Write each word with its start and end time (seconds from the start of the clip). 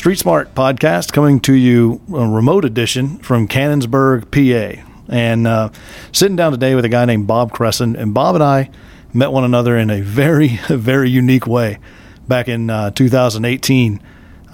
Street 0.00 0.18
Smart 0.18 0.54
podcast 0.54 1.12
coming 1.12 1.40
to 1.40 1.52
you 1.52 2.00
a 2.08 2.26
remote 2.26 2.64
edition 2.64 3.18
from 3.18 3.46
Canonsburg, 3.46 4.30
PA. 4.30 4.82
And 5.10 5.46
uh, 5.46 5.68
sitting 6.10 6.36
down 6.36 6.52
today 6.52 6.74
with 6.74 6.86
a 6.86 6.88
guy 6.88 7.04
named 7.04 7.26
Bob 7.26 7.52
Kresson. 7.52 7.94
And 8.00 8.14
Bob 8.14 8.34
and 8.34 8.42
I 8.42 8.70
met 9.12 9.30
one 9.30 9.44
another 9.44 9.76
in 9.76 9.90
a 9.90 10.00
very, 10.00 10.48
very 10.70 11.10
unique 11.10 11.46
way 11.46 11.80
back 12.26 12.48
in 12.48 12.70
uh, 12.70 12.92
2018. 12.92 14.00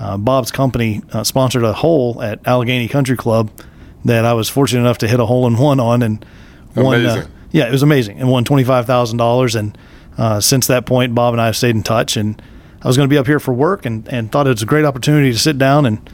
Uh, 0.01 0.16
Bob's 0.16 0.51
company 0.51 1.02
uh, 1.12 1.23
sponsored 1.23 1.63
a 1.63 1.74
hole 1.74 2.21
at 2.21 2.45
Allegheny 2.45 2.88
Country 2.88 3.16
Club 3.16 3.49
that 4.05 4.24
I 4.24 4.33
was 4.33 4.49
fortunate 4.49 4.80
enough 4.80 4.99
to 4.99 5.07
hit 5.07 5.21
a 5.21 5.27
hole 5.27 5.47
in 5.47 5.57
one 5.57 5.79
on 5.79 6.02
and 6.02 6.27
won. 6.74 7.07
Uh, 7.07 7.24
yeah, 7.52 7.69
it 7.69 7.71
was 7.71 7.85
amazing 7.85 8.19
and 8.19 8.29
won 8.29 8.43
twenty 8.43 8.65
five 8.65 8.87
thousand 8.87 9.19
dollars. 9.19 9.55
And 9.55 9.79
uh, 10.19 10.41
since 10.41 10.66
that 10.66 10.87
point, 10.87 11.15
Bob 11.15 11.35
and 11.35 11.41
I 11.41 11.47
have 11.47 11.57
stayed 11.57 11.77
in 11.77 11.85
touch. 11.85 12.16
And 12.16 12.43
I 12.87 12.89
was 12.89 12.97
going 12.97 13.09
to 13.09 13.13
be 13.13 13.19
up 13.19 13.27
here 13.27 13.41
for 13.41 13.53
work 13.53 13.85
and, 13.85 14.07
and 14.07 14.31
thought 14.31 14.47
it 14.47 14.51
was 14.51 14.63
a 14.63 14.67
great 14.67 14.85
opportunity 14.85 15.33
to 15.33 15.39
sit 15.41 15.59
down 15.59 15.87
and 15.87 16.09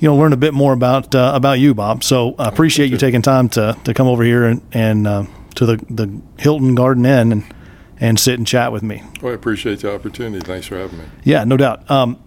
you 0.00 0.08
know 0.08 0.16
learn 0.16 0.32
a 0.32 0.36
bit 0.36 0.52
more 0.52 0.72
about 0.72 1.14
uh, 1.14 1.30
about 1.32 1.60
you, 1.60 1.74
Bob. 1.74 2.02
So 2.02 2.34
I 2.40 2.48
appreciate 2.48 2.90
you 2.90 2.96
taking 2.96 3.22
time 3.22 3.48
to, 3.50 3.78
to 3.84 3.94
come 3.94 4.08
over 4.08 4.24
here 4.24 4.42
and, 4.46 4.62
and 4.72 5.06
uh, 5.06 5.26
to 5.54 5.66
the 5.66 5.76
the 5.88 6.20
Hilton 6.38 6.74
Garden 6.74 7.06
Inn 7.06 7.30
and 7.30 7.54
and 8.00 8.18
sit 8.18 8.34
and 8.34 8.44
chat 8.44 8.72
with 8.72 8.82
me. 8.82 9.04
Well, 9.22 9.30
I 9.30 9.36
appreciate 9.36 9.78
the 9.78 9.94
opportunity. 9.94 10.44
Thanks 10.44 10.66
for 10.66 10.76
having 10.76 10.98
me. 10.98 11.04
Yeah, 11.22 11.44
no 11.44 11.56
doubt. 11.56 11.88
Um, 11.88 12.20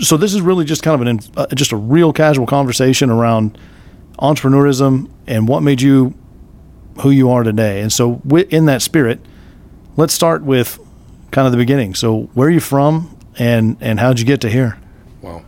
so 0.00 0.16
this 0.16 0.34
is 0.34 0.40
really 0.40 0.64
just 0.64 0.82
kind 0.82 1.00
of 1.00 1.06
an 1.06 1.20
uh, 1.36 1.46
just 1.54 1.70
a 1.70 1.76
real 1.76 2.12
casual 2.12 2.48
conversation 2.48 3.10
around 3.10 3.58
entrepreneurism 4.18 5.08
and 5.28 5.46
what 5.46 5.62
made 5.62 5.80
you 5.80 6.14
who 7.02 7.10
you 7.10 7.30
are 7.30 7.44
today. 7.44 7.80
And 7.80 7.92
so, 7.92 8.20
in 8.50 8.64
that 8.64 8.82
spirit, 8.82 9.20
let's 9.96 10.12
start 10.12 10.42
with 10.42 10.80
kind 11.36 11.44
of 11.44 11.52
the 11.52 11.58
beginning. 11.58 11.94
So, 11.94 12.30
where 12.32 12.48
are 12.48 12.50
you 12.50 12.60
from, 12.60 13.14
and 13.38 13.76
and 13.82 14.00
how'd 14.00 14.18
you 14.18 14.24
get 14.24 14.40
to 14.40 14.48
here? 14.48 14.78
Wow, 15.20 15.44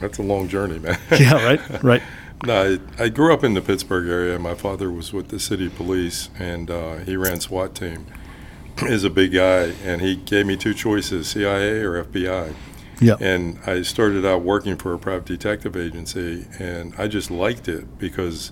that's 0.00 0.18
a 0.18 0.22
long 0.22 0.48
journey, 0.48 0.80
man. 0.80 0.98
Yeah, 1.12 1.44
right, 1.44 1.82
right. 1.82 2.02
no, 2.44 2.78
I, 2.98 3.04
I 3.04 3.08
grew 3.08 3.32
up 3.32 3.44
in 3.44 3.54
the 3.54 3.62
Pittsburgh 3.62 4.08
area. 4.08 4.36
My 4.40 4.56
father 4.56 4.90
was 4.90 5.12
with 5.12 5.28
the 5.28 5.38
city 5.38 5.68
police, 5.68 6.28
and 6.40 6.68
uh, 6.68 6.96
he 6.96 7.16
ran 7.16 7.38
SWAT 7.38 7.76
team. 7.76 8.06
Is 8.82 9.04
a 9.04 9.10
big 9.10 9.32
guy, 9.32 9.74
and 9.84 10.00
he 10.00 10.16
gave 10.16 10.44
me 10.44 10.56
two 10.56 10.74
choices: 10.74 11.28
CIA 11.28 11.82
or 11.82 12.02
FBI. 12.04 12.54
Yeah, 13.00 13.14
And 13.20 13.60
I 13.64 13.82
started 13.82 14.26
out 14.26 14.42
working 14.42 14.76
for 14.76 14.92
a 14.92 14.98
private 14.98 15.26
detective 15.26 15.76
agency, 15.76 16.46
and 16.58 16.92
I 16.98 17.06
just 17.06 17.30
liked 17.30 17.68
it 17.68 17.96
because 17.96 18.50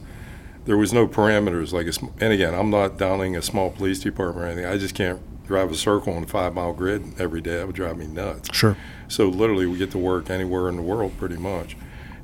there 0.67 0.77
was 0.77 0.93
no 0.93 1.09
parameters. 1.09 1.73
Like, 1.73 1.89
a, 1.89 1.93
sm- 1.93 2.15
and 2.21 2.33
again, 2.33 2.55
I'm 2.55 2.71
not 2.71 2.97
downing 2.97 3.35
a 3.37 3.43
small 3.43 3.71
police 3.71 3.99
department 3.99 4.47
or 4.47 4.49
anything. 4.49 4.67
I 4.67 4.79
just 4.79 4.95
can't 4.95 5.21
drive 5.47 5.71
a 5.71 5.75
circle 5.75 6.15
on 6.15 6.25
a 6.25 6.27
five 6.27 6.55
mile 6.55 6.73
grid 6.73 7.19
every 7.19 7.41
day. 7.41 7.57
That 7.57 7.67
would 7.67 7.77
drive 7.77 7.97
me 7.97 8.07
nuts. 8.07 8.51
sure. 8.53 8.77
So 9.09 9.29
literally, 9.29 9.67
we 9.67 9.79
get 9.79 9.91
to 9.93 9.99
work 9.99 10.31
anywhere 10.31 10.69
in 10.69 10.77
the 10.77 10.83
world, 10.83 11.17
pretty 11.19 11.37
much, 11.37 11.77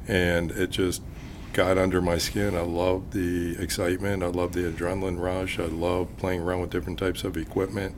and 0.08 0.50
it 0.50 0.70
just 0.70 1.02
got 1.52 1.78
under 1.78 2.00
my 2.00 2.18
skin. 2.18 2.56
I 2.56 2.62
love 2.62 3.12
the 3.12 3.56
excitement. 3.58 4.22
I 4.22 4.26
love 4.26 4.52
the 4.52 4.70
adrenaline 4.70 5.20
rush. 5.20 5.58
I 5.58 5.64
love 5.64 6.08
playing 6.16 6.40
around 6.40 6.60
with 6.60 6.70
different 6.70 6.98
types 6.98 7.24
of 7.24 7.36
equipment, 7.36 7.94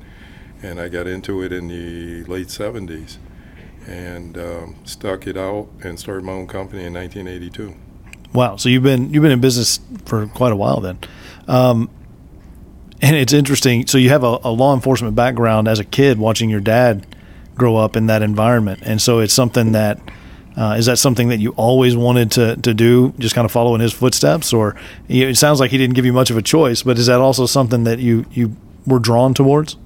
and 0.63 0.81
I 0.81 0.89
got 0.89 1.07
into 1.07 1.43
it 1.43 1.53
in 1.53 1.69
the 1.69 2.25
late 2.25 2.49
'70s, 2.49 3.19
and 3.87 4.37
um, 4.37 4.77
stuck 4.85 5.27
it 5.27 5.37
out 5.37 5.69
and 5.83 5.99
started 5.99 6.25
my 6.25 6.33
own 6.33 6.47
company 6.47 6.85
in 6.85 6.95
1982. 6.95 7.75
Wow. 8.33 8.57
So 8.57 8.69
you've 8.69 8.83
been 8.83 9.13
you've 9.13 9.23
been 9.23 9.33
in 9.33 9.41
business 9.41 9.81
for 10.05 10.27
quite 10.27 10.53
a 10.53 10.57
while 10.57 10.81
then, 10.81 10.99
um, 11.47 11.89
and 13.03 13.17
it's 13.17 13.33
interesting. 13.33 13.87
So 13.87 13.99
you 13.99 14.09
have 14.11 14.25
a, 14.25 14.39
a 14.45 14.51
law 14.51 14.75
enforcement 14.75 15.15
background 15.15 15.69
as 15.69 15.79
a 15.79 15.85
kid, 15.85 16.19
watching 16.19 16.51
your 16.51 16.61
dad 16.61 17.07
grow 17.55 17.77
up 17.77 17.97
in 17.97 18.07
that 18.07 18.23
environment, 18.23 18.81
and 18.85 19.01
so 19.01 19.21
it's 19.21 19.33
something 19.35 19.73
that 19.73 20.01
uh, 20.57 20.77
is 20.79 20.87
that 20.87 20.99
something 20.99 21.29
that 21.29 21.39
you 21.41 21.51
always 21.53 21.97
wanted 21.97 22.31
to 22.33 22.57
to 22.57 22.75
do, 22.75 23.13
just 23.19 23.35
kind 23.35 23.45
of 23.45 23.53
follow 23.53 23.75
in 23.75 23.81
his 23.81 23.93
footsteps, 23.93 24.53
or 24.53 24.77
you 25.09 25.25
know, 25.25 25.31
it 25.31 25.37
sounds 25.37 25.61
like 25.61 25.71
he 25.71 25.79
didn't 25.79 25.95
give 25.95 26.05
you 26.07 26.13
much 26.13 26.31
of 26.31 26.37
a 26.37 26.43
choice, 26.43 26.83
but 26.83 26.99
is 26.99 27.07
that 27.07 27.21
also 27.21 27.47
something 27.47 27.85
that 27.85 27.99
you 27.99 28.25
you 28.33 28.57
were 28.87 28.99
drawn 28.99 29.35
towards? 29.35 29.77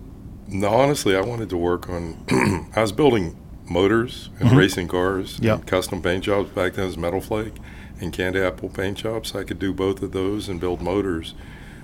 No, 0.47 0.69
honestly, 0.69 1.15
I 1.15 1.21
wanted 1.21 1.51
to 1.51 1.57
work 1.59 1.89
on. 1.91 2.17
I 2.77 2.81
was 2.81 2.93
building 2.93 3.37
motors 3.69 4.31
and 4.41 4.53
racing 4.53 4.89
cars, 4.89 5.35
Mm-hmm. 5.37 5.45
Yep. 5.45 5.59
and 5.59 5.67
custom 5.67 6.01
paint 6.03 6.25
jobs. 6.25 6.49
Back 6.51 6.73
then, 6.75 6.87
was 6.87 6.97
Metal 6.97 7.21
Flake 7.21 7.53
and 8.01 8.13
Candy 8.15 8.41
Apple 8.41 8.71
paint 8.71 8.97
jobs. 8.99 9.35
I 9.35 9.45
could 9.45 9.59
do 9.59 9.75
both 9.75 10.03
of 10.03 10.13
those 10.13 10.49
and 10.49 10.59
build 10.59 10.81
motors. 10.81 11.35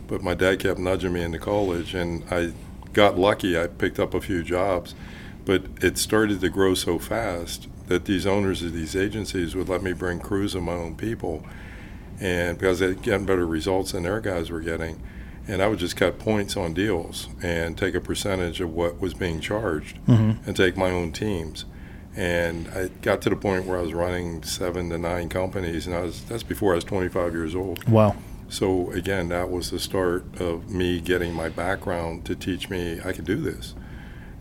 But 0.06 0.22
my 0.22 0.34
dad 0.34 0.60
kept 0.60 0.78
nudging 0.78 1.12
me 1.12 1.22
into 1.22 1.38
college, 1.38 1.94
and 1.94 2.24
I 2.30 2.52
got 2.92 3.18
lucky. 3.18 3.58
I 3.58 3.66
picked 3.66 3.98
up 3.98 4.14
a 4.14 4.20
few 4.20 4.42
jobs, 4.42 4.94
but 5.44 5.64
it 5.80 5.98
started 5.98 6.40
to 6.40 6.48
grow 6.48 6.74
so 6.74 6.98
fast 6.98 7.68
that 7.86 8.04
these 8.04 8.26
owners 8.26 8.62
of 8.62 8.72
these 8.72 8.96
agencies 8.96 9.54
would 9.54 9.68
let 9.68 9.82
me 9.82 9.92
bring 9.92 10.20
crews 10.20 10.54
of 10.54 10.62
my 10.62 10.72
own 10.72 10.94
people, 10.94 11.44
and 12.20 12.58
because 12.58 12.78
they're 12.78 12.94
getting 12.94 13.26
better 13.26 13.46
results 13.46 13.92
than 13.92 14.02
their 14.04 14.20
guys 14.20 14.50
were 14.50 14.60
getting 14.60 15.00
and 15.46 15.62
I 15.62 15.68
would 15.68 15.78
just 15.78 15.96
cut 15.96 16.18
points 16.18 16.56
on 16.56 16.72
deals 16.74 17.28
and 17.42 17.76
take 17.76 17.94
a 17.94 18.00
percentage 18.00 18.60
of 18.60 18.72
what 18.72 19.00
was 19.00 19.14
being 19.14 19.40
charged 19.40 19.98
mm-hmm. 20.06 20.46
and 20.46 20.56
take 20.56 20.76
my 20.76 20.90
own 20.90 21.12
teams. 21.12 21.66
And 22.16 22.68
I 22.68 22.88
got 23.02 23.20
to 23.22 23.30
the 23.30 23.36
point 23.36 23.66
where 23.66 23.78
I 23.78 23.82
was 23.82 23.92
running 23.92 24.42
seven 24.44 24.88
to 24.90 24.98
nine 24.98 25.28
companies, 25.28 25.86
and 25.86 25.96
I 25.96 26.02
was 26.02 26.22
that's 26.24 26.44
before 26.44 26.72
I 26.72 26.76
was 26.76 26.84
25 26.84 27.32
years 27.32 27.54
old. 27.56 27.88
Wow. 27.88 28.14
So 28.54 28.92
again, 28.92 29.30
that 29.30 29.50
was 29.50 29.72
the 29.72 29.80
start 29.80 30.40
of 30.40 30.70
me 30.70 31.00
getting 31.00 31.34
my 31.34 31.48
background 31.48 32.24
to 32.26 32.36
teach 32.36 32.70
me 32.70 33.00
I 33.04 33.12
could 33.12 33.24
do 33.24 33.34
this. 33.34 33.74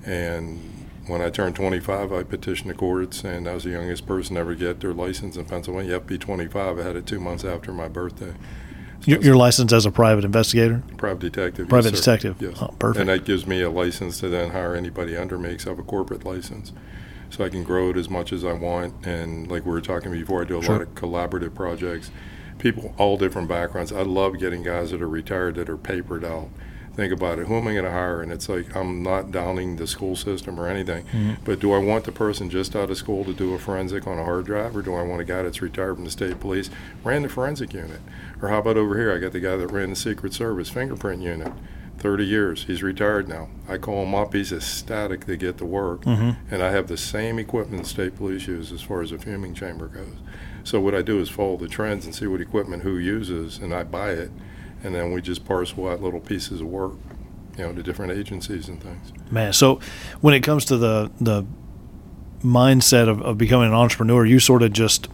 And 0.05 0.59
when 1.07 1.19
I 1.19 1.31
turned 1.31 1.55
25, 1.55 2.13
I 2.13 2.21
petitioned 2.21 2.69
the 2.69 2.75
courts, 2.75 3.23
and 3.23 3.47
I 3.47 3.55
was 3.55 3.63
the 3.63 3.71
youngest 3.71 4.05
person 4.05 4.35
to 4.35 4.41
ever 4.41 4.53
get 4.53 4.81
their 4.81 4.93
license 4.93 5.35
in 5.35 5.45
Pennsylvania. 5.45 5.87
You 5.87 5.93
have 5.93 6.03
to 6.03 6.07
be 6.09 6.19
25. 6.19 6.77
I 6.77 6.83
had 6.83 6.95
it 6.95 7.07
two 7.07 7.19
months 7.19 7.43
after 7.43 7.71
my 7.73 7.87
birthday. 7.87 8.33
Your, 9.05 9.19
your 9.19 9.35
license 9.35 9.73
as 9.73 9.87
a 9.87 9.91
private 9.91 10.23
investigator, 10.25 10.83
Private 10.95 11.19
detective. 11.31 11.67
private 11.67 11.95
sir. 11.97 12.17
detective. 12.17 12.35
Yes. 12.39 12.57
Oh, 12.61 12.67
perfect. 12.77 12.99
And 13.01 13.09
that 13.09 13.25
gives 13.25 13.47
me 13.47 13.61
a 13.63 13.69
license 13.71 14.19
to 14.19 14.29
then 14.29 14.51
hire 14.51 14.75
anybody 14.75 15.17
under 15.17 15.39
me 15.39 15.57
have 15.65 15.79
a 15.79 15.83
corporate 15.83 16.23
license. 16.23 16.71
So 17.31 17.43
I 17.43 17.49
can 17.49 17.63
grow 17.63 17.89
it 17.89 17.97
as 17.97 18.11
much 18.11 18.31
as 18.31 18.45
I 18.45 18.53
want. 18.53 19.07
And 19.07 19.49
like 19.49 19.65
we 19.65 19.71
were 19.71 19.81
talking 19.81 20.11
before, 20.11 20.43
I 20.43 20.45
do 20.45 20.59
a 20.59 20.63
Sure. 20.63 20.73
lot 20.73 20.81
of 20.83 20.93
collaborative 20.93 21.55
projects. 21.55 22.11
People, 22.59 22.93
all 22.97 23.17
different 23.17 23.47
backgrounds. 23.47 23.91
I 23.91 24.01
love 24.03 24.39
getting 24.39 24.63
guys 24.63 24.91
that 24.91 25.01
are 25.01 25.07
retired 25.09 25.55
that 25.55 25.69
are 25.69 25.77
papered 25.77 26.23
out. 26.23 26.49
Think 26.95 27.11
about 27.11 27.39
it. 27.39 27.47
Who 27.47 27.55
am 27.55 27.67
I 27.67 27.71
going 27.73 27.85
to 27.85 27.91
hire? 27.91 28.21
And 28.21 28.31
it's 28.31 28.47
like 28.47 28.75
I'm 28.75 29.01
not 29.01 29.31
downing 29.31 29.77
the 29.77 29.87
school 29.87 30.15
system 30.15 30.59
or 30.59 30.67
anything, 30.67 31.05
Mm-hmm. 31.05 31.43
but 31.43 31.59
do 31.59 31.73
I 31.73 31.79
want 31.79 32.03
the 32.03 32.11
person 32.11 32.51
just 32.51 32.75
out 32.75 32.91
of 32.91 32.97
school 32.97 33.25
to 33.25 33.33
do 33.33 33.53
a 33.55 33.59
forensic 33.59 34.05
on 34.05 34.19
a 34.19 34.23
hard 34.23 34.45
drive, 34.45 34.77
or 34.77 34.83
do 34.83 34.93
I 34.93 35.01
want 35.01 35.19
a 35.19 35.25
guy 35.25 35.41
that's 35.41 35.61
retired 35.61 35.95
from 35.95 36.05
the 36.05 36.11
state 36.11 36.39
police, 36.39 36.69
ran 37.03 37.23
the 37.23 37.29
forensic 37.29 37.73
unit, 37.73 37.99
or 38.41 38.49
how 38.49 38.59
about 38.59 38.77
over 38.77 38.95
here? 38.95 39.11
I 39.11 39.17
got 39.17 39.31
the 39.31 39.39
guy 39.39 39.55
that 39.57 39.67
ran 39.69 39.89
the 39.89 39.95
Secret 39.95 40.35
Service 40.35 40.69
fingerprint 40.69 41.23
unit, 41.23 41.51
30 41.97 42.25
years. 42.25 42.65
He's 42.65 42.83
retired 42.83 43.27
now. 43.27 43.49
I 43.67 43.79
call 43.79 44.03
him 44.03 44.13
up. 44.13 44.33
He's 44.35 44.51
ecstatic 44.53 45.25
to 45.25 45.35
get 45.35 45.57
to 45.57 45.65
work, 45.65 46.03
Mhm. 46.03 46.35
and 46.51 46.61
I 46.61 46.69
have 46.69 46.85
the 46.87 46.97
same 46.97 47.39
equipment 47.39 47.81
the 47.83 47.89
state 47.89 48.15
police 48.17 48.45
use 48.47 48.71
as 48.71 48.83
far 48.83 49.01
as 49.01 49.11
a 49.11 49.17
fuming 49.17 49.55
chamber 49.55 49.87
goes. 49.87 50.17
So 50.63 50.79
what 50.79 50.95
I 50.95 51.01
do 51.01 51.19
is 51.19 51.29
follow 51.29 51.57
the 51.57 51.67
trends 51.67 52.05
and 52.05 52.15
see 52.15 52.27
what 52.27 52.41
equipment 52.41 52.83
who 52.83 52.97
uses, 52.97 53.57
and 53.57 53.73
I 53.73 53.83
buy 53.83 54.11
it, 54.11 54.31
and 54.83 54.95
then 54.95 55.11
we 55.11 55.21
just 55.21 55.45
parcel 55.45 55.87
out 55.89 56.01
little 56.01 56.19
pieces 56.19 56.61
of 56.61 56.67
work, 56.67 56.93
you 57.57 57.65
know, 57.65 57.73
to 57.73 57.83
different 57.83 58.13
agencies 58.13 58.67
and 58.67 58.81
things. 58.81 59.11
Man, 59.29 59.53
so 59.53 59.79
when 60.21 60.33
it 60.33 60.41
comes 60.41 60.65
to 60.65 60.77
the 60.77 61.11
the 61.19 61.45
mindset 62.41 63.07
of, 63.07 63.21
of 63.21 63.37
becoming 63.37 63.69
an 63.69 63.73
entrepreneur, 63.73 64.25
you 64.25 64.39
sort 64.39 64.63
of 64.63 64.73
just 64.73 65.07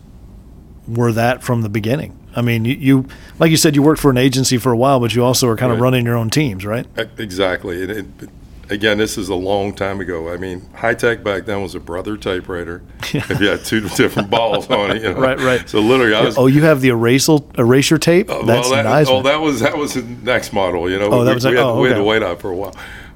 were 0.88 1.12
that 1.12 1.44
from 1.44 1.62
the 1.62 1.70
beginning. 1.70 2.18
I 2.36 2.42
mean, 2.42 2.66
you, 2.66 2.76
you 2.76 3.08
like 3.40 3.52
you 3.52 3.58
said, 3.58 3.76
you 3.76 3.82
worked 3.82 4.02
for 4.02 4.12
an 4.12 4.18
agency 4.18 4.58
for 4.58 4.72
a 4.72 4.78
while, 4.78 5.00
but 5.00 5.16
you 5.16 5.24
also 5.24 5.48
are 5.48 5.56
kind 5.56 5.72
of 5.72 5.80
running 5.80 6.06
your 6.06 6.16
own 6.16 6.30
teams, 6.30 6.66
right? 6.66 6.86
Exactly. 7.18 7.84
And 7.84 7.92
it, 7.92 8.30
again, 8.70 8.98
this 8.98 9.18
is 9.18 9.30
a 9.30 9.36
long 9.36 9.74
time 9.74 10.00
ago. 10.00 10.32
I 10.32 10.38
mean, 10.38 10.70
high 10.74 10.94
tech 10.94 11.24
back 11.24 11.46
then 11.46 11.62
was 11.62 11.76
a 11.76 11.80
brother 11.80 12.18
typewriter. 12.18 12.82
If 13.14 13.40
you 13.42 13.48
had 13.48 13.66
two 13.66 13.82
different 13.90 14.30
balls 14.30 14.70
on 14.70 14.92
it, 14.92 15.02
you 15.02 15.14
know. 15.14 15.20
Right, 15.20 15.40
right. 15.40 15.68
So 15.68 15.80
literally, 15.80 16.14
I 16.14 16.22
was. 16.26 16.38
Oh, 16.38 16.46
you 16.48 16.62
have 16.64 16.82
the 16.82 16.90
erasal 16.90 17.58
eraser 17.58 17.98
tape. 17.98 18.30
Uh, 18.30 18.44
That's 18.44 18.70
well, 18.70 18.84
that, 18.84 18.90
nice. 18.90 19.08
Oh, 19.08 19.16
one. 19.16 19.24
that 19.24 19.42
was 19.42 19.60
that 19.62 19.78
was 19.78 19.96
the 19.96 20.04
next 20.04 20.54
model. 20.54 20.90
You 20.90 21.00
know, 21.00 21.08
Oh, 21.12 21.24
that 21.24 21.32
we, 21.32 21.36
was 21.36 21.46
we, 21.46 21.52
like- 21.52 21.58
had, 21.58 21.66
oh, 21.66 21.82
we 21.82 21.88
had 21.90 21.96
to 21.96 22.04
wait 22.04 22.22
out 22.24 22.40
for 22.42 22.52
a 22.52 22.56
while. 22.56 22.76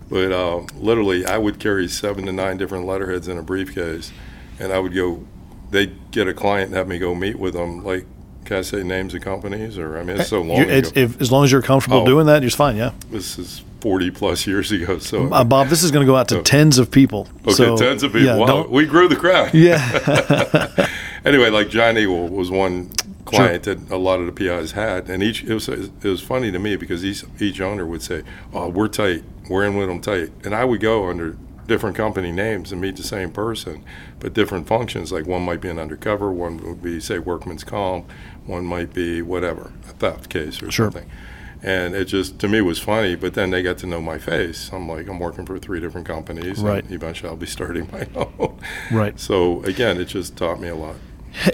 But 0.09 0.31
um, 0.31 0.67
literally, 0.79 1.25
I 1.25 1.37
would 1.37 1.59
carry 1.59 1.87
seven 1.87 2.25
to 2.25 2.31
nine 2.31 2.57
different 2.57 2.85
letterheads 2.85 3.27
in 3.27 3.37
a 3.37 3.43
briefcase, 3.43 4.11
and 4.59 4.71
I 4.73 4.79
would 4.79 4.93
go. 4.95 5.23
They'd 5.71 6.11
get 6.11 6.27
a 6.27 6.33
client 6.35 6.67
and 6.67 6.75
have 6.77 6.87
me 6.87 6.99
go 6.99 7.15
meet 7.15 7.39
with 7.39 7.53
them. 7.55 7.83
Like, 7.83 8.05
can 8.45 8.57
I 8.57 8.61
say 8.61 8.83
names 8.83 9.15
of 9.15 9.21
companies? 9.21 9.77
Or 9.79 9.97
I 9.97 10.03
mean, 10.03 10.19
it's 10.19 10.29
so 10.29 10.41
long 10.41 10.57
You- 10.57 10.63
ago. 10.65 10.73
it's, 10.73 10.91
if, 10.95 11.19
as 11.21 11.31
long 11.31 11.43
as 11.45 11.51
you're 11.51 11.63
comfortable 11.63 11.99
Oh. 12.01 12.05
doing 12.05 12.27
that, 12.27 12.41
you're 12.43 12.51
fine. 12.51 12.75
Yeah, 12.75 12.91
this 13.09 13.39
is 13.39 13.63
forty 13.83 14.09
plus 14.09 14.47
years 14.47 14.71
ago. 14.71 14.97
So 14.97 15.31
uh, 15.31 15.43
Bob, 15.43 15.67
this 15.67 15.83
is 15.83 15.91
going 15.91 16.05
to 16.05 16.11
go 16.11 16.15
out 16.15 16.29
to 16.29 16.39
Oh. 16.39 16.41
tens 16.41 16.77
of 16.79 16.89
people. 16.89 17.27
okay, 17.43 17.53
so, 17.53 17.75
tens 17.77 18.01
of 18.01 18.13
people. 18.13 18.25
Yeah, 18.27 18.37
wow, 18.37 18.65
we 18.67 18.85
grew 18.85 19.07
the 19.09 19.17
crowd. 19.17 19.53
yeah. 19.53 20.87
anyway, 21.25 21.49
like 21.49 21.69
Giant 21.69 21.97
Eagle 21.97 22.29
was 22.29 22.49
one 22.49 22.89
client 23.25 23.63
that 23.63 23.89
a 23.91 23.97
lot 23.97 24.19
of 24.19 24.25
the 24.25 24.31
PIs 24.31 24.71
had, 24.71 25.09
and 25.09 25.21
each 25.21 25.43
it 25.43 25.53
was 25.53 25.67
it 25.67 25.91
was 26.03 26.21
funny 26.21 26.49
to 26.51 26.59
me 26.59 26.75
because 26.77 27.03
each 27.03 27.23
each 27.39 27.59
owner 27.61 27.85
would 27.85 28.01
say, 28.01 28.23
"Oh, 28.53 28.69
we're 28.69 28.87
tight, 28.87 29.23
we're 29.49 29.65
in 29.65 29.75
with 29.75 29.87
them 29.89 29.99
tight," 30.01 30.31
and 30.45 30.55
I 30.55 30.63
would 30.65 30.79
go 30.81 31.09
under 31.09 31.35
different 31.67 31.95
company 31.95 32.31
names 32.31 32.71
and 32.73 32.81
meet 32.81 32.95
the 32.97 33.03
same 33.03 33.31
person, 33.31 33.83
but 34.19 34.33
different 34.33 34.67
functions. 34.67 35.11
Like 35.11 35.25
one 35.25 35.41
might 35.43 35.61
be 35.61 35.69
an 35.69 35.79
undercover, 35.79 36.31
one 36.31 36.57
would 36.57 36.81
be 36.83 36.99
say 36.99 37.19
workman's 37.19 37.63
comp, 37.63 38.09
one 38.45 38.65
might 38.65 38.93
be 38.93 39.21
whatever 39.21 39.71
a 39.89 39.93
theft 39.93 40.29
case 40.29 40.61
or 40.61 40.69
Sure. 40.71 40.91
something. 40.91 41.09
And 41.63 41.95
it 41.95 42.05
just 42.05 42.39
to 42.39 42.47
me 42.47 42.61
was 42.61 42.79
funny. 42.79 43.15
But 43.15 43.33
then 43.33 43.49
they 43.49 43.63
got 43.63 43.77
to 43.79 43.87
know 43.87 44.01
my 44.01 44.17
face. 44.17 44.69
I'm 44.73 44.87
like 44.87 45.07
I'm 45.07 45.19
working 45.19 45.45
for 45.45 45.57
three 45.57 45.79
different 45.79 46.05
companies. 46.05 46.61
Right. 46.61 46.83
And 46.83 46.93
eventually 46.93 47.29
I'll 47.29 47.37
be 47.37 47.45
starting 47.45 47.89
my 47.91 48.07
own. 48.15 48.59
Right. 48.91 49.19
So 49.19 49.63
again, 49.63 49.99
it 49.99 50.05
just 50.05 50.35
taught 50.35 50.59
me 50.59 50.67
a 50.67 50.75
lot. 50.75 50.95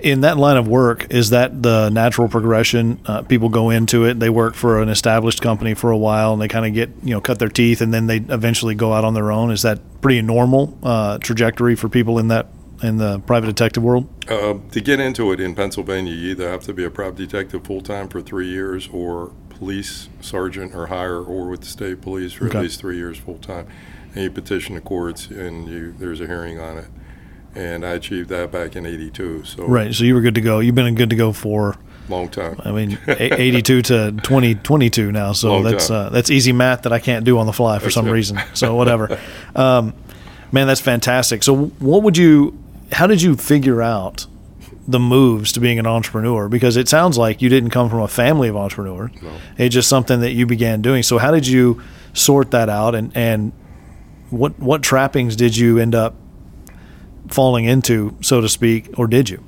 In 0.04 0.22
that 0.22 0.38
line 0.38 0.58
of 0.58 0.68
work, 0.68 1.08
is 1.10 1.30
that 1.30 1.64
the 1.64 1.90
natural 1.90 2.28
progression? 2.28 3.00
Uh, 3.06 3.22
people 3.22 3.48
go 3.48 3.70
into 3.70 4.04
it, 4.04 4.20
they 4.20 4.30
work 4.30 4.54
for 4.54 4.82
an 4.82 4.90
established 4.90 5.42
company 5.42 5.74
for 5.74 5.90
a 5.90 5.98
while, 5.98 6.34
and 6.34 6.42
they 6.42 6.50
kind 6.50 6.66
of 6.66 6.74
get 6.74 6.90
you 7.02 7.12
know 7.12 7.22
cut 7.22 7.40
their 7.40 7.50
teeth, 7.50 7.80
and 7.80 7.94
then 7.94 8.08
they 8.08 8.18
eventually 8.18 8.76
go 8.76 8.92
out 8.92 9.06
on 9.06 9.14
their 9.14 9.32
own. 9.32 9.52
Is 9.52 9.62
that 9.62 9.80
pretty 10.02 10.22
normal 10.22 10.78
uh, 10.84 11.18
trajectory 11.20 11.76
for 11.76 11.88
people 11.88 12.20
in 12.20 12.28
that 12.28 12.48
in 12.84 12.98
the 12.98 13.20
private 13.20 13.48
detective 13.48 13.82
world? 13.82 14.10
Uh, 14.30 14.56
to 14.72 14.82
get 14.82 15.00
into 15.00 15.32
it 15.32 15.40
in 15.40 15.56
Pennsylvania, 15.56 16.14
you 16.14 16.32
either 16.32 16.50
have 16.50 16.64
to 16.64 16.74
be 16.74 16.84
a 16.84 16.90
private 16.90 17.18
detective 17.18 17.64
full 17.66 17.82
time 17.82 18.10
for 18.10 18.22
three 18.22 18.48
years, 18.48 18.90
or 18.92 19.32
police 19.60 20.10
sergeant 20.22 20.74
or 20.74 20.88
higher, 20.88 21.22
or 21.22 21.48
with 21.50 21.62
the 21.62 21.68
state 21.68 22.02
police 22.02 22.34
for 22.34 22.46
Okay. 22.48 22.58
at 22.58 22.64
least 22.64 22.80
three 22.80 22.98
years 22.98 23.18
full 23.18 23.38
time. 23.38 23.68
And 24.16 24.24
you 24.24 24.32
petition 24.32 24.76
the 24.76 24.82
courts, 24.82 25.28
and 25.28 25.68
you 25.70 25.94
there's 26.00 26.20
a 26.22 26.26
hearing 26.28 26.60
on 26.60 26.78
it. 26.80 26.86
And 27.56 27.86
I 27.86 27.92
achieved 27.92 28.30
that 28.30 28.52
back 28.52 28.76
in 28.76 28.86
'82, 28.86 29.44
so 29.44 29.66
Right. 29.66 29.94
So 29.94 30.04
you 30.04 30.16
were 30.16 30.22
good 30.22 30.36
to 30.36 30.42
go. 30.42 30.60
You've 30.60 30.76
been 30.76 30.96
good 30.96 31.10
to 31.12 31.16
go 31.16 31.32
for 31.34 31.76
long 32.08 32.28
time. 32.30 32.60
I 32.66 32.72
mean, 32.72 32.98
82 33.08 33.82
to 33.84 34.12
2022 34.24 35.12
now. 35.12 35.34
So 35.34 35.54
Long 35.54 35.64
that's 35.64 35.92
uh, 35.92 36.10
that's 36.10 36.32
easy 36.32 36.52
math 36.54 36.84
that 36.84 36.94
I 36.94 37.00
can't 37.00 37.24
do 37.26 37.38
on 37.38 37.46
the 37.46 37.54
fly 37.54 37.78
for 37.78 37.86
That's 37.86 37.96
some 37.96 38.08
it. 38.08 38.12
reason. 38.12 38.40
So 38.54 38.76
whatever. 38.76 39.20
um, 39.56 39.94
man, 40.52 40.66
that's 40.68 40.82
fantastic. 40.82 41.44
So 41.44 41.56
what 41.80 42.02
would 42.04 42.18
you? 42.18 42.58
How 42.92 43.06
did 43.06 43.22
you 43.22 43.36
figure 43.36 43.82
out 43.84 44.26
the 44.90 45.00
moves 45.00 45.52
to 45.54 45.60
being 45.60 45.80
an 45.80 45.86
entrepreneur? 45.86 46.50
Because 46.50 46.76
it 46.78 46.88
sounds 46.90 47.18
like 47.18 47.42
you 47.42 47.50
didn't 47.50 47.70
come 47.70 47.90
from 47.90 48.00
a 48.02 48.08
family 48.08 48.48
of 48.50 48.56
entrepreneurs. 48.58 49.12
No. 49.22 49.32
It's 49.58 49.74
just 49.74 49.88
something 49.90 50.22
that 50.22 50.32
you 50.32 50.46
began 50.46 50.82
doing. 50.82 51.04
So 51.04 51.18
how 51.18 51.32
did 51.32 51.46
you 51.48 51.82
sort 52.14 52.52
that 52.52 52.70
out? 52.70 52.96
And 52.96 53.12
and 53.16 53.52
what 54.30 54.58
what 54.60 54.82
trappings 54.84 55.36
did 55.36 55.56
you 55.58 55.78
end 55.80 55.96
up 55.96 56.16
falling 57.28 57.66
into, 57.66 58.16
so 58.22 58.42
to 58.42 58.50
speak, 58.50 58.90
or 58.98 59.08
did 59.08 59.30
you? 59.30 59.44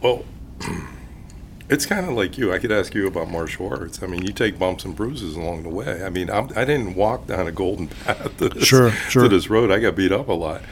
Well, 0.00 0.24
it's 1.68 1.86
kind 1.86 2.06
of 2.06 2.12
like 2.14 2.36
you. 2.38 2.52
I 2.52 2.58
could 2.58 2.70
ask 2.72 2.94
you 2.94 3.06
about 3.06 3.30
martial 3.30 3.68
arts. 3.68 4.02
I 4.02 4.06
mean, 4.06 4.22
you 4.24 4.32
take 4.32 4.58
bumps 4.58 4.84
and 4.84 4.94
bruises 4.94 5.34
along 5.36 5.62
the 5.64 5.68
way. 5.70 6.04
I 6.04 6.10
mean, 6.10 6.30
I'm, 6.30 6.50
I 6.56 6.64
didn't 6.64 6.94
walk 6.94 7.26
down 7.26 7.46
a 7.46 7.52
golden 7.52 7.88
path 8.04 8.36
to 8.38 8.48
this, 8.50 8.64
Sure, 8.64 8.90
sure. 8.90 9.24
to 9.24 9.28
this 9.28 9.48
road. 9.50 9.70
I 9.70 9.78
got 9.80 9.96
beat 9.96 10.12
up 10.12 10.28
a 10.28 10.32
lot. 10.32 10.62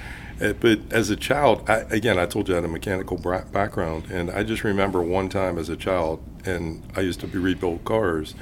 Uh, 0.41 0.53
But 0.55 0.81
as 0.91 1.11
a 1.11 1.17
child, 1.17 1.69
I, 1.69 1.85
again, 1.91 2.19
I 2.19 2.27
told 2.27 2.49
you 2.49 2.55
I 2.55 2.57
had 2.57 2.65
a 2.65 2.69
mechanical 2.69 3.17
background, 3.17 4.11
and 4.11 4.31
I 4.31 4.43
just 4.43 4.65
remember 4.65 5.03
one 5.03 5.29
time 5.29 5.59
as 5.59 5.69
a 5.69 5.77
child, 5.77 6.23
and 6.45 6.83
I 6.97 7.01
used 7.01 7.21
to 7.21 7.27
rebuild 7.27 7.85
cars, 7.85 8.35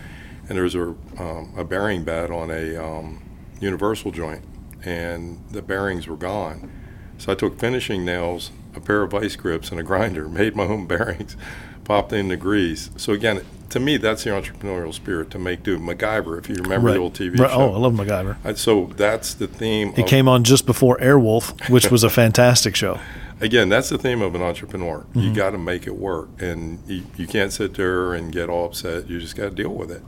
and 0.49 0.57
there 0.57 0.65
was 0.65 0.75
a, 0.75 0.95
um, 1.19 1.53
a 1.57 1.65
bearing 1.65 2.05
bed 2.05 2.31
on 2.31 2.51
a 2.51 2.77
um, 2.77 3.23
universal 3.61 4.11
joint, 4.11 4.43
and 4.85 5.41
the 5.51 5.63
bearings 5.63 6.07
were 6.09 6.17
gone. 6.17 6.71
So 7.19 7.33
I 7.33 7.35
took 7.35 7.59
finishing 7.59 8.05
nails, 8.05 8.51
a 8.75 8.81
pair 8.81 9.03
of 9.03 9.11
vice 9.11 9.37
grips, 9.37 9.71
and 9.71 9.79
a 9.79 9.83
grinder, 9.83 10.29
made 10.41 10.57
my 10.57 10.65
own 10.65 10.87
bearings, 10.87 11.37
popped 11.85 12.13
in 12.13 12.29
the 12.29 12.37
grease. 12.37 12.91
So 12.97 13.13
again, 13.13 13.43
to 13.71 13.79
me, 13.81 13.97
that's 13.97 14.25
the 14.25 14.31
entrepreneurial 14.31 14.93
spirit 14.93 15.31
to 15.31 15.39
make 15.39 15.63
do. 15.63 15.79
MacGyver, 15.79 16.39
if 16.39 16.49
you 16.49 16.57
remember 16.57 16.89
Right. 16.89 16.95
the 16.95 17.01
old 17.01 17.15
TV 17.15 17.39
Right. 17.39 17.51
show. 17.51 17.57
Oh, 17.57 17.75
I 17.75 17.79
love 17.79 17.93
MacGyver. 17.95 18.57
So 18.57 18.91
that's 18.97 19.35
the 19.35 19.47
theme. 19.47 19.93
It 19.97 20.07
came 20.07 20.29
on 20.29 20.43
just 20.45 20.67
before 20.67 20.99
Airwolf, 20.99 21.69
which 21.71 21.91
was 21.91 22.03
a 22.03 22.11
fantastic 22.21 22.75
show. 22.75 22.99
again, 23.41 23.69
that's 23.69 23.89
the 23.89 23.97
theme 23.99 24.21
of 24.23 24.35
an 24.35 24.43
entrepreneur. 24.43 24.99
Mm-hmm. 25.11 25.21
You 25.21 25.33
got 25.35 25.51
to 25.51 25.59
make 25.59 25.87
it 25.87 25.97
work, 25.97 26.29
and 26.41 26.79
you, 26.87 27.05
you 27.17 27.27
can't 27.27 27.53
sit 27.53 27.75
there 27.75 28.13
and 28.13 28.33
get 28.33 28.49
all 28.49 28.67
upset. 28.67 29.09
You 29.09 29.19
just 29.21 29.37
got 29.37 29.51
to 29.51 29.63
deal 29.63 29.71
with 29.71 29.91
it, 29.93 30.03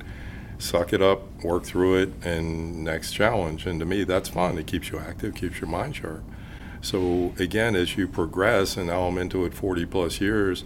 suck 0.58 0.92
it 0.92 1.00
up, 1.00 1.22
work 1.44 1.64
through 1.64 1.96
it, 2.02 2.12
and 2.25 2.82
next 2.84 3.12
challenge. 3.12 3.64
And 3.64 3.78
to 3.80 3.86
me, 3.86 4.02
that's 4.04 4.28
fun. 4.28 4.58
It 4.58 4.66
keeps 4.66 4.90
you 4.90 4.98
active, 4.98 5.34
keeps 5.36 5.60
your 5.60 5.70
mind 5.70 5.96
sharp. 5.96 6.22
So 6.82 7.32
again, 7.38 7.76
as 7.76 7.96
you 7.96 8.08
progress, 8.08 8.76
and 8.76 8.88
now 8.88 9.02
I'm 9.04 9.16
into 9.16 9.44
it 9.44 9.54
40 9.54 9.86
plus 9.86 10.20
years. 10.20 10.64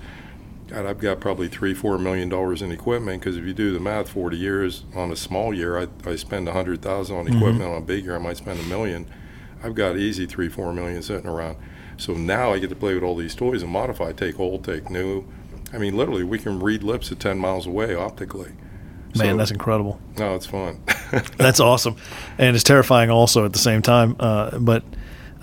God, 0.68 0.84
I've 0.86 0.98
got 0.98 1.20
probably 1.20 1.48
three, 1.48 1.74
four 1.74 1.96
million 1.98 2.28
dollars 2.28 2.60
in 2.62 2.72
equipment. 2.72 3.20
Because 3.20 3.36
if 3.36 3.44
you 3.44 3.54
do 3.54 3.72
the 3.72 3.80
math, 3.80 4.08
40 4.08 4.36
years 4.36 4.84
on 4.94 5.10
a 5.12 5.16
small 5.16 5.54
year, 5.54 5.78
I, 5.78 5.86
I 6.04 6.16
spend 6.16 6.48
a 6.48 6.52
hundred 6.52 6.82
thousand 6.82 7.16
on 7.16 7.26
equipment. 7.28 7.62
On 7.70 7.76
a 7.78 7.84
big 7.84 8.04
year, 8.04 8.16
I 8.16 8.18
might 8.18 8.36
spend 8.36 8.58
a 8.60 8.64
million. 8.64 9.06
I've 9.62 9.74
got 9.74 9.96
easy 9.96 10.26
three, 10.26 10.48
four 10.48 10.72
million 10.72 11.02
sitting 11.02 11.28
around. 11.28 11.56
So 11.98 12.12
now 12.14 12.52
I 12.52 12.58
get 12.58 12.68
to 12.70 12.76
play 12.76 12.94
with 12.94 13.02
all 13.02 13.16
these 13.16 13.34
toys 13.34 13.62
and 13.62 13.70
modify, 13.70 14.12
take 14.12 14.38
old, 14.40 14.64
take 14.64 14.90
new. 14.90 15.24
I 15.72 15.78
mean, 15.78 15.96
literally, 15.96 16.24
we 16.24 16.38
can 16.38 16.60
read 16.60 16.82
lips 16.82 17.10
at 17.10 17.18
10 17.20 17.38
miles 17.38 17.66
away 17.66 17.94
optically. 17.94 18.52
Man, 19.16 19.32
So- 19.32 19.36
that's 19.38 19.50
incredible. 19.50 19.98
No, 20.18 20.34
it's 20.34 20.46
fun. 20.46 20.78
That's 21.38 21.60
awesome, 21.60 21.96
and 22.36 22.56
it's 22.56 22.64
terrifying 22.64 23.10
also 23.10 23.44
at 23.44 23.52
the 23.52 23.58
same 23.60 23.80
time. 23.80 24.16
Uh, 24.18 24.58
but 24.58 24.82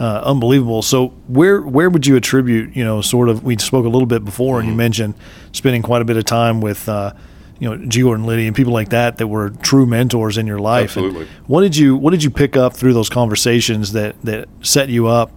uh, 0.04 0.22
unbelievable. 0.26 0.82
So 0.82 1.08
where 1.28 1.62
where 1.62 1.90
would 1.90 2.06
you 2.06 2.18
attribute? 2.18 2.76
You 2.76 2.84
know, 2.84 3.02
sort 3.02 3.30
of. 3.30 3.44
We 3.44 3.58
spoke 3.58 3.86
a 3.86 3.90
little 3.90 4.06
bit 4.06 4.26
before, 4.26 4.60
and 4.60 4.68
you 4.68 4.76
mentioned 4.76 5.14
spending 5.54 5.82
quite 5.82 6.02
a 6.02 6.06
bit 6.06 6.18
of 6.18 6.26
time 6.26 6.60
with. 6.60 6.90
Uh, 6.90 7.14
you 7.60 7.70
know, 7.70 7.86
G. 7.86 8.02
Gordon 8.02 8.26
Liddy 8.26 8.46
and 8.46 8.54
people 8.54 8.74
like 8.74 8.90
that 8.90 9.20
that 9.20 9.28
were 9.28 9.52
true 9.52 9.86
mentors 9.86 10.38
in 10.38 10.48
your 10.48 10.60
life. 10.60 10.98
And 10.98 11.06
Absolutely. 11.06 11.34
what 11.48 11.62
did 11.62 11.78
you 11.78 11.96
What 11.96 12.12
did 12.12 12.22
you 12.22 12.30
pick 12.30 12.58
up 12.58 12.74
through 12.74 12.94
those 12.94 13.10
conversations 13.10 13.94
that 13.94 14.20
that 14.24 14.50
set 14.62 14.90
you 14.90 15.08
up 15.08 15.32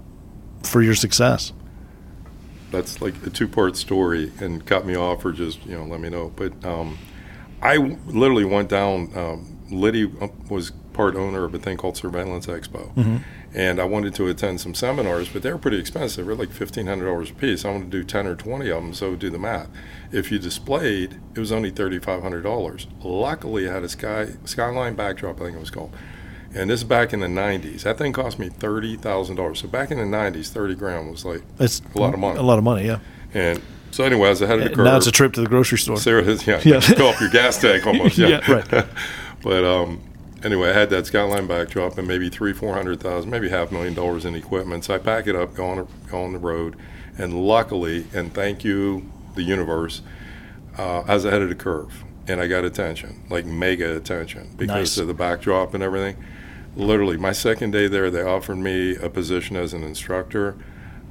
for 0.65 0.83
your 0.83 0.97
success? 0.97 1.53
That's 2.73 3.01
like 3.01 3.15
a 3.25 3.31
two 3.31 3.47
part 3.47 3.77
story 3.77 4.33
and 4.41 4.65
cut 4.67 4.85
me 4.87 4.97
off 4.97 5.25
or 5.25 5.31
just, 5.31 5.65
you 5.67 5.77
know, 5.77 5.85
let 5.85 6.01
me 6.01 6.09
know. 6.09 6.33
But 6.35 6.65
um, 6.65 6.99
I 7.63 7.77
w- 7.77 7.97
literally 8.07 8.45
went 8.45 8.71
down. 8.71 9.17
Um, 9.17 9.59
Liddy 9.71 10.11
uh, 10.21 10.29
was 10.51 10.73
part 10.95 11.15
owner 11.15 11.45
of 11.45 11.55
a 11.55 11.59
thing 11.59 11.77
called 11.77 11.97
Surveillance 11.97 12.47
Expo. 12.47 13.23
And 13.57 13.81
I 13.81 13.85
wanted 13.85 14.15
to 14.17 14.29
attend 14.29 14.61
some 14.61 14.75
seminars, 14.75 15.31
but 15.31 15.41
they 15.41 15.51
were 15.51 15.57
pretty 15.57 15.79
expensive. 15.79 16.27
They 16.27 16.31
were 16.31 16.39
like 16.39 16.51
$1,500 16.51 17.31
a 17.31 17.35
piece. 17.35 17.65
I 17.65 17.71
wanted 17.71 17.91
to 17.91 17.99
do 17.99 18.05
10 18.05 18.27
or 18.27 18.37
20 18.37 18.69
of 18.69 18.83
them, 18.83 18.93
so 18.93 19.17
do 19.17 19.31
the 19.31 19.39
math. 19.39 19.69
If 20.13 20.31
you 20.31 20.39
displayed, 20.39 21.19
it 21.35 21.41
was 21.41 21.51
only 21.51 21.73
$3,500. 21.73 22.87
Luckily, 23.03 23.67
I 23.69 23.73
had 23.73 23.83
a 23.83 23.89
sky 23.89 24.29
Skyline 24.45 24.95
backdrop, 24.95 25.41
I 25.41 25.45
think 25.45 25.57
it 25.57 25.61
was 25.61 25.71
called. 25.71 25.97
And 26.55 26.69
this 26.69 26.81
is 26.81 26.85
back 26.85 27.15
in 27.15 27.21
the 27.21 27.29
90s. 27.29 27.83
That 27.85 27.97
thing 27.97 28.13
cost 28.13 28.39
me 28.39 28.51
$30,000. 28.51 29.57
So 29.57 29.69
back 29.69 29.91
in 29.91 29.97
the 29.99 30.05
90s, 30.17 30.49
30 30.51 30.75
grand 30.75 31.11
was 31.11 31.25
like 31.25 31.43
It's 31.59 31.81
a 31.95 31.99
lot 31.99 32.13
of 32.13 32.21
money. 32.21 32.39
A 32.39 32.43
lot 32.43 32.59
of 32.59 32.65
money, 32.65 32.87
yeah. 32.87 32.99
And 33.33 33.63
so, 33.91 34.05
anyway, 34.05 34.27
I 34.27 34.31
was 34.31 34.43
ahead 34.43 34.59
of 34.59 34.65
the 34.65 34.77
curve. 34.77 34.85
Now 34.85 34.99
it's 34.99 35.07
a 35.07 35.13
trip 35.13 35.33
to 35.33 35.41
the 35.41 35.49
grocery 35.49 35.79
store. 35.79 35.97
Sarah 35.97 36.23
yeah, 36.23 36.61
Yeah. 36.63 36.81
fill 36.81 37.09
up 37.09 37.21
your 37.21 37.31
gas 37.31 37.59
tank 37.59 37.87
almost. 37.87 38.19
Yeah, 38.19 38.41
Yeah, 38.47 38.53
right. 38.53 38.87
but 39.43 39.65
um, 39.65 40.03
anyway, 40.47 40.71
I 40.71 40.73
had 40.73 40.91
that 40.91 41.07
Skyline 41.07 41.47
backdrop 41.47 41.99
and 41.99 42.07
maybe 42.09 42.31
three, 42.31 42.53
four 42.53 42.73
hundred 42.73 43.01
thousand, 43.01 43.31
maybe 43.31 43.51
half 43.51 43.71
a 43.71 43.75
million 43.75 43.93
dollars 43.95 44.25
in 44.25 44.35
equipment. 44.35 44.85
So 44.85 44.95
I 44.95 44.99
pack 44.99 45.27
it 45.27 45.35
up, 45.37 45.55
go 45.55 45.67
on, 45.67 45.89
go 46.09 46.23
on 46.23 46.33
the 46.33 46.39
road, 46.39 46.77
and 47.19 47.35
luckily, 47.47 48.07
and 48.15 48.33
thank 48.33 48.65
you, 48.65 49.11
the 49.35 49.43
universe, 49.43 50.01
uh, 50.79 51.01
I 51.01 51.15
was 51.15 51.25
ahead 51.25 51.43
of 51.43 51.49
the 51.49 51.55
curve, 51.55 52.05
and 52.29 52.41
I 52.41 52.47
got 52.47 52.65
attention, 52.65 53.25
like 53.29 53.45
mega 53.45 53.97
attention, 53.97 54.55
because 54.57 54.97
Nice. 54.97 54.99
of 54.99 55.09
the 55.09 55.15
backdrop 55.15 55.75
and 55.75 55.83
everything. 55.83 56.17
Literally, 56.77 57.17
my 57.17 57.33
second 57.33 57.71
day 57.73 57.89
there, 57.89 58.11
they 58.11 58.23
offered 58.23 58.59
me 58.59 58.97
a 58.97 59.09
position 59.09 59.57
as 59.57 59.73
an 59.73 59.83
instructor. 59.83 60.57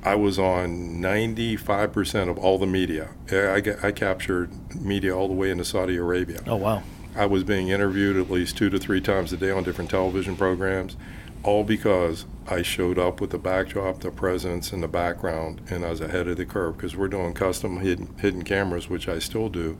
I 0.04 0.13
was 0.13 0.38
on 0.38 1.01
95% 1.01 2.30
of 2.30 2.38
all 2.38 2.60
the 2.60 2.68
media. 2.68 3.10
I, 3.32 3.36
I, 3.36 3.88
I 3.88 3.92
captured 3.92 4.51
media 4.75 5.18
all 5.18 5.27
the 5.27 5.34
way 5.34 5.50
into 5.50 5.65
Saudi 5.65 5.98
Arabia. 5.98 6.42
Oh 6.46 6.58
wow. 6.58 6.84
I 7.16 7.26
was 7.28 7.46
being 7.46 7.70
interviewed 7.70 8.18
at 8.18 8.30
least 8.30 8.58
two 8.58 8.70
to 8.70 8.78
three 8.78 9.00
times 9.00 9.32
a 9.32 9.38
day 9.38 9.50
on 9.50 9.64
different 9.64 9.90
television 9.90 10.36
programs, 10.36 10.98
all 11.44 11.64
because 11.64 12.26
I 12.48 12.62
showed 12.62 13.00
up 13.00 13.22
with 13.22 13.30
the 13.30 13.38
backdrop, 13.38 14.02
the 14.02 14.12
presence, 14.12 14.74
and 14.74 14.84
the 14.84 14.90
background, 14.90 15.62
and 15.70 15.86
I 15.86 15.92
was 15.92 16.02
ahead 16.02 16.28
of 16.28 16.36
the 16.36 16.46
curve 16.46 16.76
because 16.76 16.96
we're 16.96 17.08
doing 17.08 17.34
custom 17.34 17.80
hidden, 17.80 18.14
hidden 18.18 18.44
cameras, 18.44 18.90
which 18.90 19.08
I 19.08 19.20
still 19.20 19.48
do. 19.48 19.78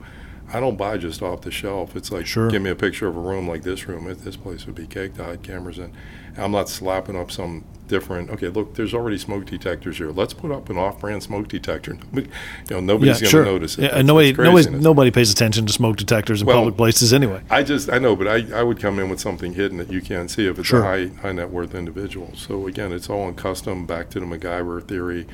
I 0.52 0.60
don't 0.60 0.76
buy 0.76 0.96
just 0.98 1.22
off 1.22 1.40
the 1.42 1.50
shelf. 1.50 1.96
It's 1.96 2.12
like, 2.12 2.26
Sure. 2.26 2.48
give 2.50 2.62
me 2.62 2.70
a 2.70 2.76
picture 2.76 3.06
of 3.08 3.16
a 3.16 3.20
room 3.20 3.48
like 3.48 3.62
this 3.62 3.88
room. 3.88 4.08
It, 4.08 4.24
this 4.24 4.36
place 4.36 4.66
would 4.66 4.74
be 4.76 4.86
cake 4.86 5.14
to 5.14 5.24
hide 5.24 5.42
cameras 5.42 5.78
in. 5.78 5.92
I'm 6.38 6.52
not 6.52 6.68
slapping 6.68 7.16
up 7.16 7.30
some 7.32 7.64
different. 7.88 8.28
Okay, 8.30 8.48
look, 8.48 8.74
there's 8.74 8.92
already 8.92 9.16
smoke 9.16 9.46
detectors 9.46 9.96
here. 9.96 10.10
Let's 10.10 10.34
put 10.34 10.50
up 10.50 10.68
an 10.68 10.76
off-brand 10.76 11.22
smoke 11.22 11.48
detector. 11.48 11.96
you 12.12 12.26
know, 12.70 12.80
nobody's 12.80 13.20
yeah, 13.20 13.20
going 13.20 13.24
to 13.24 13.26
sure. 13.30 13.44
notice 13.44 13.78
it. 13.78 13.82
Yeah, 13.82 13.88
That's- 13.88 14.04
nobody, 14.06 14.32
that's 14.32 14.66
nobody, 14.66 14.70
nobody 14.84 15.10
pays 15.10 15.32
attention 15.32 15.66
to 15.66 15.72
smoke 15.72 15.96
detectors 15.96 16.42
in 16.42 16.46
Well- 16.46 16.58
public 16.58 16.76
places 16.76 17.12
anyway. 17.14 17.40
I 17.50 17.62
just 17.62 17.90
I 17.90 17.98
know, 17.98 18.14
but 18.14 18.28
I, 18.28 18.44
I 18.54 18.62
would 18.62 18.78
come 18.78 18.98
in 18.98 19.08
with 19.08 19.18
something 19.20 19.54
hidden 19.54 19.78
that 19.78 19.90
you 19.90 20.00
can't 20.02 20.30
see 20.30 20.46
if 20.46 20.58
it's 20.58 20.68
Sure. 20.68 20.82
a 20.82 20.84
high 20.84 21.06
high 21.22 21.32
net 21.32 21.50
worth 21.50 21.74
individual. 21.74 22.32
So 22.36 22.66
again, 22.66 22.92
it's 22.92 23.08
all 23.08 23.26
in 23.28 23.34
custom. 23.34 23.86
Back 23.86 24.10
to 24.10 24.20
the 24.20 24.26
MacGyver 24.26 24.86
theory, 24.86 25.26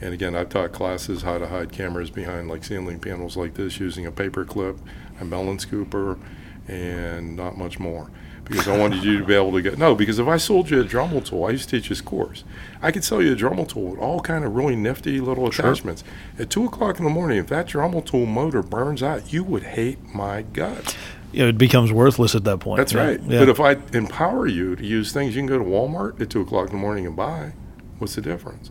and 0.00 0.14
again, 0.14 0.34
I've 0.36 0.48
taught 0.48 0.72
classes 0.72 1.22
how 1.22 1.38
to 1.38 1.48
hide 1.48 1.72
cameras 1.72 2.10
behind 2.10 2.48
like 2.48 2.64
ceiling 2.64 2.98
panels 3.00 3.36
like 3.36 3.54
this 3.54 3.78
using 3.80 4.06
a 4.06 4.12
paper 4.12 4.44
clip, 4.44 4.78
a 5.20 5.24
melon 5.24 5.58
scooper, 5.58 6.18
and 6.66 7.36
not 7.36 7.56
much 7.56 7.78
more. 7.78 8.10
because 8.44 8.66
I 8.66 8.78
wanted 8.78 9.04
you 9.04 9.18
to 9.18 9.24
be 9.26 9.34
able 9.34 9.52
to 9.52 9.60
get 9.60 9.76
no. 9.76 9.94
Because 9.94 10.18
if 10.18 10.26
I 10.26 10.38
sold 10.38 10.70
you 10.70 10.80
a 10.80 10.84
Dremel 10.84 11.22
tool, 11.24 11.44
I 11.44 11.50
used 11.50 11.68
to 11.68 11.78
teach 11.78 11.90
this 11.90 12.00
course. 12.00 12.44
I 12.80 12.90
could 12.90 13.04
sell 13.04 13.20
you 13.22 13.32
a 13.32 13.36
Dremel 13.36 13.68
tool 13.68 13.88
with 13.90 13.98
all 13.98 14.20
kind 14.20 14.42
of 14.44 14.54
really 14.54 14.74
nifty 14.76 15.20
little 15.20 15.50
Sure. 15.50 15.66
attachments. 15.66 16.02
At 16.38 16.48
two 16.48 16.64
o'clock 16.64 16.98
in 16.98 17.04
the 17.04 17.10
morning, 17.10 17.36
if 17.38 17.48
that 17.48 17.66
Dremel 17.68 18.04
tool 18.06 18.24
motor 18.24 18.62
burns 18.62 19.02
out, 19.02 19.32
you 19.32 19.44
would 19.44 19.64
hate 19.64 19.98
my 20.14 20.42
guts. 20.42 20.94
You 21.30 21.42
know, 21.42 21.48
it 21.50 21.58
becomes 21.58 21.92
worthless 21.92 22.34
at 22.34 22.44
that 22.44 22.60
point. 22.60 22.78
That's 22.78 22.94
Yeah, 22.94 23.04
right. 23.06 23.20
Yeah. 23.22 23.40
But 23.40 23.48
if 23.50 23.60
I 23.60 23.76
empower 23.92 24.46
you 24.46 24.76
to 24.76 24.84
use 24.84 25.12
things 25.12 25.34
you 25.36 25.40
can 25.42 25.46
go 25.46 25.58
to 25.58 25.64
Walmart 25.64 26.18
at 26.18 26.30
two 26.30 26.40
o'clock 26.40 26.68
in 26.70 26.72
the 26.76 26.80
morning 26.80 27.04
and 27.06 27.14
buy, 27.14 27.52
what's 27.98 28.14
the 28.14 28.22
difference? 28.22 28.70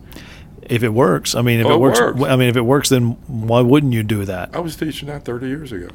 If 0.68 0.82
it 0.82 0.90
works, 0.90 1.34
I 1.34 1.42
mean, 1.42 1.60
if 1.60 1.66
Oh, 1.66 1.74
it 1.74 1.80
works, 1.80 2.00
works. 2.00 2.20
I 2.22 2.36
mean, 2.36 2.48
if 2.48 2.56
it 2.56 2.62
works, 2.62 2.88
then 2.88 3.12
why 3.26 3.60
wouldn't 3.60 3.92
you 3.92 4.02
do 4.02 4.24
that? 4.24 4.54
I 4.54 4.60
was 4.60 4.76
teaching 4.76 5.08
that 5.08 5.24
30 5.24 5.46
years 5.48 5.72
ago. 5.72 5.88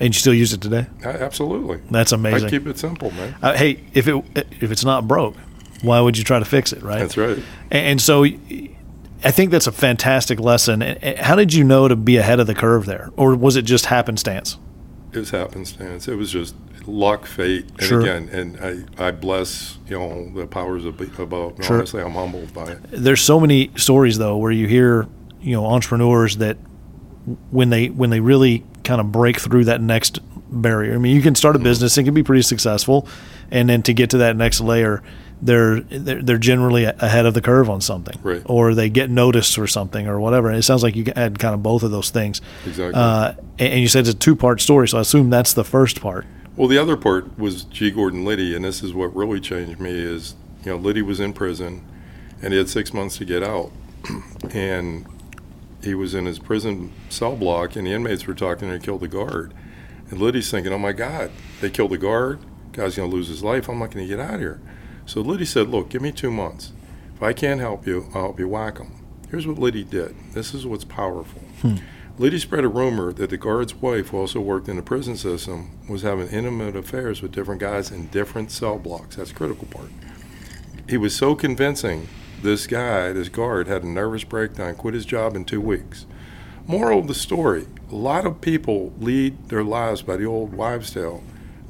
And 0.00 0.14
you 0.14 0.18
still 0.18 0.34
use 0.34 0.52
it 0.52 0.60
today? 0.60 0.86
Absolutely. 1.04 1.80
That's 1.90 2.12
I 2.12 2.16
amazing. 2.16 2.48
keep 2.50 2.66
it 2.66 2.78
simple, 2.78 3.10
man. 3.12 3.36
Uh, 3.40 3.54
hey, 3.54 3.84
if 3.94 4.08
it 4.08 4.24
if 4.60 4.70
it's 4.72 4.84
not 4.84 5.06
broke, 5.06 5.36
why 5.82 6.00
would 6.00 6.18
you 6.18 6.24
try 6.24 6.38
to 6.38 6.44
fix 6.44 6.72
it, 6.72 6.82
right? 6.82 6.98
That's 6.98 7.16
right. 7.16 7.38
And, 7.70 7.86
and 7.86 8.00
so, 8.00 8.24
I 8.24 9.30
think 9.30 9.50
that's 9.52 9.68
a 9.68 9.72
fantastic 9.72 10.40
lesson. 10.40 10.80
How 11.18 11.36
did 11.36 11.54
you 11.54 11.62
know 11.62 11.86
to 11.86 11.94
be 11.94 12.16
ahead 12.16 12.40
of 12.40 12.46
the 12.48 12.54
curve 12.54 12.86
there, 12.86 13.10
or 13.16 13.36
was 13.36 13.54
it 13.56 13.62
just 13.62 13.86
happenstance? 13.86 14.58
It 15.12 15.18
was 15.18 15.30
happenstance. 15.30 16.08
It 16.08 16.16
was 16.16 16.32
just 16.32 16.54
luck, 16.86 17.26
fate, 17.26 17.66
and 17.78 17.82
Sure. 17.82 18.00
again, 18.00 18.28
and 18.32 18.86
I, 18.98 19.06
I 19.08 19.10
bless 19.10 19.78
you 19.88 19.98
know 19.98 20.30
the 20.34 20.46
powers 20.46 20.84
above. 20.84 21.54
Sure. 21.64 21.76
Honestly, 21.78 22.02
I'm 22.02 22.12
humbled 22.12 22.52
by 22.54 22.72
it. 22.72 22.78
There's 22.90 23.20
so 23.20 23.38
many 23.40 23.70
stories 23.76 24.18
though 24.18 24.36
where 24.36 24.52
you 24.52 24.66
hear, 24.66 25.06
you 25.40 25.52
know, 25.54 25.66
entrepreneurs 25.66 26.36
that 26.38 26.56
when 27.50 27.70
they 27.70 27.88
when 27.88 28.10
they 28.10 28.20
really 28.20 28.64
kind 28.84 29.00
of 29.00 29.12
break 29.12 29.38
through 29.38 29.64
that 29.66 29.80
next 29.80 30.18
barrier. 30.50 30.94
I 30.94 30.98
mean, 30.98 31.14
you 31.16 31.22
can 31.22 31.34
start 31.34 31.54
a 31.56 31.58
Mm-hmm. 31.58 31.64
business 31.64 31.96
and 31.96 32.06
can 32.06 32.14
be 32.14 32.22
pretty 32.22 32.42
successful, 32.42 33.06
and 33.50 33.68
then 33.68 33.82
to 33.84 33.94
get 33.94 34.10
to 34.10 34.18
that 34.18 34.36
next 34.36 34.60
layer, 34.60 35.02
they're 35.40 35.80
they're, 35.80 36.36
generally 36.38 36.84
ahead 36.84 37.24
of 37.26 37.34
the 37.34 37.40
curve 37.40 37.70
on 37.70 37.80
something, 37.80 38.18
Right. 38.22 38.42
or 38.44 38.74
they 38.74 38.90
get 38.90 39.08
noticed 39.08 39.54
for 39.54 39.66
something 39.66 40.06
or 40.08 40.20
whatever. 40.20 40.48
And 40.48 40.58
it 40.58 40.62
sounds 40.62 40.82
like 40.82 40.94
you 40.96 41.04
had 41.16 41.38
kind 41.38 41.54
of 41.54 41.62
both 41.62 41.82
of 41.84 41.90
those 41.90 42.10
things. 42.10 42.40
Exactly. 42.66 42.92
Uh, 42.94 43.32
and 43.58 43.80
you 43.80 43.88
said 43.88 44.00
it's 44.00 44.10
a 44.14 44.18
two 44.18 44.36
part 44.36 44.60
story, 44.60 44.88
so 44.88 44.98
I 44.98 45.00
assume 45.00 45.30
that's 45.30 45.52
the 45.54 45.64
first 45.64 46.00
part. 46.00 46.26
Well, 46.56 46.68
the 46.68 46.78
other 46.78 46.96
part 46.96 47.38
was 47.38 47.64
G. 47.64 47.90
Gordon 47.90 48.24
Liddy, 48.24 48.54
and 48.54 48.64
this 48.64 48.82
is 48.82 48.92
what 48.92 49.14
really 49.16 49.40
changed 49.40 49.80
me. 49.80 49.90
Is 49.90 50.34
you 50.64 50.72
know 50.72 50.76
Liddy 50.76 51.02
was 51.02 51.18
in 51.18 51.32
prison, 51.32 51.84
and 52.42 52.52
he 52.52 52.58
had 52.58 52.68
six 52.68 52.92
months 52.92 53.16
to 53.18 53.24
get 53.24 53.42
out, 53.42 53.72
and 54.50 55.06
he 55.82 55.94
was 55.94 56.14
in 56.14 56.26
his 56.26 56.38
prison 56.38 56.92
cell 57.08 57.36
block, 57.36 57.74
and 57.74 57.86
the 57.86 57.92
inmates 57.92 58.26
were 58.26 58.34
talking 58.34 58.68
and 58.68 58.80
he 58.80 58.84
killed 58.84 59.00
the 59.00 59.08
guard, 59.08 59.54
and 60.10 60.20
Liddy's 60.20 60.50
thinking, 60.50 60.72
"Oh 60.72 60.78
my 60.78 60.92
God, 60.92 61.30
they 61.60 61.70
killed 61.70 61.90
the 61.90 61.98
guard. 61.98 62.38
Guy's 62.72 62.96
gonna 62.96 63.08
lose 63.08 63.28
his 63.28 63.42
life. 63.42 63.68
I'm 63.68 63.78
not 63.78 63.90
gonna 63.90 64.06
get 64.06 64.20
out 64.20 64.34
of 64.34 64.40
here." 64.40 64.60
So 65.06 65.20
Liddy 65.22 65.46
said, 65.46 65.68
"Look, 65.68 65.88
give 65.88 66.02
me 66.02 66.12
two 66.12 66.30
months. 66.30 66.72
If 67.16 67.22
I 67.22 67.32
can't 67.32 67.60
help 67.60 67.86
you, 67.86 68.06
I'll 68.14 68.22
help 68.22 68.38
you 68.38 68.48
whack 68.48 68.78
him." 68.78 68.92
Here's 69.30 69.46
what 69.46 69.58
Liddy 69.58 69.84
did. 69.84 70.14
This 70.34 70.52
is 70.52 70.66
what's 70.66 70.84
powerful. 70.84 71.40
Hmm. 71.62 71.76
Liddy 72.18 72.38
spread 72.38 72.64
a 72.64 72.68
rumor 72.68 73.12
that 73.14 73.30
the 73.30 73.38
guard's 73.38 73.74
wife, 73.74 74.08
who 74.08 74.18
also 74.18 74.40
worked 74.40 74.68
in 74.68 74.76
the 74.76 74.82
prison 74.82 75.16
system, 75.16 75.78
was 75.88 76.02
having 76.02 76.28
intimate 76.28 76.76
affairs 76.76 77.22
with 77.22 77.32
different 77.32 77.60
guys 77.60 77.90
in 77.90 78.08
different 78.08 78.50
cell 78.50 78.78
blocks. 78.78 79.16
That's 79.16 79.30
the 79.30 79.36
critical 79.36 79.66
part. 79.66 79.90
He 80.88 80.98
was 80.98 81.16
so 81.16 81.34
convincing, 81.34 82.08
this 82.42 82.66
guy, 82.66 83.12
this 83.12 83.30
guard, 83.30 83.66
had 83.66 83.82
a 83.82 83.88
nervous 83.88 84.24
breakdown, 84.24 84.74
quit 84.74 84.94
his 84.94 85.06
job 85.06 85.34
in 85.34 85.44
two 85.46 85.60
weeks. 85.60 86.04
Moral 86.66 87.00
of 87.00 87.08
the 87.08 87.14
story 87.14 87.66
a 87.90 87.94
lot 87.94 88.24
of 88.24 88.40
people 88.40 88.92
lead 88.98 89.48
their 89.48 89.62
lives 89.62 90.00
by 90.00 90.16
the 90.16 90.24
old 90.24 90.54
wives' 90.54 90.90
tale. 90.90 91.22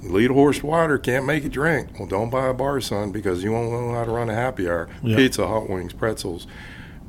Lead 0.03 0.31
a 0.31 0.35
horse 0.35 0.63
water, 0.63 0.99
can't 0.99 1.27
make 1.27 1.45
it 1.45 1.51
drink. 1.51 1.99
Well, 1.99 2.09
don't 2.09 2.31
buy 2.31 2.47
a 2.47 2.55
bar, 2.55 2.81
son, 2.81 3.11
because 3.11 3.43
you 3.43 3.53
won't 3.53 3.73
know 3.73 3.93
how 3.93 4.05
to 4.05 4.11
run 4.11 4.31
a 4.31 4.35
happy 4.35 4.69
hour. 4.69 4.89
Yeah. 5.03 5.17
Pizza, 5.17 5.47
hot 5.47 5.69
wings, 5.69 5.93
pretzels 5.93 6.47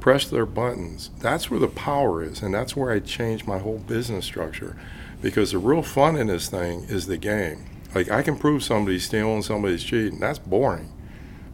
press 0.04 0.28
their 0.28 0.46
buttons. 0.46 1.12
That's 1.20 1.50
where 1.50 1.62
the 1.62 1.70
power 1.70 2.22
is, 2.22 2.42
and 2.42 2.54
that's 2.54 2.76
where 2.76 2.92
I 2.92 3.00
changed 3.00 3.48
my 3.48 3.60
whole 3.60 3.78
business 3.78 4.26
structure. 4.26 4.76
Because 5.22 5.54
the 5.54 5.60
real 5.60 5.82
fun 5.82 6.18
in 6.18 6.28
this 6.28 6.50
thing 6.50 6.84
is 6.90 7.08
the 7.08 7.16
game. 7.16 7.64
Like 7.96 8.12
I 8.12 8.22
can 8.22 8.38
prove 8.38 8.66
somebody's 8.66 9.06
stealing, 9.06 9.44
somebody's 9.44 9.82
cheating. 9.82 10.20
That's 10.20 10.40
boring. 10.40 10.92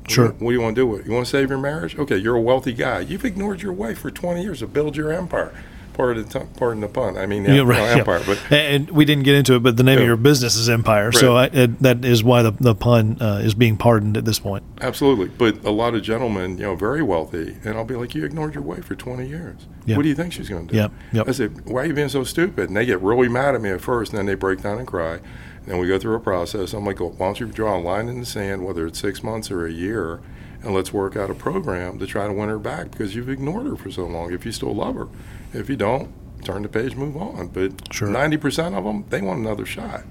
Sure. 0.07 0.29
What 0.29 0.49
do 0.49 0.51
you 0.51 0.61
want 0.61 0.75
to 0.75 0.81
do 0.81 0.87
with 0.87 1.01
it? 1.01 1.05
You 1.05 1.11
want 1.11 1.27
to 1.27 1.29
save 1.29 1.49
your 1.49 1.59
marriage? 1.59 1.95
Okay, 1.95 2.17
you're 2.17 2.37
a 2.37 2.41
wealthy 2.41 2.73
guy. 2.73 3.01
You've 3.01 3.23
ignored 3.23 3.61
your 3.61 3.73
wife 3.73 3.99
for 3.99 4.09
20 4.09 4.41
years 4.41 4.59
to 4.59 4.67
build 4.67 4.97
your 4.97 5.11
empire. 5.11 5.53
Part 5.99 6.17
of 6.17 6.29
the 6.29 6.39
pardon 6.55 6.79
the 6.79 6.87
pun. 6.87 7.17
I 7.17 7.25
mean, 7.25 7.43
Yeah, 7.43 7.55
yeah, 7.55 7.61
right, 7.63 7.77
yeah. 7.79 7.97
empire. 7.97 8.21
But 8.25 8.39
And 8.53 8.89
we 8.89 9.03
didn't 9.03 9.23
get 9.23 9.35
into 9.35 9.55
it, 9.55 9.63
but 9.63 9.75
the 9.75 9.83
name 9.83 9.99
of 9.99 10.05
your 10.05 10.15
business 10.15 10.55
is 10.55 10.69
Empire, 10.69 11.11
so 11.11 11.35
I, 11.35 11.47
it, 11.47 11.79
that 11.79 12.05
is 12.05 12.23
why 12.23 12.41
the, 12.41 12.51
the 12.51 12.73
pun 12.73 13.17
uh, 13.19 13.41
is 13.43 13.53
being 13.53 13.75
pardoned 13.75 14.15
at 14.15 14.23
this 14.23 14.39
point. 14.39 14.63
Absolutely. 14.79 15.27
But 15.27 15.65
a 15.65 15.71
lot 15.71 15.95
of 15.95 16.01
gentlemen, 16.01 16.57
you 16.57 16.63
know, 16.63 16.75
very 16.77 17.03
wealthy, 17.03 17.57
and 17.65 17.75
I'll 17.75 17.83
be 17.83 17.95
like, 17.95 18.15
you 18.15 18.23
ignored 18.23 18.53
your 18.53 18.63
wife 18.63 18.85
for 18.85 18.95
20 18.95 19.27
years. 19.27 19.67
Yeah. 19.85 19.97
What 19.97 20.03
do 20.03 20.07
you 20.07 20.15
think 20.15 20.31
she's 20.31 20.47
going 20.47 20.67
to 20.67 20.71
do? 20.71 20.77
Yep, 20.79 20.91
yep. 21.11 21.27
I 21.27 21.31
said, 21.33 21.65
why 21.65 21.81
are 21.81 21.85
you 21.87 21.93
being 21.93 22.07
so 22.07 22.23
stupid? 22.23 22.69
And 22.69 22.77
they 22.77 22.85
get 22.85 23.01
really 23.01 23.27
mad 23.27 23.53
at 23.55 23.59
me 23.59 23.69
at 23.71 23.81
first, 23.81 24.13
and 24.13 24.19
then 24.19 24.25
they 24.25 24.35
break 24.35 24.61
down 24.61 24.77
and 24.77 24.87
cry. 24.87 25.19
Then 25.65 25.79
we 25.79 25.87
go 25.89 25.99
through 25.99 26.15
a 26.15 26.21
process. 26.21 26.71
I'm 26.71 26.85
like, 26.85 27.01
well, 27.01 27.09
why 27.09 27.25
don't 27.27 27.41
you 27.41 27.47
draw 27.47 27.77
a 27.77 27.81
line 27.81 28.07
in 28.07 28.21
the 28.21 28.25
sand, 28.25 28.63
whether 28.63 28.87
it's 28.87 28.99
six 28.99 29.21
months 29.21 29.51
or 29.51 29.65
a 29.67 29.71
year, 29.71 30.21
and 30.63 30.73
let's 30.73 30.93
work 30.93 31.17
out 31.17 31.29
a 31.29 31.35
program 31.35 31.99
to 31.99 32.07
try 32.07 32.25
to 32.25 32.31
win 32.31 32.47
her 32.47 32.57
back 32.57 32.89
because 32.91 33.15
you've 33.15 33.27
ignored 33.27 33.67
her 33.67 33.75
for 33.75 33.91
so 33.91 34.05
long 34.05 34.31
if 34.31 34.45
you 34.45 34.53
still 34.53 34.73
love 34.73 34.95
her. 34.95 35.09
If 35.53 35.69
you 35.69 35.75
don't, 35.75 36.09
turn 36.43 36.61
the 36.63 36.69
page, 36.69 36.95
move 36.95 37.17
on. 37.17 37.47
But 37.47 37.93
Sure. 37.93 38.07
90% 38.07 38.75
of 38.77 38.83
them, 38.83 39.05
they 39.09 39.21
want 39.21 39.39
another 39.39 39.65
shot. 39.65 40.03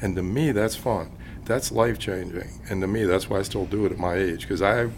And 0.00 0.16
to 0.16 0.22
me, 0.22 0.52
that's 0.52 0.76
fun. 0.76 1.10
That's 1.44 1.70
life 1.72 1.98
changing. 1.98 2.48
And 2.68 2.80
to 2.82 2.86
me, 2.86 3.04
that's 3.04 3.30
why 3.30 3.38
I 3.38 3.42
still 3.42 3.66
do 3.66 3.86
it 3.86 3.92
at 3.92 3.98
my 3.98 4.14
age 4.14 4.40
because 4.42 4.62
I 4.62 4.88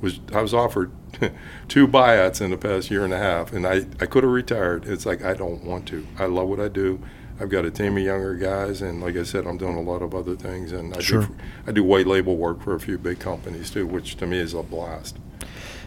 was 0.00 0.18
I 0.34 0.42
was 0.42 0.52
offered 0.52 0.90
two 1.68 1.86
buyouts 1.86 2.40
in 2.40 2.50
the 2.50 2.56
past 2.56 2.90
year 2.90 3.04
and 3.04 3.14
a 3.14 3.18
half, 3.18 3.52
and 3.52 3.64
I, 3.66 3.86
I 4.00 4.06
could 4.06 4.24
have 4.24 4.32
retired. 4.32 4.84
It's 4.86 5.06
like 5.06 5.24
I 5.24 5.34
don't 5.34 5.62
want 5.64 5.86
to. 5.88 6.04
I 6.18 6.24
love 6.26 6.48
what 6.48 6.58
I 6.60 6.66
do. 6.68 6.98
I've 7.40 7.48
got 7.50 7.64
a 7.64 7.70
team 7.70 7.96
of 7.96 8.02
younger 8.02 8.34
guys, 8.34 8.82
and 8.82 9.00
like 9.00 9.16
I 9.16 9.22
said, 9.22 9.46
I'm 9.46 9.58
doing 9.58 9.76
a 9.76 9.80
lot 9.80 10.02
of 10.02 10.12
other 10.14 10.34
things, 10.34 10.72
and 10.72 10.94
I 10.96 11.00
Sure. 11.00 11.22
do 11.22 11.36
I 11.68 11.72
do 11.72 11.84
white 11.84 12.06
label 12.08 12.36
work 12.36 12.62
for 12.62 12.74
a 12.74 12.80
few 12.80 12.98
big 12.98 13.20
companies 13.20 13.70
too, 13.70 13.86
which 13.86 14.16
to 14.16 14.26
me 14.26 14.38
is 14.38 14.54
a 14.54 14.62
blast. 14.64 15.18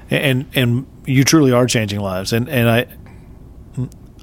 and 0.10 0.46
and 0.56 0.86
you 1.06 1.24
truly 1.26 1.52
are 1.52 1.66
changing 1.66 2.00
lives 2.00 2.32
and 2.32 2.48
and 2.48 2.70
i 2.70 2.86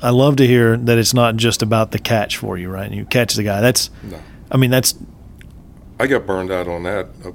i 0.03 0.11
love 0.11 0.37
to 0.37 0.47
hear 0.47 0.77
that 0.77 0.99
it's 0.99 1.15
not 1.15 1.37
just 1.37 1.63
about 1.63 1.91
the 1.93 1.99
catch 1.99 2.37
for 2.37 2.59
you 2.59 2.69
right 2.71 2.87
And 2.87 2.95
you 2.95 3.05
catch 3.05 3.35
the 3.35 3.43
guy 3.43 3.61
that's 3.61 3.91
No. 4.03 4.19
i 4.51 4.57
mean 4.57 4.71
that's 4.71 4.95
I 6.01 6.07
got 6.09 6.27
burned 6.27 6.51
out 6.51 6.67
on 6.69 6.83
that 6.83 7.09
uh, 7.25 7.31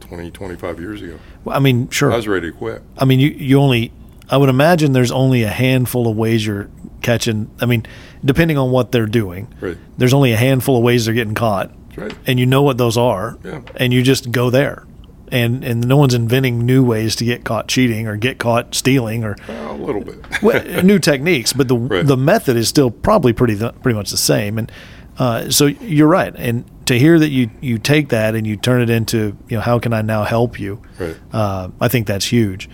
20, 0.00 0.30
25 0.30 0.80
years 0.80 1.02
ago. 1.02 1.18
Well, 1.44 1.56
i 1.56 1.60
mean 1.60 1.88
sure 1.90 2.10
I 2.12 2.16
was 2.16 2.28
ready 2.28 2.50
to 2.50 2.56
quit. 2.56 2.82
i 2.96 3.04
mean 3.04 3.20
you 3.20 3.28
you 3.30 3.58
only 3.60 3.92
i 4.30 4.36
would 4.36 4.48
imagine 4.48 4.92
there's 4.92 5.12
only 5.12 5.42
a 5.42 5.48
handful 5.50 6.08
of 6.08 6.16
ways 6.16 6.46
you're 6.46 6.68
catching 7.02 7.50
i 7.60 7.66
mean 7.66 7.84
depending 8.24 8.58
on 8.58 8.70
what 8.70 8.90
they're 8.92 9.06
doing 9.06 9.52
Right. 9.60 9.76
there's 9.98 10.14
only 10.14 10.32
a 10.32 10.36
handful 10.36 10.76
of 10.76 10.82
ways 10.82 11.04
they're 11.04 11.14
getting 11.14 11.34
caught 11.34 11.70
That's 11.90 11.98
right. 11.98 12.14
and 12.26 12.40
you 12.40 12.46
know 12.46 12.62
what 12.62 12.78
those 12.78 12.96
are 12.96 13.38
Yeah. 13.44 13.60
and 13.76 13.92
you 13.92 14.02
just 14.02 14.30
go 14.32 14.50
there 14.50 14.84
and 15.32 15.64
and 15.64 15.86
no 15.86 15.96
one's 15.96 16.14
inventing 16.14 16.64
new 16.64 16.84
ways 16.84 17.16
to 17.16 17.24
get 17.24 17.44
caught 17.44 17.68
cheating 17.68 18.06
or 18.06 18.16
get 18.16 18.38
caught 18.38 18.74
stealing 18.74 19.24
or 19.24 19.36
Well, 19.48 19.72
a 19.72 19.76
little 19.76 20.02
bit. 20.02 20.16
well, 20.42 20.82
new 20.82 20.98
techniques, 20.98 21.52
but 21.52 21.68
the 21.68 21.76
Right. 21.76 22.06
the 22.06 22.16
method 22.16 22.56
is 22.56 22.68
still 22.68 22.90
probably 22.90 23.32
pretty 23.32 23.56
th- 23.56 23.72
pretty 23.82 23.96
much 23.96 24.10
the 24.10 24.16
same. 24.16 24.58
And 24.58 24.70
uh, 25.18 25.50
so 25.50 25.66
you're 25.66 26.08
right. 26.08 26.34
And 26.36 26.64
to 26.86 26.98
hear 26.98 27.18
that 27.18 27.28
you 27.30 27.50
you 27.60 27.78
take 27.78 28.08
that 28.10 28.34
and 28.34 28.46
you 28.46 28.56
turn 28.56 28.80
it 28.82 28.90
into 28.90 29.36
you 29.48 29.56
know 29.56 29.60
how 29.60 29.78
can 29.78 29.92
I 29.92 30.02
now 30.02 30.24
help 30.24 30.58
you? 30.60 30.80
Right. 30.98 31.16
Uh, 31.32 31.68
I 31.80 31.88
think 31.88 32.06
that's 32.06 32.26
huge. 32.26 32.68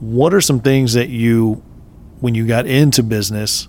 What 0.00 0.32
are 0.34 0.40
some 0.40 0.60
things 0.60 0.92
that 0.94 1.08
you 1.08 1.62
when 2.20 2.34
you 2.34 2.46
got 2.46 2.66
into 2.66 3.02
business? 3.02 3.66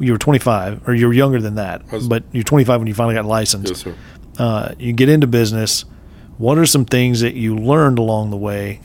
You 0.00 0.10
were 0.10 0.18
25, 0.18 0.88
or 0.88 0.94
you 0.94 1.06
were 1.06 1.12
younger 1.12 1.40
than 1.40 1.54
that, 1.54 1.90
was- 1.92 2.08
but 2.08 2.24
you're 2.32 2.42
25 2.42 2.80
when 2.80 2.88
you 2.88 2.94
finally 2.94 3.14
got 3.14 3.26
licensed 3.26 3.68
yes, 3.72 3.80
sir. 3.82 3.94
uh, 4.40 4.74
you 4.76 4.92
get 4.92 5.08
into 5.08 5.28
business, 5.28 5.84
what 6.38 6.58
are 6.58 6.66
some 6.66 6.84
things 6.84 7.20
that 7.20 7.34
you 7.34 7.56
learned 7.56 7.98
along 7.98 8.30
the 8.30 8.36
way 8.36 8.80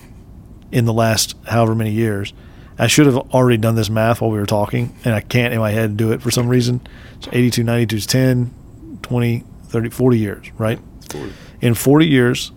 in 0.71 0.85
the 0.85 0.93
last 0.93 1.35
however 1.47 1.75
many 1.75 1.91
years? 1.91 2.33
I 2.77 2.87
should 2.87 3.07
have 3.07 3.17
already 3.17 3.57
done 3.57 3.75
this 3.75 3.89
math 3.89 4.21
while 4.21 4.31
we 4.31 4.39
were 4.39 4.45
talking, 4.45 4.95
and 5.03 5.13
I 5.13 5.19
can't 5.19 5.53
in 5.53 5.59
my 5.59 5.71
head 5.71 5.97
do 5.97 6.11
it 6.13 6.21
for 6.21 6.31
some 6.31 6.47
reason. 6.47 6.79
So 7.19 7.29
82, 7.33 7.63
92 7.63 7.95
is 7.97 8.05
10, 8.05 8.99
20, 9.01 9.43
30, 9.65 9.89
40 9.89 10.17
years, 10.17 10.51
right? 10.57 10.79
Forward. 11.09 11.33
In 11.59 11.73
40 11.73 12.07
years, 12.07 12.51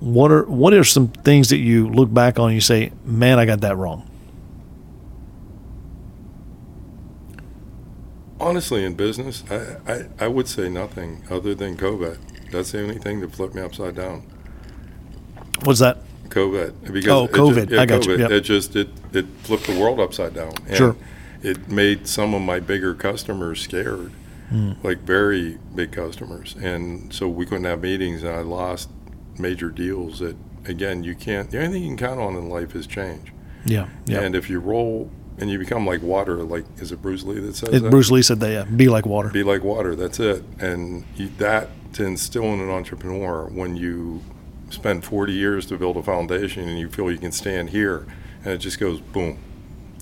what 0.00 0.32
are 0.32 0.44
what 0.44 0.72
are 0.72 0.82
some 0.82 1.08
things 1.08 1.50
that 1.50 1.58
you 1.58 1.88
look 1.88 2.12
back 2.12 2.38
on 2.38 2.46
and 2.46 2.54
you 2.54 2.60
say, 2.60 2.90
man, 3.04 3.38
I 3.38 3.44
got 3.44 3.60
that 3.60 3.76
wrong? 3.76 4.10
Honestly, 8.40 8.84
in 8.84 8.94
business, 8.94 9.44
I, 9.50 9.76
I, 9.86 10.04
I 10.18 10.28
would 10.28 10.48
say 10.48 10.70
nothing 10.70 11.22
other 11.30 11.54
than 11.54 11.76
COVID. 11.76 12.18
That's 12.50 12.72
the 12.72 12.82
only 12.82 12.98
thing 12.98 13.20
that 13.20 13.32
flipped 13.32 13.54
me 13.54 13.62
upside 13.62 13.96
down. 13.96 14.22
What's 15.64 15.80
that? 15.80 15.98
COVID. 16.28 16.92
Because 16.92 17.10
Oh, 17.10 17.28
COVID. 17.28 17.54
Just, 17.54 17.70
yeah, 17.70 17.82
I 17.82 17.86
got 17.86 18.06
you. 18.06 18.18
Yep. 18.18 18.30
It 18.30 18.40
just 18.42 18.76
it, 18.76 18.88
it 19.12 19.26
flipped 19.42 19.66
the 19.66 19.78
world 19.78 20.00
upside 20.00 20.34
down. 20.34 20.54
And 20.66 20.76
Sure. 20.76 20.96
It 21.42 21.68
made 21.68 22.06
some 22.06 22.34
of 22.34 22.42
my 22.42 22.60
bigger 22.60 22.94
customers 22.94 23.62
scared 23.62 24.12
hmm. 24.50 24.72
like 24.82 24.98
very 24.98 25.58
big 25.74 25.90
customers, 25.90 26.54
and 26.56 27.12
so 27.14 27.28
we 27.28 27.46
couldn't 27.46 27.64
have 27.64 27.80
meetings, 27.80 28.22
and 28.22 28.34
I 28.34 28.40
lost 28.40 28.90
major 29.38 29.70
deals 29.70 30.18
that 30.18 30.36
again 30.66 31.02
you 31.02 31.14
can't. 31.14 31.50
The 31.50 31.58
only 31.58 31.72
thing 31.72 31.82
you 31.82 31.88
can 31.88 31.96
count 31.96 32.20
on 32.20 32.36
in 32.36 32.50
life 32.50 32.74
is 32.74 32.86
change. 32.86 33.32
Yeah. 33.64 33.88
Yeah. 34.06 34.20
And 34.20 34.34
if 34.34 34.50
you 34.50 34.60
roll 34.60 35.10
and 35.40 35.50
you 35.50 35.58
become 35.58 35.86
like 35.86 36.02
water, 36.02 36.36
like 36.42 36.64
is 36.78 36.92
it 36.92 37.00
Bruce 37.02 37.24
Lee 37.24 37.40
that 37.40 37.56
says 37.56 37.70
It- 37.70 37.82
that? 37.82 37.90
Bruce 37.90 38.10
Lee 38.10 38.22
said 38.22 38.40
that. 38.40 38.50
Yeah. 38.52 38.64
Be 38.64 38.88
like 38.88 39.06
water. 39.06 39.30
Be 39.30 39.42
like 39.42 39.64
water. 39.64 39.94
That's 39.96 40.20
it. 40.20 40.44
And 40.60 41.04
you, 41.16 41.28
that 41.38 41.68
to 41.94 42.04
instill 42.04 42.44
in 42.44 42.60
an 42.60 42.70
entrepreneur 42.70 43.46
when 43.46 43.76
you 43.76 44.22
spend 44.68 45.04
40 45.04 45.32
years 45.32 45.66
to 45.66 45.76
build 45.76 45.96
a 45.96 46.02
foundation 46.02 46.68
and 46.68 46.78
you 46.78 46.88
feel 46.88 47.10
you 47.10 47.18
can 47.18 47.32
stand 47.32 47.70
here, 47.70 48.06
and 48.44 48.52
it 48.54 48.58
just 48.58 48.78
goes 48.78 49.00
boom, 49.00 49.38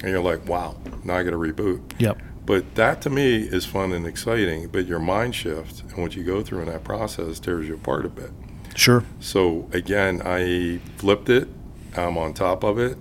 and 0.03 0.11
you're 0.11 0.21
like, 0.23 0.47
wow, 0.47 0.77
now 1.05 1.17
I 1.17 1.23
got 1.23 1.31
to 1.31 1.39
reboot. 1.39 1.81
Yep. 1.99 2.19
But 2.45 2.75
that 2.75 3.01
to 3.03 3.11
me 3.11 3.37
is 3.43 3.65
fun 3.67 3.93
and 3.93 4.07
exciting. 4.07 4.69
But 4.69 4.87
your 4.87 4.99
mind 4.99 5.35
shift 5.35 5.83
and 5.83 5.99
what 5.99 6.17
you 6.17 6.25
go 6.25 6.43
through 6.43 6.61
in 6.61 6.67
that 6.67 6.83
process 6.85 7.39
tears 7.39 7.67
you 7.69 7.75
apart 7.75 8.05
a 8.07 8.09
bit. 8.09 8.31
Sure. 8.75 9.05
So 9.21 9.69
again, 9.73 10.23
I 10.25 10.79
flipped 10.97 11.29
it. 11.29 11.49
I'm 11.97 12.17
on 12.17 12.33
top 12.35 12.63
of 12.65 12.79
it. 12.79 12.97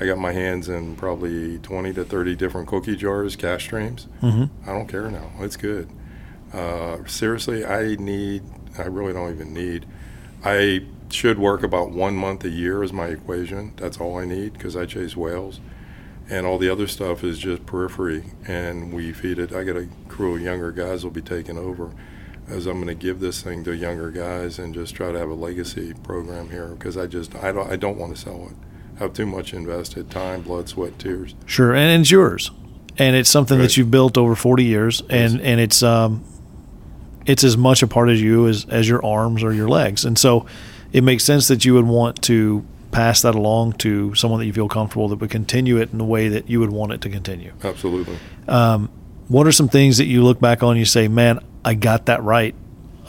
I 0.00 0.06
got 0.06 0.18
my 0.18 0.32
hands 0.32 0.68
in 0.68 0.96
probably 0.96 1.58
20 1.58 1.92
to 1.94 2.04
30 2.04 2.34
different 2.36 2.68
cookie 2.68 2.96
jars, 2.96 3.36
cash 3.36 3.64
streams. 3.64 4.04
hmm 4.20 4.44
I 4.66 4.72
don't 4.72 4.88
care 4.88 5.10
now. 5.10 5.30
It's 5.40 5.56
good. 5.56 5.88
Uh, 6.52 7.04
seriously, 7.06 7.64
I 7.64 7.96
need, 7.96 8.42
I 8.78 8.84
really 8.84 9.12
don't 9.12 9.30
even 9.32 9.52
need, 9.52 9.86
I 10.44 10.86
should 11.10 11.38
work 11.38 11.62
about 11.62 11.90
one 11.90 12.16
month 12.16 12.44
a 12.44 12.48
year 12.48 12.82
as 12.82 12.92
my 12.92 13.08
equation. 13.08 13.72
That's 13.76 13.98
all 14.00 14.18
I 14.18 14.24
need 14.24 14.54
because 14.54 14.74
I 14.76 14.86
chase 14.86 15.16
whales. 15.16 15.60
And 16.30 16.46
all 16.46 16.58
the 16.58 16.70
other 16.70 16.86
stuff 16.86 17.22
is 17.24 17.38
just 17.38 17.66
periphery. 17.66 18.24
And 18.46 18.92
we 18.92 19.12
feed 19.12 19.38
it. 19.38 19.52
I 19.52 19.64
got 19.64 19.76
a 19.76 19.88
crew 20.08 20.36
of 20.36 20.40
younger 20.40 20.70
guys 20.72 21.04
will 21.04 21.10
be 21.10 21.20
taking 21.20 21.58
over 21.58 21.90
as 22.48 22.66
I'm 22.66 22.76
going 22.76 22.86
to 22.86 22.94
give 22.94 23.20
this 23.20 23.42
thing 23.42 23.62
to 23.64 23.74
younger 23.76 24.10
guys 24.10 24.58
and 24.58 24.72
just 24.72 24.94
try 24.94 25.12
to 25.12 25.18
have 25.18 25.28
a 25.28 25.34
legacy 25.34 25.92
program 26.02 26.50
here 26.50 26.68
because 26.68 26.96
I 26.96 27.06
just, 27.06 27.34
I 27.36 27.52
don't, 27.52 27.70
I 27.70 27.76
don't 27.76 27.98
want 27.98 28.14
to 28.14 28.20
sell 28.20 28.46
it. 28.50 28.56
Have 29.00 29.12
too 29.14 29.26
much 29.26 29.52
invested 29.52 30.10
time, 30.10 30.42
blood, 30.42 30.68
sweat, 30.68 30.98
tears. 30.98 31.34
Sure. 31.46 31.74
And 31.74 32.00
it's 32.00 32.10
yours, 32.10 32.50
and 32.98 33.16
it's 33.16 33.28
something 33.30 33.58
Right. 33.58 33.64
that 33.64 33.76
you've 33.76 33.90
built 33.90 34.16
over 34.16 34.34
forty 34.36 34.64
years, 34.64 35.02
and 35.10 35.40
and 35.40 35.58
it's 35.60 35.82
um, 35.82 36.22
it's 37.26 37.42
as 37.42 37.56
much 37.56 37.82
a 37.82 37.86
part 37.86 38.08
of 38.10 38.18
you 38.18 38.46
as 38.46 38.66
as 38.68 38.88
your 38.88 39.04
arms 39.04 39.42
or 39.42 39.52
your 39.52 39.68
legs, 39.68 40.04
and 40.04 40.18
so 40.18 40.44
it 40.92 41.02
makes 41.02 41.24
sense 41.24 41.48
that 41.48 41.64
you 41.64 41.72
would 41.74 41.86
want 41.86 42.20
to 42.22 42.64
pass 42.90 43.22
that 43.22 43.34
along 43.34 43.72
to 43.74 44.14
someone 44.16 44.40
that 44.40 44.46
you 44.46 44.52
feel 44.52 44.68
comfortable 44.68 45.08
that 45.08 45.16
would 45.20 45.30
continue 45.30 45.76
it 45.78 45.90
in 45.92 45.98
the 45.98 46.04
way 46.04 46.28
that 46.28 46.50
you 46.50 46.58
would 46.60 46.70
want 46.70 46.92
it 46.92 47.00
to 47.00 47.08
continue. 47.08 47.52
Absolutely. 47.62 48.16
Um, 48.48 48.90
what 49.28 49.46
are 49.46 49.52
some 49.52 49.68
things 49.68 49.98
that 49.98 50.06
you 50.06 50.24
look 50.24 50.40
back 50.40 50.62
on 50.64 50.70
and 50.70 50.78
you 50.80 50.84
say, 50.84 51.06
man, 51.06 51.38
I 51.64 51.74
got 51.74 52.06
that 52.06 52.22
right? 52.24 52.54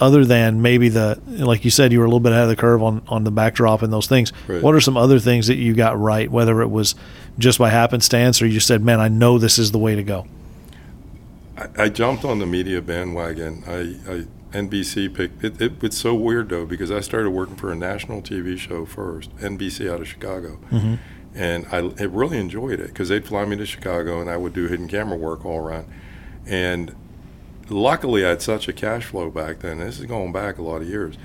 Other 0.01 0.25
than 0.25 0.61
maybe 0.63 0.89
the, 0.89 1.21
like 1.27 1.63
you 1.63 1.69
said, 1.71 1.91
you 1.91 1.99
were 1.99 2.05
a 2.05 2.07
little 2.07 2.19
bit 2.19 2.31
ahead 2.31 2.43
of 2.43 2.49
the 2.49 2.55
curve 2.55 2.81
on, 2.81 3.01
on 3.07 3.23
the 3.23 3.31
backdrop 3.31 3.81
and 3.83 3.93
those 3.93 4.07
things. 4.07 4.33
Right. 4.47 4.61
What 4.61 4.73
are 4.75 4.81
some 4.81 4.97
other 4.97 5.19
things 5.19 5.45
that 5.47 5.55
you 5.57 5.73
got 5.75 5.99
right, 5.99 6.29
whether 6.29 6.61
it 6.61 6.69
was 6.69 6.95
just 7.37 7.59
by 7.59 7.69
happenstance 7.69 8.41
or 8.41 8.47
you 8.47 8.59
said, 8.59 8.83
man, 8.83 8.99
I 8.99 9.07
know 9.09 9.37
this 9.37 9.59
is 9.59 9.71
the 9.71 9.77
way 9.77 9.95
to 9.95 10.03
go? 10.03 10.25
I, 11.57 11.67
I 11.83 11.89
jumped 11.89 12.25
on 12.25 12.39
the 12.39 12.45
media 12.47 12.81
bandwagon. 12.81 13.63
I, 13.67 14.11
I 14.11 14.25
NBC 14.57 15.13
picked 15.13 15.43
it, 15.43 15.61
it. 15.61 15.73
It's 15.83 15.97
so 15.97 16.13
weird 16.15 16.49
though 16.49 16.65
because 16.65 16.91
I 16.91 16.99
started 16.99 17.29
working 17.29 17.55
for 17.55 17.71
a 17.71 17.75
national 17.75 18.21
TV 18.21 18.57
show 18.57 18.85
first, 18.85 19.33
NBC 19.37 19.89
out 19.89 20.01
of 20.01 20.07
Chicago, 20.07 20.57
Mhm. 20.71 20.97
and 21.35 21.65
I, 21.71 21.77
I 22.01 22.05
really 22.07 22.37
enjoyed 22.37 22.79
it 22.79 22.87
because 22.87 23.09
they'd 23.09 23.25
fly 23.25 23.45
me 23.45 23.55
to 23.57 23.65
Chicago 23.65 24.19
and 24.19 24.29
I 24.29 24.35
would 24.37 24.53
do 24.53 24.67
hidden 24.67 24.87
camera 24.89 25.15
work 25.17 25.45
all 25.45 25.59
around. 25.59 25.85
And 26.45 26.93
luckily, 27.69 28.25
I 28.25 28.29
had 28.29 28.41
such 28.41 28.67
a 28.67 28.73
cash 28.73 29.05
flow 29.05 29.29
back 29.29 29.59
then. 29.59 29.79
This 29.79 29.99
is 29.99 30.05
going 30.05 30.31
back 30.31 30.57
a 30.57 30.61
lot 30.61 30.81
of 30.81 30.89
years. 30.89 31.17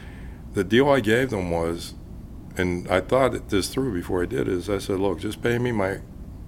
The 0.55 0.65
deal 0.65 0.89
I 0.89 1.01
gave 1.01 1.31
them 1.31 1.51
was, 1.51 1.95
and 2.57 2.89
I 2.89 3.01
thought 3.01 3.49
this 3.49 3.69
through 3.69 3.95
before 3.95 4.23
I 4.23 4.27
did, 4.27 4.49
is 4.49 4.71
I 4.71 4.79
said, 4.79 4.99
look, 4.99 5.21
just 5.21 5.43
pay 5.43 5.59
me 5.59 5.73
my 5.73 6.01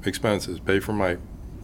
expenses, 0.05 0.61
pay 0.61 0.81
for 0.81 0.93
my 0.93 1.19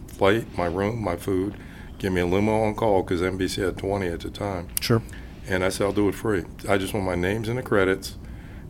flight, 0.07 0.45
my 0.57 0.67
room, 0.67 1.03
my 1.03 1.15
food, 1.15 1.55
give 1.97 2.13
me 2.13 2.21
a 2.21 2.25
limo 2.25 2.63
on 2.63 2.75
call 2.75 3.03
because 3.03 3.21
NBC 3.21 3.63
had 3.63 3.77
20 3.77 4.07
at 4.07 4.21
the 4.21 4.29
time. 4.29 4.67
Sure. 4.81 5.01
And 5.47 5.63
I 5.63 5.69
said, 5.69 5.85
I'll 5.85 5.93
do 5.93 6.09
it 6.09 6.15
free. 6.15 6.43
I 6.67 6.77
just 6.77 6.93
want 6.93 7.05
my 7.05 7.15
names 7.15 7.47
and 7.47 7.57
the 7.57 7.63
credits, 7.63 8.17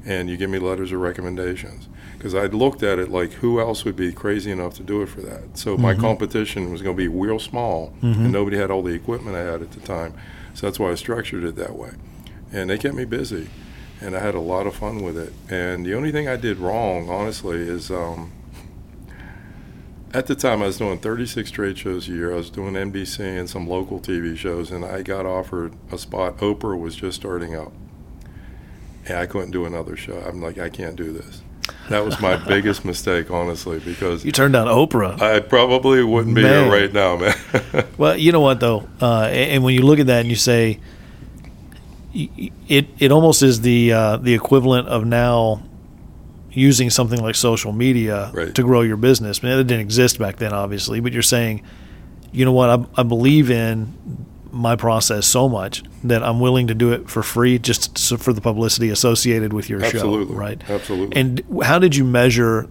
and 0.05 0.29
you 0.29 0.37
give 0.37 0.49
me 0.49 0.59
letters 0.59 0.91
of 0.91 0.99
recommendations. 0.99 1.87
Because 2.17 2.33
I'd 2.35 2.53
looked 2.53 2.81
at 2.83 2.97
it 2.99 3.09
like, 3.11 3.33
who 3.33 3.59
else 3.59 3.85
would 3.85 3.95
be 3.95 4.11
crazy 4.11 4.51
enough 4.51 4.73
to 4.75 4.83
do 4.83 5.01
it 5.01 5.09
for 5.09 5.21
that? 5.21 5.57
So 5.57 5.77
my 5.77 5.93
Mhm. 5.93 5.99
competition 5.99 6.71
was 6.71 6.81
going 6.81 6.95
to 6.95 7.01
be 7.01 7.07
real 7.07 7.39
small, 7.39 7.93
Mhm. 8.01 8.15
and 8.17 8.31
nobody 8.31 8.57
had 8.57 8.71
all 8.71 8.81
the 8.81 8.93
equipment 8.93 9.35
I 9.35 9.41
had 9.41 9.61
at 9.61 9.71
the 9.71 9.79
time. 9.81 10.13
So 10.53 10.65
that's 10.67 10.79
why 10.79 10.91
I 10.91 10.95
structured 10.95 11.43
it 11.43 11.55
that 11.57 11.75
way. 11.77 11.91
And 12.51 12.69
they 12.69 12.77
kept 12.77 12.95
me 12.95 13.05
busy, 13.05 13.47
and 14.01 14.15
I 14.15 14.19
had 14.19 14.33
a 14.35 14.39
lot 14.39 14.65
of 14.67 14.75
fun 14.75 15.03
with 15.03 15.17
it. 15.17 15.33
And 15.49 15.85
the 15.85 15.93
only 15.93 16.11
thing 16.11 16.27
I 16.27 16.35
did 16.37 16.57
wrong, 16.59 17.09
honestly, 17.09 17.57
is 17.57 17.91
um, 17.91 18.31
at 20.13 20.27
the 20.27 20.35
time 20.35 20.61
I 20.63 20.67
was 20.67 20.77
doing 20.77 20.97
36 20.97 21.51
trade 21.51 21.77
shows 21.77 22.07
a 22.07 22.11
year. 22.11 22.31
I 22.31 22.37
was 22.37 22.49
doing 22.49 22.75
NBC 22.75 23.37
and 23.37 23.49
some 23.49 23.67
local 23.67 23.99
TV 23.99 24.35
shows, 24.37 24.71
and 24.71 24.85
I 24.85 25.01
got 25.01 25.25
offered 25.25 25.73
a 25.91 25.97
spot. 25.97 26.37
Oprah 26.37 26.79
was 26.79 26.95
just 26.95 27.17
starting 27.17 27.53
up, 27.55 27.73
and 29.07 29.17
I 29.17 29.25
couldn't 29.25 29.51
do 29.51 29.65
another 29.65 29.97
show. 29.97 30.23
I'm 30.25 30.41
like, 30.41 30.57
I 30.57 30.69
can't 30.69 30.95
do 30.95 31.11
this. 31.11 31.41
That 31.89 32.03
was 32.03 32.19
my 32.19 32.35
biggest 32.35 32.83
mistake, 32.85 33.29
honestly, 33.29 33.79
because 33.79 34.25
You 34.25 34.31
turned 34.31 34.53
down 34.53 34.67
Oprah. 34.67 35.21
I 35.21 35.39
probably 35.39 36.03
wouldn't 36.03 36.35
be 36.35 36.41
Man. 36.43 36.63
here 36.63 36.71
right 36.71 36.91
now, 36.93 37.17
man. 37.17 37.35
Well, 37.97 38.17
you 38.17 38.31
know 38.31 38.39
what 38.41 38.59
though, 38.59 38.87
uh, 39.01 39.23
and 39.31 39.63
when 39.63 39.73
you 39.75 39.81
look 39.83 39.99
at 39.99 40.07
that 40.07 40.21
and 40.21 40.29
you 40.29 40.35
say, 40.35 40.79
it 42.13 42.87
it 42.99 43.11
almost 43.11 43.43
is 43.43 43.61
the 43.61 43.91
uh, 43.93 44.17
the 44.17 44.33
equivalent 44.33 44.87
of 44.87 45.05
now 45.05 45.61
using 46.51 46.89
something 46.89 47.21
like 47.21 47.35
social 47.35 47.73
media 47.73 48.31
Right. 48.33 48.55
to 48.55 48.63
grow 48.63 48.81
your 48.81 48.95
business. 48.97 49.41
I 49.43 49.47
mean, 49.47 49.59
it 49.59 49.63
didn't 49.67 49.81
exist 49.81 50.17
back 50.17 50.37
then, 50.37 50.53
obviously, 50.53 51.01
but 51.01 51.11
you're 51.11 51.21
saying, 51.21 51.61
you 52.31 52.45
know 52.45 52.53
what, 52.53 52.69
I, 52.69 52.85
I 53.01 53.03
believe 53.03 53.51
in 53.51 53.93
my 54.55 54.75
process 54.75 55.27
so 55.27 55.49
much 55.49 55.83
that 56.03 56.23
I'm 56.23 56.39
willing 56.39 56.67
to 56.67 56.73
do 56.73 56.91
it 56.93 57.09
for 57.09 57.21
free, 57.21 57.59
just 57.59 57.97
so 57.97 58.17
for 58.17 58.33
the 58.33 58.41
publicity 58.41 58.89
associated 58.89 59.53
with 59.53 59.69
your 59.69 59.83
Absolutely. 59.83 60.33
show, 60.33 60.39
right? 60.39 60.69
Absolutely. 60.69 61.15
And 61.15 61.43
how 61.63 61.77
did 61.77 61.95
you 61.95 62.05
measure 62.05 62.69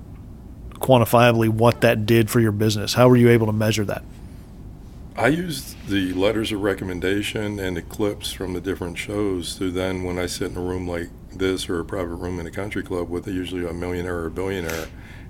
quantifiably 0.74 1.48
what 1.48 1.82
that 1.82 2.06
did 2.06 2.30
for 2.30 2.40
your 2.40 2.52
business? 2.52 2.94
How 2.94 3.08
were 3.08 3.16
you 3.16 3.28
able 3.28 3.46
to 3.46 3.52
measure 3.52 3.84
that? 3.84 4.02
I 5.16 5.28
used 5.28 5.88
the 5.88 6.12
letters 6.14 6.50
of 6.50 6.62
recommendation 6.62 7.60
and 7.60 7.76
the 7.76 7.82
clips 7.82 8.32
from 8.32 8.52
the 8.52 8.60
different 8.60 8.98
shows 8.98 9.56
to 9.58 9.70
then, 9.70 10.02
when 10.02 10.18
I 10.18 10.26
sit 10.26 10.50
in 10.50 10.56
a 10.56 10.60
room 10.60 10.88
like 10.88 11.08
this 11.32 11.68
or 11.68 11.78
a 11.78 11.84
private 11.84 12.16
room 12.16 12.40
in 12.40 12.46
a 12.46 12.50
country 12.50 12.82
club 12.82 13.08
with 13.08 13.28
usually 13.28 13.64
a 13.64 13.72
millionaire 13.72 14.16
or 14.16 14.26
a 14.26 14.30
billionaire, 14.30 14.86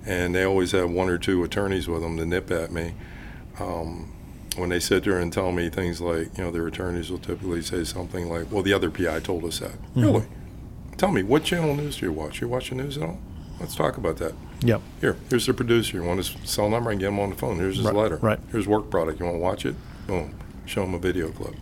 and 0.06 0.34
they 0.34 0.44
always 0.44 0.72
have 0.72 0.90
one 0.90 1.10
or 1.10 1.18
two 1.18 1.44
attorneys 1.44 1.86
with 1.88 2.00
them 2.00 2.16
to 2.16 2.24
nip 2.24 2.50
at 2.50 2.72
me. 2.72 2.94
Um, 3.58 4.13
when 4.56 4.68
they 4.70 4.80
sit 4.80 5.04
there 5.04 5.18
and 5.18 5.32
tell 5.32 5.52
me 5.52 5.68
things 5.68 6.00
like, 6.00 6.36
you 6.38 6.44
know, 6.44 6.50
their 6.50 6.66
attorneys 6.66 7.10
will 7.10 7.18
typically 7.18 7.62
say 7.62 7.84
something 7.84 8.28
like, 8.28 8.50
well, 8.52 8.62
the 8.62 8.72
other 8.72 8.90
PI 8.90 9.20
told 9.20 9.44
us 9.44 9.58
that. 9.60 9.72
Mhm. 9.94 10.02
Really? 10.02 10.22
Tell 10.96 11.10
me, 11.10 11.22
what 11.22 11.42
channel 11.44 11.74
news 11.74 11.96
do 11.98 12.06
you 12.06 12.12
watch? 12.12 12.40
You 12.40 12.48
watch 12.48 12.68
the 12.70 12.76
news 12.76 12.96
at 12.96 13.02
all? 13.02 13.18
Let's 13.60 13.74
talk 13.74 13.96
about 13.96 14.16
that. 14.18 14.32
Yep. 14.62 14.80
Here, 15.00 15.16
here's 15.28 15.46
the 15.46 15.54
producer. 15.54 15.96
You 15.98 16.04
want 16.04 16.18
his 16.18 16.34
cell 16.44 16.68
number? 16.70 16.90
and 16.90 17.00
get 17.00 17.08
him 17.08 17.18
on 17.20 17.30
the 17.30 17.36
phone. 17.36 17.58
Here's 17.58 17.76
his 17.76 17.86
Right, 17.86 17.94
letter. 17.94 18.16
right. 18.22 18.38
Here's 18.52 18.66
work 18.66 18.90
product. 18.90 19.18
You 19.20 19.26
want 19.26 19.36
to 19.36 19.40
watch 19.40 19.66
it? 19.66 19.74
Boom. 20.06 20.34
Show 20.66 20.84
him 20.84 20.94
a 20.94 20.98
video 20.98 21.28
clip. 21.30 21.54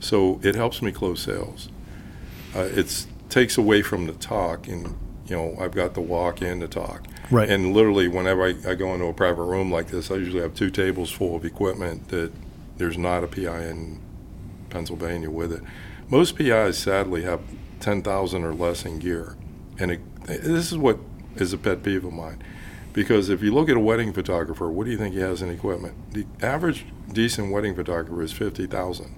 So 0.00 0.38
it 0.42 0.54
helps 0.54 0.82
me 0.82 0.92
close 0.92 1.20
sales. 1.20 1.68
Uh, 2.54 2.60
it 2.74 3.06
takes 3.30 3.56
away 3.56 3.82
from 3.82 4.06
the 4.06 4.12
talk, 4.12 4.68
and 4.68 4.94
you 5.26 5.36
know 5.36 5.56
I've 5.60 5.72
got 5.72 5.94
the 5.94 6.00
walk 6.00 6.40
and 6.42 6.60
the 6.60 6.68
talk. 6.68 7.06
Right. 7.30 7.48
And 7.48 7.72
literally, 7.72 8.08
whenever 8.08 8.44
I, 8.44 8.54
I 8.66 8.74
go 8.74 8.92
into 8.92 9.06
a 9.06 9.14
private 9.14 9.44
room 9.44 9.70
like 9.70 9.88
this, 9.88 10.10
I 10.10 10.16
usually 10.16 10.42
have 10.42 10.54
two 10.54 10.70
tables 10.70 11.10
full 11.10 11.36
of 11.36 11.44
equipment 11.44 12.08
that 12.08 12.32
there's 12.76 12.98
not 12.98 13.24
a 13.24 13.26
PI 13.26 13.64
in 13.66 14.00
Pennsylvania 14.70 15.30
with 15.30 15.52
it. 15.52 15.62
Most 16.08 16.36
PIs, 16.36 16.76
sadly, 16.76 17.22
have 17.22 17.40
10,000 17.80 18.44
or 18.44 18.54
less 18.54 18.84
in 18.84 18.98
gear. 18.98 19.36
And 19.78 19.92
it, 19.92 20.00
this 20.24 20.72
is 20.72 20.78
what 20.78 20.98
is 21.36 21.52
a 21.52 21.58
pet 21.58 21.82
peeve 21.82 22.04
of 22.04 22.12
mine. 22.12 22.42
Because 22.92 23.28
if 23.28 23.42
you 23.42 23.52
look 23.52 23.68
at 23.68 23.76
a 23.76 23.80
wedding 23.80 24.12
photographer, 24.12 24.70
what 24.70 24.84
do 24.84 24.90
you 24.90 24.98
think 24.98 25.14
he 25.14 25.20
has 25.20 25.42
in 25.42 25.50
equipment? 25.50 25.94
The 26.12 26.26
average 26.40 26.86
decent 27.12 27.50
wedding 27.50 27.74
photographer 27.74 28.22
is 28.22 28.32
50,000. 28.32 29.14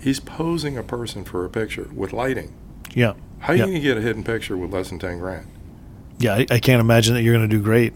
He's 0.00 0.20
posing 0.20 0.76
a 0.76 0.82
person 0.82 1.24
for 1.24 1.44
a 1.44 1.48
picture 1.48 1.88
with 1.92 2.12
lighting. 2.12 2.54
Yeah. 2.94 3.14
How 3.40 3.52
are 3.52 3.56
you 3.56 3.60
Yeah. 3.62 3.66
going 3.66 3.74
to 3.76 3.80
get 3.80 3.96
a 3.98 4.00
hidden 4.00 4.24
picture 4.24 4.56
with 4.56 4.72
less 4.72 4.88
than 4.90 4.98
10 4.98 5.18
grand? 5.18 5.46
Yeah, 6.18 6.34
I, 6.34 6.46
I 6.50 6.58
can't 6.58 6.80
imagine 6.80 7.14
that 7.14 7.22
you're 7.22 7.34
going 7.34 7.48
to 7.48 7.56
do 7.56 7.62
great. 7.62 7.92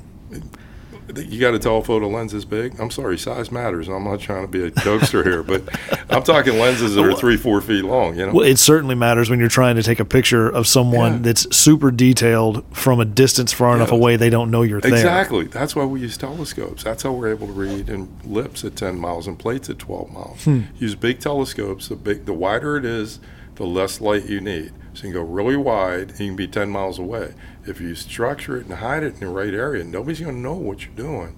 you 1.16 1.40
got 1.40 1.52
a 1.52 1.58
telephoto 1.58 2.08
lens 2.08 2.32
this 2.32 2.44
big. 2.44 2.78
I'm 2.80 2.90
sorry, 2.90 3.18
size 3.18 3.50
matters. 3.50 3.88
I'm 3.88 4.04
not 4.04 4.20
trying 4.20 4.42
to 4.42 4.48
be 4.48 4.62
a 4.64 4.70
jokester 4.70 5.24
here, 5.24 5.42
but 5.42 5.62
I'm 6.08 6.22
talking 6.22 6.58
lenses 6.58 6.94
that 6.94 7.04
are 7.04 7.12
three, 7.14 7.36
four 7.36 7.60
feet 7.60 7.84
long. 7.84 8.16
You 8.16 8.26
know, 8.26 8.32
Well, 8.32 8.46
it 8.46 8.58
certainly 8.58 8.94
matters 8.94 9.28
when 9.28 9.40
you're 9.40 9.48
trying 9.48 9.74
to 9.76 9.82
take 9.82 9.98
a 10.00 10.04
picture 10.04 10.48
of 10.48 10.66
someone 10.68 11.14
Yeah. 11.14 11.18
that's 11.22 11.54
super 11.54 11.90
detailed 11.90 12.64
from 12.74 13.00
a 13.00 13.04
distance 13.04 13.52
far 13.52 13.74
enough 13.74 13.90
away 13.92 14.16
they 14.16 14.30
don't 14.30 14.50
know 14.50 14.62
you're 14.62 14.80
there. 14.80 14.92
exactly. 14.92 15.46
That's 15.48 15.74
why 15.74 15.84
we 15.84 16.00
use 16.00 16.16
telescopes. 16.16 16.84
That's 16.84 17.02
how 17.02 17.12
we're 17.12 17.30
able 17.30 17.48
to 17.48 17.52
read 17.52 17.88
in 17.90 18.08
lips 18.24 18.64
at 18.64 18.76
10 18.76 18.96
miles 18.98 19.26
and 19.26 19.36
plates 19.38 19.68
at 19.68 19.80
12 19.80 20.12
miles. 20.12 20.44
Hmm. 20.44 20.60
Use 20.78 20.94
big 20.94 21.18
telescopes. 21.18 21.88
The 21.88 21.96
big, 21.96 22.24
the 22.26 22.32
wider 22.32 22.76
it 22.76 22.84
is, 22.84 23.18
the 23.56 23.66
less 23.66 24.00
light 24.00 24.26
you 24.26 24.40
need. 24.40 24.72
So 25.02 25.08
you 25.08 25.14
can 25.14 25.22
go 25.22 25.28
really 25.28 25.56
wide. 25.56 26.10
And 26.10 26.20
you 26.20 26.26
can 26.28 26.36
be 26.36 26.46
10 26.46 26.70
miles 26.70 27.00
away. 27.00 27.34
If 27.66 27.80
you 27.80 27.96
structure 27.96 28.56
it 28.56 28.66
and 28.66 28.74
hide 28.74 29.02
it 29.02 29.14
in 29.14 29.20
the 29.20 29.28
right 29.28 29.52
area, 29.52 29.82
nobody's 29.82 30.20
going 30.20 30.36
to 30.36 30.40
know 30.40 30.54
what 30.54 30.84
you're 30.84 30.94
doing. 30.94 31.36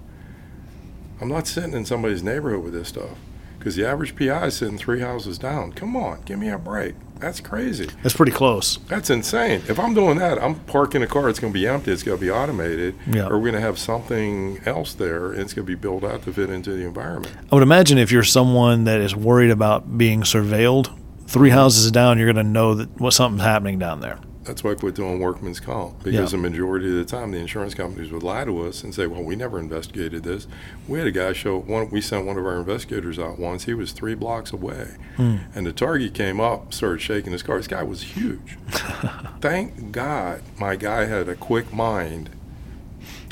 I'm 1.19 1.29
not 1.29 1.47
sitting 1.47 1.73
in 1.73 1.87
somebody's 1.87 2.23
neighborhood 2.23 2.63
with 2.63 2.75
this 2.75 2.89
stuff 2.89 3.17
because 3.59 3.77
the 3.77 3.87
average 3.87 4.17
PI 4.17 4.47
is 4.47 4.57
sitting 4.57 4.77
three 4.77 5.01
houses 5.01 5.39
down. 5.39 5.73
Come 5.73 5.97
on, 5.97 6.21
give 6.27 6.39
me 6.39 6.51
a 6.51 6.59
break. 6.59 6.95
That's 7.21 7.41
crazy. 7.41 7.89
That's 8.03 8.15
pretty 8.15 8.33
close. 8.33 8.77
That's 8.89 9.09
insane. 9.09 9.63
If 9.67 9.79
I'm 9.79 9.95
doing 9.95 10.19
that, 10.19 10.43
I'm 10.43 10.57
parking 10.57 11.03
a 11.03 11.07
car. 11.07 11.31
It's 11.31 11.39
going 11.39 11.55
to 11.55 11.59
be 11.59 11.67
empty. 11.67 11.91
It's 11.91 12.03
going 12.03 12.19
to 12.19 12.21
be 12.21 12.31
automated. 12.31 12.97
Yeah. 13.07 13.29
Or 13.29 13.39
we're 13.39 13.51
going 13.51 13.55
to 13.55 13.61
have 13.61 13.79
something 13.79 14.61
else 14.67 14.93
there, 14.93 15.33
and 15.33 15.41
it's 15.41 15.55
going 15.55 15.65
to 15.65 15.71
be 15.71 15.81
built 15.81 16.05
out 16.05 16.25
to 16.25 16.35
fit 16.35 16.51
into 16.51 16.73
the 16.73 16.85
environment. 16.85 17.35
I 17.51 17.55
would 17.55 17.63
imagine 17.63 17.97
if 17.97 18.13
you're 18.13 18.25
someone 18.25 18.85
that 18.85 19.01
is 19.01 19.17
worried 19.17 19.51
about 19.51 19.97
being 19.97 20.21
surveilled, 20.23 20.95
three 21.27 21.51
houses 21.51 21.91
down, 21.91 22.19
you're 22.19 22.33
going 22.33 22.45
to 22.45 22.51
know 22.51 22.75
that 22.75 23.01
what 23.01 23.13
something's 23.13 23.43
happening 23.43 23.79
down 23.79 24.01
there. 24.01 24.19
That's 24.45 24.63
why 24.63 24.73
I 24.73 24.75
quit 24.75 24.95
doing 24.95 25.21
workman's 25.21 25.59
comp 25.59 26.03
because 26.05 26.33
Yeah. 26.33 26.37
the 26.37 26.43
majority 26.51 26.87
of 26.91 26.97
the 26.97 27.05
time 27.07 27.31
the 27.31 27.39
insurance 27.39 27.73
companies 27.73 28.13
would 28.13 28.23
lie 28.23 28.45
to 28.45 28.67
us 28.67 28.85
and 28.85 28.95
say, 28.95 29.07
"Well, 29.07 29.23
we 29.25 29.37
never 29.37 29.59
investigated 29.59 30.23
this." 30.23 30.47
We 30.87 30.99
had 30.99 31.07
a 31.09 31.13
guy 31.13 31.33
show 31.33 31.59
one. 31.59 31.89
We 31.89 32.03
sent 32.03 32.27
one 32.27 32.37
of 32.37 32.45
our 32.45 32.57
investigators 32.59 33.19
out 33.19 33.39
once. 33.39 33.65
He 33.65 33.73
was 33.73 33.93
three 33.93 34.15
blocks 34.15 34.53
away, 34.53 34.89
Hmm. 35.17 35.37
and 35.55 35.65
the 35.67 35.73
target 35.73 36.13
came 36.13 36.41
up, 36.41 36.75
started 36.75 37.01
shaking 37.01 37.33
his 37.33 37.43
car. 37.43 37.57
This 37.57 37.69
guy 37.69 37.83
was 37.85 38.03
huge. 38.03 38.59
Thank 39.41 39.93
God 39.93 40.43
my 40.61 40.77
guy 40.77 41.07
had 41.07 41.27
a 41.27 41.35
quick 41.37 41.73
mind, 41.73 42.29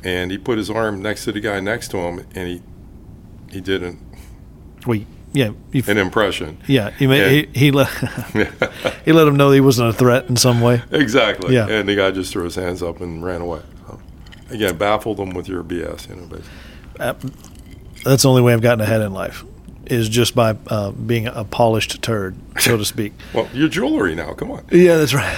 and 0.02 0.31
he 0.31 0.38
put 0.38 0.57
his 0.57 0.70
arm 0.70 1.02
next 1.02 1.24
to 1.24 1.33
the 1.33 1.40
guy 1.40 1.61
next 1.61 1.88
to 1.90 1.98
him, 1.98 2.24
and 2.35 2.48
he 2.48 2.62
he 3.50 3.61
didn't. 3.61 3.98
We, 4.87 5.05
yeah, 5.32 5.50
you, 5.72 5.82
an 5.88 5.98
impression. 5.98 6.58
yeah. 6.66 6.90
He, 6.90 7.06
ma- 7.06 7.14
Yeah. 7.14 7.28
he 7.28 7.48
he 7.54 7.70
let 7.70 7.88
he 9.04 9.12
let 9.12 9.26
him 9.26 9.36
know 9.36 9.50
he 9.50 9.60
wasn't 9.60 9.88
a 9.90 9.92
threat 9.92 10.28
in 10.28 10.36
some 10.36 10.60
way. 10.60 10.82
exactly. 10.90 11.54
Yeah. 11.54 11.66
And 11.68 11.88
the 11.88 11.96
guy 11.96 12.10
just 12.10 12.32
threw 12.32 12.44
his 12.44 12.54
hands 12.56 12.82
up 12.82 13.00
and 13.00 13.24
ran 13.24 13.40
away. 13.40 13.60
So, 13.86 14.00
again, 14.50 14.76
baffled 14.76 15.16
them 15.16 15.30
with 15.30 15.48
your 15.48 15.62
BS, 15.64 16.08
you 16.08 16.16
know. 16.16 16.26
Basically. 16.26 17.32
That's 18.04 18.22
the 18.22 18.28
only 18.28 18.42
way 18.42 18.52
I've 18.52 18.62
gotten 18.62 18.80
ahead 18.80 19.00
in 19.00 19.12
life, 19.12 19.44
is 19.86 20.08
just 20.08 20.34
by 20.34 20.56
uh, 20.66 20.90
being 20.90 21.26
a 21.28 21.44
polished 21.44 22.02
turd, 22.02 22.34
so 22.58 22.76
to 22.76 22.84
speak. 22.84 23.12
Well, 23.34 23.48
your 23.54 23.68
jewelry 23.68 24.14
now. 24.14 24.34
Come 24.34 24.50
on. 24.50 24.64
yeah, 24.70 24.96
that's 24.98 25.14
right. 25.14 25.34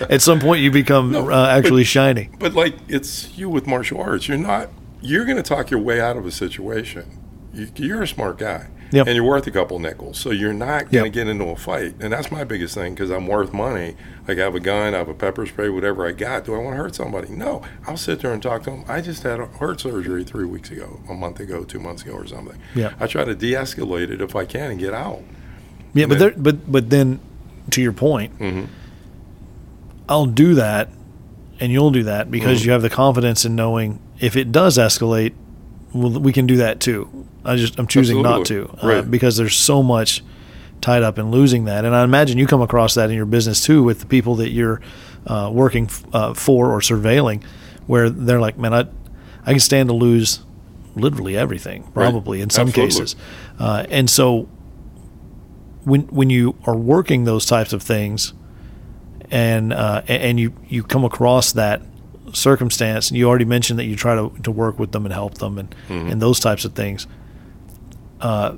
At 0.10 0.22
some 0.22 0.40
point, 0.40 0.62
you 0.62 0.70
become 0.70 1.12
No, 1.12 1.30
uh, 1.30 1.46
actually 1.46 1.82
but- 1.82 1.86
shiny. 1.88 2.30
But 2.38 2.54
like 2.54 2.74
it's 2.88 3.36
you 3.36 3.48
with 3.48 3.66
martial 3.66 4.00
arts. 4.00 4.26
You're 4.28 4.38
not. 4.38 4.70
You're 5.00 5.24
going 5.26 5.36
to 5.36 5.42
talk 5.42 5.70
your 5.70 5.80
way 5.80 6.00
out 6.00 6.16
of 6.16 6.24
a 6.26 6.30
situation. 6.32 7.04
You, 7.54 7.68
you're 7.76 8.02
a 8.02 8.08
smart 8.08 8.38
guy, 8.38 8.66
Yep. 8.92 9.06
and 9.06 9.14
you're 9.16 9.24
worth 9.24 9.46
a 9.46 9.50
couple 9.50 9.78
nickels. 9.78 10.18
So 10.18 10.30
you're 10.30 10.52
not 10.52 10.90
going 10.90 11.04
to 11.04 11.08
Yep. 11.08 11.12
get 11.12 11.28
into 11.28 11.44
a 11.46 11.56
fight, 11.56 11.94
and 12.00 12.12
that's 12.12 12.30
my 12.30 12.44
biggest 12.44 12.74
thing 12.74 12.94
because 12.94 13.10
I'm 13.10 13.26
worth 13.26 13.52
money. 13.52 13.96
Like 14.26 14.38
I 14.38 14.42
have 14.42 14.54
a 14.54 14.60
gun, 14.60 14.94
I 14.94 14.98
have 14.98 15.08
a 15.08 15.14
pepper 15.14 15.46
spray, 15.46 15.68
whatever 15.68 16.06
I 16.06 16.12
got. 16.12 16.44
Do 16.44 16.54
I 16.54 16.58
want 16.58 16.74
to 16.76 16.82
hurt 16.82 16.94
somebody? 16.94 17.28
No. 17.30 17.62
I'll 17.86 17.96
sit 17.96 18.20
there 18.20 18.32
and 18.32 18.42
talk 18.42 18.62
to 18.64 18.70
them. 18.70 18.84
I 18.88 19.00
just 19.00 19.22
had 19.22 19.38
a 19.40 19.46
heart 19.46 19.80
surgery 19.80 20.24
three 20.24 20.46
weeks 20.46 20.70
ago, 20.70 21.00
a 21.08 21.14
month 21.14 21.40
ago, 21.40 21.64
two 21.64 21.78
months 21.80 22.02
ago, 22.02 22.12
or 22.14 22.26
something. 22.26 22.56
Yeah. 22.74 22.92
I 22.98 23.06
try 23.06 23.24
to 23.24 23.34
de-escalate 23.34 24.10
it 24.10 24.20
if 24.20 24.34
I 24.34 24.44
can 24.44 24.70
and 24.72 24.80
get 24.80 24.94
out. 24.94 25.22
Yeah, 25.92 26.06
but 26.06 26.18
then- 26.18 26.28
there, 26.30 26.34
but 26.36 26.70
but 26.72 26.90
then, 26.90 27.20
to 27.70 27.80
your 27.82 27.92
point, 27.92 28.36
Mhm. 28.38 28.66
I'll 30.08 30.26
do 30.26 30.54
that, 30.54 30.90
and 31.60 31.72
you'll 31.72 31.90
do 31.90 32.02
that 32.04 32.30
because 32.30 32.62
Mhm. 32.62 32.66
you 32.66 32.72
have 32.72 32.82
the 32.82 32.90
confidence 32.90 33.44
in 33.44 33.54
knowing 33.54 34.00
if 34.20 34.36
it 34.36 34.52
does 34.52 34.76
escalate, 34.78 35.32
well, 35.92 36.10
we 36.10 36.32
can 36.32 36.46
do 36.46 36.56
that 36.56 36.80
too. 36.80 37.08
I 37.44 37.56
just 37.56 37.78
I'm 37.78 37.86
choosing 37.86 38.22
not 38.22 38.46
to 38.46 38.68
uh, 38.82 38.86
Right. 38.88 39.10
because 39.10 39.36
there's 39.36 39.56
so 39.56 39.82
much 39.82 40.22
tied 40.80 41.02
up 41.02 41.18
in 41.18 41.30
losing 41.30 41.64
that, 41.64 41.84
and 41.84 41.94
I 41.94 42.04
imagine 42.04 42.38
you 42.38 42.46
come 42.46 42.60
across 42.62 42.94
that 42.94 43.10
in 43.10 43.16
your 43.16 43.26
business 43.26 43.62
too 43.64 43.82
with 43.82 44.00
the 44.00 44.06
people 44.06 44.34
that 44.36 44.50
you're 44.50 44.80
uh, 45.26 45.50
working 45.52 45.86
f- 45.86 46.04
uh, 46.12 46.34
for 46.34 46.70
or 46.72 46.80
surveilling, 46.80 47.42
where 47.86 48.10
they're 48.10 48.40
like, 48.40 48.58
man, 48.58 48.74
I 48.74 48.84
I 49.46 49.50
can 49.52 49.60
stand 49.60 49.88
to 49.88 49.94
lose 49.94 50.40
literally 50.96 51.36
everything, 51.36 51.84
probably 51.94 52.40
in 52.40 52.50
some 52.50 52.68
Absolutely. 52.68 52.92
cases, 52.94 53.16
uh, 53.58 53.84
and 53.90 54.08
so 54.10 54.48
when 55.84 56.02
when 56.02 56.30
you 56.30 56.54
are 56.66 56.76
working 56.76 57.24
those 57.24 57.44
types 57.46 57.72
of 57.72 57.82
things 57.82 58.32
and 59.30 59.72
uh, 59.72 60.02
and 60.06 60.38
you 60.40 60.54
you 60.68 60.82
come 60.82 61.04
across 61.04 61.52
that 61.52 61.82
circumstance 62.32 63.10
and 63.10 63.18
you 63.18 63.28
already 63.28 63.44
mentioned 63.44 63.78
that 63.78 63.84
you 63.84 63.94
try 63.96 64.14
to, 64.14 64.32
to 64.42 64.50
work 64.50 64.78
with 64.78 64.92
them 64.92 65.04
and 65.06 65.12
help 65.14 65.34
them 65.38 65.58
and 65.58 65.74
Mhm. 65.88 66.10
and 66.12 66.22
those 66.22 66.40
types 66.40 66.64
of 66.64 66.72
things 66.74 67.06
uh, 68.20 68.54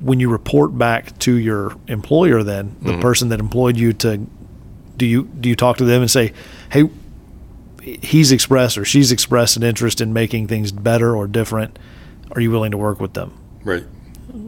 when 0.00 0.18
you 0.20 0.30
report 0.30 0.76
back 0.76 1.18
to 1.20 1.34
your 1.34 1.74
employer 1.88 2.42
then 2.42 2.74
the 2.82 2.92
Mhm. 2.92 3.00
person 3.00 3.28
that 3.28 3.40
employed 3.40 3.76
you 3.76 3.92
to 3.92 4.20
do 4.96 5.06
you 5.06 5.24
do 5.40 5.48
you 5.48 5.56
talk 5.56 5.76
to 5.78 5.84
them 5.84 6.00
and 6.02 6.10
say 6.10 6.32
hey 6.70 6.84
he's 7.82 8.30
expressed 8.32 8.76
or 8.76 8.84
she's 8.84 9.10
expressed 9.10 9.56
an 9.56 9.62
interest 9.62 10.00
in 10.00 10.12
making 10.12 10.46
things 10.46 10.70
better 10.72 11.14
or 11.16 11.26
different 11.26 11.78
are 12.32 12.40
you 12.40 12.50
willing 12.50 12.70
to 12.70 12.76
work 12.78 13.00
with 13.00 13.14
them 13.14 13.32
Right. 13.64 13.84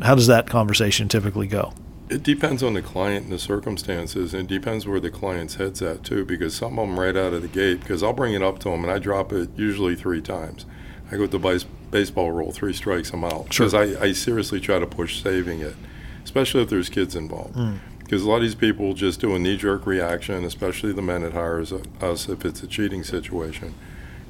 how 0.02 0.14
does 0.14 0.26
that 0.26 0.46
conversation 0.48 1.08
typically 1.08 1.46
go 1.46 1.72
It 2.10 2.22
depends 2.22 2.62
on 2.62 2.74
the 2.74 2.82
client 2.82 3.24
and 3.24 3.32
the 3.32 3.38
circumstances, 3.38 4.34
and 4.34 4.42
it 4.50 4.54
depends 4.54 4.86
where 4.86 5.00
the 5.00 5.10
client's 5.10 5.54
head's 5.54 5.80
at 5.80 6.04
too. 6.04 6.26
Because 6.26 6.54
some 6.54 6.78
of 6.78 6.86
them 6.86 7.00
right 7.00 7.16
out 7.16 7.32
of 7.32 7.40
the 7.40 7.48
gate, 7.48 7.80
because 7.80 8.02
I'll 8.02 8.12
bring 8.12 8.34
it 8.34 8.42
up 8.42 8.58
to 8.58 8.68
them 8.68 8.82
and 8.84 8.92
I 8.92 8.98
drop 8.98 9.32
it 9.32 9.48
usually 9.56 9.94
three 9.96 10.20
times. 10.20 10.66
I 11.10 11.14
go 11.16 11.22
with 11.22 11.30
the 11.30 11.38
base, 11.38 11.64
baseball 11.92 12.32
rule, 12.32 12.50
three 12.50 12.72
strikes, 12.72 13.12
I'm 13.12 13.22
out. 13.22 13.52
Sure. 13.52 13.66
Because 13.68 13.74
I, 13.74 14.06
I 14.06 14.12
seriously 14.12 14.58
try 14.58 14.80
to 14.80 14.86
push 14.86 15.22
saving 15.22 15.60
it, 15.60 15.76
especially 16.24 16.62
if 16.62 16.70
there's 16.70 16.88
kids 16.88 17.14
involved. 17.14 17.54
Mm. 17.54 17.78
Because 18.00 18.24
a 18.24 18.28
lot 18.28 18.36
of 18.36 18.42
these 18.42 18.56
people 18.56 18.92
just 18.94 19.20
do 19.20 19.34
a 19.34 19.38
knee-jerk 19.38 19.86
reaction, 19.86 20.44
especially 20.44 20.92
the 20.92 21.00
men 21.02 21.22
that 21.22 21.32
hires 21.32 21.72
us 21.72 22.28
if 22.28 22.44
it's 22.44 22.62
a 22.62 22.66
cheating 22.66 23.04
situation. 23.04 23.74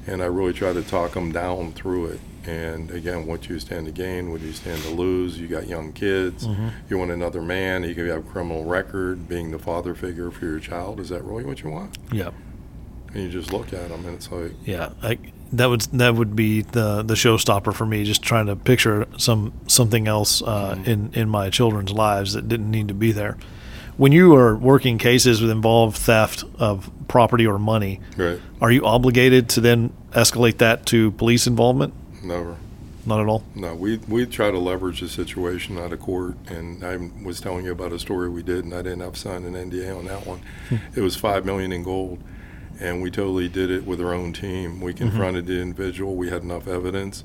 And 0.05 0.21
I 0.21 0.25
really 0.25 0.53
try 0.53 0.73
to 0.73 0.83
talk 0.83 1.13
them 1.13 1.31
down 1.31 1.71
through 1.71 2.07
it. 2.07 2.19
And 2.45 2.91
again, 2.91 3.25
what 3.25 3.41
do 3.41 3.53
you 3.53 3.59
stand 3.59 3.85
to 3.85 3.91
gain? 3.93 4.31
What 4.31 4.41
do 4.41 4.47
you 4.47 4.53
stand 4.53 4.81
to 4.83 4.89
lose? 4.89 5.39
You 5.39 5.47
got 5.47 5.67
young 5.67 5.93
kids. 5.93 6.45
Mhm. 6.45 6.71
You 6.89 6.97
want 6.97 7.11
another 7.11 7.41
man. 7.41 7.83
You 7.85 7.95
could 7.95 8.07
have 8.07 8.19
a 8.25 8.29
criminal 8.29 8.65
record, 8.65 9.29
being 9.29 9.51
the 9.51 9.59
father 9.59 9.95
figure 9.95 10.29
for 10.29 10.45
your 10.45 10.59
child. 10.59 10.99
Is 10.99 11.07
that 11.09 11.23
really 11.23 11.45
what 11.45 11.63
you 11.63 11.69
want? 11.69 11.97
yeah 12.11 12.31
And 13.13 13.23
you 13.23 13.29
just 13.29 13.53
look 13.53 13.71
at 13.73 13.87
them, 13.89 14.05
and 14.05 14.15
it's 14.15 14.29
like, 14.29 14.51
Yeah, 14.65 14.89
I, 15.01 15.17
that 15.53 15.69
would 15.69 15.81
that 15.93 16.15
would 16.15 16.35
be 16.35 16.61
the 16.61 17.01
the 17.03 17.13
showstopper 17.13 17.73
for 17.73 17.85
me. 17.85 18.03
Just 18.03 18.21
trying 18.21 18.47
to 18.47 18.55
picture 18.55 19.07
some 19.17 19.53
something 19.67 20.07
else 20.07 20.41
uh, 20.41 20.75
Mhm. 20.75 20.87
in 20.87 21.09
in 21.13 21.29
my 21.29 21.49
children's 21.49 21.91
lives 21.91 22.33
that 22.33 22.47
didn't 22.47 22.69
need 22.69 22.87
to 22.89 22.93
be 22.93 23.11
there. 23.11 23.37
When 23.95 24.11
you 24.11 24.35
are 24.35 24.55
working 24.57 24.97
cases 24.97 25.39
that 25.39 25.49
involve 25.49 25.95
theft 25.95 26.43
of 26.57 26.89
property 27.07 27.45
or 27.45 27.59
money, 27.59 27.99
right, 28.17 28.39
are 28.59 28.71
you 28.71 28.83
obligated 28.85 29.47
to 29.49 29.61
then 29.61 29.91
escalate 30.13 30.57
that 30.57 30.85
to 30.87 31.11
police 31.11 31.45
involvement? 31.47 31.93
never. 32.23 32.55
Not 33.05 33.19
at 33.19 33.27
all. 33.27 33.43
No, 33.53 33.75
we 33.75 33.99
we 34.07 34.25
try 34.25 34.49
to 34.49 34.57
leverage 34.57 35.01
the 35.01 35.09
situation 35.09 35.77
out 35.77 35.91
of 35.91 35.99
court, 35.99 36.37
and 36.47 36.83
I 36.85 36.97
was 37.21 37.41
telling 37.41 37.65
you 37.65 37.73
about 37.73 37.91
a 37.91 37.99
story 37.99 38.29
we 38.29 38.41
did, 38.43 38.63
and 38.63 38.73
I 38.73 38.81
didn't 38.81 39.01
have 39.01 39.17
signed 39.17 39.45
an 39.45 39.55
NDA 39.55 39.91
on 39.95 40.05
that 40.05 40.25
one. 40.25 40.39
it 40.95 41.01
was 41.01 41.17
five 41.17 41.43
million 41.45 41.73
in 41.73 41.83
gold, 41.83 42.19
and 42.79 43.01
we 43.01 43.11
totally 43.11 43.47
did 43.49 43.69
it 43.71 43.85
with 43.85 44.01
our 44.01 44.13
own 44.13 44.33
team. 44.33 44.81
We 44.81 44.93
confronted 44.93 45.45
the 45.47 45.59
individual. 45.61 46.15
We 46.15 46.29
had 46.29 46.43
enough 46.43 46.67
evidence. 46.67 47.23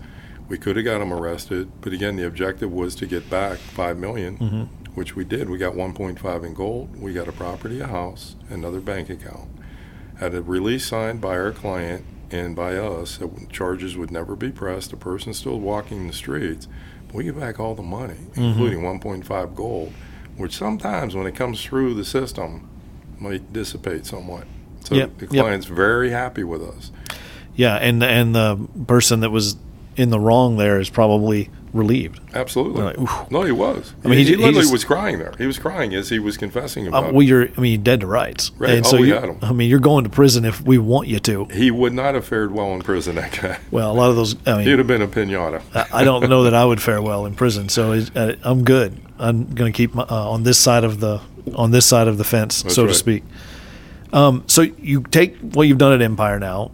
We 0.48 0.56
could 0.58 0.76
have 0.76 0.84
got 0.84 1.00
him 1.00 1.12
arrested, 1.12 1.70
but 1.80 1.92
again, 1.92 2.16
the 2.16 2.26
objective 2.26 2.72
was 2.72 2.94
to 2.96 3.06
get 3.06 3.28
back 3.28 3.58
five 3.58 3.98
million, 3.98 4.37
hmm 4.37 4.62
which 4.94 5.14
we 5.14 5.22
did. 5.24 5.48
We 5.48 5.58
got 5.58 5.74
1.5 5.74 6.44
in 6.44 6.54
gold. 6.54 7.00
We 7.00 7.12
got 7.12 7.28
a 7.28 7.32
property, 7.32 7.78
a 7.78 7.87
house, 7.87 8.34
another 8.50 8.80
bank 8.80 9.08
account. 9.08 9.48
Had 10.18 10.34
a 10.34 10.42
release 10.42 10.87
signed 10.87 11.20
by 11.20 11.37
our 11.38 11.52
client 11.52 12.04
and 12.32 12.56
by 12.56 12.74
us 12.76 13.18
that 13.18 13.48
charges 13.48 13.96
would 13.96 14.11
never 14.11 14.34
be 14.34 14.50
pressed. 14.50 14.90
The 14.90 14.96
person's 14.96 15.38
still 15.38 15.61
walking 15.61 16.08
the 16.08 16.12
streets. 16.12 16.66
But 17.06 17.14
we 17.14 17.24
get 17.24 17.38
back 17.38 17.61
all 17.61 17.76
the 17.76 17.82
money, 17.82 18.16
Mhm. 18.34 18.38
including 18.52 18.82
1.5 18.82 19.54
gold, 19.54 19.92
which 20.37 20.56
sometimes 20.56 21.14
when 21.14 21.28
it 21.28 21.37
comes 21.37 21.62
through 21.62 21.94
the 21.94 22.04
system 22.04 22.68
might 23.20 23.52
dissipate 23.52 24.04
somewhat. 24.04 24.48
So 24.88 24.94
Yep, 24.94 25.18
the 25.18 25.27
yep. 25.31 25.44
client's 25.44 25.66
very 25.66 26.11
happy 26.11 26.44
with 26.44 26.62
us. 26.62 26.90
Yeah, 27.55 27.77
and 27.77 28.03
and 28.03 28.35
the 28.35 28.59
person 28.87 29.20
that 29.20 29.31
was 29.31 29.57
in 29.96 30.11
the 30.11 30.18
wrong 30.20 30.57
there 30.57 30.81
is 30.81 30.88
probably 30.88 31.51
relieved. 31.74 32.20
Absolutely. 32.33 32.83
Like, 32.83 33.31
no, 33.31 33.42
he 33.42 33.53
was. 33.53 33.92
I 34.03 34.09
mean, 34.09 34.18
he, 34.18 34.24
he- 34.24 34.31
he 34.31 34.37
he 34.37 34.37
literally 34.38 34.61
just- 34.62 34.72
was 34.72 34.85
crying 34.85 35.18
there. 35.18 35.35
He 35.37 35.44
was 35.46 35.59
crying 35.59 35.92
as 35.94 36.09
he 36.09 36.18
was 36.18 36.38
confessing 36.38 36.87
about 36.87 37.05
Uh, 37.11 37.12
well, 37.12 37.22
you're, 37.22 37.48
I 37.57 37.61
mean, 37.61 37.72
you're 37.72 37.83
dead 37.85 38.01
to 38.01 38.07
rights. 38.07 38.53
Right. 38.59 38.70
And 38.70 38.87
Oh, 38.87 38.90
so 38.90 38.96
we 38.98 39.11
had 39.11 39.24
'em. 39.24 39.37
I 39.42 39.53
mean, 39.53 39.68
you're 39.68 39.79
going 39.81 40.05
to 40.05 40.11
prison 40.11 40.46
if 40.46 40.62
we 40.62 40.79
want 40.79 41.09
you 41.09 41.18
to. 41.20 41.44
He 41.53 41.70
would 41.70 41.92
not 41.92 42.14
have 42.14 42.24
fared 42.24 42.53
well 42.53 42.72
in 42.72 42.81
prison, 42.81 43.16
that 43.16 43.33
guy. 43.42 43.59
Well, 43.70 43.90
a 43.90 43.92
lot 43.92 44.09
of 44.09 44.16
those, 44.16 44.35
I 44.46 44.57
mean, 44.59 44.66
He'd 44.66 44.79
have 44.79 44.87
been 44.87 45.03
a 45.03 45.09
pinata. 45.09 45.61
I 45.74 46.01
I 46.01 46.05
don't 46.05 46.31
know 46.31 46.44
that 46.44 46.55
I 46.55 46.64
would 46.64 46.81
fare 46.81 47.03
well 47.03 47.27
in 47.27 47.35
prison. 47.35 47.68
So 47.68 47.92
uh, 48.16 48.33
I'm 48.42 48.64
good. 48.64 48.96
I'm 49.18 49.44
going 49.53 49.70
to 49.70 49.77
keep 49.77 49.94
my, 49.94 50.05
uh, 50.05 50.31
on 50.31 50.44
this 50.44 50.59
side 50.59 50.85
of 50.85 51.01
the 51.01 51.20
on 51.55 51.70
this 51.70 51.85
side 51.87 52.09
of 52.09 52.16
the 52.18 52.24
fence, 52.24 52.62
That's 52.62 52.74
so 52.74 52.87
to 52.87 52.94
speak. 52.94 53.24
Um, 54.12 54.44
so 54.46 54.62
you 54.62 55.02
take 55.02 55.36
what 55.38 55.64
you've 55.68 55.78
done 55.78 55.92
at 55.92 56.02
Empire 56.02 56.38
now, 56.38 56.70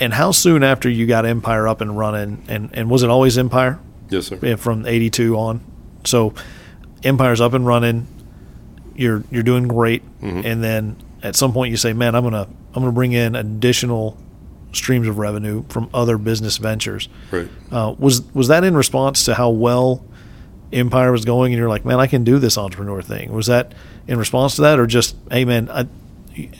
and 0.00 0.12
how 0.12 0.30
soon 0.30 0.62
after 0.62 0.88
you 0.88 1.06
got 1.06 1.26
Empire 1.26 1.68
up 1.68 1.80
and 1.80 1.96
running, 1.98 2.44
and, 2.48 2.70
and 2.72 2.88
was 2.90 3.02
it 3.02 3.10
always 3.10 3.36
Empire? 3.36 3.78
Yes, 4.10 4.26
sir. 4.28 4.38
yeah, 4.42 4.56
from 4.56 4.86
82 4.86 5.36
on. 5.36 5.60
So 6.04 6.32
Empire's 7.02 7.40
up 7.40 7.52
and 7.52 7.66
running. 7.66 8.06
You're 8.96 9.22
you're 9.30 9.42
doing 9.42 9.68
great, 9.68 10.02
Mhm. 10.20 10.44
and 10.44 10.64
then 10.64 10.96
at 11.22 11.36
some 11.36 11.52
point 11.52 11.70
you 11.70 11.76
say, 11.76 11.92
"Man, 11.92 12.14
I'm 12.16 12.24
gonna 12.24 12.48
I'm 12.74 12.82
gonna 12.82 12.90
bring 12.92 13.12
in 13.12 13.36
additional 13.36 14.16
streams 14.72 15.06
of 15.08 15.18
revenue 15.18 15.64
from 15.68 15.88
other 15.94 16.18
business 16.18 16.56
ventures." 16.56 17.08
Right. 17.30 17.48
Uh, 17.70 17.94
was 17.98 18.22
was 18.34 18.48
that 18.48 18.64
in 18.64 18.76
response 18.76 19.24
to 19.26 19.34
how 19.34 19.50
well 19.50 20.02
Empire 20.72 21.12
was 21.12 21.24
going, 21.24 21.52
and 21.52 21.58
you're 21.60 21.68
like, 21.68 21.84
"Man, 21.84 22.00
I 22.00 22.06
can 22.08 22.24
do 22.24 22.38
this 22.38 22.58
entrepreneur 22.58 23.00
thing"? 23.02 23.32
Was 23.32 23.46
that 23.46 23.72
in 24.08 24.18
response 24.18 24.56
to 24.56 24.62
that, 24.62 24.80
or 24.80 24.86
just, 24.88 25.14
"Hey, 25.30 25.44
man, 25.44 25.68
I, 25.70 25.86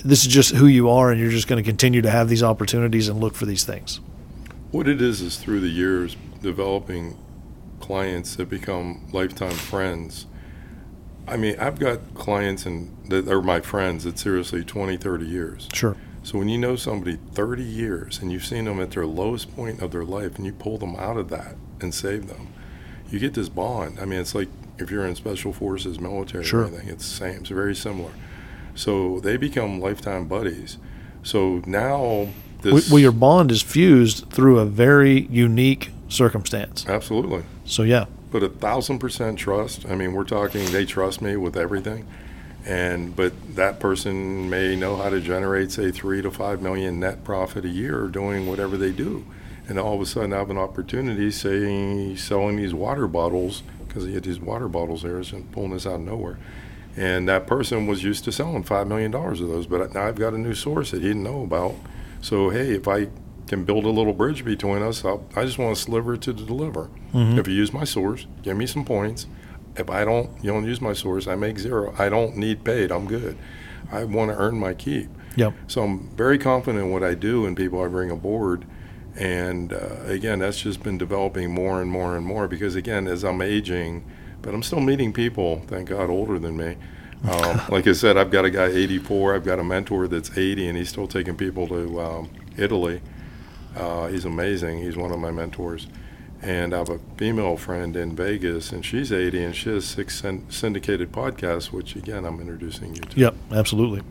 this 0.05 0.23
is 0.27 0.29
just 0.33 0.55
who 0.55 0.67
you 0.67 0.89
are, 0.91 1.11
and 1.11 1.21
you're 1.21 1.31
just 1.31 1.49
going 1.49 1.63
to 1.63 1.69
continue 1.69 2.03
to 2.03 2.11
have 2.11 2.29
these 2.29 2.43
opportunities 2.43 3.09
and 3.09 3.21
look 3.21 3.35
for 3.35 3.47
these 3.47 3.65
things"? 3.65 4.01
What 4.71 4.89
it 4.89 5.01
is 5.01 5.21
is 5.21 5.37
through 5.37 5.61
the 5.61 5.69
years 5.69 6.17
developing 6.43 7.17
clients 7.81 8.37
that 8.37 8.49
become 8.51 9.07
lifetime 9.13 9.53
friends. 9.55 10.27
I 11.27 11.37
mean, 11.37 11.57
I've 11.59 11.79
got 11.79 12.01
clients 12.15 12.65
and 12.67 12.95
that 13.09 13.29
are 13.29 13.43
my 13.43 13.61
friends 13.61 14.05
that 14.05 14.19
seriously 14.19 14.65
20, 14.65 14.97
30 14.97 15.27
years. 15.27 15.69
Sure. 15.73 15.97
So 16.23 16.39
when 16.39 16.49
you 16.49 16.59
know 16.59 16.77
somebody 16.77 17.19
30 17.33 17.63
years 17.63 18.19
and 18.21 18.31
you've 18.33 18.45
seen 18.45 18.65
them 18.65 18.81
at 18.81 18.91
their 18.91 19.07
lowest 19.07 19.55
point 19.55 19.81
of 19.81 19.91
their 19.93 20.05
life 20.05 20.37
and 20.37 20.45
you 20.47 20.53
pull 20.53 20.79
them 20.79 20.97
out 20.97 21.17
of 21.17 21.29
that 21.31 21.57
and 21.81 21.95
save 21.95 22.29
them, 22.29 22.49
you 23.11 23.19
get 23.19 23.35
this 23.35 23.49
bond. 23.49 23.99
I 24.01 24.05
mean, 24.05 24.21
it's 24.21 24.35
like 24.35 24.49
if 24.79 24.91
you're 24.91 25.07
in 25.07 25.15
special 25.15 25.53
forces, 25.53 25.99
military, 26.01 26.45
Sure. 26.45 26.63
or 26.63 26.67
anything, 26.67 26.89
it's 26.89 27.09
the 27.09 27.15
same. 27.17 27.41
It's 27.41 27.49
very 27.51 27.75
similar. 27.75 28.11
So 28.79 29.19
they 29.19 29.37
become 29.37 29.81
lifetime 29.81 30.29
buddies. 30.29 30.79
So 31.25 31.63
now 31.67 32.29
this. 32.63 32.89
well, 32.89 33.01
your 33.01 33.11
bond 33.11 33.51
is 33.51 33.61
fused 33.61 34.31
through 34.31 34.61
a 34.61 34.67
very 34.67 35.23
unique 35.23 35.91
circumstance. 36.09 36.87
Absolutely. 36.89 37.43
So 37.65 37.83
yeah, 37.83 38.05
but 38.31 38.45
a 38.45 38.49
thousand 38.49 39.01
percent 39.01 39.37
trust. 39.37 39.85
I 39.87 39.97
mean, 39.97 40.13
we're 40.13 40.23
talking 40.23 40.65
they 40.71 40.85
trust 40.85 41.21
me 41.21 41.35
with 41.35 41.57
everything, 41.57 42.07
and 42.65 43.17
but 43.17 43.33
that 43.57 43.81
person 43.81 44.49
may 44.49 44.77
know 44.77 44.95
how 44.95 45.09
to 45.09 45.21
generate 45.21 45.73
say 45.73 45.91
three 45.91 46.23
to 46.23 46.31
five 46.31 46.63
million 46.63 47.01
net 47.01 47.25
profit 47.25 47.65
a 47.65 47.69
year 47.69 48.07
doing 48.07 48.47
whatever 48.47 48.77
they 48.77 48.93
do, 48.93 49.27
and 49.67 49.81
all 49.81 49.97
of 49.97 50.01
a 50.01 50.07
sudden 50.07 50.33
I 50.33 50.39
have 50.39 50.51
an 50.51 50.59
opportunity, 50.59 51.33
say 51.33 52.15
selling 52.15 52.59
these 52.59 52.75
water 52.75 53.09
bottles 53.09 53.65
because 53.89 54.05
he 54.05 54.15
had 54.15 54.23
these 54.23 54.39
water 54.39 54.69
bottles 54.69 55.03
there, 55.03 55.17
and 55.17 55.51
pulling 55.51 55.73
this 55.73 55.85
out 55.85 55.95
of 55.97 56.03
nowhere. 56.03 56.39
And 56.99 57.29
that 57.29 57.47
person 57.47 57.87
was 57.87 58.03
used 58.03 58.25
to 58.25 58.33
selling 58.33 58.65
five 58.65 58.89
million 58.89 59.11
dollars 59.13 59.41
of 59.41 59.49
those, 59.49 59.67
but 59.67 59.95
now 59.95 60.07
I've 60.07 60.17
got 60.19 60.35
a 60.35 60.39
new 60.39 60.55
source 60.55 60.91
that 60.91 61.01
he 61.01 61.09
didn't 61.09 61.23
know 61.23 61.43
about. 61.43 61.75
So 62.21 62.51
hey, 62.51 62.75
if 62.75 62.89
I 62.89 63.09
can 63.47 63.65
build 63.65 63.85
a 63.85 63.91
little 63.91 64.13
bridge 64.13 64.45
between 64.45 64.83
us, 64.83 65.05
I'll, 65.05 65.25
I 65.37 65.45
just 65.45 65.59
want 65.59 65.77
a 65.77 65.81
sliver 65.81 66.17
to 66.17 66.33
deliver. 66.33 66.91
Mhm. 67.15 67.39
If 67.39 67.47
you 67.47 67.55
use 67.55 67.73
my 67.73 67.85
source, 67.85 68.27
give 68.43 68.57
me 68.57 68.67
some 68.67 68.85
points. 68.85 69.27
If 69.77 69.89
I 69.89 70.05
don't, 70.05 70.31
you 70.43 70.51
don't 70.51 70.65
use 70.67 70.81
my 70.81 70.93
source, 70.93 71.29
I 71.29 71.37
make 71.37 71.59
zero. 71.61 71.95
I 71.99 72.09
don't 72.09 72.37
need 72.37 72.65
paid. 72.65 72.91
I'm 72.91 73.07
good. 73.07 73.37
I 73.93 74.03
want 74.05 74.33
to 74.33 74.37
earn 74.37 74.59
my 74.59 74.75
keep. 74.75 75.09
Yep. 75.37 75.55
So 75.69 75.85
I'm 75.85 76.09
very 76.17 76.37
confident 76.37 76.85
in 76.85 76.91
what 76.91 77.05
I 77.05 77.15
do 77.15 77.47
and 77.47 77.57
people 77.57 77.81
I 77.81 77.87
bring 77.87 78.11
aboard. 78.11 78.65
And 79.17 79.73
uh, 79.73 80.03
again, 80.07 80.41
that's 80.41 80.61
just 80.61 80.83
been 80.83 80.99
developing 80.99 81.53
more 81.55 81.81
and 81.81 81.91
more 81.91 82.17
and 82.17 82.27
more 82.27 82.49
because 82.49 82.75
again, 82.75 83.07
as 83.07 83.25
I'm 83.25 83.41
aging, 83.41 84.05
but 84.43 84.55
I'm 84.55 84.63
still 84.63 84.81
meeting 84.81 85.13
people, 85.13 85.63
thank 85.67 85.89
God, 85.89 86.11
older 86.11 86.39
than 86.39 86.57
me. 86.57 86.77
Um, 87.29 87.61
like 87.69 87.87
I 87.87 87.93
said, 87.93 88.17
I've 88.17 88.31
got 88.31 88.45
a 88.45 88.51
guy 88.51 88.67
84. 88.67 89.35
I've 89.35 89.45
got 89.45 89.59
a 89.59 89.65
mentor 89.65 90.09
that's 90.09 90.37
80, 90.37 90.69
and 90.69 90.79
he's 90.79 90.89
still 90.89 91.07
taking 91.09 91.37
people 91.37 91.67
to 91.69 92.01
um, 92.01 92.31
Italy. 92.57 93.01
Uh, 93.77 94.09
he's 94.09 94.25
amazing. 94.25 94.83
He's 94.83 94.97
one 94.97 95.13
of 95.13 95.19
my 95.19 95.31
mentors. 95.31 95.87
And 96.41 96.73
I 96.73 96.79
have 96.79 96.89
a 96.89 97.01
female 97.17 97.57
friend 97.57 97.97
in 97.97 98.15
Vegas, 98.15 98.71
and 98.71 98.85
she's 98.85 99.13
80, 99.13 99.45
and 99.45 99.57
she 99.57 99.71
has 99.71 99.85
six 99.85 100.23
syndicated 100.49 101.11
podcasts, 101.11 101.73
which 101.73 101.97
again 101.97 102.25
I'm 102.25 102.41
introducing 102.41 102.95
you 102.95 103.01
to. 103.01 103.19
Yep. 103.19 103.35
Absolutely. 103.51 104.03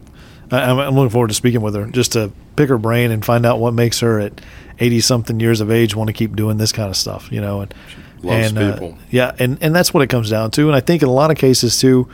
I, 0.52 0.62
I'm, 0.62 0.80
I'm 0.80 0.96
looking 0.96 1.10
forward 1.10 1.30
to 1.30 1.34
speaking 1.34 1.62
with 1.62 1.76
her 1.76 1.86
just 1.88 2.14
to 2.14 2.32
pick 2.58 2.70
her 2.70 2.78
brain 2.78 3.12
and 3.12 3.24
find 3.24 3.46
out 3.46 3.60
what 3.60 3.74
makes 3.74 4.02
her 4.02 4.20
at 4.20 4.42
80 4.80 5.00
something 5.02 5.40
years 5.40 5.62
of 5.62 5.72
age 5.72 5.96
want 5.96 6.08
to 6.08 6.14
keep 6.14 6.36
doing 6.36 6.58
this 6.58 6.72
kind 6.72 6.90
of 6.90 6.98
stuff. 6.98 7.32
You 7.32 7.40
know, 7.40 7.62
and 7.62 7.74
Loves 8.24 8.50
and, 8.52 8.58
uh, 8.58 8.92
yeah, 9.12 9.36
and 9.40 9.58
and 9.62 9.76
that's 9.76 9.94
what 9.94 10.02
it 10.04 10.08
comes 10.08 10.30
down 10.30 10.52
to. 10.52 10.68
And 10.68 10.76
I 10.76 10.80
think 10.80 11.02
in 11.04 11.08
a 11.08 11.14
lot 11.14 11.30
of 11.32 11.38
cases 11.38 11.78
too, 11.80 12.08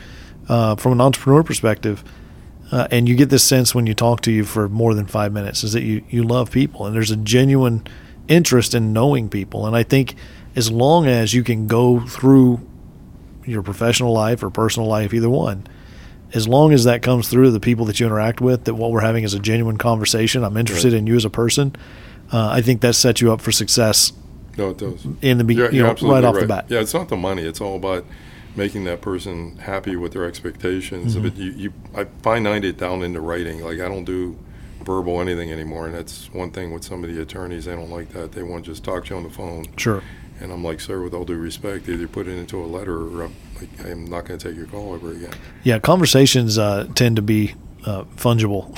uh, 0.49 0.75
from 0.75 0.91
an 0.93 1.01
entrepreneur 1.01 1.43
perspective, 1.43 2.03
uh, 2.71 2.87
and 2.91 3.07
you 3.07 3.15
get 3.15 3.29
this 3.29 3.43
sense 3.43 3.73
when 3.73 3.87
you 3.87 3.93
talk 3.93 4.21
to 4.21 4.31
you 4.31 4.43
for 4.43 4.67
more 4.67 4.93
than 4.93 5.05
five 5.05 5.31
minutes 5.31 5.63
is 5.63 5.73
that 5.73 5.83
you 5.83 6.03
you 6.09 6.23
love 6.23 6.51
people 6.51 6.85
and 6.85 6.95
there's 6.95 7.11
a 7.11 7.15
genuine 7.17 7.85
interest 8.27 8.73
in 8.73 8.91
knowing 8.93 9.29
people. 9.29 9.65
And 9.65 9.75
I 9.75 9.83
think 9.83 10.15
as 10.55 10.71
long 10.71 11.07
as 11.07 11.33
you 11.33 11.43
can 11.43 11.67
go 11.67 11.99
through 12.01 12.59
your 13.45 13.61
professional 13.63 14.13
life 14.13 14.43
or 14.43 14.49
personal 14.49 14.87
life, 14.87 15.13
either 15.13 15.29
one, 15.29 15.67
as 16.33 16.47
long 16.47 16.71
as 16.73 16.83
that 16.85 17.01
comes 17.01 17.27
through 17.27 17.51
the 17.51 17.59
people 17.59 17.85
that 17.85 17.99
you 17.99 18.05
interact 18.05 18.39
with, 18.41 18.63
that 18.65 18.75
what 18.75 18.91
we're 18.91 19.01
having 19.01 19.23
is 19.23 19.33
a 19.33 19.39
genuine 19.39 19.77
conversation. 19.77 20.43
I'm 20.43 20.57
interested 20.57 20.93
Right. 20.93 20.99
in 20.99 21.07
you 21.07 21.15
as 21.15 21.25
a 21.25 21.29
person. 21.29 21.75
Uh, 22.31 22.47
I 22.49 22.61
think 22.61 22.81
that 22.81 22.95
sets 22.95 23.19
you 23.21 23.31
up 23.33 23.41
for 23.41 23.51
success 23.51 24.13
No, 24.57 24.69
it 24.69 24.77
does. 24.77 25.05
in 25.21 25.37
the 25.37 25.43
beginning, 25.43 25.79
know, 25.79 25.93
right 26.03 26.23
off 26.23 26.39
the 26.39 26.45
bat. 26.45 26.65
Yeah, 26.69 26.79
it's 26.79 26.93
not 26.93 27.09
the 27.09 27.17
money. 27.17 27.43
It's 27.43 27.61
all 27.61 27.75
about 27.75 28.05
making 28.55 28.83
that 28.83 29.01
person 29.01 29.57
happy 29.57 29.95
with 29.95 30.13
their 30.13 30.25
expectations. 30.25 31.15
Mhm. 31.15 31.23
But 31.23 31.37
you, 31.37 31.51
you, 31.51 31.73
I 31.95 32.05
finite 32.21 32.63
it 32.63 32.77
down 32.77 33.01
into 33.01 33.19
writing. 33.19 33.61
Like 33.61 33.79
I 33.79 33.87
don't 33.87 34.05
do 34.05 34.37
verbal 34.83 35.21
anything 35.21 35.51
anymore, 35.51 35.85
and 35.87 35.95
that's 35.95 36.31
one 36.33 36.51
thing 36.51 36.71
with 36.71 36.83
some 36.83 37.03
of 37.03 37.13
the 37.13 37.21
attorneys. 37.21 37.65
They 37.65 37.73
don't 37.75 37.89
like 37.89 38.09
that. 38.09 38.33
They 38.33 38.43
want 38.43 38.65
to 38.65 38.71
just 38.71 38.83
talk 38.83 39.05
to 39.05 39.11
you 39.11 39.17
on 39.17 39.23
the 39.23 39.29
phone. 39.29 39.65
Sure. 39.77 40.03
And 40.41 40.51
I'm 40.51 40.63
like, 40.63 40.81
sir, 40.81 41.01
with 41.01 41.13
all 41.13 41.23
due 41.25 41.37
respect, 41.37 41.87
either 41.87 42.07
put 42.07 42.27
it 42.27 42.37
into 42.37 42.59
a 42.61 42.65
letter, 42.65 42.97
or 42.97 43.23
I'm, 43.23 43.35
like, 43.59 43.85
I'm 43.85 44.05
not 44.05 44.25
going 44.25 44.37
to 44.39 44.49
take 44.49 44.57
your 44.57 44.65
call 44.65 44.93
ever 44.95 45.11
again. 45.11 45.31
Yeah, 45.63 45.79
conversations 45.79 46.57
uh, 46.57 46.87
tend 46.95 47.15
to 47.15 47.21
be 47.21 47.53
uh, 47.86 48.04
fungible. 48.15 48.74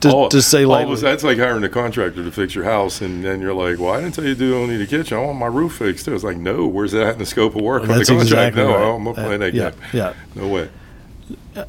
to, 0.00 0.10
All- 0.10 0.28
to 0.28 0.42
say 0.42 0.64
like, 0.64 0.88
that's 0.98 1.22
like 1.22 1.38
hiring 1.38 1.64
a 1.64 1.68
contractor 1.68 2.22
to 2.24 2.30
fix 2.30 2.54
your 2.54 2.64
house, 2.64 3.00
and 3.00 3.24
then 3.24 3.40
you're 3.40 3.54
like, 3.54 3.78
"Well, 3.78 3.92
I 3.92 4.00
didn't 4.00 4.14
tell 4.14 4.24
you 4.24 4.34
to 4.34 4.38
do 4.38 4.56
only 4.56 4.76
the 4.76 4.86
kitchen. 4.86 5.16
I 5.18 5.20
want 5.20 5.38
my 5.38 5.46
roof 5.46 5.76
fixed." 5.76 6.04
too. 6.04 6.14
It's 6.14 6.24
like, 6.24 6.36
no, 6.36 6.66
where's 6.66 6.92
that 6.92 7.14
in 7.14 7.18
the 7.18 7.26
scope 7.26 7.54
of 7.54 7.62
work 7.62 7.82
on 7.82 7.88
the 7.88 7.94
contract? 7.94 8.22
exactly 8.22 8.62
no, 8.62 8.74
right. 8.74 8.94
I'm 8.94 9.04
not 9.04 9.14
playing 9.14 9.40
that 9.40 9.54
yeah, 9.54 9.70
game. 9.70 9.80
yeah. 9.92 10.14
No 10.34 10.48
way. 10.48 10.70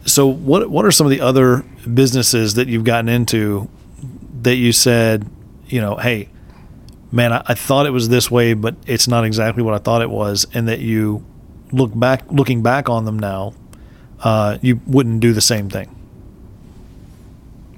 So 0.06 0.28
what 0.28 0.70
what 0.70 0.86
are 0.86 0.92
some 0.92 1.08
of 1.08 1.12
the 1.12 1.22
other 1.22 1.64
businesses 1.94 2.56
that 2.56 2.68
you've 2.68 2.84
gotten 2.84 3.10
into 3.10 3.70
that 4.42 4.56
you 4.56 4.72
said, 4.72 5.30
you 5.68 5.82
know, 5.82 5.96
hey, 5.96 6.30
man, 7.12 7.34
I, 7.34 7.44
I 7.48 7.54
thought 7.54 7.86
it 7.86 7.92
was 7.92 8.10
this 8.10 8.32
way, 8.32 8.54
but 8.54 8.76
it's 8.88 9.08
not 9.08 9.26
exactly 9.26 9.64
what 9.64 9.74
I 9.74 9.78
thought 9.78 10.02
it 10.02 10.10
was, 10.10 10.48
and 10.54 10.68
that 10.68 10.80
you 10.80 11.26
look 11.72 11.92
back, 11.98 12.24
looking 12.32 12.64
back 12.64 12.90
on 12.90 13.06
them 13.06 13.20
now, 13.20 13.54
uh, 14.22 14.58
you 14.62 14.80
wouldn't 14.88 15.20
do 15.20 15.34
the 15.34 15.42
same 15.42 15.70
thing. 15.70 15.96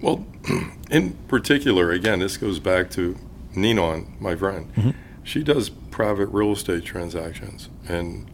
Well, 0.01 0.25
in 0.91 1.13
particular, 1.27 1.91
again, 1.91 2.19
this 2.19 2.38
goes 2.38 2.60
back 2.60 2.89
to 2.91 3.17
Ninon, 3.56 4.15
my 4.19 4.36
friend. 4.36 4.73
Mhm. 4.75 4.93
She 5.23 5.43
does 5.43 5.69
private 5.69 6.27
real 6.27 6.51
estate 6.51 6.84
transactions, 6.84 7.69
and 7.88 8.25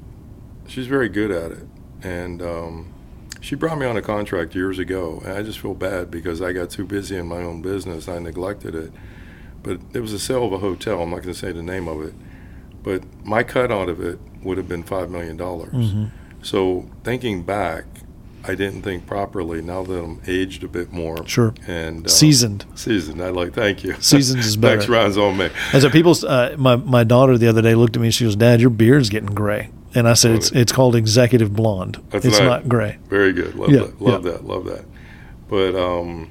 she's 0.67 0.87
very 0.87 1.09
good 1.09 1.29
at 1.29 1.51
it. 1.51 1.67
And 2.01 2.41
um, 2.41 2.87
she 3.41 3.55
brought 3.55 3.77
me 3.77 3.85
on 3.85 3.95
a 3.97 4.01
contract 4.01 4.55
years 4.55 4.79
ago, 4.79 5.21
and 5.23 5.33
I 5.33 5.43
just 5.43 5.59
feel 5.59 5.75
bad 5.75 6.09
because 6.09 6.41
I 6.41 6.51
got 6.53 6.71
too 6.71 6.85
busy 6.85 7.15
in 7.17 7.27
my 7.27 7.41
own 7.43 7.61
business. 7.61 8.07
I 8.07 8.17
neglected 8.19 8.73
it. 8.73 8.91
But 9.61 9.81
it 9.93 9.99
was 9.99 10.13
a 10.13 10.19
sale 10.19 10.45
of 10.45 10.53
a 10.53 10.57
hotel. 10.59 11.03
I'm 11.03 11.09
not 11.09 11.17
going 11.17 11.33
to 11.33 11.39
say 11.39 11.51
the 11.51 11.61
name 11.61 11.87
of 11.89 12.01
it. 12.01 12.13
But 12.81 13.03
my 13.25 13.43
cut 13.43 13.71
out 13.71 13.89
of 13.89 13.99
it 14.01 14.17
would 14.41 14.57
have 14.57 14.69
been 14.69 14.83
$5 14.85 15.09
million. 15.09 15.37
Mhm. 15.37 16.09
So 16.41 16.89
thinking 17.03 17.43
back, 17.43 17.83
I 18.49 18.55
didn't 18.55 18.81
think 18.81 19.05
properly. 19.05 19.61
Now 19.61 19.83
that 19.83 19.93
I'm 20.03 20.21
aged 20.27 20.63
a 20.63 20.67
bit 20.67 20.91
more, 20.91 21.25
Sure. 21.27 21.53
and 21.67 22.05
uh, 22.05 22.09
Seasoned. 22.09 22.65
seasoned, 22.75 23.21
I 23.21 23.29
like. 23.29 23.53
Thank 23.53 23.83
you. 23.83 23.93
Seasoned 23.99 24.39
is 24.39 24.57
better. 24.63 24.77
Next 24.77 24.89
round's 24.89 25.17
on 25.17 25.37
me. 25.37 25.49
And 25.73 25.81
so 25.81 25.89
people, 25.89 26.15
uh, 26.27 26.55
my 26.57 26.75
my 26.75 27.03
daughter 27.03 27.37
the 27.37 27.47
other 27.47 27.61
day 27.61 27.75
looked 27.75 27.95
at 27.95 28.01
me 28.01 28.07
and 28.07 28.13
she 28.13 28.23
goes, 28.25 28.35
"Dad, 28.35 28.59
your 28.61 28.69
beard's 28.71 29.09
getting 29.09 29.33
gray." 29.35 29.69
And 29.93 30.07
I 30.07 30.13
said, 30.13 30.31
"It's 30.31 30.51
it's 30.51 30.71
called 30.71 30.95
executive 30.95 31.53
blonde. 31.55 32.01
That's 32.09 32.25
it's 32.25 32.39
not 32.39 32.67
gray." 32.67 32.97
Very 33.09 33.33
good. 33.33 33.55
Love 33.55 33.69
Yeah, 33.71 33.79
that. 33.81 34.01
Love 34.01 34.25
yeah. 34.25 34.31
that. 34.31 34.45
Love 34.45 34.65
that. 34.65 34.85
But 35.47 35.75
um, 35.75 36.29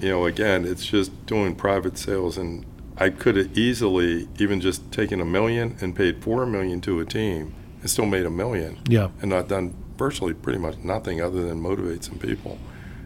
you 0.00 0.08
know, 0.08 0.26
again, 0.26 0.64
it's 0.64 0.86
just 0.86 1.10
doing 1.26 1.54
private 1.54 1.98
sales, 1.98 2.36
and 2.38 2.64
I 2.98 3.10
could 3.10 3.36
have 3.36 3.56
easily 3.56 4.28
even 4.38 4.60
just 4.60 4.90
taken 4.92 5.20
a 5.20 5.24
million 5.24 5.76
and 5.80 5.94
paid 5.94 6.22
four 6.22 6.46
million 6.46 6.80
to 6.82 7.00
a 7.00 7.04
team 7.04 7.54
and 7.80 7.88
still 7.90 8.06
made 8.06 8.26
a 8.26 8.30
million 8.30 8.78
Yeah. 8.88 9.08
and 9.22 9.30
not 9.30 9.48
done 9.48 9.74
virtually 10.00 10.32
pretty 10.32 10.58
much 10.58 10.76
nothing 10.82 11.20
other 11.20 11.42
than 11.46 11.60
motivate 11.60 12.02
some 12.02 12.18
people. 12.18 12.58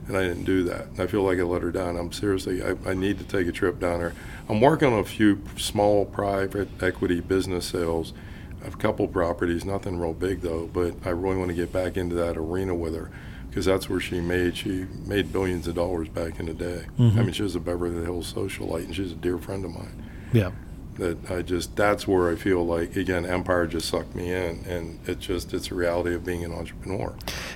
And 0.07 0.17
I 0.17 0.23
didn't 0.23 0.45
do 0.45 0.63
that. 0.65 0.87
And 0.87 1.01
I 1.01 1.07
feel 1.09 1.23
like 1.25 1.39
I 1.39 1.43
let 1.43 1.63
her 1.63 1.73
down. 1.73 1.97
I'm 1.97 2.13
seriously, 2.13 2.63
I, 2.63 2.77
I 2.87 2.95
need 2.95 3.19
to 3.19 3.25
take 3.25 3.49
a 3.49 3.53
trip 3.53 3.81
down 3.81 3.99
there. 3.99 4.13
I'm 4.49 4.61
working 4.61 4.93
on 4.93 5.01
a 5.01 5.05
few 5.05 5.41
small 5.57 6.05
private 6.05 6.69
equity 6.81 7.21
business 7.21 7.67
sales. 7.67 8.13
I 8.61 8.65
have 8.67 8.75
a 8.75 8.79
couple 8.79 9.09
properties, 9.09 9.65
nothing 9.65 9.99
real 9.99 10.13
big 10.15 10.41
though, 10.43 10.67
but 10.73 10.95
I 11.05 11.11
really 11.11 11.37
want 11.37 11.49
to 11.49 11.55
get 11.57 11.73
back 11.73 11.97
into 11.97 12.15
that 12.17 12.37
arena 12.37 12.75
with 12.77 12.95
her 12.95 13.11
because 13.49 13.65
that's 13.65 13.89
where 13.89 14.01
she 14.01 14.21
made, 14.21 14.57
she 14.57 14.87
made 15.07 15.33
billions 15.33 15.67
of 15.67 15.75
dollars 15.75 16.09
back 16.09 16.39
in 16.39 16.47
the 16.47 16.55
day. 16.55 16.83
Mhm. 16.99 17.19
I 17.19 17.23
mean, 17.23 17.33
she 17.33 17.43
was 17.43 17.57
a 17.57 17.61
Beverly 17.61 18.03
Hills 18.05 18.33
socialite 18.33 18.85
and 18.85 18.95
she's 18.95 19.13
a 19.13 19.17
dear 19.17 19.39
friend 19.39 19.65
of 19.65 19.71
mine 19.73 20.03
Yeah. 20.33 20.51
That 20.97 21.31
I 21.31 21.43
just 21.43 21.77
that's 21.77 22.07
where 22.07 22.31
I 22.31 22.37
feel 22.37 22.65
like 22.65 22.97
again 22.97 23.27
Empire 23.27 23.67
just 23.67 23.89
sucked 23.89 24.15
me 24.15 24.33
in 24.33 24.65
and 24.67 24.99
it 25.09 25.21
just 25.21 25.53
it's 25.53 25.71
a 25.71 25.75
reality 25.75 26.15
of 26.15 26.25
being 26.25 26.45
an 26.45 26.53
entrepreneur. 26.53 27.15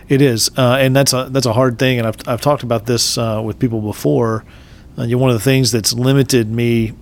It 0.08 0.22
is, 0.22 0.50
uh, 0.56 0.76
and 0.80 0.94
that's 0.94 1.12
a 1.12 1.28
that's 1.30 1.46
a 1.46 1.52
hard 1.52 1.78
thing. 1.78 1.98
And 1.98 2.06
I've 2.06 2.16
I've 2.26 2.40
talked 2.40 2.62
about 2.62 2.86
this 2.86 3.18
uh, 3.18 3.42
with 3.44 3.58
people 3.58 3.80
before. 3.80 4.44
Uh, 4.98 5.02
you 5.02 5.16
know, 5.16 5.18
one 5.18 5.30
of 5.30 5.36
the 5.36 5.44
things 5.44 5.70
that's 5.70 5.92
limited 5.92 6.50
me, 6.50 6.92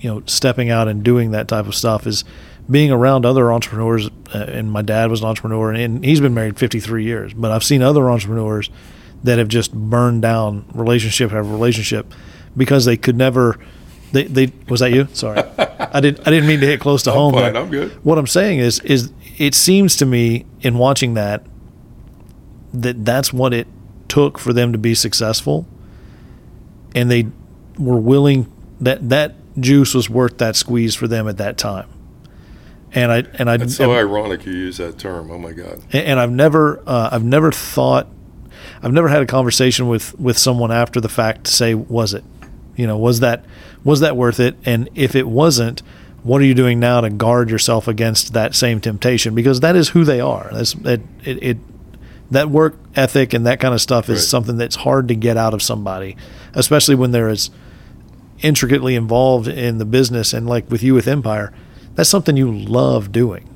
you 0.00 0.10
know, 0.10 0.22
stepping 0.26 0.70
out 0.70 0.88
and 0.88 1.02
doing 1.02 1.32
that 1.32 1.48
type 1.48 1.66
of 1.66 1.74
stuff 1.74 2.06
is 2.06 2.24
being 2.70 2.90
around 2.90 3.26
other 3.26 3.52
entrepreneurs. 3.52 4.08
Uh, 4.34 4.38
and 4.38 4.70
my 4.72 4.82
dad 4.82 5.10
was 5.10 5.20
an 5.20 5.26
entrepreneur, 5.26 5.72
and 5.72 6.04
he's 6.04 6.20
been 6.20 6.34
married 6.34 6.58
53 6.58 7.04
years. 7.04 7.34
But 7.34 7.50
I've 7.50 7.64
seen 7.64 7.82
other 7.82 8.10
entrepreneurs 8.10 8.70
that 9.24 9.38
have 9.38 9.48
just 9.48 9.72
burned 9.72 10.22
down 10.22 10.64
relationship 10.74 11.26
after 11.32 11.42
relationship 11.42 12.12
because 12.56 12.84
they 12.84 12.96
could 12.96 13.16
never. 13.16 13.58
They, 14.12 14.24
they 14.24 14.52
was 14.68 14.80
that 14.80 14.92
you? 14.92 15.08
Sorry, 15.12 15.42
I 15.92 16.00
didn't 16.00 16.26
I 16.26 16.30
didn't 16.30 16.48
mean 16.48 16.60
to 16.60 16.66
hit 16.66 16.80
close 16.80 17.02
to 17.04 17.10
I'm 17.10 17.16
home. 17.16 17.34
fine. 17.34 17.56
I'm 17.56 17.70
good. 17.70 17.90
What 18.04 18.18
I'm 18.18 18.26
saying 18.26 18.58
is 18.60 18.80
is 18.80 19.12
it 19.38 19.54
seems 19.54 19.96
to 19.96 20.06
me 20.06 20.46
in 20.60 20.78
watching 20.78 21.14
that 21.14 21.44
that 22.72 23.04
that's 23.04 23.32
what 23.32 23.52
it 23.52 23.66
took 24.08 24.38
for 24.38 24.52
them 24.52 24.72
to 24.72 24.78
be 24.78 24.94
successful 24.94 25.66
and 26.94 27.10
they 27.10 27.26
were 27.78 27.98
willing 27.98 28.50
that 28.80 29.08
that 29.10 29.34
juice 29.60 29.94
was 29.94 30.08
worth 30.10 30.38
that 30.38 30.56
squeeze 30.56 30.94
for 30.94 31.06
them 31.08 31.28
at 31.28 31.36
that 31.38 31.56
time 31.58 31.88
and 32.92 33.10
i 33.12 33.18
and 33.38 33.50
i 33.50 33.54
It's 33.54 33.76
so 33.76 33.90
and, 33.90 33.98
ironic 33.98 34.44
you 34.46 34.52
use 34.52 34.76
that 34.78 34.98
term. 34.98 35.30
Oh 35.30 35.38
my 35.38 35.52
God. 35.52 35.80
and 35.92 36.18
i've 36.20 36.30
never 36.30 36.82
uh, 36.86 37.10
i've 37.12 37.24
never 37.24 37.52
thought 37.52 38.06
i've 38.82 38.92
never 38.92 39.08
had 39.08 39.22
a 39.22 39.26
conversation 39.26 39.88
with 39.88 40.18
with 40.18 40.36
someone 40.38 40.70
after 40.72 41.00
the 41.00 41.08
fact 41.08 41.44
to 41.44 41.52
say 41.52 41.74
was 41.74 42.12
it 42.14 42.24
you 42.76 42.86
know 42.86 42.96
was 42.96 43.20
that 43.20 43.44
was 43.84 44.00
that 44.00 44.16
worth 44.16 44.40
it 44.40 44.56
and 44.64 44.88
if 44.94 45.14
it 45.14 45.26
wasn't 45.28 45.82
what 46.22 46.40
are 46.40 46.44
you 46.44 46.54
doing 46.54 46.78
now 46.78 47.00
to 47.00 47.10
guard 47.10 47.50
yourself 47.50 47.88
against 47.88 48.32
that 48.32 48.54
same 48.54 48.80
temptation 48.80 49.34
because 49.34 49.60
that 49.60 49.74
is 49.76 49.90
who 49.90 50.04
they 50.04 50.20
are 50.20 50.48
that's 50.52 50.74
it, 50.84 51.00
it, 51.24 51.42
it 51.42 51.58
that 52.30 52.48
work 52.48 52.78
ethic 52.96 53.32
and 53.34 53.44
that 53.46 53.60
kind 53.60 53.74
of 53.74 53.80
stuff 53.80 54.08
is 54.08 54.18
Right. 54.20 54.24
something 54.24 54.56
that's 54.56 54.76
hard 54.76 55.08
to 55.08 55.14
get 55.14 55.36
out 55.36 55.52
of 55.52 55.62
somebody 55.62 56.16
especially 56.54 56.94
when 56.94 57.10
they're 57.10 57.28
as 57.28 57.50
intricately 58.40 58.94
involved 58.96 59.46
in 59.48 59.78
the 59.78 59.84
business 59.84 60.32
and 60.32 60.48
like 60.48 60.68
with 60.70 60.82
you 60.82 60.94
with 60.94 61.06
empire 61.06 61.52
that's 61.94 62.08
something 62.08 62.36
you 62.36 62.50
love 62.50 63.12
doing 63.12 63.48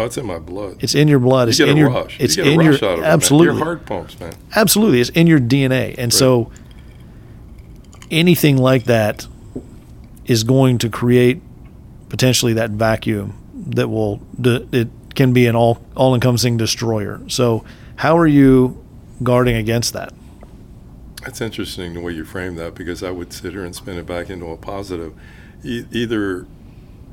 Oh, 0.00 0.04
it's 0.04 0.16
in 0.16 0.26
my 0.26 0.38
blood. 0.38 0.76
it's 0.80 0.94
in 0.94 1.08
your 1.08 1.18
blood 1.18 1.48
you 1.48 1.50
it's 1.50 1.58
in 1.60 1.76
your 1.76 1.90
rush. 1.90 2.20
it's 2.20 2.36
you 2.36 2.44
in 2.44 2.60
your 2.60 2.74
absolutely 3.04 3.48
it. 3.48 3.56
Your 3.56 3.64
heart 3.64 3.84
pumps, 3.86 4.18
man. 4.20 4.32
absolutely 4.54 5.00
it's 5.00 5.10
in 5.10 5.26
your 5.26 5.40
dna 5.40 5.96
and 5.98 6.12
so 6.12 6.52
anything 8.10 8.56
like 8.56 8.84
that 8.84 9.26
is 10.26 10.44
going 10.44 10.78
to 10.78 10.88
create 10.88 11.40
potentially 12.08 12.52
that 12.54 12.70
vacuum 12.70 13.34
that 13.54 13.88
will 13.88 14.20
it 14.42 14.88
can 15.14 15.32
be 15.32 15.46
an 15.46 15.56
all 15.56 15.82
all 15.96 16.14
encompassing 16.14 16.56
destroyer 16.56 17.20
so 17.28 17.64
how 17.96 18.16
are 18.16 18.26
you 18.26 18.82
guarding 19.22 19.56
against 19.56 19.92
that 19.92 20.12
That's 21.24 21.40
interesting 21.40 21.94
the 21.94 22.00
way 22.00 22.12
you 22.12 22.24
frame 22.24 22.54
that 22.56 22.74
because 22.74 23.02
I 23.02 23.10
would 23.10 23.32
sit 23.32 23.52
here 23.52 23.64
and 23.64 23.74
spin 23.74 23.98
it 23.98 24.06
back 24.06 24.30
into 24.30 24.46
a 24.46 24.56
positive. 24.56 25.12
E- 25.64 25.84
either 25.90 26.46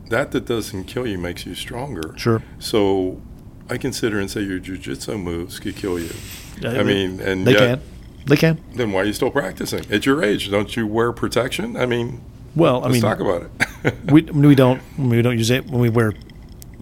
that 0.10 0.32
that 0.32 0.46
doesn't 0.46 0.84
kill 0.86 1.08
you 1.08 1.18
makes 1.18 1.46
you 1.48 1.56
stronger. 1.56 2.14
sure 2.16 2.44
So 2.60 3.20
I 3.68 3.78
consider 3.78 4.20
and 4.20 4.30
say 4.30 4.42
your 4.42 4.60
jujitsu 4.60 5.22
moves 5.22 5.60
could 5.60 5.76
kill 5.76 5.98
you. 6.00 6.12
I 6.64 6.84
mean, 6.84 7.20
and 7.20 7.48
they 7.48 7.54
yet, 7.54 7.80
can 7.80 7.82
they 8.26 8.36
can 8.38 8.60
then 8.74 8.92
why 8.92 9.02
are 9.02 9.06
you 9.06 9.14
still 9.14 9.32
practicing? 9.32 9.86
At 9.92 10.06
your 10.06 10.24
age, 10.24 10.50
don't 10.52 10.76
you 10.76 10.86
wear 10.88 11.12
protection? 11.12 11.76
I 11.78 11.86
mean, 11.86 12.22
well 12.56 12.78
i 12.80 12.84
let's 12.88 12.94
mean 12.94 13.02
talk 13.02 13.20
about 13.20 13.50
it. 13.84 13.96
we, 14.12 14.22
we 14.24 14.56
don't 14.56 14.82
we 14.98 15.22
don't 15.22 15.38
use 15.38 15.50
it 15.50 15.66
when 15.68 15.80
we 15.82 15.90
wear 15.90 16.14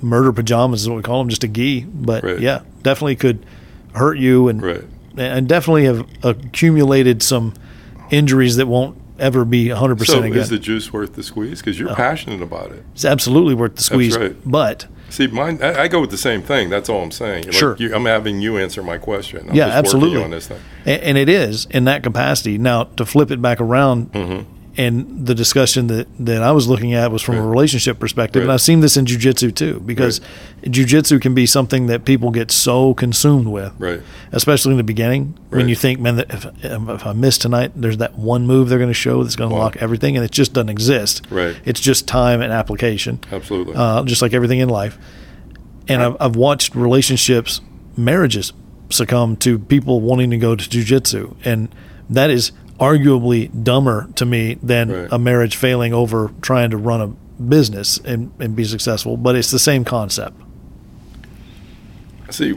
murder 0.01 0.31
pajamas 0.33 0.81
is 0.81 0.89
what 0.89 0.95
we 0.97 1.01
call 1.01 1.19
them 1.19 1.29
just 1.29 1.43
a 1.43 1.47
gi 1.47 1.81
but 1.85 2.23
Right. 2.23 2.39
yeah 2.39 2.61
definitely 2.81 3.15
could 3.15 3.45
hurt 3.93 4.17
you 4.17 4.47
and 4.49 4.61
right. 4.61 4.83
and 5.17 5.47
definitely 5.47 5.85
have 5.85 6.05
accumulated 6.23 7.23
some 7.23 7.53
injuries 8.11 8.57
that 8.57 8.67
won't 8.67 8.97
ever 9.19 9.45
be 9.45 9.65
100% 9.67 10.05
So 10.05 10.23
again. 10.23 10.37
is 10.37 10.49
the 10.49 10.57
juice 10.59 10.91
worth 10.91 11.13
the 11.13 11.23
squeeze? 11.23 11.59
Because 11.59 11.79
you're 11.79 11.93
passionate 11.95 12.41
about 12.41 12.71
it. 12.71 12.83
it's 12.93 13.05
absolutely 13.05 13.53
worth 13.53 13.75
the 13.75 13.83
squeeze. 13.83 14.17
right. 14.17 14.35
But 14.45 14.87
See, 15.09 15.27
mine. 15.27 15.59
I, 15.61 15.83
I 15.83 15.87
go 15.87 16.01
with 16.01 16.09
the 16.09 16.17
same 16.17 16.41
thing. 16.41 16.69
That's 16.71 16.89
all 16.89 17.03
I'm 17.03 17.11
saying. 17.11 17.43
Like 17.45 17.53
Sure. 17.53 17.75
You, 17.77 17.93
I'm 17.93 18.05
having 18.05 18.41
you 18.41 18.57
answer 18.57 18.81
my 18.81 18.97
question. 18.97 19.49
I'm 19.49 19.55
Yeah, 19.55 19.67
absolutely. 19.67 20.17
you 20.17 20.23
on 20.23 20.31
this 20.31 20.47
thing. 20.47 20.59
and, 20.85 21.01
and 21.03 21.17
it 21.17 21.29
is 21.29 21.67
in 21.69 21.83
that 21.85 22.01
capacity. 22.03 22.57
Now 22.57 22.85
to 22.85 23.05
flip 23.05 23.29
it 23.31 23.41
back 23.41 23.61
around, 23.61 24.11
Mm-hmm. 24.13 24.49
And 24.75 25.27
the 25.27 25.35
discussion 25.35 25.87
that 25.87 26.07
that 26.19 26.41
I 26.41 26.51
was 26.51 26.67
looking 26.67 26.93
at 26.93 27.11
was 27.11 27.21
from 27.21 27.35
a 27.35 27.45
relationship 27.47 27.99
perspective, 27.99 28.41
and 28.41 28.51
I've 28.51 28.61
seen 28.61 28.79
this 28.79 28.97
in 28.97 29.05
jujitsu 29.05 29.53
too, 29.53 29.79
because 29.85 30.19
jujitsu 30.63 31.21
can 31.21 31.33
be 31.35 31.45
something 31.45 31.87
that 31.87 32.05
people 32.05 32.31
get 32.31 32.49
so 32.51 32.93
consumed 32.95 33.47
with, 33.47 33.71
Right. 33.77 34.01
especially 34.31 34.71
in 34.71 34.77
the 34.77 34.83
beginning 34.83 35.37
when 35.49 35.69
you 35.69 35.75
think, 35.75 35.99
man, 35.99 36.15
that 36.15 36.31
if, 36.33 36.47
if 36.63 37.05
I 37.05 37.13
miss 37.13 37.37
tonight, 37.37 37.71
there's 37.75 37.97
that 37.97 38.17
one 38.17 38.47
move 38.47 38.69
they're 38.69 38.79
going 38.79 38.89
to 38.89 38.93
show 38.95 39.21
that's 39.23 39.35
going 39.35 39.49
to 39.51 39.55
Wow. 39.55 39.61
lock 39.63 39.77
everything, 39.79 40.15
and 40.15 40.25
it 40.25 40.31
just 40.31 40.53
doesn't 40.53 40.69
exist. 40.69 41.21
Right. 41.29 41.55
It's 41.65 41.79
just 41.79 42.07
time 42.07 42.41
and 42.41 42.51
application. 42.51 43.19
Absolutely. 43.31 43.75
uh, 43.75 44.03
just 44.05 44.21
like 44.23 44.33
everything 44.33 44.59
in 44.59 44.69
life. 44.69 44.97
And 45.87 46.01
I've, 46.01 46.17
I've 46.19 46.35
watched 46.35 46.73
relationships, 46.75 47.61
marriages 47.97 48.53
succumb 48.89 49.35
to 49.37 49.59
people 49.59 50.01
wanting 50.01 50.31
to 50.31 50.37
go 50.37 50.55
to 50.55 50.69
jujitsu, 50.69 51.35
and 51.45 51.69
that 52.09 52.29
is 52.29 52.51
arguably 52.83 53.63
dumber 53.63 54.09
to 54.15 54.25
me 54.25 54.55
than 54.61 54.91
Right. 54.91 55.07
a 55.11 55.17
marriage 55.19 55.55
failing 55.55 55.93
over 55.93 56.31
trying 56.41 56.69
to 56.71 56.77
run 56.77 57.01
a 57.01 57.07
business 57.41 57.97
and, 57.99 58.31
and 58.39 58.55
be 58.55 58.63
successful. 58.63 59.17
But 59.17 59.35
it's 59.35 59.51
the 59.51 59.59
same 59.59 59.83
concept. 59.85 60.39
See, 62.29 62.53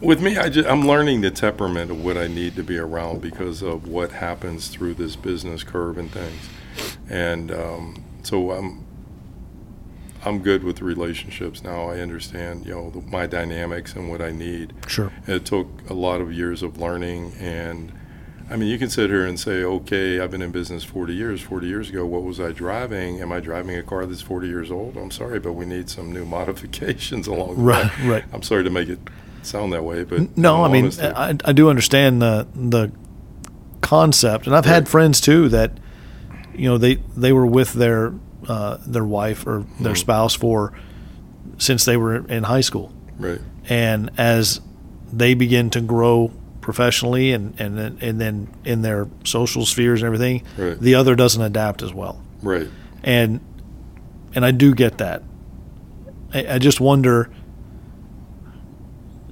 with 0.00 0.20
me, 0.20 0.36
I 0.36 0.48
just, 0.48 0.68
I'm 0.68 0.86
learning 0.86 1.20
the 1.20 1.30
temperament 1.30 1.90
of 1.90 2.04
what 2.04 2.16
I 2.16 2.26
need 2.26 2.56
to 2.56 2.62
be 2.62 2.78
around 2.78 3.20
because 3.20 3.62
of 3.62 3.86
what 3.86 4.10
happens 4.10 4.68
through 4.68 4.94
this 4.94 5.14
business 5.16 5.62
curve 5.62 5.98
and 5.98 6.10
things, 6.10 6.48
and 7.08 7.52
um, 7.52 8.02
so 8.24 8.50
I'm 8.50 8.84
I'm 10.24 10.40
good 10.40 10.64
with 10.64 10.80
relationships 10.80 11.62
now. 11.62 11.88
I 11.88 12.00
understand, 12.00 12.64
you 12.66 12.72
know, 12.74 12.90
the, 12.90 13.00
my 13.02 13.26
dynamics 13.26 13.94
and 13.94 14.08
what 14.10 14.20
I 14.22 14.30
need. 14.30 14.72
Sure. 14.86 15.12
It 15.26 15.44
took 15.44 15.68
a 15.88 15.94
lot 15.94 16.20
of 16.20 16.32
years 16.32 16.62
of 16.62 16.78
learning, 16.78 17.32
and 17.38 17.92
I 18.52 18.56
mean, 18.56 18.68
you 18.68 18.78
can 18.78 18.90
sit 18.90 19.08
here 19.08 19.24
and 19.24 19.40
say, 19.40 19.64
okay, 19.64 20.20
I've 20.20 20.30
been 20.30 20.42
in 20.42 20.50
business 20.50 20.84
40 20.84 21.14
years. 21.14 21.40
40 21.40 21.66
years 21.66 21.88
ago, 21.88 22.04
what 22.04 22.22
was 22.22 22.38
I 22.38 22.52
driving? 22.52 23.20
Am 23.22 23.32
I 23.32 23.40
driving 23.40 23.76
a 23.78 23.82
car 23.82 24.04
that's 24.04 24.20
40 24.20 24.46
years 24.46 24.70
old? 24.70 24.96
I'm 24.98 25.10
sorry, 25.10 25.40
but 25.40 25.54
we 25.54 25.64
need 25.64 25.88
some 25.88 26.12
new 26.12 26.24
modifications 26.36 27.26
along 27.26 27.56
the 27.56 27.62
Right, 27.62 27.98
way. 28.00 28.06
right. 28.06 28.24
I'm 28.32 28.42
sorry 28.42 28.62
to 28.64 28.70
make 28.70 28.88
it 28.90 28.98
sound 29.42 29.72
that 29.72 29.84
way, 29.84 30.04
but 30.04 30.36
No, 30.36 30.62
I 30.64 30.68
mean, 30.70 30.92
I, 31.00 31.36
I 31.44 31.52
do 31.52 31.70
understand 31.70 32.20
the 32.20 32.46
the 32.54 32.92
concept, 33.80 34.46
and 34.46 34.54
I've 34.54 34.64
had 34.66 34.88
friends 34.88 35.20
too 35.20 35.48
that, 35.48 35.72
you 36.54 36.68
know, 36.68 36.78
they 36.78 36.96
they 37.16 37.32
were 37.32 37.46
with 37.46 37.72
their 37.72 38.12
uh, 38.48 38.76
their 38.86 39.04
wife 39.04 39.46
or 39.46 39.64
their 39.80 39.94
Mhm. 39.94 39.98
spouse 39.98 40.34
for 40.34 40.72
since 41.58 41.84
they 41.84 41.96
were 41.96 42.16
in 42.28 42.42
high 42.44 42.60
school, 42.60 42.92
right, 43.18 43.40
and 43.68 44.10
as 44.18 44.60
they 45.12 45.34
begin 45.34 45.70
to 45.70 45.80
grow 45.80 46.30
professionally 46.62 47.32
and 47.32 47.52
and 47.58 47.76
then- 47.76 47.98
and 48.00 48.18
then 48.20 48.48
in 48.64 48.80
their 48.80 49.06
social 49.24 49.66
spheres 49.66 50.00
and 50.00 50.06
everything, 50.06 50.42
Right. 50.56 50.80
the 50.80 50.94
other 50.94 51.14
doesn't 51.14 51.42
adapt 51.42 51.82
as 51.82 51.92
well, 51.92 52.22
right, 52.42 52.68
and 53.04 53.40
and 54.34 54.44
I 54.46 54.50
do 54.52 54.74
get 54.74 54.96
that. 54.98 55.22
I, 56.32 56.54
I 56.54 56.58
just 56.58 56.80
wonder. 56.80 57.28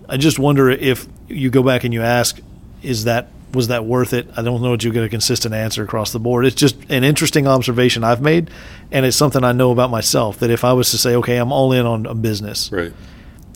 I 0.09 0.17
just 0.17 0.39
wonder 0.39 0.69
if 0.69 1.07
you 1.29 1.51
go 1.51 1.63
back 1.63 1.85
and 1.85 1.95
you 1.95 2.03
ask, 2.03 2.41
is 2.83 3.05
that 3.05 3.29
was 3.53 3.67
that 3.69 3.85
worth 3.85 4.13
it? 4.13 4.29
I 4.37 4.43
don't 4.43 4.63
know 4.63 4.71
that 4.73 4.85
you 4.85 4.93
get 4.93 5.03
a 5.03 5.09
consistent 5.09 5.55
answer 5.55 5.83
across 5.83 6.13
the 6.13 6.21
board. 6.21 6.47
It's 6.47 6.55
just 6.55 6.77
an 6.89 7.03
interesting 7.03 7.49
observation 7.49 8.05
I've 8.05 8.21
made, 8.23 8.49
and 8.93 9.05
it's 9.05 9.17
something 9.17 9.43
I 9.43 9.51
know 9.53 9.73
about 9.73 9.91
myself. 9.91 10.39
That 10.39 10.51
if 10.51 10.63
I 10.65 10.73
was 10.73 10.91
to 10.93 10.99
say, 10.99 11.17
okay, 11.17 11.37
I'm 11.37 11.51
all 11.53 11.73
in 11.73 11.85
on 11.87 12.07
a 12.07 12.15
business, 12.15 12.71
right, 12.73 12.93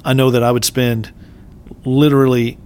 I 0.05 0.13
know 0.13 0.31
that 0.33 0.43
I 0.43 0.51
would 0.51 0.65
spend 0.65 1.13
literally 1.85 2.59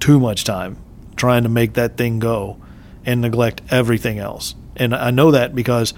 too 0.00 0.18
much 0.18 0.44
time 0.44 0.76
trying 1.16 1.42
to 1.42 1.48
make 1.48 1.74
that 1.74 1.96
thing 1.96 2.18
go 2.18 2.56
and 3.04 3.20
neglect 3.20 3.60
everything 3.70 4.18
else. 4.18 4.54
And 4.76 4.94
I 4.94 5.10
know 5.10 5.30
that 5.32 5.54
because 5.54 5.92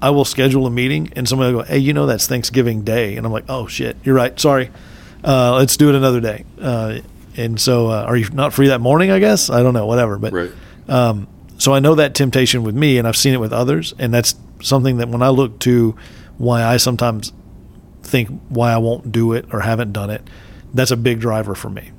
I 0.00 0.10
will 0.10 0.24
schedule 0.24 0.66
a 0.66 0.70
meeting 0.70 1.12
and 1.16 1.28
somebody 1.28 1.52
will 1.52 1.62
go, 1.62 1.66
"Hey, 1.68 1.78
you 1.78 1.92
know 1.92 2.06
that's 2.06 2.26
Thanksgiving 2.28 2.82
Day," 2.82 3.16
and 3.16 3.26
I'm 3.26 3.32
like, 3.32 3.44
"Oh 3.48 3.66
shit, 3.66 3.96
you're 4.04 4.14
right. 4.14 4.38
Sorry. 4.38 4.70
Uh, 5.24 5.56
let's 5.56 5.76
do 5.76 5.88
it 5.88 5.94
another 5.96 6.20
day." 6.20 6.44
Uh, 6.60 6.98
and 7.36 7.60
so, 7.60 7.88
uh, 7.88 8.04
are 8.04 8.16
you 8.16 8.28
not 8.30 8.52
free 8.52 8.68
that 8.68 8.80
morning? 8.80 9.10
I 9.10 9.18
guess 9.18 9.50
I 9.50 9.62
don't 9.62 9.74
know, 9.74 9.86
whatever. 9.86 10.18
But 10.18 10.32
Right. 10.32 10.50
um, 10.88 11.26
so 11.58 11.74
I 11.74 11.80
know 11.80 11.96
that 11.96 12.14
temptation 12.14 12.62
with 12.62 12.76
me, 12.76 12.98
and 12.98 13.08
I've 13.08 13.16
seen 13.16 13.34
it 13.34 13.40
with 13.40 13.52
others, 13.52 13.94
and 13.98 14.14
that's 14.14 14.36
something 14.62 14.98
that 14.98 15.08
when 15.08 15.22
I 15.22 15.28
look 15.30 15.58
to 15.60 15.96
why 16.36 16.62
I 16.64 16.76
sometimes 16.76 17.32
think 18.04 18.28
why 18.48 18.72
I 18.72 18.78
won't 18.78 19.10
do 19.10 19.32
it 19.32 19.46
or 19.52 19.60
haven't 19.60 19.92
done 19.92 20.10
it, 20.10 20.22
that's 20.72 20.92
a 20.92 20.96
big 20.96 21.18
driver 21.20 21.54
for 21.56 21.70
me. 21.70 21.90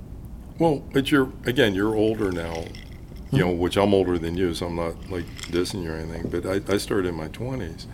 Well, 0.59 0.83
but 0.93 1.09
you're 1.11 1.31
again, 1.45 1.73
you're 1.73 1.95
older 1.95 2.31
now, 2.31 2.65
you 3.31 3.39
know, 3.39 3.51
which 3.51 3.77
I'm 3.77 3.93
older 3.93 4.17
than 4.17 4.35
you, 4.35 4.53
so 4.53 4.67
I'm 4.67 4.75
not 4.75 5.09
like 5.09 5.25
dissing 5.47 5.83
you 5.83 5.91
or 5.91 5.95
anything. 5.95 6.29
But 6.29 6.45
I, 6.45 6.73
I 6.73 6.77
started 6.77 7.07
in 7.07 7.15
my 7.15 7.29
20s, 7.29 7.85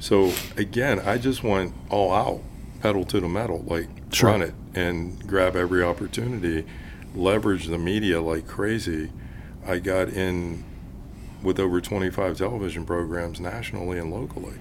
so 0.00 0.32
again, 0.56 1.00
I 1.00 1.18
just 1.18 1.42
went 1.42 1.74
all 1.90 2.12
out, 2.12 2.40
pedal 2.80 3.04
to 3.06 3.20
the 3.20 3.28
metal, 3.28 3.64
like 3.66 3.88
Sure. 4.12 4.30
run 4.30 4.42
it 4.42 4.54
and 4.74 5.26
grab 5.26 5.56
every 5.56 5.82
opportunity, 5.82 6.64
leverage 7.16 7.66
the 7.66 7.78
media 7.78 8.20
like 8.20 8.46
crazy. 8.46 9.10
I 9.66 9.78
got 9.80 10.08
in 10.08 10.62
with 11.42 11.58
over 11.58 11.80
25 11.80 12.38
television 12.38 12.84
programs 12.86 13.40
nationally 13.40 13.98
and 13.98 14.12
locally, 14.12 14.54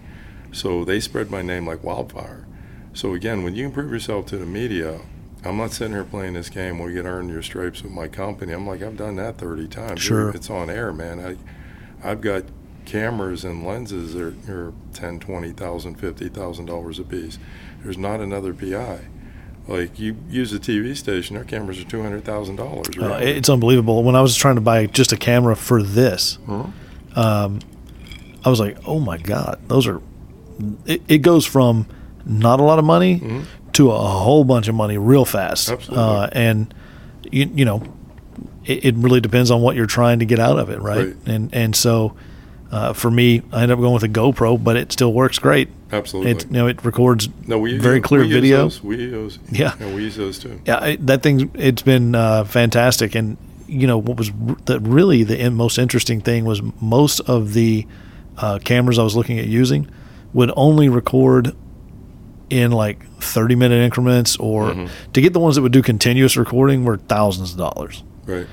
so 0.51 0.83
they 0.83 0.99
spread 0.99 1.29
my 1.29 1.43
name 1.43 1.67
like 1.67 1.83
wildfire. 1.83 2.47
So 2.93 3.13
again, 3.13 3.43
when 3.43 3.53
you 3.53 3.65
can 3.65 3.73
prove 3.73 3.91
yourself 3.91 4.25
to 4.27 4.37
the 4.37 4.45
media, 4.45 5.01
I'm 5.45 5.57
not 5.57 5.71
sitting 5.71 5.93
here 5.93 6.03
playing 6.03 6.33
this 6.33 6.49
game 6.49 6.79
where 6.79 6.89
you 6.89 7.01
get 7.01 7.07
earn 7.07 7.27
your 7.29 7.41
stripes 7.41 7.83
with 7.83 7.91
my 7.91 8.07
company. 8.07 8.53
I'm 8.53 8.65
like, 8.65 8.81
I've 8.81 8.97
done 8.97 9.15
that 9.17 9.37
30 9.37 9.67
times. 9.67 10.01
Sure. 10.01 10.29
It's 10.29 10.49
on 10.49 10.69
air, 10.69 10.93
man. 10.93 11.19
I, 11.19 12.09
I've 12.09 12.21
got 12.21 12.43
cameras 12.85 13.43
and 13.43 13.65
lenses 13.65 14.13
that 14.13 14.21
are, 14.49 14.67
are 14.67 14.73
10, 14.93 15.19
20,000, 15.19 15.95
50,000 15.95 16.65
dollars 16.65 16.99
a 16.99 17.03
piece. 17.03 17.39
There's 17.83 17.97
not 17.97 18.19
another 18.21 18.53
PI. 18.53 18.99
Like 19.67 19.97
you 19.97 20.17
use 20.29 20.51
a 20.53 20.59
TV 20.59 20.95
station, 20.95 21.35
their 21.37 21.45
cameras 21.45 21.79
are 21.79 21.85
two 21.85 22.01
hundred 22.01 22.25
thousand 22.25 22.57
dollars. 22.57 22.87
Uh, 22.97 23.19
it's 23.21 23.47
unbelievable. 23.47 24.03
When 24.03 24.13
I 24.13 24.21
was 24.21 24.35
trying 24.35 24.55
to 24.55 24.61
buy 24.61 24.87
just 24.87 25.13
a 25.13 25.17
camera 25.17 25.55
for 25.55 25.81
this, 25.81 26.37
um, 27.15 27.59
I 28.43 28.49
was 28.49 28.59
like, 28.59 28.77
"Oh 28.85 28.99
my 28.99 29.17
god, 29.17 29.61
those 29.69 29.87
are." 29.87 30.01
It, 30.85 31.01
it 31.07 31.17
goes 31.19 31.45
from 31.45 31.87
not 32.25 32.59
a 32.59 32.63
lot 32.63 32.77
of 32.77 32.83
money 32.83 33.45
to 33.73 33.91
a 33.91 33.97
whole 33.99 34.43
bunch 34.43 34.67
of 34.67 34.75
money 34.75 34.97
real 34.97 35.25
fast. 35.25 35.69
Absolutely. 35.69 36.03
Uh, 36.03 36.29
and 36.31 36.73
you, 37.31 37.49
you 37.53 37.65
know, 37.65 37.83
it, 38.65 38.85
it 38.85 38.95
really 38.95 39.21
depends 39.21 39.51
on 39.51 39.61
what 39.61 39.75
you're 39.75 39.85
trying 39.85 40.19
to 40.19 40.25
get 40.25 40.39
out 40.39 40.57
of 40.59 40.69
it, 40.69 40.79
right? 40.81 41.07
Right. 41.07 41.15
And 41.25 41.53
and 41.53 41.75
so. 41.75 42.15
Uh, 42.71 42.91
for 42.91 43.11
me, 43.11 43.43
I 43.51 43.61
ended 43.61 43.77
up 43.77 43.79
going 43.79 43.93
with 43.93 44.01
a 44.01 44.09
GoPro, 44.09 44.57
but 44.63 44.75
it 44.77 44.91
still 44.91 45.13
works 45.13 45.37
great. 45.37 45.69
Absolutely. 45.91 46.31
It 46.31 46.45
you 46.45 46.51
know 46.53 46.65
it 46.65 46.83
records 46.83 47.29
no, 47.45 47.59
we 47.59 47.77
very 47.77 47.97
use, 47.97 48.03
clear 48.03 48.21
we 48.21 48.27
use 48.29 48.33
video. 48.33 48.57
those. 48.63 48.81
We 48.83 48.95
use 48.97 49.37
Yeah. 49.51 49.75
we 49.93 50.01
use 50.01 50.15
those 50.15 50.39
too. 50.39 50.59
Yeah, 50.65 50.79
I, 50.79 50.95
that 51.01 51.21
thing 51.21 51.51
it's 51.53 51.83
been 51.83 52.15
uh, 52.15 52.45
fantastic, 52.45 53.13
and 53.13 53.37
you 53.67 53.85
know 53.85 53.99
what 53.99 54.17
was 54.17 54.31
the, 54.65 54.79
really 54.79 55.23
the 55.23 55.51
most 55.51 55.77
interesting 55.77 56.19
thing 56.19 56.45
was 56.45 56.63
most 56.81 57.19
of 57.19 57.53
the 57.53 57.85
uh, 58.39 58.57
cameras 58.63 58.97
I 58.97 59.03
was 59.03 59.15
looking 59.15 59.37
at 59.37 59.45
using 59.45 59.87
would 60.33 60.51
only 60.55 60.89
record 60.89 61.55
in 62.53 62.71
like 62.71 62.99
thirty 63.19 63.55
minute 63.55 63.83
increments, 63.83 64.35
or 64.37 64.71
Mhm. 64.71 64.89
to 65.13 65.21
get 65.21 65.33
the 65.33 65.39
ones 65.39 65.55
that 65.55 65.61
would 65.61 65.71
do 65.71 65.81
continuous 65.81 66.37
recording 66.37 66.85
were 66.85 66.97
thousands 66.97 67.51
of 67.53 67.57
dollars. 67.57 68.03
Right. 68.25 68.47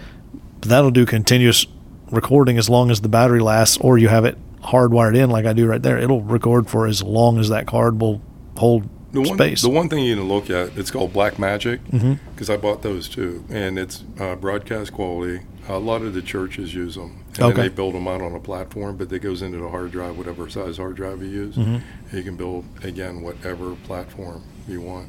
But 0.61 0.68
that'll 0.68 0.90
do 0.90 1.07
continuous 1.07 1.66
recording 2.11 2.59
as 2.59 2.68
long 2.68 2.90
as 2.90 3.01
the 3.03 3.09
battery 3.09 3.40
lasts, 3.40 3.78
or 3.80 3.98
you 3.98 4.09
have 4.09 4.24
it 4.24 4.36
hardwired 4.64 5.16
in 5.16 5.30
like 5.30 5.46
I 5.46 5.53
do 5.53 5.66
right 5.66 5.82
there. 5.82 5.98
It'll 5.98 6.22
record 6.22 6.68
for 6.68 6.86
as 6.86 7.03
long 7.03 7.38
as 7.38 7.48
that 7.48 7.66
card 7.66 8.01
will 8.01 8.20
hold 8.57 8.84
The 9.12 9.20
one, 9.20 9.34
space. 9.38 9.62
the 9.62 9.70
one 9.70 9.88
thing 9.88 10.01
you 10.05 10.14
need 10.14 10.20
to 10.22 10.26
look 10.26 10.51
at, 10.51 10.70
it's 10.76 10.90
called 10.90 11.12
Black 11.12 11.38
Magic, 11.38 11.80
Mhm. 11.90 12.18
because 12.34 12.51
I 12.51 12.57
bought 12.57 12.82
those 12.82 13.09
too, 13.09 13.44
and 13.51 13.78
it's 13.78 14.05
uh, 14.20 14.34
broadcast 14.36 14.92
quality. 14.92 15.40
A 15.72 15.78
lot 15.78 16.02
of 16.02 16.14
the 16.14 16.22
churches 16.22 16.74
use 16.74 16.96
them, 16.96 17.22
and 17.34 17.42
Okay. 17.44 17.54
then 17.54 17.62
they 17.62 17.68
build 17.68 17.94
them 17.94 18.08
out 18.08 18.20
on 18.20 18.34
a 18.34 18.40
platform, 18.40 18.96
but 18.96 19.12
it 19.12 19.20
goes 19.20 19.40
into 19.42 19.58
the 19.58 19.68
hard 19.68 19.92
drive, 19.92 20.16
whatever 20.18 20.48
size 20.48 20.78
hard 20.78 20.96
drive 20.96 21.22
you 21.22 21.28
use. 21.28 21.54
Mhm. 21.56 21.82
You 22.12 22.22
can 22.22 22.36
build 22.36 22.64
again 22.82 23.22
whatever 23.22 23.74
platform 23.84 24.42
you 24.68 24.80
want. 24.80 25.08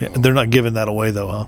Yeah, 0.00 0.08
they're 0.14 0.34
not 0.34 0.50
giving 0.50 0.74
that 0.74 0.88
away 0.88 1.10
though, 1.10 1.28
huh? 1.28 1.44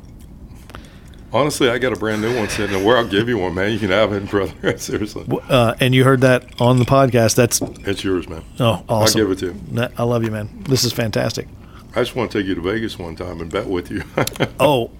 Honestly, 1.32 1.68
I 1.68 1.78
got 1.78 1.92
a 1.92 1.96
brand 1.96 2.22
new 2.22 2.34
one 2.36 2.48
sitting 2.48 2.76
there. 2.76 2.86
Where 2.86 2.96
I'll 2.96 3.08
give 3.08 3.28
you 3.28 3.38
one, 3.38 3.54
man. 3.54 3.72
You 3.72 3.78
can 3.80 3.90
have 3.90 4.12
it, 4.12 4.30
brother. 4.30 4.52
Seriously, 4.78 5.26
Uh, 5.48 5.74
and 5.80 5.92
you 5.94 6.04
heard 6.04 6.20
that 6.20 6.44
on 6.60 6.78
the 6.78 6.84
podcast. 6.84 7.34
That's 7.34 7.60
it's 7.84 8.04
yours, 8.04 8.28
man. 8.28 8.42
oh 8.60 8.84
awesome. 8.88 9.20
I'll 9.20 9.26
give 9.26 9.30
it 9.32 9.38
to 9.40 9.80
you. 9.80 9.88
I 9.98 10.02
love 10.04 10.22
you, 10.24 10.30
man. 10.30 10.48
This 10.68 10.84
is 10.84 10.92
fantastic. 10.92 11.48
I 11.96 12.00
just 12.00 12.14
want 12.16 12.30
to 12.30 12.38
take 12.38 12.46
you 12.46 12.54
to 12.54 12.60
Vegas 12.60 12.98
one 12.98 13.16
time 13.16 13.40
and 13.40 13.50
bet 13.50 13.66
with 13.66 13.90
you. 13.90 14.02
Oh, 14.60 14.90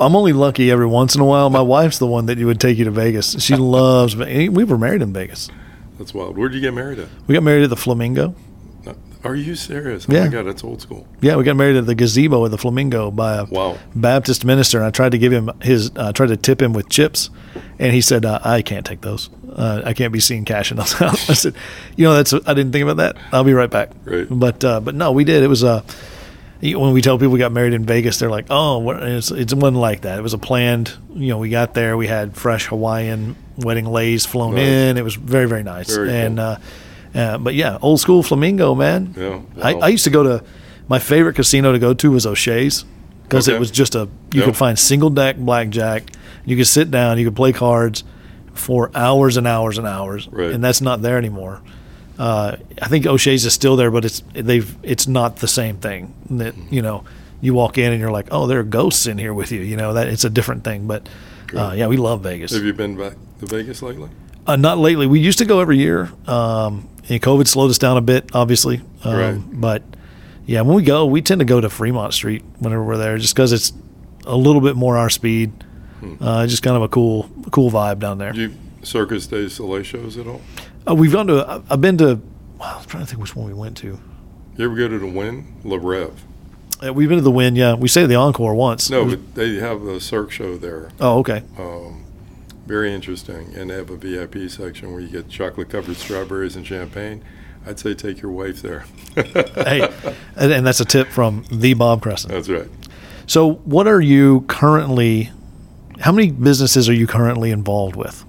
I'm 0.00 0.14
only 0.14 0.32
lucky 0.32 0.70
every 0.70 0.86
once 0.86 1.14
in 1.14 1.20
a 1.20 1.24
while. 1.24 1.50
My 1.50 1.60
wife's 1.60 1.98
the 1.98 2.06
one 2.06 2.26
that 2.26 2.38
you 2.38 2.46
would 2.46 2.60
take 2.60 2.78
you 2.78 2.84
to 2.84 2.90
Vegas. 2.90 3.40
She 3.42 3.56
loves. 3.56 4.16
We 4.16 4.48
were 4.48 4.78
married 4.78 5.02
in 5.02 5.12
Vegas. 5.12 5.48
That's 5.98 6.14
wild. 6.14 6.36
Where'd 6.38 6.54
you 6.54 6.60
get 6.60 6.74
married 6.74 7.00
at? 7.00 7.08
We 7.26 7.34
got 7.34 7.42
married 7.42 7.64
at 7.64 7.70
the 7.70 7.76
Flamingo. 7.76 8.34
Are 9.24 9.34
you 9.34 9.56
serious? 9.56 10.06
Oh 10.08 10.12
Yeah. 10.14 10.24
my 10.26 10.28
God, 10.28 10.46
that's 10.46 10.62
old 10.62 10.80
school. 10.80 11.04
Yeah, 11.20 11.34
we 11.34 11.42
got 11.42 11.56
married 11.56 11.74
at 11.74 11.86
the 11.86 11.96
gazebo 11.96 12.44
at 12.44 12.52
the 12.52 12.56
Flamingo 12.56 13.10
by 13.10 13.38
a 13.38 13.44
Wow. 13.46 13.76
Baptist 13.96 14.44
minister. 14.44 14.78
And 14.78 14.86
I 14.86 14.90
tried 14.90 15.10
to 15.10 15.18
give 15.18 15.32
him 15.32 15.50
his, 15.60 15.90
uh, 15.96 16.12
tried 16.12 16.28
to 16.28 16.36
tip 16.36 16.62
him 16.62 16.72
with 16.72 16.88
chips, 16.88 17.28
and 17.80 17.92
he 17.92 18.00
said, 18.00 18.24
uh, 18.24 18.38
"I 18.44 18.62
can't 18.62 18.86
take 18.86 19.00
those. 19.00 19.28
Uh, 19.52 19.82
I 19.84 19.92
can't 19.92 20.12
be 20.12 20.20
seen 20.20 20.44
cashing 20.44 20.76
those 20.76 20.94
out." 21.02 21.14
I 21.28 21.34
said, 21.34 21.54
"You 21.96 22.04
know, 22.04 22.14
that's 22.14 22.32
I 22.32 22.54
didn't 22.54 22.70
think 22.70 22.84
about 22.84 22.98
that. 22.98 23.16
I'll 23.32 23.42
be 23.42 23.52
right 23.54 23.68
back." 23.68 23.90
Right. 24.04 24.28
But 24.30 24.62
uh, 24.62 24.78
but 24.78 24.94
no, 24.94 25.10
we 25.10 25.24
did. 25.24 25.42
It 25.42 25.48
was 25.48 25.64
uh, 25.64 25.82
when 26.60 26.92
we 26.92 27.00
tell 27.02 27.18
people 27.18 27.32
we 27.32 27.38
got 27.38 27.52
married 27.52 27.72
in 27.72 27.84
Vegas, 27.84 28.18
they're 28.18 28.30
like, 28.30 28.46
"Oh, 28.50 28.78
what? 28.78 29.02
It's, 29.02 29.30
it 29.30 29.52
wasn't 29.52 29.76
like 29.76 30.00
that. 30.02 30.18
It 30.18 30.22
was 30.22 30.34
a 30.34 30.38
planned. 30.38 30.96
You 31.14 31.28
know, 31.28 31.38
we 31.38 31.50
got 31.50 31.74
there. 31.74 31.96
We 31.96 32.06
had 32.06 32.36
fresh 32.36 32.66
Hawaiian 32.66 33.36
wedding 33.56 33.86
leis 33.86 34.26
flown 34.26 34.54
Nice. 34.56 34.66
in. 34.66 34.96
It 34.98 35.04
was 35.04 35.14
very 35.14 35.46
very 35.46 35.62
nice. 35.62 35.94
Very 35.94 36.10
and 36.12 36.38
cool. 36.38 36.46
uh, 36.46 36.58
uh, 37.14 37.38
but 37.38 37.54
yeah, 37.54 37.78
old 37.80 38.00
school 38.00 38.22
Flamingo, 38.22 38.74
man. 38.74 39.14
Yeah. 39.16 39.40
I. 39.62 39.74
I 39.74 39.88
used 39.88 40.04
to 40.04 40.10
go 40.10 40.22
to 40.22 40.44
my 40.88 40.98
favorite 40.98 41.34
casino 41.34 41.72
to 41.72 41.78
go 41.78 41.94
to 41.94 42.10
was 42.10 42.26
O'Shea's 42.26 42.84
because 43.22 43.46
it 43.48 43.60
was 43.60 43.70
just 43.70 43.94
a 43.94 44.08
you 44.32 44.40
Yep. 44.40 44.44
could 44.46 44.56
find 44.56 44.78
single 44.78 45.10
deck 45.10 45.36
blackjack. 45.36 46.10
You 46.44 46.56
could 46.56 46.66
sit 46.66 46.90
down, 46.90 47.18
you 47.18 47.24
could 47.26 47.36
play 47.36 47.52
cards 47.52 48.02
for 48.54 48.90
hours 48.94 49.36
and 49.36 49.46
hours 49.46 49.78
and 49.78 49.86
hours, 49.86 50.28
Right. 50.32 50.50
and 50.50 50.64
that's 50.64 50.80
not 50.80 51.02
there 51.02 51.18
anymore. 51.18 51.60
Uh, 52.18 52.56
I 52.82 52.88
think 52.88 53.06
O'Shea's 53.06 53.44
is 53.46 53.52
still 53.54 53.76
there, 53.76 53.90
but 53.90 54.04
it's 54.04 54.22
they've 54.32 54.76
it's 54.82 55.06
not 55.06 55.36
the 55.36 55.48
same 55.48 55.76
thing. 55.76 56.14
That 56.30 56.54
you 56.70 56.82
know, 56.82 57.04
you 57.40 57.54
walk 57.54 57.78
in 57.78 57.92
and 57.92 58.00
you're 58.00 58.10
like, 58.10 58.28
oh, 58.32 58.46
there 58.46 58.58
are 58.60 58.64
ghosts 58.64 59.06
in 59.06 59.18
here 59.18 59.32
with 59.32 59.52
you. 59.52 59.60
You 59.60 59.76
know 59.76 59.94
that 59.94 60.08
it's 60.08 60.24
a 60.24 60.30
different 60.30 60.64
thing. 60.64 60.86
But 60.86 61.08
uh, 61.54 61.74
yeah, 61.76 61.86
we 61.86 61.96
love 61.96 62.22
Vegas. 62.22 62.52
Have 62.52 62.64
you 62.64 62.72
been 62.72 62.96
back 62.96 63.14
to 63.40 63.46
Vegas 63.46 63.82
lately? 63.82 64.10
Uh, 64.46 64.56
not 64.56 64.78
lately. 64.78 65.06
We 65.06 65.20
used 65.20 65.38
to 65.38 65.44
go 65.44 65.60
every 65.60 65.76
year. 65.78 66.10
Um, 66.26 66.88
and 67.08 67.22
COVID 67.22 67.46
slowed 67.46 67.70
us 67.70 67.78
down 67.78 67.96
a 67.96 68.00
bit, 68.02 68.34
obviously. 68.34 68.82
Um, 69.04 69.14
Right. 69.16 69.60
But 69.60 69.82
yeah, 70.46 70.62
when 70.62 70.74
we 70.76 70.82
go, 70.82 71.06
we 71.06 71.22
tend 71.22 71.38
to 71.40 71.44
go 71.44 71.60
to 71.60 71.68
Fremont 71.70 72.14
Street 72.14 72.42
whenever 72.58 72.82
we're 72.82 72.96
there, 72.96 73.16
just 73.18 73.34
because 73.34 73.52
it's 73.52 73.72
a 74.26 74.36
little 74.36 74.60
bit 74.60 74.74
more 74.76 74.96
our 74.96 75.10
speed. 75.10 75.52
Uh, 76.20 76.46
just 76.46 76.62
kind 76.62 76.76
of 76.76 76.82
a 76.82 76.88
cool, 76.88 77.28
cool 77.50 77.70
vibe 77.70 77.98
down 77.98 78.18
there. 78.18 78.32
Do 78.32 78.40
you 78.42 78.54
Cirque 78.82 79.08
du 79.10 79.48
Soleil 79.48 79.82
shows 79.82 80.16
at 80.16 80.26
all? 80.26 80.40
Uh, 80.88 80.94
we've 80.94 81.12
gone 81.12 81.26
to. 81.28 81.44
I- 81.48 81.62
I've 81.70 81.80
been 81.80 81.98
to. 81.98 82.20
Wow, 82.58 82.78
I'm 82.80 82.86
trying 82.86 83.04
to 83.04 83.08
think 83.08 83.20
which 83.20 83.36
one 83.36 83.46
we 83.46 83.54
went 83.54 83.76
to. 83.78 83.98
You 84.56 84.64
ever 84.64 84.74
go 84.74 84.88
to 84.88 84.98
the 84.98 85.06
Wynn? 85.06 85.46
Le 85.64 85.78
Rêve. 85.78 86.12
Uh, 86.84 86.92
we've 86.92 87.08
been 87.08 87.18
to 87.18 87.22
the 87.24 87.30
Wynn. 87.30 87.54
Yeah, 87.56 87.74
we 87.74 87.88
stayed 87.88 88.04
at 88.04 88.08
the 88.08 88.14
Encore 88.16 88.54
once. 88.54 88.90
No, 88.90 89.04
was- 89.04 89.16
but 89.16 89.34
they 89.34 89.56
have 89.56 89.82
a 89.82 90.00
Cirque 90.00 90.30
show 90.30 90.56
there. 90.56 90.90
oh, 91.00 91.18
okay. 91.20 91.42
Um, 91.58 92.04
very 92.66 92.92
interesting. 92.92 93.54
And 93.54 93.70
they 93.70 93.74
have 93.74 93.90
a 93.90 93.96
VIP 93.96 94.50
section 94.50 94.92
where 94.92 95.00
you 95.00 95.08
get 95.08 95.28
chocolate 95.28 95.70
covered 95.70 95.96
strawberries 95.96 96.56
and 96.56 96.66
champagne. 96.66 97.22
I'd 97.66 97.78
say 97.78 97.94
take 97.94 98.22
your 98.22 98.30
wife 98.32 98.62
there. 98.62 98.84
hey, 99.14 99.88
and, 100.36 100.52
and 100.52 100.66
that's 100.66 100.80
a 100.80 100.84
tip 100.84 101.08
from 101.08 101.44
the 101.50 101.74
Bob 101.74 102.02
Kresson. 102.02 102.28
That's 102.30 102.48
right. 102.48 102.68
So, 103.26 103.54
what 103.64 103.86
are 103.86 104.00
you 104.00 104.42
currently? 104.48 105.30
How 106.00 106.12
many 106.12 106.30
businesses 106.30 106.88
are 106.88 106.94
you 106.94 107.06
currently 107.06 107.50
involved 107.50 107.94
with? 107.96 108.24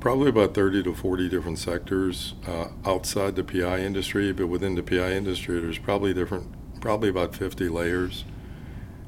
Probably 0.00 0.28
about 0.28 0.54
30 0.54 0.84
to 0.84 0.94
40 0.94 1.28
different 1.28 1.58
sectors 1.58 2.34
uh, 2.46 2.68
outside 2.84 3.34
the 3.34 3.42
PI 3.42 3.80
industry, 3.80 4.32
but 4.32 4.46
within 4.46 4.76
the 4.76 4.82
PI 4.82 5.12
industry, 5.12 5.60
there's 5.60 5.78
probably 5.78 6.14
different, 6.14 6.80
probably 6.80 7.08
about 7.08 7.34
50 7.34 7.68
layers. 7.68 8.24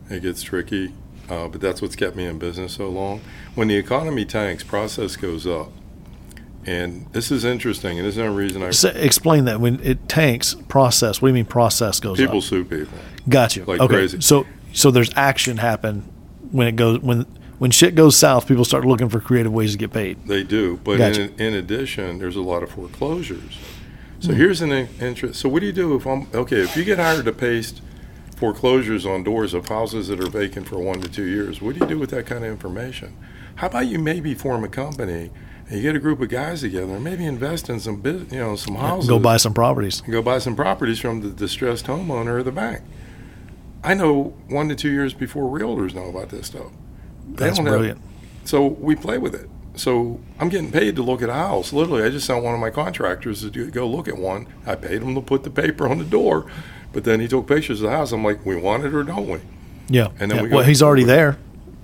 It 0.08 0.22
gets 0.22 0.42
tricky, 0.42 0.92
uh, 1.28 1.46
but 1.46 1.60
that's 1.60 1.80
what's 1.80 1.94
kept 1.94 2.16
me 2.16 2.24
in 2.24 2.38
business 2.40 2.74
so 2.74 2.88
long. 2.88 3.20
When 3.54 3.68
the 3.68 3.76
economy 3.76 4.24
tanks, 4.24 4.64
process 4.64 5.14
goes 5.14 5.46
up. 5.46 5.70
And 6.66 7.10
this 7.12 7.30
is 7.30 7.44
interesting, 7.44 7.98
and 7.98 8.06
this 8.06 8.18
is 8.18 8.22
the 8.22 8.30
reason 8.30 8.62
I 8.62 8.68
S 8.68 8.84
explain 8.84 9.46
that 9.46 9.60
when 9.60 9.80
it 9.80 10.10
tanks 10.10 10.54
process. 10.68 11.22
What 11.22 11.28
do 11.28 11.30
you 11.30 11.34
mean 11.36 11.46
process 11.46 12.00
goes 12.00 12.20
up? 12.20 12.26
people 12.26 12.38
up? 12.38 12.44
sue 12.44 12.64
people. 12.64 12.98
Got 13.28 13.56
you. 13.56 13.64
like 13.64 13.80
okay. 13.80 13.94
crazy. 13.94 14.20
So 14.20 14.46
so 14.74 14.90
there's 14.90 15.10
action 15.16 15.56
happen 15.56 16.02
when 16.50 16.66
it 16.66 16.76
goes 16.76 17.00
when 17.00 17.24
when 17.60 17.70
shit 17.70 17.94
goes 17.94 18.16
south, 18.16 18.48
people 18.48 18.64
start 18.64 18.84
looking 18.84 19.08
for 19.08 19.20
creative 19.20 19.52
ways 19.52 19.72
to 19.72 19.78
get 19.78 19.92
paid. 19.92 20.26
They 20.26 20.42
do, 20.42 20.80
but 20.82 20.96
Gotcha. 20.98 21.22
in, 21.24 21.34
in 21.40 21.54
addition, 21.54 22.18
there's 22.18 22.34
a 22.36 22.40
lot 22.42 22.62
of 22.64 22.70
foreclosures. 22.70 23.58
So 24.18 24.32
Hmm. 24.32 24.36
here's 24.38 24.60
an 24.62 24.72
in- 24.72 24.88
interest. 25.00 25.38
So 25.40 25.48
what 25.48 25.60
do 25.60 25.66
you 25.66 25.72
do 25.72 25.94
if 25.94 26.06
I'm 26.06 26.26
okay? 26.34 26.60
If 26.62 26.76
you 26.76 26.84
get 26.84 26.98
hired 26.98 27.24
to 27.26 27.32
paste 27.32 27.80
foreclosures 28.36 29.04
on 29.06 29.22
doors 29.22 29.52
of 29.54 29.68
houses 29.68 30.08
that 30.08 30.18
are 30.20 30.30
vacant 30.30 30.66
for 30.68 30.78
one 30.78 31.00
to 31.02 31.08
two 31.08 31.24
years, 31.26 31.60
what 31.60 31.74
do 31.74 31.80
you 31.80 31.86
do 31.86 31.98
with 31.98 32.10
that 32.10 32.26
kind 32.26 32.44
of 32.44 32.50
information? 32.50 33.14
How 33.56 33.66
about 33.66 33.86
you 33.88 33.98
maybe 33.98 34.34
form 34.34 34.64
a 34.64 34.68
company 34.68 35.30
and 35.68 35.76
you 35.76 35.82
get 35.82 35.94
a 35.94 35.98
group 36.00 36.20
of 36.20 36.28
guys 36.30 36.62
together 36.62 36.94
and 36.94 37.04
maybe 37.04 37.24
invest 37.26 37.68
in 37.68 37.78
some 37.78 38.00
you 38.04 38.38
know, 38.38 38.56
some 38.56 38.74
houses. 38.74 39.08
Go 39.08 39.18
buy 39.18 39.36
some 39.36 39.52
properties. 39.54 40.00
go 40.00 40.22
buy 40.22 40.38
some 40.38 40.56
properties 40.56 40.98
from 40.98 41.20
the 41.20 41.28
distressed 41.28 41.86
homeowner 41.86 42.38
or 42.38 42.42
the 42.42 42.52
bank. 42.52 42.80
I 43.84 43.94
know 43.94 44.34
one 44.48 44.68
to 44.70 44.74
two 44.74 44.90
years 44.90 45.12
before 45.14 45.44
realtors 45.58 45.94
know 45.94 46.06
about 46.08 46.30
this 46.30 46.46
stuff. 46.48 46.72
They 47.30 47.46
That's 47.46 47.56
don't 47.56 47.66
have- 47.66 47.74
brilliant. 47.76 48.00
so 48.44 48.66
we 48.66 48.94
play 48.96 49.18
with 49.18 49.34
it. 49.34 49.48
So 49.76 50.20
I'm 50.38 50.48
getting 50.48 50.70
paid 50.72 50.96
to 50.96 51.02
look 51.02 51.22
at 51.22 51.28
a 51.28 51.34
house. 51.34 51.72
Literally, 51.72 52.02
I 52.02 52.10
just 52.10 52.26
sent 52.26 52.42
one 52.44 52.54
of 52.54 52.60
my 52.60 52.70
contractors 52.70 53.40
to 53.42 53.50
do, 53.50 53.70
go 53.70 53.86
look 53.88 54.08
at 54.08 54.18
one. 54.18 54.46
I 54.66 54.74
paid 54.74 55.00
him 55.02 55.14
to 55.14 55.20
put 55.20 55.44
the 55.44 55.50
paper 55.50 55.88
on 55.88 55.98
the 55.98 56.04
door, 56.04 56.46
but 56.92 57.04
then 57.04 57.20
he 57.20 57.28
took 57.28 57.46
pictures 57.46 57.80
of 57.80 57.90
the 57.90 57.96
house. 57.96 58.12
I'm 58.12 58.24
like, 58.24 58.44
we 58.44 58.56
want 58.56 58.84
it 58.84 58.92
or 58.94 59.02
don't 59.04 59.28
we? 59.28 59.38
Yeah. 59.88 60.08
And 60.18 60.30
then 60.30 60.38
Yeah. 60.38 60.42
we 60.42 60.48
go 60.50 60.56
well, 60.56 60.64
he's 60.66 60.82
already 60.82 61.04
there. 61.04 61.38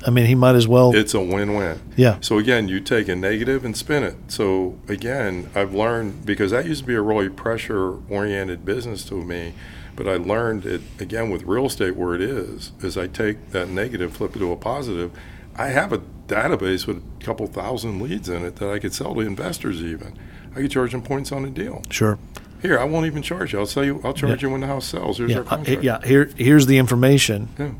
I 0.06 0.10
mean, 0.10 0.26
he 0.26 0.34
might 0.34 0.54
as 0.56 0.68
well. 0.68 0.94
It's 0.94 1.14
a 1.14 1.20
win-win. 1.20 1.80
yeah. 1.96 2.18
So 2.20 2.38
again, 2.38 2.68
you 2.68 2.80
take 2.80 3.08
a 3.08 3.16
negative 3.16 3.64
and 3.64 3.74
spin 3.76 4.02
it. 4.02 4.16
So 4.28 4.74
again, 4.88 5.48
I've 5.54 5.72
learned 5.74 6.26
because 6.26 6.50
that 6.50 6.66
used 6.66 6.82
to 6.82 6.86
be 6.86 6.94
a 6.94 7.00
really 7.00 7.28
pressure-oriented 7.30 8.64
business 8.64 9.04
to 9.04 9.14
me, 9.24 9.54
but 9.94 10.06
I 10.06 10.16
learned 10.16 10.66
it 10.66 10.82
again 11.00 11.30
with 11.30 11.44
real 11.44 11.66
estate 11.66 11.96
where 11.96 12.14
it 12.14 12.20
is. 12.20 12.72
Is 12.82 12.96
I 12.98 13.06
take 13.06 13.52
that 13.52 13.68
negative, 13.68 14.12
flip 14.16 14.36
it 14.36 14.40
to 14.40 14.52
a 14.52 14.56
positive. 14.56 15.10
I 15.56 15.68
have 15.68 15.92
a 15.92 15.98
database 16.28 16.86
with 16.86 16.98
a 16.98 17.24
couple 17.24 17.46
thousand 17.46 18.00
leads 18.02 18.28
in 18.28 18.44
it 18.44 18.56
that 18.56 18.70
I 18.70 18.78
could 18.78 18.92
sell 18.92 19.14
to 19.14 19.20
investors. 19.20 19.80
Even 19.82 20.14
I 20.52 20.60
could 20.60 20.70
charge 20.70 20.92
them 20.92 21.02
points 21.02 21.32
on 21.32 21.44
a 21.44 21.50
deal. 21.50 21.82
Sure. 21.90 22.18
Here, 22.62 22.78
I 22.78 22.84
won't 22.84 23.06
even 23.06 23.22
charge 23.22 23.52
you. 23.52 23.58
I'll 23.58 23.66
sell 23.66 23.84
you. 23.84 24.00
I'll 24.04 24.14
charge 24.14 24.42
you 24.42 24.50
when 24.50 24.60
the 24.62 24.66
house 24.66 24.86
sells. 24.86 25.18
Here's 25.18 25.30
Yeah. 25.30 25.38
our 25.38 25.44
contract. 25.44 25.82
yeah. 25.82 26.00
Here, 26.04 26.30
here's 26.36 26.66
the 26.66 26.78
information. 26.78 27.48
Yeah. 27.58 27.70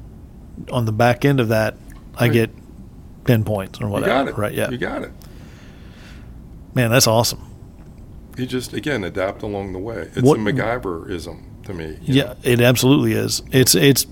On 0.71 0.85
the 0.85 0.93
back 0.93 1.25
end 1.25 1.41
of 1.41 1.49
that, 1.49 1.77
I 2.17 2.25
Right. 2.25 2.33
get 2.33 2.51
ten 3.25 3.43
points 3.45 3.81
or 3.81 3.89
whatever. 3.89 4.11
You 4.13 4.19
got 4.25 4.29
it. 4.29 4.39
Right. 4.39 4.53
Yeah. 4.55 4.71
You 4.71 4.79
got 4.79 5.03
it. 5.03 5.11
Man, 6.75 6.91
that's 6.91 7.07
awesome. 7.07 7.41
You 8.37 8.45
just 8.47 8.75
again 8.75 9.03
adapt 9.03 9.43
along 9.43 9.73
the 9.73 9.79
way. 9.79 10.09
It's 10.15 10.23
What- 10.23 10.39
a 10.39 10.43
MacGyverism 10.43 11.39
to 11.65 11.73
me. 11.75 11.97
Yeah, 12.03 12.25
know. 12.25 12.35
it 12.43 12.61
absolutely 12.61 13.13
is. 13.13 13.43
It's 13.51 13.75
it's 13.75 14.07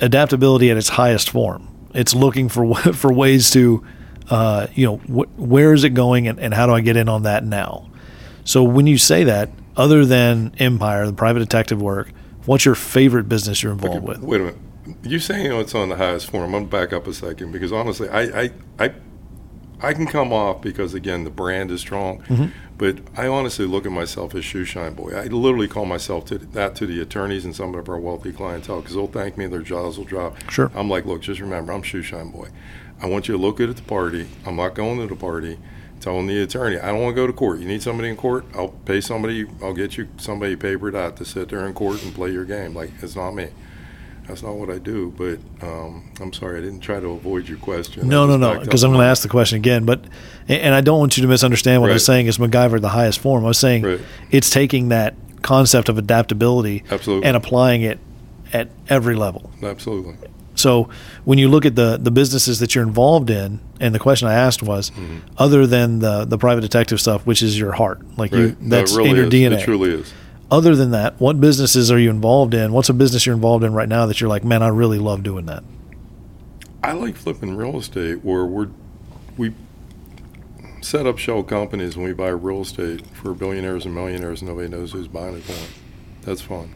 adaptability 0.00 0.70
at 0.70 0.76
its 0.76 0.90
highest 0.90 1.30
form. 1.30 1.68
It's 1.94 2.14
looking 2.14 2.48
for 2.48 2.74
for 2.94 3.12
ways 3.12 3.50
to, 3.50 3.84
uh, 4.30 4.66
you 4.74 4.86
know, 4.86 4.96
wh- 4.96 5.38
where 5.38 5.72
is 5.72 5.84
it 5.84 5.90
going 5.90 6.28
and, 6.28 6.38
and 6.38 6.54
how 6.54 6.66
do 6.66 6.72
I 6.72 6.80
get 6.80 6.96
in 6.96 7.08
on 7.08 7.22
that 7.24 7.44
now? 7.44 7.90
So 8.44 8.62
when 8.64 8.86
you 8.86 8.98
say 8.98 9.24
that, 9.24 9.50
other 9.76 10.04
than 10.04 10.54
Empire, 10.58 11.06
the 11.06 11.12
private 11.12 11.38
detective 11.40 11.80
work, 11.80 12.10
what's 12.46 12.64
your 12.64 12.74
favorite 12.74 13.28
business 13.28 13.62
you're 13.62 13.72
involved 13.72 14.06
with? 14.06 14.18
Wait 14.20 14.40
a 14.40 14.44
minute. 14.44 14.60
You 15.04 15.18
saying 15.20 15.52
it's 15.52 15.74
on 15.74 15.90
the 15.90 15.96
highest 15.96 16.30
form? 16.30 16.54
I'm 16.54 16.66
back 16.66 16.92
up 16.92 17.06
a 17.06 17.12
second 17.12 17.52
because 17.52 17.72
honestly, 17.72 18.08
I 18.08 18.42
I 18.42 18.50
I, 18.80 18.94
I 19.82 19.92
can 19.92 20.06
come 20.06 20.32
off 20.32 20.62
because 20.62 20.94
again 20.94 21.24
the 21.24 21.30
brand 21.30 21.70
is 21.70 21.80
strong, 21.80 22.22
Mm-hmm. 22.22 22.46
but 22.78 22.98
I 23.16 23.26
honestly 23.26 23.66
look 23.66 23.84
at 23.86 23.92
myself 23.92 24.34
as 24.34 24.44
shoe 24.44 24.64
shine 24.64 24.94
boy. 24.94 25.12
I 25.14 25.24
literally 25.24 25.68
call 25.68 25.84
myself 25.86 26.24
to 26.26 26.38
that 26.38 26.74
to 26.76 26.86
the 26.86 27.00
attorneys 27.00 27.44
and 27.44 27.54
some 27.54 27.74
of 27.74 27.88
our 27.88 27.98
wealthy 27.98 28.32
clientele 28.32 28.80
because 28.80 28.94
they'll 28.94 29.06
thank 29.08 29.36
me, 29.36 29.44
and 29.44 29.52
their 29.52 29.62
jaws 29.62 29.98
will 29.98 30.04
drop. 30.04 30.36
Sure. 30.50 30.70
I'm 30.74 30.88
like, 30.88 31.04
look, 31.04 31.20
just 31.22 31.40
remember, 31.40 31.72
I'm 31.72 31.82
shoe 31.82 32.02
shine 32.02 32.30
boy. 32.30 32.48
I 33.00 33.06
want 33.06 33.26
you 33.26 33.36
to 33.36 33.40
look 33.42 33.56
good 33.56 33.70
at 33.70 33.76
the 33.76 33.82
party. 33.82 34.28
I'm 34.46 34.56
not 34.56 34.74
going 34.74 34.98
to 35.00 35.06
the 35.06 35.16
party. 35.16 35.58
Telling 36.00 36.26
the 36.26 36.42
attorney, 36.42 36.78
I 36.80 36.88
don't 36.88 37.00
want 37.00 37.14
to 37.14 37.20
go 37.22 37.28
to 37.28 37.32
court. 37.32 37.60
You 37.60 37.68
need 37.68 37.80
somebody 37.80 38.08
in 38.08 38.16
court? 38.16 38.44
I'll 38.56 38.70
pay 38.70 39.00
somebody. 39.00 39.46
I'll 39.62 39.72
get 39.72 39.96
you 39.96 40.08
somebody 40.16 40.56
papered 40.56 40.96
out 40.96 41.16
to 41.18 41.24
sit 41.24 41.48
there 41.48 41.64
in 41.64 41.74
court 41.74 42.02
and 42.02 42.12
play 42.12 42.32
your 42.32 42.44
game. 42.44 42.74
Like 42.74 42.90
it's 43.02 43.14
not 43.14 43.30
me. 43.36 43.50
That's 44.28 44.42
not 44.42 44.54
what 44.54 44.70
I 44.70 44.78
do. 44.78 45.12
But 45.16 45.38
um, 45.66 46.10
I'm 46.20 46.32
sorry, 46.32 46.58
I 46.58 46.60
didn't 46.62 46.80
try 46.80 47.00
to 47.00 47.08
avoid 47.08 47.48
your 47.48 47.58
question. 47.58 48.08
No, 48.08 48.26
no, 48.26 48.36
no, 48.36 48.60
because 48.60 48.82
I'm 48.84 48.90
going 48.92 49.02
to 49.02 49.06
ask 49.08 49.22
the 49.22 49.28
question 49.28 49.56
again. 49.56 49.84
But 49.84 50.04
and 50.48 50.74
I 50.74 50.80
don't 50.80 50.98
want 50.98 51.16
you 51.16 51.22
to 51.22 51.28
misunderstand 51.28 51.80
what 51.82 51.90
I 51.90 51.94
was 51.94 52.04
saying 52.04 52.26
is 52.26 52.38
MacGyver 52.38 52.80
the 52.80 52.88
highest 52.90 53.18
form. 53.20 53.44
I 53.44 53.48
was 53.48 53.58
saying 53.58 53.82
Right. 53.82 54.00
it's 54.30 54.48
taking 54.50 54.88
that 54.90 55.14
concept 55.42 55.88
of 55.88 55.98
adaptability 55.98 56.84
Absolutely. 56.90 57.26
and 57.26 57.36
applying 57.36 57.82
it 57.82 57.98
at 58.52 58.68
every 58.88 59.16
level. 59.16 59.50
Absolutely. 59.62 60.14
So 60.54 60.88
when 61.24 61.38
you 61.38 61.48
look 61.48 61.64
at 61.64 61.74
the 61.76 61.96
the 62.00 62.10
businesses 62.10 62.60
that 62.60 62.74
you're 62.74 62.84
involved 62.84 63.30
in, 63.30 63.58
and 63.80 63.94
the 63.94 63.98
question 63.98 64.28
I 64.28 64.34
asked 64.34 64.62
was, 64.62 64.90
Mm-hmm. 64.90 65.16
other 65.38 65.66
than 65.66 65.98
the 65.98 66.24
the 66.26 66.38
private 66.38 66.60
detective 66.60 67.00
stuff, 67.00 67.26
which 67.26 67.42
is 67.42 67.58
your 67.58 67.72
heart, 67.72 68.00
like 68.18 68.30
you, 68.32 68.38
Right. 68.38 68.48
It 68.50 68.56
that's 68.70 68.92
really 68.94 69.10
in 69.10 69.16
your 69.16 69.24
is. 69.26 69.32
DNA. 69.32 69.58
It 69.60 69.64
truly 69.64 69.90
is. 69.94 70.12
Other 70.52 70.76
than 70.76 70.90
that, 70.90 71.18
what 71.18 71.40
businesses 71.40 71.90
are 71.90 71.98
you 71.98 72.10
involved 72.10 72.52
in? 72.52 72.74
What's 72.74 72.90
a 72.90 72.92
business 72.92 73.24
you're 73.24 73.34
involved 73.34 73.64
in 73.64 73.72
right 73.72 73.88
now 73.88 74.04
that 74.04 74.20
you're 74.20 74.28
like, 74.28 74.44
man, 74.44 74.62
I 74.62 74.68
really 74.68 74.98
love 74.98 75.22
doing 75.22 75.46
that? 75.46 75.64
I 76.82 76.92
like 76.92 77.16
flipping 77.16 77.56
real 77.56 77.78
estate 77.78 78.22
where 78.22 78.44
we're 78.44 78.68
we 79.38 79.54
set 80.82 81.06
up 81.06 81.16
shell 81.16 81.42
companies 81.42 81.96
and 81.96 82.04
we 82.04 82.12
buy 82.12 82.28
real 82.28 82.60
estate 82.60 83.06
for 83.14 83.32
billionaires 83.32 83.86
and 83.86 83.94
millionaires. 83.94 84.42
And 84.42 84.50
nobody 84.50 84.68
knows 84.68 84.92
who's 84.92 85.08
buying 85.08 85.36
it 85.36 85.42
for 85.42 85.52
them. 85.52 85.70
That's 86.20 86.42
fun. 86.42 86.74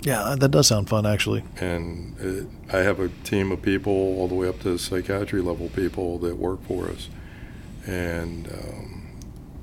Yeah, 0.00 0.34
that 0.36 0.50
does 0.50 0.66
sound 0.66 0.88
fun, 0.88 1.06
actually. 1.06 1.44
and 1.58 2.18
it, 2.18 2.48
I 2.72 2.78
have 2.78 2.98
a 2.98 3.10
team 3.22 3.52
of 3.52 3.62
people 3.62 3.92
all 3.92 4.26
the 4.26 4.34
way 4.34 4.48
up 4.48 4.58
to 4.60 4.78
psychiatry 4.78 5.42
level 5.42 5.68
people 5.68 6.18
that 6.20 6.38
work 6.38 6.64
for 6.66 6.88
us, 6.88 7.08
and 7.86 8.48
um, 8.48 9.18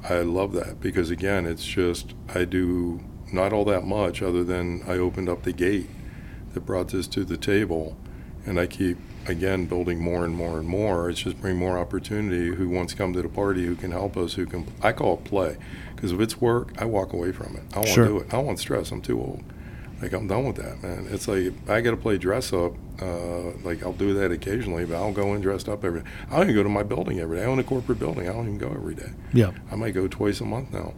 I 0.07 0.21
love 0.21 0.53
that 0.53 0.79
because 0.79 1.09
again, 1.09 1.45
it's 1.45 1.65
just 1.65 2.13
I 2.33 2.45
do 2.45 3.01
not 3.31 3.53
all 3.53 3.65
that 3.65 3.85
much 3.85 4.21
other 4.21 4.43
than 4.43 4.83
I 4.87 4.93
opened 4.93 5.29
up 5.29 5.43
the 5.43 5.53
gate 5.53 5.89
that 6.53 6.61
brought 6.65 6.89
this 6.89 7.07
to 7.07 7.23
the 7.25 7.37
table, 7.37 7.95
and 8.45 8.59
I 8.59 8.67
keep 8.67 8.97
again 9.27 9.65
building 9.65 9.99
more 9.99 10.23
and 10.23 10.33
more 10.33 10.57
and 10.59 10.67
more. 10.67 11.09
It's 11.09 11.21
just 11.21 11.41
bring 11.41 11.57
more 11.57 11.77
opportunity. 11.77 12.55
Who 12.55 12.69
wants 12.69 12.93
to 12.93 12.97
come 12.97 13.13
to 13.13 13.21
the 13.21 13.27
party? 13.29 13.65
Who 13.65 13.75
can 13.75 13.91
help 13.91 14.15
us? 14.17 14.33
Who 14.35 14.45
can? 14.45 14.65
I 14.81 14.93
call 14.93 15.15
it 15.15 15.23
play 15.25 15.57
because 15.95 16.11
if 16.13 16.19
it's 16.19 16.39
work, 16.39 16.73
I 16.77 16.85
walk 16.85 17.11
away 17.13 17.31
from 17.31 17.55
it. 17.57 17.63
I 17.71 17.81
don't 17.81 17.87
Sure. 17.87 18.03
want 18.05 18.13
to 18.15 18.19
do 18.19 18.25
it. 18.25 18.33
I 18.33 18.37
don't 18.37 18.45
want 18.45 18.59
stress. 18.59 18.91
I'm 18.91 19.01
too 19.01 19.19
old. 19.19 19.43
Like 20.01 20.13
I'm 20.13 20.27
done 20.27 20.45
with 20.45 20.57
that, 20.57 20.81
man. 20.83 21.07
It's 21.09 21.27
like 21.27 21.53
I 21.67 21.81
got 21.81 21.91
to 21.91 21.97
play 21.97 22.17
dress 22.17 22.53
up. 22.53 22.73
Uh, 23.01 23.51
like 23.63 23.83
I'll 23.83 23.93
do 23.93 24.13
that 24.15 24.31
occasionally, 24.31 24.85
but 24.85 24.95
I 24.95 24.99
don't 24.99 25.13
go 25.13 25.33
in 25.35 25.41
dressed 25.41 25.67
up 25.67 25.83
every 25.83 26.01
day. 26.01 26.07
I 26.31 26.35
don't 26.37 26.43
even 26.43 26.55
go 26.55 26.63
to 26.63 26.69
my 26.69 26.83
building 26.83 27.19
every 27.19 27.37
day. 27.37 27.43
I 27.43 27.47
own 27.47 27.59
a 27.59 27.63
corporate 27.63 27.99
building. 27.99 28.29
I 28.29 28.33
don't 28.33 28.45
even 28.45 28.57
go 28.59 28.69
every 28.69 28.95
day. 28.95 29.09
Yeah. 29.33 29.51
I 29.71 29.75
might 29.75 29.93
go 29.93 30.07
twice 30.07 30.39
a 30.39 30.45
month 30.45 30.71
now. 30.71 30.93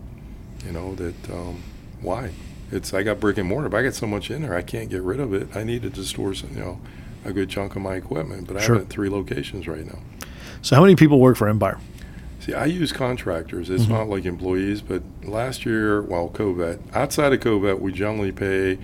You 0.65 0.73
know 0.73 0.95
that 0.95 1.29
um, 1.31 1.63
why? 2.01 2.31
It's 2.71 2.93
I 2.93 3.03
got 3.03 3.19
brick 3.19 3.37
and 3.37 3.47
mortar, 3.47 3.69
but 3.69 3.77
I 3.77 3.83
got 3.83 3.93
so 3.95 4.05
much 4.07 4.29
in 4.29 4.43
there 4.43 4.55
I 4.55 4.61
can't 4.61 4.89
get 4.89 5.01
rid 5.01 5.19
of 5.19 5.33
it. 5.33 5.55
I 5.55 5.63
needed 5.63 5.95
to 5.95 6.03
store 6.03 6.33
some, 6.33 6.51
you 6.53 6.59
know, 6.59 6.79
a 7.25 7.33
good 7.33 7.49
chunk 7.49 7.75
of 7.75 7.81
my 7.81 7.95
equipment, 7.95 8.47
but 8.47 8.57
I 8.57 8.61
have 8.61 8.75
it 8.75 8.79
at 8.81 8.89
three 8.89 9.09
locations 9.09 9.67
right 9.67 9.85
now. 9.85 9.99
So 10.61 10.75
how 10.75 10.81
many 10.81 10.95
people 10.95 11.19
work 11.19 11.37
for 11.37 11.47
Empire? 11.49 11.79
See, 12.39 12.53
I 12.53 12.65
use 12.65 12.91
contractors. 12.91 13.69
It's 13.69 13.85
Mhm. 13.85 13.89
not 13.89 14.09
like 14.09 14.25
employees, 14.25 14.81
but 14.81 15.03
last 15.23 15.65
year, 15.65 16.01
while 16.01 16.29
COVID, 16.29 16.79
outside 16.93 17.33
of 17.33 17.39
COVID, 17.41 17.79
we 17.81 17.91
generally 17.91 18.31
pay 18.31 18.77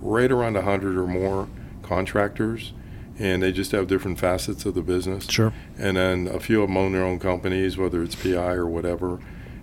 right 0.00 0.30
around 0.30 0.56
100 0.56 0.96
or 0.96 1.06
more 1.06 1.48
contractors, 1.82 2.72
and 3.18 3.42
they 3.42 3.50
just 3.52 3.72
have 3.72 3.86
different 3.88 4.18
facets 4.18 4.64
of 4.64 4.74
the 4.74 4.82
business. 4.82 5.26
Sure. 5.28 5.52
And 5.78 5.96
then 5.96 6.28
a 6.32 6.38
few 6.38 6.62
of 6.62 6.68
them 6.68 6.76
own 6.76 6.92
their 6.92 7.04
own 7.04 7.18
companies, 7.18 7.76
whether 7.76 8.02
it's 8.02 8.14
PI 8.14 8.52
or 8.54 8.66
whatever, 8.66 9.18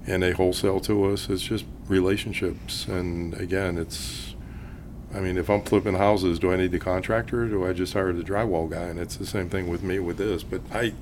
and 0.08 0.24
they 0.24 0.32
wholesale 0.32 0.80
to 0.82 1.06
us. 1.06 1.30
It's 1.30 1.44
just 1.44 1.66
relationships. 1.88 2.88
And 2.88 3.34
again, 3.36 3.78
it's, 3.78 4.36
I 5.14 5.20
mean, 5.20 5.38
if 5.38 5.50
I'm 5.50 5.62
flipping 5.62 5.96
houses, 5.96 6.40
do 6.40 6.52
I 6.52 6.56
need 6.56 6.72
the 6.72 6.80
contractor 6.80 7.44
or 7.44 7.48
do 7.48 7.66
I 7.68 7.74
just 7.74 7.94
hire 7.94 8.14
the 8.14 8.24
drywall 8.24 8.70
guy? 8.70 8.84
And 8.84 9.00
it's 9.00 9.18
the 9.18 9.26
same 9.26 9.50
thing 9.50 9.68
with 9.70 9.84
me 9.84 10.00
with 10.00 10.18
this. 10.18 10.44
But 10.44 10.62
I, 10.74 10.94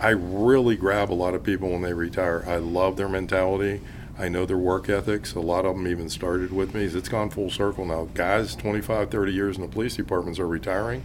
I 0.00 0.10
really 0.10 0.76
grab 0.76 1.10
a 1.10 1.14
lot 1.14 1.34
of 1.34 1.42
people 1.42 1.70
when 1.70 1.82
they 1.82 1.92
retire. 1.92 2.44
I 2.46 2.56
love 2.56 2.96
their 2.96 3.08
mentality. 3.08 3.80
I 4.18 4.28
know 4.28 4.44
their 4.46 4.58
work 4.58 4.88
ethics. 4.88 5.34
A 5.34 5.40
lot 5.40 5.64
of 5.64 5.76
them 5.76 5.86
even 5.86 6.08
started 6.08 6.52
with 6.52 6.74
me. 6.74 6.84
It's 6.84 7.08
gone 7.08 7.30
full 7.30 7.50
circle 7.50 7.84
now. 7.84 8.08
Guys, 8.14 8.56
25, 8.56 9.10
30 9.10 9.32
years 9.32 9.56
in 9.56 9.62
the 9.62 9.68
police 9.68 9.94
departments 9.94 10.40
are 10.40 10.48
retiring, 10.48 11.04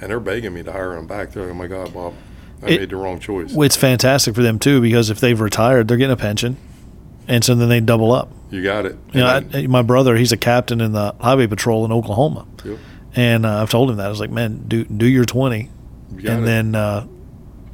and 0.00 0.08
they're 0.10 0.18
begging 0.20 0.54
me 0.54 0.62
to 0.62 0.72
hire 0.72 0.94
them 0.94 1.06
back. 1.06 1.32
They're 1.32 1.42
like, 1.44 1.52
oh 1.52 1.54
my 1.54 1.66
God, 1.66 1.92
Bob, 1.92 2.14
I 2.62 2.66
It- 2.70 2.80
made 2.80 2.90
the 2.90 2.96
wrong 2.96 3.18
choice. 3.18 3.54
It's 3.54 3.76
fantastic 3.76 4.34
for 4.34 4.42
them 4.42 4.58
too 4.58 4.80
because 4.80 5.10
if 5.10 5.20
they've 5.20 5.38
retired, 5.38 5.88
they're 5.88 5.98
getting 5.98 6.12
a 6.14 6.16
pension, 6.16 6.56
and 7.28 7.44
so 7.44 7.54
then 7.54 7.68
they 7.68 7.80
double 7.80 8.12
up. 8.12 8.30
You 8.50 8.62
got 8.62 8.86
it. 8.86 8.96
You 9.12 9.20
know, 9.20 9.26
I, 9.52 9.66
my 9.66 9.82
brother, 9.82 10.16
he's 10.16 10.32
a 10.32 10.36
captain 10.36 10.80
in 10.80 10.92
the 10.92 11.14
highway 11.20 11.46
patrol 11.46 11.84
in 11.84 11.92
Oklahoma, 11.92 12.46
Yep. 12.64 12.78
and 13.16 13.46
uh, 13.46 13.62
I've 13.62 13.70
told 13.70 13.90
him 13.90 13.96
that 13.96 14.06
I 14.06 14.08
was 14.08 14.20
like, 14.20 14.30
man, 14.30 14.64
do 14.68 14.84
do 14.84 15.06
your 15.06 15.24
twenty, 15.24 15.70
you 16.16 16.28
and 16.30 16.42
it. 16.42 16.46
then 16.46 16.74
uh, 16.74 17.06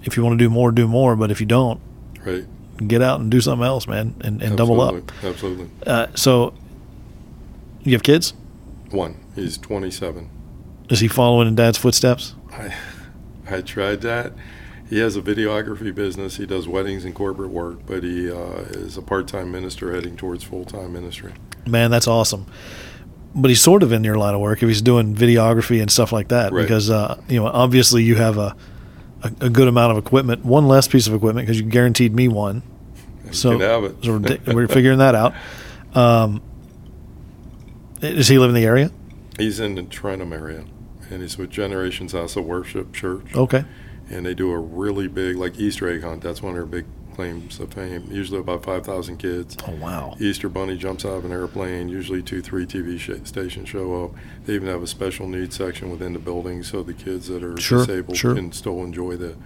if 0.04 0.16
you 0.16 0.22
want 0.24 0.38
to 0.38 0.44
do 0.44 0.48
more, 0.48 0.72
do 0.72 0.88
more. 0.88 1.16
But 1.16 1.30
if 1.30 1.40
you 1.40 1.46
don't, 1.46 1.80
right. 2.24 2.46
get 2.88 3.02
out 3.02 3.20
and 3.20 3.30
do 3.30 3.40
something 3.40 3.66
else, 3.66 3.86
man, 3.86 4.14
and, 4.22 4.40
and 4.42 4.56
double 4.56 4.80
up. 4.80 4.94
Absolutely. 4.94 5.30
Absolutely. 5.30 5.70
Uh, 5.86 6.06
so, 6.14 6.54
you 7.82 7.92
have 7.92 8.02
kids? 8.02 8.32
One. 8.90 9.16
He's 9.34 9.56
27. 9.58 10.28
Is 10.88 11.00
he 11.00 11.08
following 11.08 11.46
in 11.48 11.54
Dad's 11.54 11.78
footsteps? 11.78 12.34
I, 12.52 12.74
I 13.48 13.60
tried 13.60 14.00
that. 14.00 14.32
He 14.90 14.98
has 14.98 15.14
a 15.16 15.22
videography 15.22 15.94
business. 15.94 16.36
He 16.36 16.44
does 16.46 16.66
weddings 16.68 17.04
and 17.04 17.14
corporate 17.14 17.50
work, 17.50 17.86
but 17.86 18.02
he 18.02 18.28
uh, 18.30 18.64
is 18.70 18.96
a 18.96 19.02
part-time 19.02 19.50
minister 19.52 19.94
heading 19.94 20.16
towards 20.16 20.42
full-time 20.44 20.92
ministry. 20.92 21.32
Man, 21.66 21.90
that's 21.92 22.08
awesome. 22.08 22.44
But 23.32 23.48
he's 23.50 23.60
sort 23.60 23.84
of 23.84 23.92
in 23.92 24.02
your 24.02 24.16
line 24.18 24.34
of 24.34 24.40
work 24.40 24.60
if 24.62 24.68
he's 24.68 24.82
doing 24.82 25.14
videography 25.14 25.80
and 25.80 25.88
stuff 25.90 26.10
like 26.10 26.28
that, 26.28 26.52
Right. 26.52 26.62
because 26.62 26.90
uh, 26.90 27.20
you 27.28 27.38
know 27.40 27.46
obviously 27.46 28.02
you 28.02 28.16
have 28.16 28.36
a, 28.36 28.56
a 29.22 29.32
a 29.42 29.48
good 29.50 29.68
amount 29.68 29.96
of 29.96 30.04
equipment, 30.04 30.44
one 30.44 30.66
less 30.66 30.88
piece 30.88 31.06
of 31.06 31.14
equipment 31.14 31.46
because 31.46 31.60
you 31.60 31.66
guaranteed 31.68 32.12
me 32.12 32.26
one. 32.26 32.62
You 33.26 33.32
So, 33.32 33.50
can 33.52 33.60
have 33.60 33.84
it. 33.84 33.96
so 34.02 34.18
we're, 34.18 34.54
we're 34.54 34.68
figuring 34.68 34.98
that 34.98 35.14
out. 35.14 35.34
Um, 35.94 36.42
does 38.00 38.26
he 38.26 38.38
live 38.38 38.48
in 38.50 38.56
the 38.56 38.64
area? 38.64 38.90
He's 39.38 39.60
in 39.60 39.76
the 39.76 39.82
Tarentum 39.84 40.32
area, 40.32 40.64
and 41.10 41.22
he's 41.22 41.38
with 41.38 41.50
Generations 41.50 42.10
House 42.12 42.34
of 42.34 42.44
Worship 42.44 42.92
Church. 42.92 43.34
Okay. 43.36 43.64
And 44.10 44.26
they 44.26 44.34
do 44.34 44.50
a 44.52 44.58
really 44.58 45.08
big 45.08 45.36
like 45.36 45.58
Easter 45.58 45.88
egg 45.88 46.02
hunt. 46.02 46.22
That's 46.22 46.42
one 46.42 46.50
of 46.50 46.56
their 46.56 46.66
big 46.66 46.86
claims 47.14 47.58
of 47.60 47.72
fame. 47.74 48.06
Usually 48.10 48.38
about 48.40 48.64
five 48.64 48.84
thousand 48.84 49.18
kids. 49.18 49.56
Oh 49.66 49.72
wow. 49.76 50.14
Easter 50.20 50.48
Bunny 50.48 50.76
jumps 50.76 51.04
out 51.04 51.12
of 51.18 51.24
an 51.24 51.32
airplane. 51.32 51.88
Usually 51.88 52.22
two, 52.22 52.40
three 52.42 52.66
TV 52.66 52.98
sh- 52.98 53.26
stations 53.28 53.68
show 53.68 54.04
up. 54.04 54.12
They 54.44 54.54
even 54.54 54.68
have 54.68 54.82
a 54.82 54.86
special 54.86 55.26
needs 55.28 55.56
section 55.56 55.90
within 55.90 56.12
the 56.12 56.18
building, 56.18 56.62
so 56.62 56.82
the 56.82 56.94
kids 56.94 57.28
that 57.28 57.42
are 57.42 57.58
Sure, 57.60 57.84
disabled 57.86 58.16
sure. 58.16 58.34
can 58.34 58.52
still 58.52 58.82
enjoy 58.82 59.16
the 59.16 59.36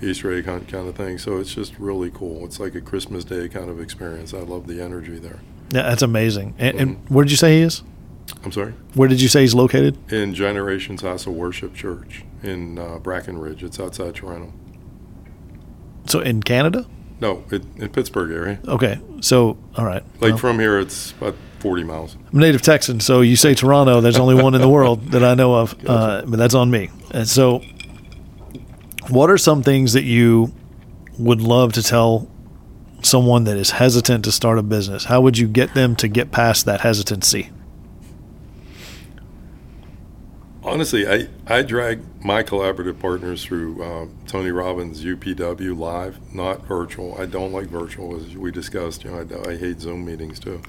Easter 0.00 0.32
egg 0.32 0.46
hunt 0.46 0.68
kind 0.68 0.86
of 0.88 0.94
thing. 0.94 1.18
So 1.18 1.38
it's 1.38 1.54
just 1.54 1.76
really 1.78 2.10
cool. 2.10 2.44
It's 2.44 2.60
like 2.60 2.74
a 2.74 2.80
Christmas 2.80 3.24
Day 3.24 3.48
kind 3.48 3.68
of 3.68 3.80
experience. 3.80 4.32
I 4.32 4.38
love 4.40 4.66
the 4.66 4.80
energy 4.80 5.18
there. 5.18 5.40
Yeah, 5.70 5.82
that's 5.82 6.02
amazing. 6.02 6.54
And, 6.58 6.78
and 6.80 6.96
Mm-hmm. 6.96 7.14
where 7.14 7.24
did 7.24 7.30
you 7.32 7.36
say 7.36 7.56
he 7.58 7.62
is? 7.62 7.82
I'm 8.44 8.52
sorry. 8.52 8.72
Where 8.94 9.08
did 9.08 9.20
you 9.20 9.28
say 9.28 9.42
he's 9.42 9.54
located? 9.54 10.12
In 10.12 10.34
Generations 10.34 11.02
House 11.02 11.26
of 11.26 11.34
Worship 11.34 11.74
Church 11.74 12.24
in 12.42 12.78
uh, 12.78 12.98
Brackenridge. 12.98 13.62
It's 13.62 13.80
outside 13.80 14.14
Tarentum. 14.14 14.52
So 16.06 16.20
in 16.20 16.42
Canada? 16.42 16.86
No, 17.20 17.44
it, 17.50 17.64
in 17.76 17.88
Pittsburgh 17.88 18.30
area. 18.30 18.60
Okay. 18.66 19.00
So 19.20 19.58
all 19.76 19.84
right. 19.84 20.02
Like 20.20 20.30
Well, 20.30 20.38
from 20.38 20.58
here, 20.58 20.78
it's 20.78 21.12
about 21.12 21.36
40 21.60 21.84
miles. 21.84 22.16
I'm 22.32 22.38
a 22.38 22.40
native 22.40 22.62
Texan, 22.62 23.00
so 23.00 23.20
you 23.20 23.36
say 23.36 23.54
Toronto. 23.54 24.00
There's 24.00 24.18
only 24.18 24.40
one 24.40 24.54
in 24.54 24.60
the 24.60 24.68
world 24.68 25.10
that 25.10 25.24
I 25.24 25.34
know 25.34 25.54
of, 25.54 25.74
uh, 25.86 26.22
but 26.26 26.36
that's 26.36 26.54
on 26.54 26.70
me. 26.70 26.90
And 27.10 27.26
so, 27.28 27.62
what 29.08 29.28
are 29.30 29.38
some 29.38 29.62
things 29.62 29.94
that 29.94 30.04
you 30.04 30.52
would 31.18 31.40
love 31.40 31.72
to 31.72 31.82
tell 31.82 32.30
someone 33.02 33.44
that 33.44 33.56
is 33.56 33.72
hesitant 33.72 34.24
to 34.26 34.32
start 34.32 34.58
a 34.58 34.62
business? 34.62 35.04
How 35.04 35.20
would 35.20 35.36
you 35.36 35.48
get 35.48 35.74
them 35.74 35.96
to 35.96 36.06
get 36.06 36.30
past 36.30 36.64
that 36.66 36.82
hesitancy? 36.82 37.50
Honestly, 40.68 41.08
I, 41.08 41.28
I 41.46 41.62
drag 41.62 42.02
my 42.22 42.42
collaborative 42.42 43.00
partners 43.00 43.42
through 43.42 43.82
um, 43.82 44.14
Tony 44.26 44.50
Robbins' 44.50 45.02
UPW 45.02 45.76
live, 45.76 46.34
not 46.34 46.66
virtual. 46.66 47.18
I 47.18 47.24
don't 47.24 47.52
like 47.52 47.68
virtual, 47.68 48.16
as 48.16 48.36
we 48.36 48.50
discussed. 48.50 49.02
You 49.02 49.10
know, 49.10 49.42
I, 49.46 49.50
I 49.50 49.56
hate 49.56 49.80
Zoom 49.80 50.04
meetings 50.04 50.38
too. 50.38 50.60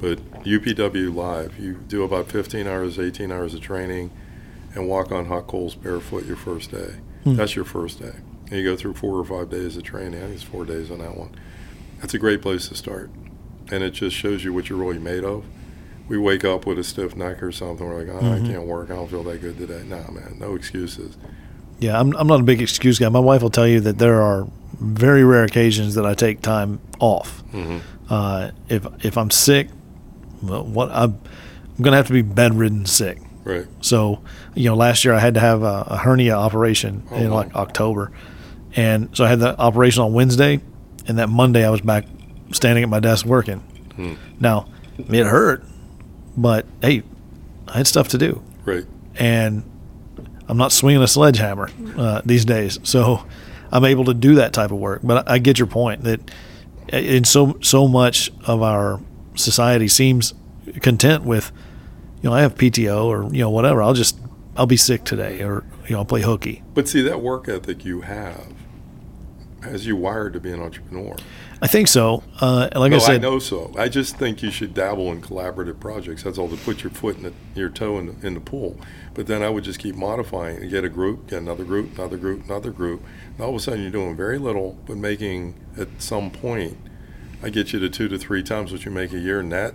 But 0.00 0.18
UPW 0.42 1.14
live, 1.14 1.56
you 1.56 1.74
do 1.74 2.02
about 2.02 2.28
15 2.28 2.66
hours, 2.66 2.98
18 2.98 3.30
hours 3.30 3.54
of 3.54 3.60
training, 3.60 4.10
and 4.74 4.88
walk 4.88 5.12
on 5.12 5.26
hot 5.26 5.46
coals 5.46 5.76
barefoot 5.76 6.26
your 6.26 6.36
first 6.36 6.72
day. 6.72 6.96
Hmm. 7.22 7.36
That's 7.36 7.54
your 7.54 7.64
first 7.64 8.00
day. 8.00 8.14
And 8.46 8.58
you 8.58 8.64
go 8.64 8.76
through 8.76 8.94
four 8.94 9.18
or 9.18 9.24
five 9.24 9.50
days 9.50 9.76
of 9.76 9.84
training. 9.84 10.20
I 10.20 10.24
think 10.24 10.34
it's 10.34 10.42
four 10.42 10.64
days 10.64 10.90
on 10.90 10.98
that 10.98 11.16
one. 11.16 11.30
That's 12.00 12.14
a 12.14 12.18
great 12.18 12.42
place 12.42 12.68
to 12.68 12.74
start, 12.74 13.08
and 13.70 13.84
it 13.84 13.90
just 13.90 14.16
shows 14.16 14.42
you 14.42 14.52
what 14.52 14.68
you're 14.68 14.78
really 14.78 14.98
made 14.98 15.22
of. 15.22 15.44
We 16.08 16.18
wake 16.18 16.44
up 16.44 16.66
with 16.66 16.78
a 16.78 16.84
stiff 16.84 17.16
neck 17.16 17.42
or 17.42 17.52
something. 17.52 17.86
We're 17.86 17.98
like, 18.04 18.08
oh, 18.08 18.20
Mhm. 18.24 18.44
I 18.44 18.46
can't 18.48 18.66
work. 18.66 18.90
I 18.90 18.94
don't 18.94 19.08
feel 19.08 19.22
that 19.24 19.40
good 19.40 19.58
today. 19.58 19.82
Nah, 19.86 20.10
man, 20.10 20.36
no 20.40 20.54
excuses. 20.54 21.16
Yeah, 21.80 21.98
I'm, 22.00 22.14
I'm 22.16 22.26
not 22.26 22.40
a 22.40 22.44
big 22.44 22.60
excuse 22.62 22.98
guy. 22.98 23.08
My 23.08 23.18
wife 23.20 23.42
will 23.42 23.50
tell 23.50 23.66
you 23.68 23.80
that 23.80 23.98
there 23.98 24.20
are 24.20 24.46
very 24.80 25.22
rare 25.24 25.44
occasions 25.44 25.94
that 25.94 26.04
I 26.06 26.14
take 26.14 26.40
time 26.42 26.80
off. 26.98 27.40
hmm 27.52 27.78
Uh, 28.10 28.50
if 28.70 28.86
if 29.04 29.18
I'm 29.18 29.30
sick, 29.30 29.68
well, 30.42 30.64
what 30.64 30.90
I'm, 30.90 31.18
I'm 31.76 31.82
going 31.82 31.92
to 31.92 31.96
have 31.98 32.06
to 32.06 32.12
be 32.14 32.22
bedridden 32.22 32.86
sick. 32.86 33.18
Right. 33.44 33.66
So, 33.82 34.20
you 34.54 34.64
know, 34.70 34.74
last 34.76 35.04
year 35.04 35.12
I 35.14 35.18
had 35.18 35.34
to 35.34 35.40
have 35.40 35.62
a, 35.62 35.84
a 35.88 35.96
hernia 35.98 36.34
operation 36.34 37.02
Oh, 37.10 37.16
in 37.16 37.30
like 37.30 37.54
October, 37.54 38.10
and 38.74 39.08
so 39.14 39.24
I 39.24 39.28
had 39.28 39.40
the 39.40 39.58
operation 39.58 40.02
on 40.02 40.12
Wednesday, 40.14 40.60
and 41.06 41.18
that 41.18 41.28
Monday 41.28 41.66
I 41.66 41.70
was 41.70 41.80
back 41.82 42.06
standing 42.52 42.82
at 42.82 42.88
my 42.90 43.00
desk 43.00 43.26
working. 43.26 43.58
Hmm. 43.96 44.14
Now, 44.40 44.66
it 44.98 45.24
hurt, 45.26 45.64
but 46.38 46.64
hey, 46.80 47.02
I 47.66 47.78
had 47.78 47.86
stuff 47.86 48.08
to 48.08 48.18
do, 48.18 48.42
Right. 48.64 48.84
and 49.16 49.62
I'm 50.48 50.56
not 50.56 50.72
swinging 50.72 51.02
a 51.02 51.08
sledgehammer 51.08 51.70
uh, 51.98 52.22
these 52.24 52.44
days, 52.44 52.78
so 52.82 53.24
I'm 53.70 53.84
able 53.84 54.06
to 54.06 54.14
do 54.14 54.36
that 54.36 54.52
type 54.52 54.70
of 54.70 54.78
work. 54.78 55.00
But 55.02 55.28
I, 55.28 55.34
I 55.34 55.38
get 55.38 55.58
your 55.58 55.66
point 55.66 56.04
that 56.04 56.20
in 56.90 57.24
so 57.24 57.58
so 57.60 57.86
much 57.88 58.30
of 58.46 58.62
our 58.62 59.00
society 59.34 59.88
seems 59.88 60.32
content 60.80 61.24
with, 61.24 61.52
you 62.22 62.30
know, 62.30 62.34
I 62.34 62.40
have 62.40 62.54
PTO 62.54 63.04
or 63.04 63.24
you 63.34 63.40
know 63.40 63.50
whatever. 63.50 63.82
I'll 63.82 63.92
just 63.94 64.18
I'll 64.56 64.66
be 64.66 64.76
sick 64.78 65.04
today, 65.04 65.42
or 65.42 65.64
you 65.86 65.92
know, 65.92 65.98
I'll 65.98 66.04
play 66.06 66.22
hooky. 66.22 66.62
But 66.74 66.88
see, 66.88 67.02
that 67.02 67.20
work 67.20 67.48
ethic 67.48 67.84
you 67.84 68.00
have 68.02 68.54
has 69.62 69.86
you 69.86 69.96
wired 69.96 70.32
to 70.34 70.40
be 70.40 70.52
an 70.52 70.62
entrepreneur. 70.62 71.16
I 71.60 71.66
think 71.66 71.88
so. 71.88 72.22
Uh, 72.40 72.68
like 72.76 72.90
no, 72.92 72.96
I 72.96 73.00
said, 73.00 73.22
know 73.22 73.38
so. 73.40 73.72
I 73.76 73.88
just 73.88 74.16
think 74.16 74.42
you 74.42 74.50
should 74.50 74.74
dabble 74.74 75.10
in 75.10 75.20
collaborative 75.20 75.80
projects. 75.80 76.22
That's 76.22 76.38
all 76.38 76.48
to 76.48 76.56
put 76.56 76.82
your 76.84 76.90
foot 76.90 77.16
in 77.16 77.24
the, 77.24 77.32
your 77.54 77.68
toe 77.68 77.98
in 77.98 78.06
the, 78.20 78.26
in 78.26 78.34
the 78.34 78.40
pool. 78.40 78.78
But 79.14 79.26
then 79.26 79.42
I 79.42 79.48
would 79.50 79.64
just 79.64 79.80
keep 79.80 79.96
modifying 79.96 80.58
and 80.58 80.70
get 80.70 80.84
a 80.84 80.88
group, 80.88 81.28
get 81.30 81.40
another 81.40 81.64
group, 81.64 81.94
another 81.98 82.16
group, 82.16 82.44
another 82.44 82.70
group. 82.70 83.02
And 83.32 83.40
all 83.40 83.50
of 83.50 83.56
a 83.56 83.60
sudden 83.60 83.82
you're 83.82 83.90
doing 83.90 84.14
very 84.16 84.38
little, 84.38 84.78
but 84.86 84.96
making 84.96 85.58
at 85.76 85.88
some 86.00 86.30
point, 86.30 86.76
I 87.42 87.50
get 87.50 87.72
you 87.72 87.80
to 87.80 87.88
two 87.88 88.06
to 88.08 88.18
three 88.18 88.42
times 88.44 88.70
what 88.70 88.84
you 88.84 88.90
make 88.92 89.12
a 89.12 89.18
year 89.18 89.42
net. 89.42 89.74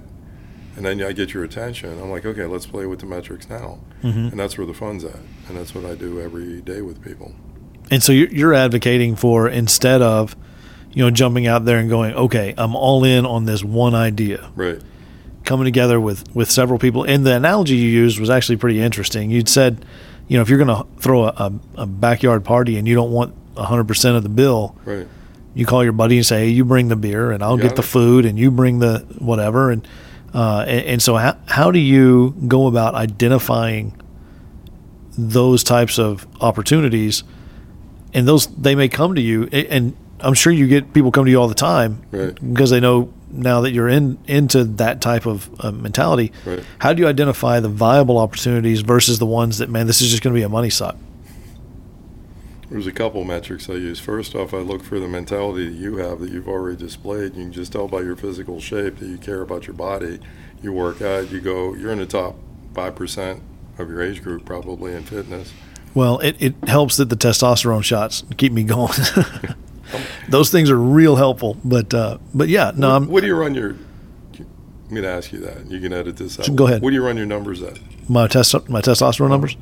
And 0.76 0.86
then 0.86 1.04
I 1.04 1.12
get 1.12 1.34
your 1.34 1.44
attention. 1.44 2.02
I'm 2.02 2.10
like, 2.10 2.26
okay, 2.26 2.46
let's 2.46 2.66
play 2.66 2.86
with 2.86 3.00
the 3.00 3.06
metrics 3.06 3.48
now. 3.50 3.80
Mhm. 4.02 4.32
And 4.32 4.40
that's 4.40 4.58
where 4.58 4.66
the 4.66 4.74
fun's 4.74 5.04
at. 5.04 5.20
And 5.48 5.58
that's 5.58 5.76
what 5.76 5.86
I 5.86 5.96
do 5.96 6.20
every 6.22 6.62
day 6.62 6.82
with 6.82 7.04
people. 7.04 7.34
and 7.92 8.02
so 8.02 8.12
you're 8.14 8.54
advocating 8.54 9.16
for 9.16 9.48
instead 9.50 10.02
of, 10.02 10.36
you 10.94 11.04
know, 11.04 11.12
jumping 11.12 11.48
out 11.48 11.66
there 11.66 11.78
and 11.78 11.90
going, 11.90 12.14
okay, 12.14 12.54
I'm 12.58 12.76
all 12.76 13.04
in 13.04 13.26
on 13.26 13.46
this 13.46 13.64
one 13.64 13.96
idea. 13.96 14.52
Right. 14.56 14.80
coming 15.44 15.66
together 15.66 16.00
with 16.00 16.24
with 16.36 16.50
several 16.50 16.80
people. 16.80 17.04
And 17.04 17.26
the 17.26 17.36
analogy 17.36 17.76
you 17.76 17.90
used 17.90 18.20
was 18.20 18.30
actually 18.30 18.58
pretty 18.58 18.80
interesting. 18.80 19.30
You'd 19.32 19.50
said, 19.50 19.86
you 20.28 20.38
know, 20.38 20.42
if 20.42 20.50
you're 20.50 20.64
going 20.64 20.76
to 20.76 20.88
throw 21.02 21.26
a, 21.26 21.52
a, 21.76 21.86
backyard 21.86 22.46
party 22.46 22.78
and 22.78 22.88
you 22.88 22.96
don't 22.96 23.12
want 23.12 23.36
100% 23.56 24.16
of 24.16 24.24
the 24.24 24.30
bill, 24.30 24.76
Right. 24.86 25.06
you 25.54 25.66
call 25.66 25.84
your 25.84 25.92
buddy 25.94 26.16
and 26.18 26.26
say, 26.26 26.46
hey, 26.46 26.50
you 26.50 26.64
bring 26.64 26.88
the 26.88 26.96
beer 26.96 27.32
and 27.32 27.44
I'll 27.44 27.58
You 27.58 27.64
get 27.64 27.70
got 27.70 27.76
the 27.76 27.84
food 27.84 28.26
and 28.26 28.40
you 28.40 28.50
bring 28.50 28.80
the 28.80 29.06
whatever. 29.20 29.70
And, 29.70 29.86
uh, 30.34 30.64
and, 30.66 30.86
and 30.86 31.02
so 31.02 31.18
how, 31.18 31.38
how 31.48 31.72
do 31.72 31.80
you 31.80 32.36
go 32.48 32.68
about 32.68 32.96
identifying 32.96 34.02
those 35.18 35.64
types 35.64 36.00
of 36.00 36.26
opportunities? 36.42 37.24
And 38.14 38.28
those, 38.28 38.48
they 38.48 38.76
may 38.76 38.88
come 38.88 39.16
to 39.16 39.22
you 39.22 39.50
and 39.52 39.96
I'm 40.24 40.34
sure 40.34 40.52
you 40.54 40.68
get 40.68 40.94
people 40.94 41.12
come 41.12 41.26
to 41.26 41.32
you 41.32 41.40
all 41.40 41.48
the 41.48 41.54
time 41.56 42.02
Right. 42.12 42.36
because 42.54 42.70
they 42.70 42.80
know 42.80 43.14
now 43.32 43.62
that 43.62 43.72
you're 43.72 43.90
in 43.90 44.18
into 44.28 44.64
that 44.64 45.02
type 45.02 45.26
of 45.26 45.50
uh, 45.60 45.72
mentality. 45.72 46.32
Right. 46.46 46.64
How 46.80 46.94
do 46.94 47.02
you 47.02 47.08
identify 47.08 47.60
the 47.60 47.70
viable 47.70 48.18
opportunities 48.18 48.82
versus 48.82 49.20
the 49.20 49.26
ones 49.26 49.58
that 49.58 49.70
man, 49.70 49.88
this 49.88 50.02
is 50.02 50.10
just 50.12 50.24
going 50.24 50.34
to 50.34 50.40
be 50.40 50.44
a 50.44 50.50
money 50.50 50.70
suck? 50.70 50.96
There's 52.70 52.88
a 52.88 52.92
couple 52.92 53.24
metrics 53.24 53.70
I 53.70 53.74
use. 53.74 54.00
First 54.00 54.34
off, 54.34 54.54
I 54.54 54.58
look 54.58 54.84
for 54.84 55.00
the 55.00 55.08
mentality 55.08 55.66
that 55.70 55.76
you 55.76 55.98
have 55.98 56.20
that 56.22 56.32
you've 56.32 56.48
already 56.48 56.78
displayed. 56.78 57.36
You 57.36 57.44
can 57.44 57.52
just 57.52 57.72
tell 57.74 57.88
by 57.88 58.02
your 58.02 58.16
physical 58.16 58.60
shape 58.60 58.98
that 58.98 59.06
you 59.08 59.18
care 59.18 59.42
about 59.42 59.68
your 59.68 59.76
body. 59.76 60.20
You 60.64 60.74
work 60.74 61.02
out, 61.02 61.30
you 61.30 61.40
go, 61.42 61.76
you're 61.76 61.92
in 61.92 62.00
the 62.00 62.06
top 62.08 62.36
5% 62.74 63.42
of 63.78 63.90
your 63.90 64.02
age 64.02 64.24
group 64.24 64.46
probably 64.46 64.94
in 64.96 65.04
fitness. 65.04 65.54
Well, 65.94 66.18
it, 66.20 66.36
it 66.40 66.56
helps 66.68 66.98
that 66.98 67.10
the 67.10 67.16
testosterone 67.18 67.84
shots 67.84 68.24
keep 68.38 68.52
me 68.52 68.64
going. 68.64 68.94
Those 70.30 70.50
things 70.50 70.70
are 70.70 70.78
real 70.78 71.16
helpful, 71.16 71.58
but 71.64 71.94
uh, 71.94 72.18
but 72.34 72.50
yeah, 72.50 72.72
no, 72.76 72.90
what, 72.90 72.96
I'm, 72.96 73.08
what 73.08 73.22
do 73.22 73.28
you 73.28 73.36
run 73.36 73.54
your, 73.56 73.72
I'm 73.72 74.90
going 74.90 75.04
to 75.04 75.10
ask 75.10 75.32
you 75.32 75.40
that. 75.40 75.66
You 75.70 75.80
can 75.80 75.94
edit 75.94 76.18
this 76.18 76.40
out. 76.40 76.56
Go 76.56 76.68
ahead. 76.68 76.82
What 76.82 76.90
do 76.92 76.96
you 76.96 77.04
run 77.06 77.18
your 77.18 77.26
numbers 77.26 77.62
at? 77.62 77.80
my 78.10 78.28
test 78.28 78.54
my 78.70 78.82
testosterone 78.82 79.30
numbers. 79.30 79.56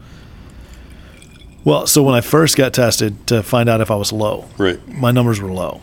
Well, 1.63 1.85
so 1.85 2.01
when 2.01 2.15
I 2.15 2.21
first 2.21 2.57
got 2.57 2.73
tested 2.73 3.27
to 3.27 3.43
find 3.43 3.69
out 3.69 3.81
if 3.81 3.91
I 3.91 3.95
was 3.95 4.11
low, 4.11 4.45
Right. 4.57 4.79
my 4.87 5.11
numbers 5.11 5.39
were 5.39 5.51
low. 5.51 5.79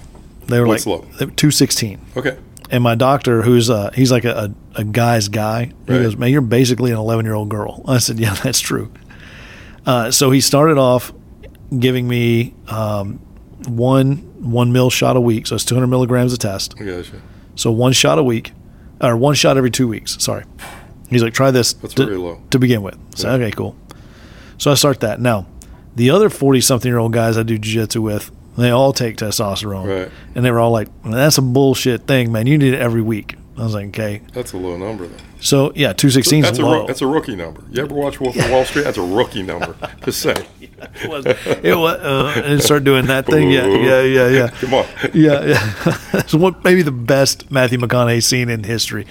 They 0.46 0.58
were 0.60 0.66
What's 0.66 0.86
like 0.86 1.02
were 1.02 1.26
216. 1.26 2.00
Okay. 2.16 2.36
And 2.70 2.82
my 2.82 2.94
doctor, 2.96 3.42
who's 3.42 3.70
uh, 3.70 3.90
he's 3.94 4.10
like 4.10 4.24
a, 4.24 4.52
a, 4.76 4.80
a 4.80 4.84
guy's 4.84 5.28
guy, 5.28 5.66
he 5.86 5.92
Right. 5.92 6.02
goes, 6.02 6.16
"Man, 6.16 6.30
you're 6.30 6.40
basically 6.40 6.90
an 6.90 6.98
11 6.98 7.24
year 7.24 7.34
old 7.34 7.48
girl." 7.48 7.82
I 7.88 7.98
said, 7.98 8.18
"Yeah, 8.18 8.34
that's 8.34 8.60
true." 8.60 8.90
Uh, 9.86 10.10
so 10.10 10.30
he 10.30 10.40
started 10.40 10.76
off 10.78 11.12
giving 11.78 12.08
me 12.08 12.54
um, 12.66 13.20
one 13.68 14.27
one 14.40 14.72
mil 14.72 14.90
shot 14.90 15.16
a 15.16 15.20
week, 15.20 15.46
so 15.46 15.54
it's 15.54 15.64
200 15.64 15.86
milligrams 15.86 16.32
a 16.32 16.38
test. 16.38 16.76
Gotcha. 16.76 17.20
So 17.56 17.70
one 17.72 17.92
shot 17.92 18.18
a 18.18 18.22
week, 18.22 18.52
or 19.00 19.16
one 19.16 19.34
shot 19.34 19.56
every 19.56 19.70
two 19.70 19.88
weeks. 19.88 20.16
Sorry. 20.22 20.44
He's 21.10 21.22
like, 21.22 21.32
try 21.34 21.50
this 21.50 21.72
That's 21.72 21.94
to, 21.94 22.04
very 22.04 22.18
low. 22.18 22.40
to 22.50 22.58
begin 22.58 22.82
with. 22.82 22.98
So 23.16 23.28
Yeah. 23.28 23.34
okay, 23.34 23.50
cool. 23.50 23.76
So 24.58 24.70
I 24.70 24.74
start 24.74 25.00
that 25.00 25.20
now. 25.20 25.46
The 25.96 26.10
other 26.10 26.28
40 26.30 26.60
something 26.60 26.88
year 26.88 26.98
old 26.98 27.12
guys 27.12 27.36
I 27.38 27.42
do 27.42 27.58
jiu 27.58 27.80
jitsu 27.82 28.02
with, 28.02 28.30
they 28.56 28.70
all 28.70 28.92
take 28.92 29.16
testosterone. 29.16 29.86
Right. 30.02 30.10
And 30.34 30.44
they 30.44 30.50
were 30.50 30.60
all 30.60 30.70
like, 30.70 30.88
that's 31.04 31.38
a 31.38 31.42
bullshit 31.42 32.06
thing, 32.06 32.30
man. 32.30 32.46
You 32.46 32.58
need 32.58 32.74
it 32.74 32.78
every 32.78 33.02
week. 33.02 33.36
I 33.58 33.64
was 33.64 33.74
like, 33.74 33.86
okay. 33.88 34.20
That's 34.32 34.52
a 34.52 34.56
low 34.56 34.76
number, 34.76 35.06
though. 35.06 35.16
So, 35.40 35.72
yeah, 35.74 35.92
216 35.92 36.42
That's 36.42 36.52
is 36.52 36.58
a 36.58 36.64
low. 36.66 36.80
roo- 36.82 36.86
that's 36.86 37.02
a 37.02 37.06
rookie 37.06 37.34
number. 37.36 37.62
You 37.70 37.82
ever 37.82 37.94
watch 37.94 38.20
Wolf 38.20 38.36
of 38.36 38.50
Wall 38.50 38.64
Street? 38.64 38.84
That's 38.84 38.98
a 38.98 39.02
rookie 39.02 39.42
number. 39.42 39.74
Just 40.04 40.20
saying. 40.22 40.46
it 40.60 41.08
was, 41.08 41.26
it 41.26 41.76
was 41.76 41.98
uh, 42.00 42.42
and 42.44 42.62
start 42.62 42.84
doing 42.84 43.06
that 43.06 43.26
thing. 43.26 43.50
Yeah, 43.50 43.66
yeah, 43.66 44.02
yeah, 44.02 44.28
yeah. 44.28 44.48
Come 44.60 44.74
on. 44.74 44.86
yeah, 45.12 45.44
yeah. 45.44 45.74
it's 46.14 46.34
what 46.34 46.62
maybe 46.62 46.82
the 46.82 46.92
best 46.92 47.50
Matthew 47.50 47.78
McConaughey 47.78 48.22
scene 48.22 48.48
in 48.48 48.62
history. 48.62 49.06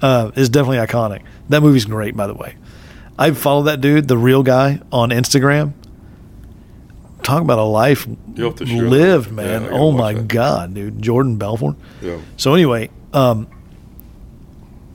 Uh, 0.00 0.30
is 0.34 0.48
definitely 0.48 0.78
iconic. 0.78 1.22
That 1.50 1.62
movie's 1.62 1.84
great, 1.84 2.16
by 2.16 2.26
the 2.26 2.32
way. 2.32 2.56
I 3.18 3.32
followed 3.32 3.64
that 3.64 3.82
dude, 3.82 4.08
the 4.08 4.16
real 4.16 4.42
guy, 4.42 4.80
on 4.90 5.10
Instagram. 5.10 5.74
Talk 7.22 7.42
about 7.42 7.58
a 7.58 7.64
life 7.64 8.06
You'll 8.34 8.48
have 8.48 8.58
to 8.60 8.66
show 8.66 8.76
lived, 8.76 9.28
that. 9.28 9.34
man. 9.34 9.62
Yeah, 9.64 9.68
oh 9.72 9.92
my 9.92 10.14
that. 10.14 10.26
god, 10.26 10.72
dude, 10.72 11.02
Jordan 11.02 11.36
Belfort. 11.36 11.76
Yeah. 12.00 12.18
So 12.38 12.54
anyway, 12.54 12.88
um, 13.12 13.46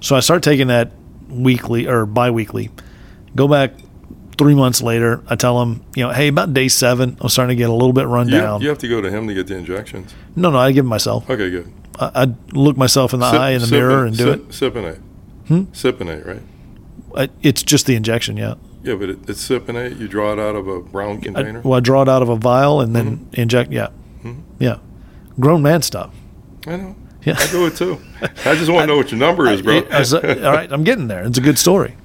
so 0.06 0.16
I 0.16 0.20
start 0.20 0.44
taking 0.44 0.68
that 0.68 0.92
weekly 1.30 1.88
or 1.88 2.06
bi-weekly. 2.06 2.70
Go 3.36 3.48
back 3.48 3.72
three 4.38 4.54
months 4.54 4.82
later. 4.82 5.24
I 5.28 5.36
tell 5.36 5.62
him, 5.62 5.84
you 5.96 6.04
know, 6.04 6.12
hey, 6.14 6.28
about 6.28 6.54
day 6.54 6.68
seven, 6.68 7.18
I'm 7.22 7.30
starting 7.30 7.56
to 7.58 7.60
get 7.60 7.70
a 7.70 7.74
little 7.74 7.94
bit 7.94 8.06
run 8.08 8.28
You, 8.30 8.38
down. 8.40 8.62
you 8.62 8.70
have 8.70 8.78
to 8.80 8.88
go 8.88 9.02
to 9.02 9.10
him 9.10 9.28
to 9.28 9.34
get 9.34 9.48
the 9.48 9.56
injections. 9.58 10.14
No, 10.36 10.52
no, 10.52 10.58
I 10.60 10.72
give 10.72 10.86
it 10.86 10.88
myself. 10.88 11.28
Okay, 11.30 11.50
good. 11.50 11.72
I, 12.00 12.12
I 12.24 12.28
look 12.52 12.78
myself 12.78 13.14
in 13.14 13.20
the 13.20 13.32
Sip- 13.32 13.40
eye 13.40 13.50
in 13.52 13.62
the 13.62 13.68
mirror 13.72 14.06
it- 14.06 14.10
and 14.10 14.18
do 14.18 14.24
sip, 14.50 14.74
it. 14.74 14.74
cypionate. 14.74 15.02
Hmm? 15.48 15.62
cypionate, 15.74 16.26
right? 16.28 16.42
I, 17.16 17.30
it's 17.42 17.64
just 17.64 17.86
the 17.88 17.96
injection, 17.96 18.38
yeah. 18.38 18.56
Yeah, 18.84 18.96
but 18.96 19.10
it, 19.10 19.20
it's 19.30 19.48
cypionate. 19.50 20.00
You 20.00 20.08
draw 20.08 20.34
it 20.34 20.40
out 20.40 20.56
of 20.56 20.68
a 20.68 20.82
brown 20.82 21.18
I, 21.18 21.22
container. 21.22 21.62
well, 21.62 21.78
I 21.78 21.80
draw 21.80 22.02
it 22.04 22.10
out 22.10 22.22
of 22.22 22.30
a 22.30 22.36
vial 22.36 22.82
and 22.82 22.96
then 22.96 23.18
Mm-hmm. 23.18 23.42
inject. 23.42 23.72
Yeah, 23.72 23.88
Mhm. 24.24 24.42
yeah. 24.60 24.78
Grown 25.40 25.62
man 25.64 25.82
stuff. 25.82 26.14
I 26.68 26.76
know. 26.76 26.96
Yeah. 27.26 27.36
I 27.40 27.48
do 27.48 27.66
it 27.66 27.76
too. 27.76 28.00
I 28.22 28.56
just 28.56 28.70
want 28.72 28.84
to 28.84 28.88
know 28.88 28.98
what 28.98 29.12
your 29.12 29.20
number 29.20 29.48
is, 29.48 29.62
bro. 29.62 29.78
I- 29.78 29.86
I 29.90 30.02
like, 30.04 30.24
all 30.44 30.52
right, 30.54 30.72
I'm 30.72 30.84
getting 30.84 31.08
there. 31.08 31.24
It's 31.26 31.38
a 31.38 31.42
good 31.42 31.58
story. 31.58 31.96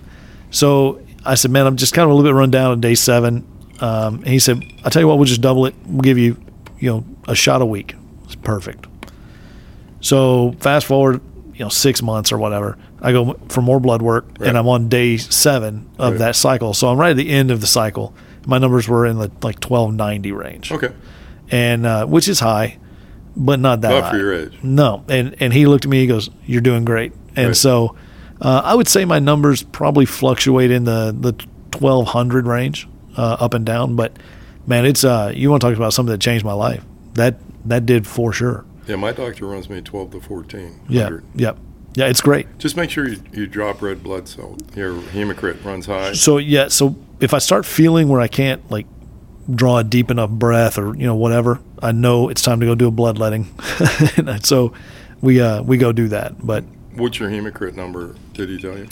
So 0.51 1.01
I 1.27 1.35
said, 1.35 1.51
man, 1.51 1.67
I'm 1.67 1.77
just 1.77 1.93
kind 1.93 2.05
of 2.05 2.11
a 2.11 2.15
little 2.15 2.31
bit 2.31 2.35
run 2.37 2.51
down 2.51 2.71
on 2.71 2.81
day 2.81 2.95
seven. 2.95 3.47
Um, 3.81 4.17
and 4.17 4.29
he 4.29 4.39
said, 4.39 4.63
I'll 4.85 4.91
tell 4.91 5.01
you 5.03 5.09
what, 5.09 5.17
we'll 5.19 5.27
just 5.27 5.41
double 5.43 5.67
it. 5.67 5.75
We'll 5.87 6.01
give 6.01 6.17
you, 6.19 6.37
you 6.79 6.91
know, 6.91 7.05
a 7.29 7.35
shot 7.35 7.61
a 7.63 7.67
week. 7.67 7.95
It's 8.25 8.35
perfect. 8.37 8.87
So 10.01 10.53
fast 10.61 10.87
forward, 10.87 11.21
you 11.55 11.61
know, 11.61 11.69
six 11.69 12.03
months 12.03 12.33
or 12.33 12.39
whatever. 12.39 12.79
I 13.03 13.13
go 13.13 13.35
for 13.49 13.61
more 13.63 13.81
blood 13.81 14.03
work, 14.03 14.27
Right. 14.39 14.49
and 14.49 14.59
I'm 14.59 14.69
on 14.69 14.89
day 14.89 15.17
seven 15.17 15.89
of 15.99 16.13
Right. 16.13 16.19
that 16.19 16.37
cycle. 16.37 16.75
So 16.75 16.89
I'm 16.89 16.99
right 16.99 17.11
at 17.11 17.17
the 17.17 17.31
end 17.31 17.51
of 17.51 17.61
the 17.61 17.67
cycle. 17.67 18.15
My 18.47 18.59
numbers 18.59 18.89
were 18.89 19.05
in 19.07 19.17
the 19.19 19.31
like 19.43 19.63
1290 19.63 20.33
range, 20.33 20.73
okay. 20.73 20.93
and 21.51 21.85
uh, 21.85 22.07
which 22.07 22.27
is 22.29 22.41
high, 22.41 22.79
but 23.37 23.61
not 23.61 23.81
that 23.83 23.91
Not 23.91 24.05
high. 24.05 24.11
for 24.11 24.17
your 24.19 24.35
age. 24.35 24.53
No, 24.63 25.05
and 25.09 25.35
and 25.41 25.53
he 25.53 25.67
looked 25.67 25.85
at 25.85 25.91
me. 25.91 26.01
He 26.01 26.07
goes, 26.07 26.31
"You're 26.47 26.61
doing 26.61 26.85
great." 26.85 27.13
And 27.37 27.49
Right. 27.49 27.57
so, 27.57 27.95
uh, 28.41 28.63
I 28.65 28.75
would 28.75 28.89
say 28.89 29.05
my 29.05 29.19
numbers 29.19 29.63
probably 29.63 30.05
fluctuate 30.07 30.71
in 30.71 30.85
the 30.85 31.15
the 31.19 31.33
1200 31.79 32.47
range, 32.47 32.89
uh, 33.17 33.37
up 33.41 33.55
and 33.55 33.65
down. 33.65 33.97
But 33.97 34.13
man, 34.67 34.85
it's 34.85 35.05
uh, 35.05 35.33
you 35.35 35.51
want 35.51 35.63
to 35.63 35.69
talk 35.69 35.77
about 35.77 35.93
something 35.93 36.11
that 36.13 36.21
changed 36.21 36.45
my 36.45 36.53
life. 36.53 36.85
That 37.15 37.37
that 37.65 37.87
did 37.87 38.07
for 38.07 38.33
sure. 38.33 38.65
Yeah, 38.87 38.97
my 38.97 39.13
doctor 39.13 39.47
runs 39.47 39.71
me 39.71 39.81
12 39.81 40.11
to 40.13 40.21
14. 40.21 40.81
Yeah, 40.89 41.03
100. 41.05 41.25
yep, 41.37 41.59
yeah. 41.95 42.07
It's 42.07 42.21
great. 42.21 42.47
Just 42.59 42.77
make 42.77 42.91
sure 42.91 43.09
you, 43.09 43.19
you 43.33 43.47
drop 43.47 43.81
red 43.83 44.03
blood 44.03 44.27
cell. 44.27 44.57
Your 44.75 44.95
hematocrit 44.95 45.65
runs 45.65 45.87
high. 45.87 46.13
So 46.15 46.39
yeah, 46.39 46.69
so 46.69 46.97
if 47.21 47.33
I 47.33 47.39
start 47.39 47.67
feeling 47.67 48.09
where 48.09 48.21
I 48.21 48.27
can't 48.29 48.69
like 48.71 48.87
draw 49.55 49.79
a 49.79 49.85
deep 49.85 50.11
enough 50.11 50.31
breath 50.31 50.79
or 50.79 50.95
you 50.97 51.07
know 51.07 51.15
whatever, 51.17 51.61
I 51.83 51.93
know 51.93 52.29
it's 52.29 52.43
time 52.43 52.61
to 52.61 52.67
go 52.67 52.75
do 52.75 52.89
a 52.89 52.91
bloodletting. 52.91 53.47
so 54.43 54.73
we 55.21 55.41
uh, 55.41 55.63
we 55.63 55.77
go 55.77 55.93
do 55.93 56.09
that. 56.09 56.45
But 56.45 56.65
What's 56.95 57.19
your 57.19 57.31
hematocrit 57.31 57.75
number? 57.75 58.15
Did 58.35 58.49
he 58.49 58.59
tell 58.59 58.77
you? 58.77 58.89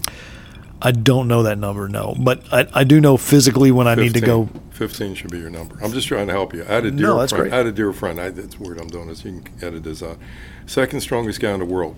I 0.81 0.93
don't 0.93 1.27
know 1.27 1.43
that 1.43 1.59
number, 1.59 1.89
no. 1.89 2.15
But 2.17 2.45
I, 2.53 2.69
I 2.73 2.85
do 2.85 3.01
know 3.01 3.17
physically 3.17 3.73
when 3.73 3.89
I 3.89 3.97
need 3.97 4.15
to 4.15 4.21
go. 4.21 4.49
15 4.71 5.17
should 5.17 5.33
be 5.33 5.41
your 5.41 5.51
number. 5.51 5.77
I'm 5.83 5.91
just 5.93 6.07
trying 6.07 6.29
to 6.29 6.33
help 6.33 6.55
you. 6.55 6.63
I 6.63 6.67
had 6.67 6.85
a 6.87 6.93
dear 6.93 7.09
No, 7.09 7.19
that's 7.19 7.33
friend. 7.33 7.51
great. 7.51 7.53
I 7.53 7.57
had 7.57 7.67
a 7.67 7.73
dear 7.73 7.93
friend. 7.93 8.21
I, 8.21 8.31
that's 8.31 8.61
weird. 8.61 8.79
I'm 8.81 8.87
doing 8.87 9.09
this. 9.09 9.25
You 9.25 9.41
can 9.41 9.53
edit 9.61 9.83
this 9.83 10.05
out. 10.05 10.19
Second 10.67 11.01
strongest 11.01 11.41
guy 11.41 11.51
in 11.53 11.59
the 11.59 11.65
world. 11.67 11.97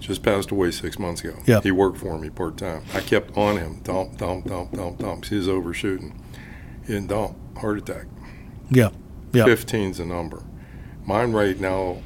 Just 0.00 0.22
passed 0.22 0.50
away 0.50 0.70
six 0.70 0.98
months 0.98 1.22
ago. 1.22 1.36
Yeah. 1.44 1.60
He 1.60 1.70
worked 1.70 1.98
for 1.98 2.18
me 2.18 2.30
part 2.30 2.56
time. 2.56 2.84
I 2.94 3.00
kept 3.00 3.36
on 3.36 3.58
him. 3.58 3.80
Dump, 3.82 4.16
dump, 4.16 4.46
dump, 4.46 4.72
dump, 4.72 4.98
dump. 4.98 5.26
He 5.26 5.36
was 5.36 5.46
overshooting. 5.48 6.18
Didn't 6.86 7.08
dump. 7.08 7.36
Heart 7.58 7.78
attack. 7.78 8.06
Yeah, 8.70 8.90
yeah. 9.32 9.44
15's 9.44 10.00
a 10.00 10.04
number. 10.04 10.42
Mine 11.04 11.32
right 11.32 11.58
now, 11.60 11.98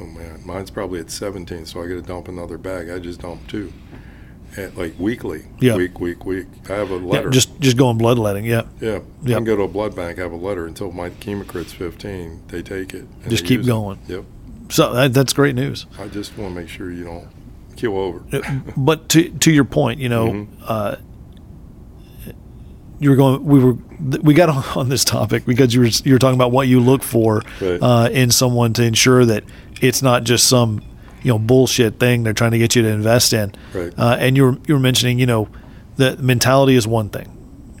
oh 0.00 0.04
man, 0.06 0.40
mine's 0.46 0.70
probably 0.70 0.98
at 1.00 1.10
17, 1.10 1.66
so 1.66 1.82
I 1.82 1.86
got 1.88 1.94
to 1.94 2.02
dump 2.02 2.28
another 2.28 2.56
bag. 2.58 2.88
I 2.90 2.98
just 2.98 3.20
dump 3.20 3.46
two, 3.48 3.72
at 4.56 4.76
like 4.78 4.94
weekly. 4.98 5.44
Yeah. 5.60 5.76
Week, 5.76 6.00
week, 6.00 6.24
week. 6.24 6.46
I 6.70 6.72
have 6.74 6.90
a 6.90 6.94
Yeah, 6.96 7.00
letter. 7.02 7.30
just 7.30 7.58
just 7.60 7.76
going 7.76 7.98
bloodletting. 7.98 8.44
Yeah, 8.46 8.62
yeah. 8.80 9.00
Yeah. 9.22 9.34
I 9.36 9.38
can 9.38 9.44
go 9.44 9.56
to 9.56 9.62
a 9.64 9.68
blood 9.68 9.94
bank, 9.94 10.18
have 10.18 10.32
a 10.32 10.36
letter 10.36 10.66
until 10.66 10.90
my 10.90 11.10
hematocrit's 11.10 11.72
15. 11.74 12.44
They 12.48 12.62
take 12.62 12.94
it. 12.94 13.06
and 13.22 13.30
Just 13.30 13.44
keep 13.44 13.58
use 13.58 13.66
it. 13.66 13.70
going. 13.70 13.98
Yep. 14.08 14.24
so 14.70 14.92
that, 14.94 15.12
that's 15.12 15.32
great 15.34 15.54
news. 15.54 15.84
I 15.98 16.08
just 16.08 16.36
want 16.38 16.54
to 16.54 16.60
make 16.60 16.68
sure 16.70 16.90
you 16.90 17.04
don't 17.04 17.28
kill 17.76 17.98
over. 17.98 18.24
But 18.76 19.10
to 19.10 19.28
to 19.28 19.52
your 19.52 19.64
point, 19.66 20.00
you 20.00 20.08
know, 20.08 20.28
Mhm. 20.28 20.48
uh, 20.66 20.96
you 22.98 23.10
were 23.10 23.16
going. 23.16 23.44
We 23.44 23.58
were 23.62 23.74
we 24.22 24.34
got 24.34 24.48
on, 24.76 24.88
this 24.88 25.04
topic 25.04 25.44
because 25.44 25.74
you 25.74 25.80
were 25.80 25.86
you 26.04 26.12
were 26.12 26.18
talking 26.18 26.36
about 26.36 26.52
what 26.52 26.68
you 26.68 26.80
look 26.80 27.02
for 27.02 27.42
Right. 27.60 27.78
uh, 27.82 28.08
in 28.12 28.30
someone 28.30 28.72
to 28.74 28.82
ensure 28.82 29.24
that 29.24 29.44
it's 29.80 30.02
not 30.02 30.24
just 30.24 30.48
some 30.48 30.82
you 31.22 31.32
know 31.32 31.38
bullshit 31.38 31.98
thing 32.00 32.22
they're 32.22 32.32
trying 32.32 32.52
to 32.52 32.58
get 32.58 32.74
you 32.76 32.82
to 32.82 32.88
invest 32.88 33.32
in. 33.32 33.52
Right. 33.74 33.92
Uh, 33.98 34.16
and 34.18 34.36
you 34.36 34.44
were 34.44 34.58
you 34.66 34.74
were 34.74 34.80
mentioning 34.80 35.18
you 35.18 35.26
know 35.26 35.48
the 35.96 36.16
mentality 36.18 36.74
is 36.76 36.86
one 36.86 37.08
thing, 37.08 37.28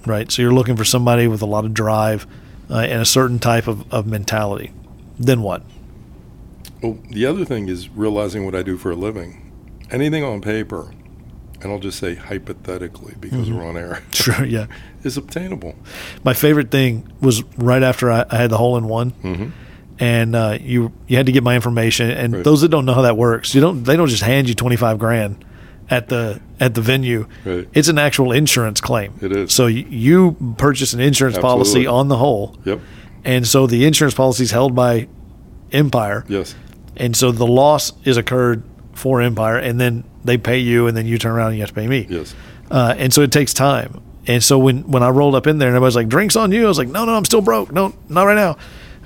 right? 0.06 0.30
So 0.30 0.42
you're 0.42 0.54
looking 0.54 0.76
for 0.76 0.84
somebody 0.84 1.28
with 1.28 1.42
a 1.42 1.46
lot 1.46 1.64
of 1.64 1.74
drive 1.74 2.26
uh, 2.70 2.78
and 2.78 3.00
a 3.00 3.06
certain 3.06 3.38
type 3.38 3.66
of, 3.68 3.90
of 3.92 4.06
mentality. 4.06 4.72
Then 5.18 5.42
what? 5.42 5.62
Well, 6.82 6.98
the 7.10 7.24
other 7.26 7.44
thing 7.44 7.68
is 7.68 7.88
realizing 7.88 8.44
what 8.44 8.54
I 8.54 8.62
do 8.62 8.76
for 8.76 8.90
a 8.90 8.94
living. 8.96 9.42
Anything 9.90 10.24
on 10.24 10.40
paper, 10.40 10.90
and 11.62 11.72
I'll 11.72 11.78
just 11.78 11.98
say 11.98 12.14
hypothetically 12.14 13.14
because 13.20 13.48
Mm-hmm. 13.48 13.56
we're 13.56 13.66
on 13.66 13.76
air, 13.76 14.02
Sure. 14.12 14.44
Yeah. 14.44 14.66
is 15.04 15.16
obtainable. 15.16 15.74
My 16.24 16.34
favorite 16.34 16.70
thing 16.70 17.10
was 17.20 17.42
right 17.56 17.82
after 17.82 18.10
I, 18.10 18.24
I 18.30 18.36
had 18.36 18.50
the 18.50 18.58
hole 18.58 18.76
in 18.76 18.86
one, 18.88 19.10
hmm 19.10 19.46
and 19.98 20.36
uh, 20.36 20.58
you 20.60 20.92
you 21.06 21.16
had 21.16 21.24
to 21.24 21.32
get 21.32 21.42
my 21.42 21.54
information. 21.54 22.10
And 22.10 22.34
Right. 22.34 22.44
those 22.44 22.60
that 22.60 22.68
don't 22.68 22.84
know 22.84 22.92
how 22.92 23.00
that 23.02 23.16
works, 23.16 23.54
you 23.54 23.62
don't 23.62 23.84
they 23.84 23.96
don't 23.96 24.08
just 24.08 24.22
hand 24.22 24.46
you 24.48 24.54
twenty 24.54 24.76
five 24.76 24.98
grand 24.98 25.42
at 25.88 26.08
the 26.10 26.40
at 26.60 26.74
the 26.74 26.82
venue. 26.82 27.26
Right. 27.46 27.66
It's 27.72 27.88
an 27.88 27.96
actual 27.98 28.32
insurance 28.32 28.80
claim. 28.82 29.14
It 29.22 29.32
is. 29.32 29.54
So 29.54 29.64
y- 29.64 29.86
you 29.88 30.36
purchase 30.58 30.92
an 30.92 31.00
insurance 31.00 31.38
policy 31.38 31.86
on 31.86 32.08
the 32.08 32.16
hole, 32.18 32.58
Yep. 32.66 32.80
and 33.24 33.46
so 33.48 33.66
the 33.66 33.86
insurance 33.86 34.12
policy 34.14 34.42
is 34.42 34.50
held 34.50 34.74
by 34.74 35.08
Empire, 35.72 36.24
Yes. 36.28 36.54
and 36.98 37.16
so 37.16 37.32
the 37.32 37.46
loss 37.46 37.92
is 38.04 38.16
occurred 38.18 38.62
for 38.92 39.22
Empire, 39.22 39.56
and 39.56 39.80
then 39.80 40.04
they 40.26 40.38
pay 40.38 40.58
you, 40.58 40.86
and 40.86 40.96
then 40.96 41.06
you 41.06 41.18
turn 41.18 41.32
around 41.32 41.48
and 41.48 41.56
you 41.56 41.62
have 41.62 41.70
to 41.70 41.74
pay 41.74 41.86
me. 41.86 42.06
Yes. 42.08 42.34
uh, 42.70 42.94
and 42.98 43.12
so 43.12 43.22
it 43.22 43.32
takes 43.32 43.54
time. 43.54 44.00
And 44.26 44.42
so 44.42 44.58
when 44.58 44.82
when 44.90 45.02
I 45.02 45.08
rolled 45.10 45.34
up 45.36 45.46
in 45.46 45.58
there 45.58 45.68
and 45.68 45.76
everybody's 45.76 45.96
like, 45.96 46.08
"Drinks 46.08 46.34
on 46.36 46.50
you," 46.52 46.64
I 46.64 46.68
was 46.68 46.78
like, 46.78 46.88
"No, 46.88 47.04
no, 47.04 47.14
I'm 47.14 47.24
still 47.24 47.40
broke. 47.42 47.72
No, 47.72 47.94
not 48.08 48.24
right 48.24 48.34
now." 48.34 48.56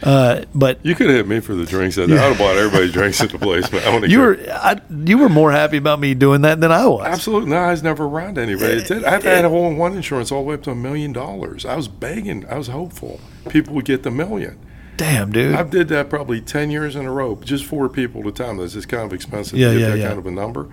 Uh, 0.02 0.44
but 0.54 0.78
You 0.82 0.94
could 0.94 1.08
have 1.08 1.16
hit 1.16 1.28
me 1.28 1.40
for 1.40 1.54
the 1.54 1.66
drinks. 1.66 1.98
I'd 1.98 2.08
have 2.08 2.38
bought 2.38 2.56
everybody 2.56 2.90
drinks 2.90 3.20
at 3.20 3.28
the 3.32 3.38
place, 3.38 3.68
but 3.68 3.84
I 3.86 3.98
you 4.06 4.20
were 4.20 4.38
I, 4.50 4.80
you 5.04 5.18
were 5.18 5.28
more 5.28 5.52
happy 5.52 5.76
about 5.76 6.00
me 6.00 6.14
doing 6.14 6.40
that 6.40 6.58
than 6.58 6.72
I 6.72 6.86
was. 6.86 7.04
absolutely 7.06 7.50
no. 7.50 7.56
I 7.56 7.70
was 7.70 7.82
never 7.82 8.06
around 8.06 8.38
anybody. 8.38 8.82
I've 9.04 9.22
had 9.24 9.44
a 9.44 9.50
hole 9.50 9.66
in 9.70 9.76
one 9.76 9.94
insurance 9.94 10.32
all 10.32 10.40
the 10.42 10.48
way 10.48 10.54
up 10.54 10.62
to 10.62 10.70
a 10.70 10.74
million 10.74 11.12
dollars. 11.12 11.66
I 11.66 11.76
was 11.76 11.86
begging. 11.86 12.46
I 12.48 12.56
was 12.56 12.68
hopeful 12.68 13.20
people 13.50 13.74
would 13.74 13.84
get 13.84 14.02
the 14.04 14.10
million. 14.10 14.58
Damn, 14.96 15.32
dude. 15.32 15.54
I 15.54 15.64
did 15.64 15.88
that 15.88 16.08
probably 16.08 16.40
ten 16.40 16.70
years 16.70 16.96
in 16.96 17.04
a 17.04 17.12
row, 17.12 17.34
just 17.44 17.66
four 17.66 17.90
people 17.90 18.22
at 18.22 18.26
a 18.28 18.32
time. 18.32 18.56
That's 18.56 18.72
just 18.72 18.88
kind 18.88 19.02
of 19.04 19.12
expensive 19.12 19.58
Yeah, 19.58 19.68
to 19.68 19.74
get 19.74 19.80
yeah, 19.80 19.88
that 19.90 19.98
yeah. 19.98 20.06
kind 20.08 20.18
of 20.18 20.24
a 20.26 20.30
number. 20.30 20.68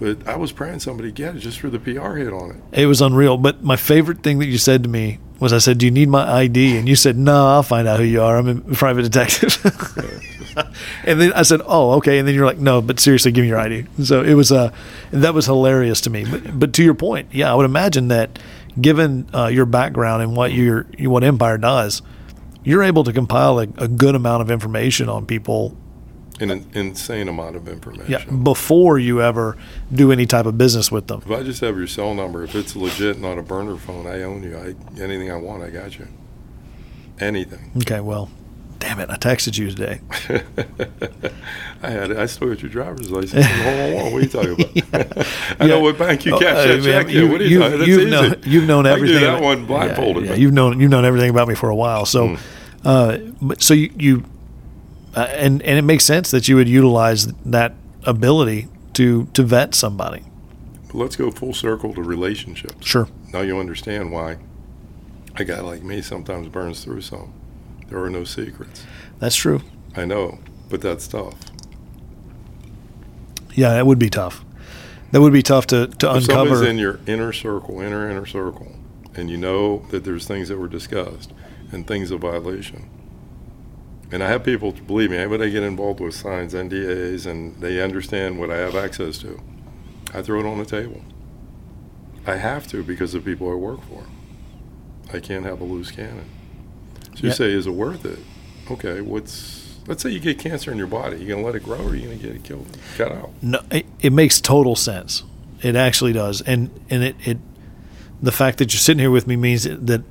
But 0.00 0.26
I 0.26 0.36
was 0.36 0.50
praying 0.50 0.80
somebody 0.80 1.12
get 1.12 1.36
it 1.36 1.40
just 1.40 1.60
for 1.60 1.68
the 1.68 1.78
PR 1.78 2.14
hit 2.14 2.32
on 2.32 2.50
it. 2.52 2.80
it 2.80 2.86
was 2.86 3.02
unreal. 3.02 3.36
But 3.36 3.62
my 3.62 3.76
favorite 3.76 4.22
thing 4.22 4.38
that 4.38 4.46
you 4.46 4.56
said 4.56 4.82
to 4.82 4.88
me 4.88 5.18
was, 5.38 5.52
"I 5.52 5.58
said, 5.58 5.76
do 5.76 5.84
you 5.84 5.92
need 5.92 6.08
my 6.08 6.26
ID?" 6.26 6.78
And 6.78 6.88
you 6.88 6.96
said, 6.96 7.18
"No, 7.18 7.48
I'll 7.48 7.62
find 7.62 7.86
out 7.86 8.00
who 8.00 8.06
you 8.06 8.22
are. 8.22 8.38
I'm 8.38 8.48
a 8.48 8.74
private 8.74 9.02
detective." 9.02 9.58
and 11.04 11.20
then 11.20 11.32
I 11.34 11.42
said, 11.42 11.60
"Oh, 11.66 11.92
okay." 11.98 12.18
And 12.18 12.26
then 12.26 12.34
you're 12.34 12.46
like, 12.46 12.58
"No, 12.58 12.80
but 12.80 12.98
seriously, 12.98 13.30
give 13.30 13.42
me 13.42 13.48
your 13.48 13.58
ID." 13.58 13.86
So 14.02 14.22
it 14.22 14.34
was 14.34 14.50
uh, 14.50 14.72
that 15.10 15.34
was 15.34 15.44
hilarious 15.46 16.00
to 16.02 16.10
me. 16.10 16.24
But, 16.24 16.58
but 16.58 16.72
to 16.74 16.82
your 16.82 16.94
point, 16.94 17.28
yeah, 17.32 17.52
I 17.52 17.54
would 17.54 17.66
imagine 17.66 18.08
that 18.08 18.38
given 18.80 19.28
uh, 19.34 19.46
your 19.46 19.66
background 19.66 20.22
and 20.22 20.34
what 20.34 20.52
your 20.52 20.86
what 21.00 21.24
Empire 21.24 21.58
does, 21.58 22.00
you're 22.64 22.82
able 22.82 23.04
to 23.04 23.12
compile 23.12 23.58
a, 23.60 23.62
a 23.76 23.88
good 23.88 24.14
amount 24.14 24.42
of 24.42 24.50
information 24.50 25.08
on 25.08 25.26
people. 25.26 25.76
An 26.40 26.50
in- 26.50 26.66
insane 26.72 27.28
amount 27.28 27.54
of 27.56 27.68
information. 27.68 28.06
Yeah, 28.10 28.24
before 28.24 28.98
you 28.98 29.20
ever 29.20 29.56
do 29.92 30.10
any 30.10 30.24
type 30.26 30.46
of 30.46 30.56
business 30.56 30.90
with 30.90 31.06
them. 31.06 31.20
If 31.24 31.30
I 31.30 31.42
just 31.42 31.60
have 31.60 31.76
your 31.76 31.86
cell 31.86 32.14
number, 32.14 32.42
if 32.42 32.54
it's 32.54 32.74
legit, 32.74 33.20
not 33.20 33.36
a 33.38 33.42
burner 33.42 33.76
phone, 33.76 34.06
I 34.06 34.22
own 34.22 34.42
you. 34.42 34.56
I 34.56 34.74
anything 35.02 35.30
I 35.30 35.36
want, 35.36 35.62
I 35.62 35.68
got 35.70 35.98
you. 35.98 36.08
anything. 37.20 37.70
Okay, 37.82 38.00
well, 38.00 38.30
damn 38.78 38.98
it, 39.00 39.10
I 39.10 39.16
texted 39.16 39.58
you 39.58 39.70
today. 39.70 40.00
I 41.82 41.90
had 41.90 42.12
I 42.16 42.26
still 42.26 42.48
got 42.48 42.62
your 42.62 42.70
driver's 42.70 43.10
license. 43.10 43.44
Hold 43.46 43.66
on, 43.80 43.92
hold 44.00 44.12
what 44.12 44.18
are 44.18 44.24
you 44.24 44.28
talking 44.28 44.84
about? 44.92 45.26
I 45.60 45.64
Yeah. 45.64 45.66
know 45.68 45.80
what 45.80 45.98
bank 45.98 46.24
you 46.24 46.38
cash 46.38 46.68
uh, 46.68 46.80
check 46.82 47.08
you-. 47.10 47.30
What 47.30 47.40
are 47.40 47.44
you, 47.44 47.50
you- 47.50 47.58
talking? 47.58 47.78
That's 47.78 47.88
you've 47.88 48.00
easy. 48.00 48.10
known- 48.10 48.36
you've 48.44 48.66
known 48.66 48.86
everything. 48.86 49.16
I 49.16 49.20
do 49.20 49.26
that 49.26 49.42
one 49.42 49.66
blindfolded. 49.66 50.24
Yeah, 50.24 50.30
but- 50.30 50.38
you've 50.38 50.52
known 50.52 50.80
you've 50.80 50.90
known 50.90 51.04
everything 51.04 51.30
about 51.30 51.48
me 51.48 51.54
for 51.54 51.68
a 51.68 51.76
while. 51.76 52.06
So, 52.06 52.28
Mm. 52.28 52.38
uh, 53.52 53.54
so 53.58 53.74
you, 53.74 53.90
you 53.98 54.24
uh, 55.16 55.20
and 55.30 55.62
and 55.62 55.78
it 55.78 55.82
makes 55.82 56.04
sense 56.04 56.30
that 56.30 56.48
you 56.48 56.56
would 56.56 56.68
utilize 56.68 57.26
that 57.44 57.74
ability 58.04 58.68
to 58.94 59.26
to 59.34 59.42
vet 59.42 59.74
somebody. 59.74 60.24
But 60.86 60.94
let's 60.96 61.16
go 61.16 61.30
full 61.30 61.54
circle 61.54 61.94
to 61.94 62.02
relationships. 62.02 62.86
Sure. 62.86 63.08
Now 63.32 63.40
you 63.42 63.58
understand 63.58 64.10
why 64.12 64.38
a 65.36 65.44
guy 65.44 65.60
like 65.60 65.82
me 65.82 66.02
sometimes 66.02 66.48
burns 66.48 66.82
through 66.84 67.02
some. 67.02 67.32
There 67.88 68.02
are 68.02 68.10
no 68.10 68.24
secrets. 68.24 68.84
That's 69.18 69.36
true. 69.36 69.62
I 69.96 70.04
know, 70.04 70.38
but 70.68 70.80
that's 70.80 71.06
tough. 71.08 71.34
Yeah, 73.54 73.70
that 73.70 73.86
would 73.86 73.98
be 73.98 74.10
tough. 74.10 74.44
That 75.12 75.20
would 75.20 75.32
be 75.32 75.42
tough 75.42 75.66
to 75.68 75.86
to 75.88 76.16
If 76.16 76.24
somebody's 76.24 76.28
uncover. 76.28 76.66
in 76.66 76.78
your 76.78 77.00
inner 77.06 77.32
circle, 77.32 77.80
inner 77.80 78.08
inner 78.08 78.26
circle, 78.26 78.76
and 79.14 79.28
you 79.28 79.36
know 79.36 79.84
that 79.90 80.04
there's 80.04 80.26
things 80.26 80.48
that 80.48 80.58
were 80.58 80.68
discussed 80.68 81.32
and 81.72 81.86
things 81.86 82.10
of 82.10 82.20
violation. 82.20 82.88
And 84.12 84.22
I 84.24 84.28
have 84.28 84.42
people, 84.42 84.72
believe 84.72 85.10
me, 85.10 85.24
when 85.26 85.38
they 85.40 85.50
get 85.50 85.62
involved 85.62 86.00
with 86.00 86.14
signs, 86.14 86.52
NDAs, 86.54 87.26
and 87.26 87.56
they 87.60 87.80
understand 87.80 88.38
what 88.40 88.50
I 88.50 88.56
have 88.56 88.74
access 88.74 89.18
to, 89.18 89.40
I 90.12 90.22
throw 90.22 90.40
it 90.40 90.46
on 90.46 90.58
the 90.58 90.64
table. 90.64 91.00
I 92.26 92.36
have 92.36 92.66
to 92.68 92.82
because 92.82 93.14
of 93.14 93.24
people 93.24 93.50
I 93.50 93.54
work 93.54 93.80
for. 93.84 94.04
I 95.12 95.20
can't 95.20 95.44
have 95.44 95.60
a 95.60 95.64
loose 95.64 95.90
cannon. 95.90 96.26
So 97.14 97.22
you 97.22 97.28
Yeah. 97.28 97.34
say, 97.34 97.52
is 97.52 97.66
it 97.66 97.72
worth 97.74 98.04
it? 98.04 98.18
Okay, 98.70 99.00
what's, 99.00 99.78
let's 99.86 100.02
say 100.02 100.10
you 100.10 100.20
get 100.20 100.38
cancer 100.38 100.70
in 100.72 100.78
your 100.78 100.86
body. 100.86 101.18
You 101.18 101.26
going 101.28 101.40
to 101.40 101.46
let 101.46 101.54
it 101.54 101.62
grow 101.64 101.78
or 101.78 101.90
are 101.90 101.94
you 101.94 102.06
going 102.06 102.18
to 102.18 102.24
get 102.26 102.34
it 102.34 102.42
killed, 102.44 102.66
cut 102.96 103.12
out? 103.12 103.30
No, 103.42 103.60
it, 103.70 103.86
it 104.00 104.12
makes 104.12 104.40
total 104.40 104.74
sense. 104.76 105.22
It 105.62 105.76
actually 105.76 106.14
does, 106.14 106.40
and 106.40 106.70
and 106.88 107.04
it, 107.04 107.16
it 107.22 107.36
the 108.22 108.32
fact 108.32 108.56
that 108.58 108.72
you're 108.72 108.80
sitting 108.80 108.98
here 108.98 109.10
with 109.10 109.26
me 109.26 109.36
means 109.36 109.64
that 109.64 110.02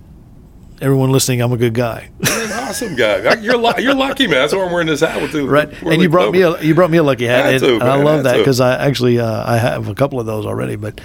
everyone 0.81 1.11
listening, 1.11 1.41
I'm 1.41 1.51
a 1.51 1.57
good 1.57 1.73
guy, 1.73 2.09
You're 2.23 2.43
an 2.43 2.51
awesome 2.51 2.95
guy. 2.95 3.35
You're 3.39 3.57
lu- 3.57 3.73
you're 3.79 3.93
lucky, 3.95 4.27
man. 4.27 4.35
That's 4.39 4.53
why 4.53 4.63
I'm 4.65 4.71
wearing 4.71 4.87
this 4.87 5.01
hat 5.01 5.21
with 5.21 5.31
the 5.31 5.45
right? 5.45 5.69
And 5.83 6.01
you 6.01 6.09
brought 6.09 6.31
me 6.31 6.41
a 6.41 6.61
you 6.61 6.73
brought 6.75 6.91
me 6.91 6.97
a 6.97 7.03
lucky 7.03 7.25
hat, 7.25 7.53
and, 7.53 7.63
to, 7.63 7.73
and 7.75 7.83
I 7.83 8.01
love 8.01 8.23
that 8.23 8.37
because 8.37 8.59
I 8.59 8.75
actually 8.85 9.19
uh, 9.19 9.43
I 9.51 9.57
have 9.57 9.87
a 9.87 9.95
couple 9.95 10.19
of 10.19 10.25
those 10.25 10.45
already, 10.45 10.75
but 10.75 10.99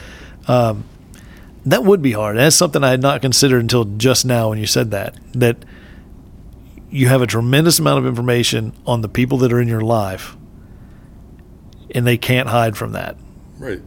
um, 0.49 0.85
that 1.67 1.85
would 1.85 2.03
be 2.03 2.13
hard. 2.13 2.37
That's 2.37 2.57
something 2.57 2.85
I 2.85 2.91
had 2.91 3.01
not 3.03 3.23
considered 3.23 3.61
until 3.61 3.85
just 3.85 4.25
now 4.27 4.51
when 4.51 4.59
you 4.59 4.67
said 4.67 4.91
that 4.91 5.17
that 5.33 5.65
you 6.91 7.09
have 7.09 7.23
a 7.23 7.27
tremendous 7.27 7.79
amount 7.79 7.99
of 7.99 8.07
information 8.07 8.73
on 8.87 9.01
the 9.01 9.09
people 9.09 9.39
that 9.39 9.53
are 9.53 9.61
in 9.61 9.67
your 9.69 9.81
life, 9.81 10.37
and 11.91 12.07
they 12.07 12.17
can't 12.17 12.49
hide 12.49 12.77
from 12.77 12.93
that. 12.93 13.17
right, 13.59 13.81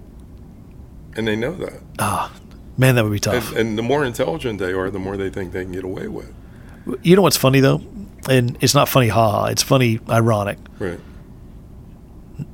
and 1.15 1.27
they 1.27 1.35
know 1.35 1.53
that. 1.53 1.81
Ah, 1.99 2.31
man, 2.77 2.95
that 2.95 3.03
would 3.03 3.13
be 3.13 3.19
tough. 3.19 3.49
And, 3.51 3.59
and 3.59 3.77
the 3.77 3.81
more 3.83 4.03
intelligent 4.05 4.59
they 4.59 4.71
are, 4.73 4.89
the 4.89 4.99
more 4.99 5.17
they 5.17 5.29
think 5.29 5.51
they 5.51 5.63
can 5.63 5.71
get 5.73 5.83
away 5.83 6.07
with. 6.07 6.33
You 7.03 7.15
know 7.15 7.21
what's 7.21 7.37
funny 7.37 7.59
though, 7.59 7.81
and 8.29 8.57
it's 8.61 8.73
not 8.73 8.87
funny, 8.89 9.07
haha. 9.09 9.45
It's 9.47 9.63
funny, 9.63 9.99
ironic, 10.09 10.57
Right. 10.79 10.99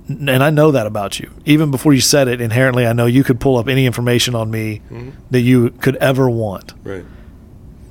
and 0.08 0.30
I 0.44 0.50
know 0.50 0.72
that 0.72 0.88
about 0.88 1.20
you. 1.20 1.32
Even 1.46 1.72
before 1.72 1.94
you 1.94 2.02
said 2.02 2.28
it, 2.28 2.42
inherently, 2.42 2.86
I 2.88 2.94
know 2.94 3.06
you 3.06 3.24
could 3.24 3.40
pull 3.40 3.58
up 3.58 3.68
any 3.68 3.86
information 3.86 4.36
on 4.36 4.50
me 4.50 4.82
Mhm. 4.92 5.12
that 5.32 5.42
you 5.42 5.70
could 5.72 5.96
ever 5.98 6.30
want, 6.30 6.74
Right. 6.84 7.06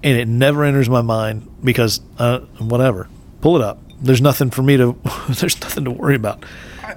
and 0.02 0.18
it 0.18 0.26
never 0.28 0.64
enters 0.64 0.88
my 0.88 1.02
mind 1.02 1.46
because 1.62 2.00
uh, 2.18 2.40
whatever. 2.58 3.08
Pull 3.40 3.56
it 3.56 3.62
up. 3.62 3.78
There's 4.00 4.20
nothing 4.22 4.50
for 4.50 4.62
me 4.62 4.76
to. 4.76 4.96
there's 5.28 5.60
nothing 5.60 5.84
to 5.84 5.90
worry 5.90 6.14
about. 6.16 6.44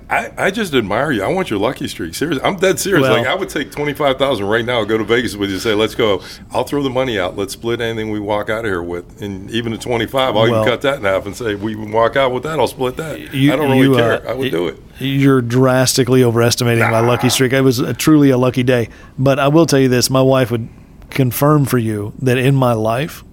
I, 0.10 0.32
I, 0.38 0.52
just 0.52 0.74
admire 0.74 1.12
you. 1.12 1.24
I 1.24 1.28
want 1.28 1.50
your 1.50 1.60
lucky 1.60 1.88
streak. 1.88 2.16
Seriously, 2.16 2.44
I'm 2.44 2.56
dead 2.58 2.80
serious. 2.80 3.04
Well- 3.04 3.18
like 3.18 3.28
I 3.28 3.36
would 3.36 3.50
take 3.50 3.72
twenty 3.72 3.94
five 3.94 4.18
thousand 4.18 4.48
right 4.48 4.66
now. 4.66 4.84
Go 4.84 4.98
to 4.98 5.04
Vegas 5.04 5.36
with 5.36 5.50
you. 5.52 5.60
Say, 5.60 5.74
let's 5.74 5.96
go. 5.96 6.22
I'll 6.52 6.64
throw 6.64 6.82
the 6.84 6.90
money 6.90 7.20
out. 7.20 7.36
Let's 7.38 7.54
split 7.54 7.82
anything 7.82 8.10
we 8.12 8.20
walk 8.20 8.50
out 8.50 8.66
of 8.66 8.70
here 8.72 8.82
with, 8.84 9.22
and 9.22 9.50
even 9.52 9.72
the 9.72 9.78
twenty 9.78 10.06
five, 10.08 10.36
I'll 10.36 10.44
Well- 10.44 10.62
even 10.62 10.66
cut 10.66 10.82
that 10.82 10.98
in 11.00 11.04
half 11.04 11.26
and 11.26 11.36
say 11.36 11.56
we 11.56 11.76
walk 11.76 12.16
out 12.16 12.32
with 12.32 12.44
that. 12.44 12.60
I'll 12.60 12.68
split 12.68 12.96
that. 12.98 13.34
You- 13.34 13.54
I 13.54 13.56
don't 13.56 13.70
really 13.72 13.82
you, 13.88 13.96
care. 13.96 14.26
uh, 14.28 14.32
I 14.32 14.34
would 14.36 14.52
do 14.52 14.68
it. 14.68 14.80
You're 15.00 15.42
drastically 15.42 16.24
overestimating 16.24 16.90
my 16.90 17.02
lucky 17.02 17.30
streak. 17.30 17.54
It 17.54 17.62
was 17.62 17.80
a, 17.80 17.94
truly 17.94 18.30
a 18.30 18.38
lucky 18.38 18.64
day. 18.64 18.90
But 19.20 19.40
I 19.40 19.48
will 19.50 19.66
tell 19.66 19.80
you 19.80 19.90
this: 19.90 20.10
my 20.10 20.22
wife 20.22 20.52
would 20.52 20.68
confirm 21.10 21.66
for 21.66 21.78
you 21.78 22.14
that 22.22 22.38
in 22.38 22.56
my 22.56 22.74
life, 22.74 23.24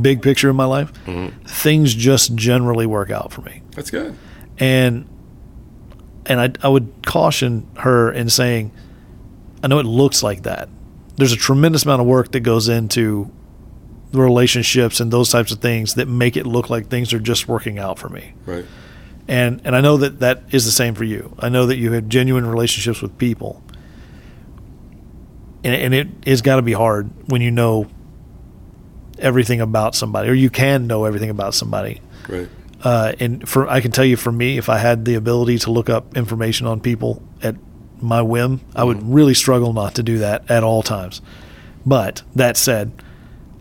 big 0.00 0.22
picture 0.22 0.50
in 0.50 0.56
my 0.56 0.64
life, 0.64 0.92
Mm-hmm. 1.06 1.44
things 1.46 1.94
just 1.94 2.34
generally 2.34 2.86
work 2.86 3.10
out 3.10 3.32
for 3.32 3.42
me. 3.42 3.62
That's 3.72 3.90
good. 3.90 4.16
and 4.58 5.08
and 6.26 6.40
I, 6.40 6.52
I 6.62 6.68
would 6.68 6.92
caution 7.04 7.68
her 7.78 8.10
in 8.10 8.28
saying, 8.28 8.72
I 9.62 9.66
know 9.66 9.78
it 9.78 9.86
looks 9.86 10.22
like 10.22 10.42
that. 10.42 10.68
There's 11.16 11.32
a 11.32 11.36
tremendous 11.36 11.84
amount 11.84 12.00
of 12.02 12.06
work 12.06 12.32
that 12.32 12.40
goes 12.40 12.68
into 12.68 13.30
the 14.10 14.20
relationships 14.20 15.00
and 15.00 15.12
those 15.12 15.30
types 15.30 15.52
of 15.52 15.60
things 15.60 15.94
that 15.94 16.06
make 16.06 16.36
it 16.36 16.46
look 16.46 16.70
like 16.70 16.88
things 16.88 17.12
are 17.12 17.18
just 17.18 17.48
working 17.48 17.78
out 17.78 17.98
for 17.98 18.08
me. 18.08 18.34
Right. 18.46 18.64
And 19.26 19.60
and 19.64 19.74
I 19.74 19.80
know 19.80 19.96
that 19.96 20.20
that 20.20 20.42
is 20.52 20.64
the 20.66 20.70
same 20.70 20.94
for 20.94 21.04
you. 21.04 21.34
I 21.38 21.48
know 21.48 21.66
that 21.66 21.76
you 21.76 21.92
have 21.92 22.08
genuine 22.08 22.46
relationships 22.46 23.00
with 23.00 23.16
people. 23.18 23.62
And, 25.64 25.74
and 25.74 25.94
it 25.94 26.08
has 26.26 26.42
got 26.42 26.56
to 26.56 26.62
be 26.62 26.72
hard 26.72 27.10
when 27.28 27.40
you 27.40 27.50
know 27.50 27.88
everything 29.18 29.60
about 29.60 29.94
somebody, 29.94 30.28
or 30.28 30.34
you 30.34 30.50
can 30.50 30.86
know 30.86 31.04
everything 31.04 31.30
about 31.30 31.54
somebody. 31.54 32.00
Right. 32.28 32.48
Uh, 32.84 33.14
and 33.18 33.48
for 33.48 33.66
I 33.68 33.80
can 33.80 33.90
tell 33.90 34.04
you, 34.04 34.16
for 34.16 34.30
me, 34.30 34.58
if 34.58 34.68
I 34.68 34.76
had 34.78 35.06
the 35.06 35.14
ability 35.14 35.58
to 35.60 35.70
look 35.72 35.88
up 35.88 36.16
information 36.16 36.66
on 36.66 36.80
people 36.80 37.22
at 37.42 37.56
my 38.00 38.20
whim, 38.20 38.60
I 38.76 38.84
would 38.84 39.02
really 39.02 39.32
struggle 39.34 39.72
not 39.72 39.94
to 39.94 40.02
do 40.02 40.18
that 40.18 40.50
at 40.50 40.62
all 40.62 40.82
times. 40.82 41.22
But 41.86 42.22
that 42.34 42.56
said, 42.58 42.92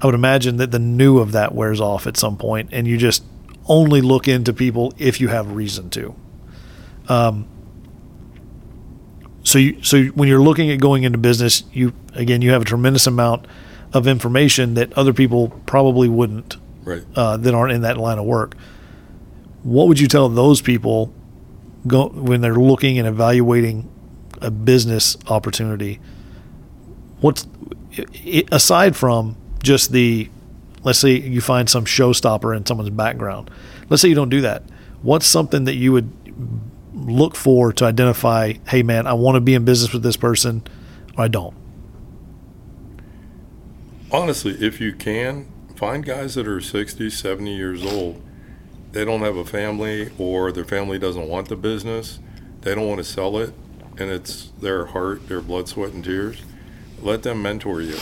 I 0.02 0.06
would 0.06 0.16
imagine 0.16 0.58
that 0.58 0.72
the 0.72 0.80
new 0.80 1.20
of 1.20 1.32
that 1.32 1.56
wears 1.56 1.80
off 1.80 2.06
at 2.06 2.18
some 2.18 2.36
point, 2.38 2.70
and 2.74 2.86
you 2.86 2.98
just 2.98 3.24
only 3.68 4.02
look 4.02 4.28
into 4.28 4.52
people 4.52 4.94
if 4.98 5.22
you 5.22 5.30
have 5.30 5.54
reason 5.54 5.90
to. 5.92 6.16
Um, 7.08 7.48
so 9.44 9.58
you, 9.58 9.82
so 9.84 10.04
when 10.08 10.28
you're 10.28 10.42
looking 10.42 10.70
at 10.72 10.80
going 10.80 11.04
into 11.04 11.18
business, 11.18 11.64
you 11.72 11.94
again 12.14 12.42
you 12.42 12.52
have 12.52 12.62
a 12.62 12.66
tremendous 12.66 13.08
amount 13.08 13.46
of 13.94 14.08
information 14.08 14.74
that 14.74 14.92
other 14.94 15.14
people 15.14 15.50
probably 15.66 16.10
wouldn't 16.10 16.58
Right. 16.84 17.04
uh, 17.16 17.38
that 17.38 17.54
aren't 17.54 17.72
in 17.72 17.82
that 17.84 17.98
line 17.98 18.18
of 18.18 18.26
work. 18.26 18.56
What 19.64 19.88
would 19.88 20.00
you 20.00 20.08
tell 20.08 20.30
those 20.30 20.62
people 20.62 21.14
go 21.88 22.10
when 22.10 22.42
they're 22.42 22.56
looking 22.56 23.00
and 23.00 23.08
evaluating 23.08 23.90
a 24.42 24.52
business 24.52 25.18
opportunity? 25.28 26.00
What's 27.22 27.48
aside 28.52 28.96
from 28.96 29.38
just 29.62 29.92
the 29.92 30.30
let's 30.84 31.00
say 31.00 31.12
you 31.12 31.42
find 31.42 31.70
some 31.70 31.86
showstopper 31.86 32.56
in 32.56 32.66
someone's 32.66 32.90
background. 32.90 33.50
Let's 33.90 34.02
say 34.02 34.10
you 34.10 34.16
don't 34.16 34.30
do 34.30 34.42
that. 34.42 34.64
What's 35.02 35.26
something 35.26 35.64
that 35.66 35.76
you 35.76 35.92
would 35.92 36.12
look 36.94 37.36
for 37.36 37.74
to 37.74 37.86
identify, 37.86 38.54
hey 38.68 38.84
man, 38.84 39.08
I 39.08 39.14
want 39.14 39.36
to 39.36 39.42
be 39.42 39.54
in 39.54 39.66
business 39.66 39.94
with 39.94 40.04
this 40.04 40.18
person 40.18 40.64
or 41.18 41.26
I 41.26 41.28
don't? 41.28 41.56
Honestly, 44.12 44.54
if 44.60 44.80
you 44.80 44.94
can, 44.94 45.48
find 45.76 46.06
guys 46.06 46.36
that 46.36 46.48
are 46.48 46.62
60, 46.62 47.10
70 47.10 47.56
years 47.56 47.84
old. 47.86 48.22
They 48.94 49.04
don't 49.04 49.22
have 49.22 49.36
a 49.36 49.44
family 49.44 50.12
or 50.18 50.52
their 50.52 50.66
family 50.66 51.00
doesn't 51.00 51.28
want 51.28 51.50
the 51.50 51.56
business. 51.56 52.20
They 52.62 52.74
don't 52.74 52.88
want 52.88 53.00
to 53.00 53.04
sell 53.04 53.38
it 53.38 53.54
and 53.98 54.10
it's 54.10 54.52
their 54.60 54.86
heart, 54.86 55.28
their 55.28 55.42
blood, 55.42 55.68
sweat, 55.68 55.94
and 55.94 56.04
tears. 56.04 56.42
Let 57.02 57.24
them 57.24 57.42
mentor 57.42 57.82
you. 57.82 57.98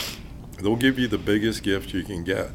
They'll 0.58 0.76
give 0.76 0.98
you 0.98 1.08
the 1.08 1.18
biggest 1.18 1.62
gift 1.62 1.92
you 1.92 2.02
can 2.02 2.24
get. 2.24 2.50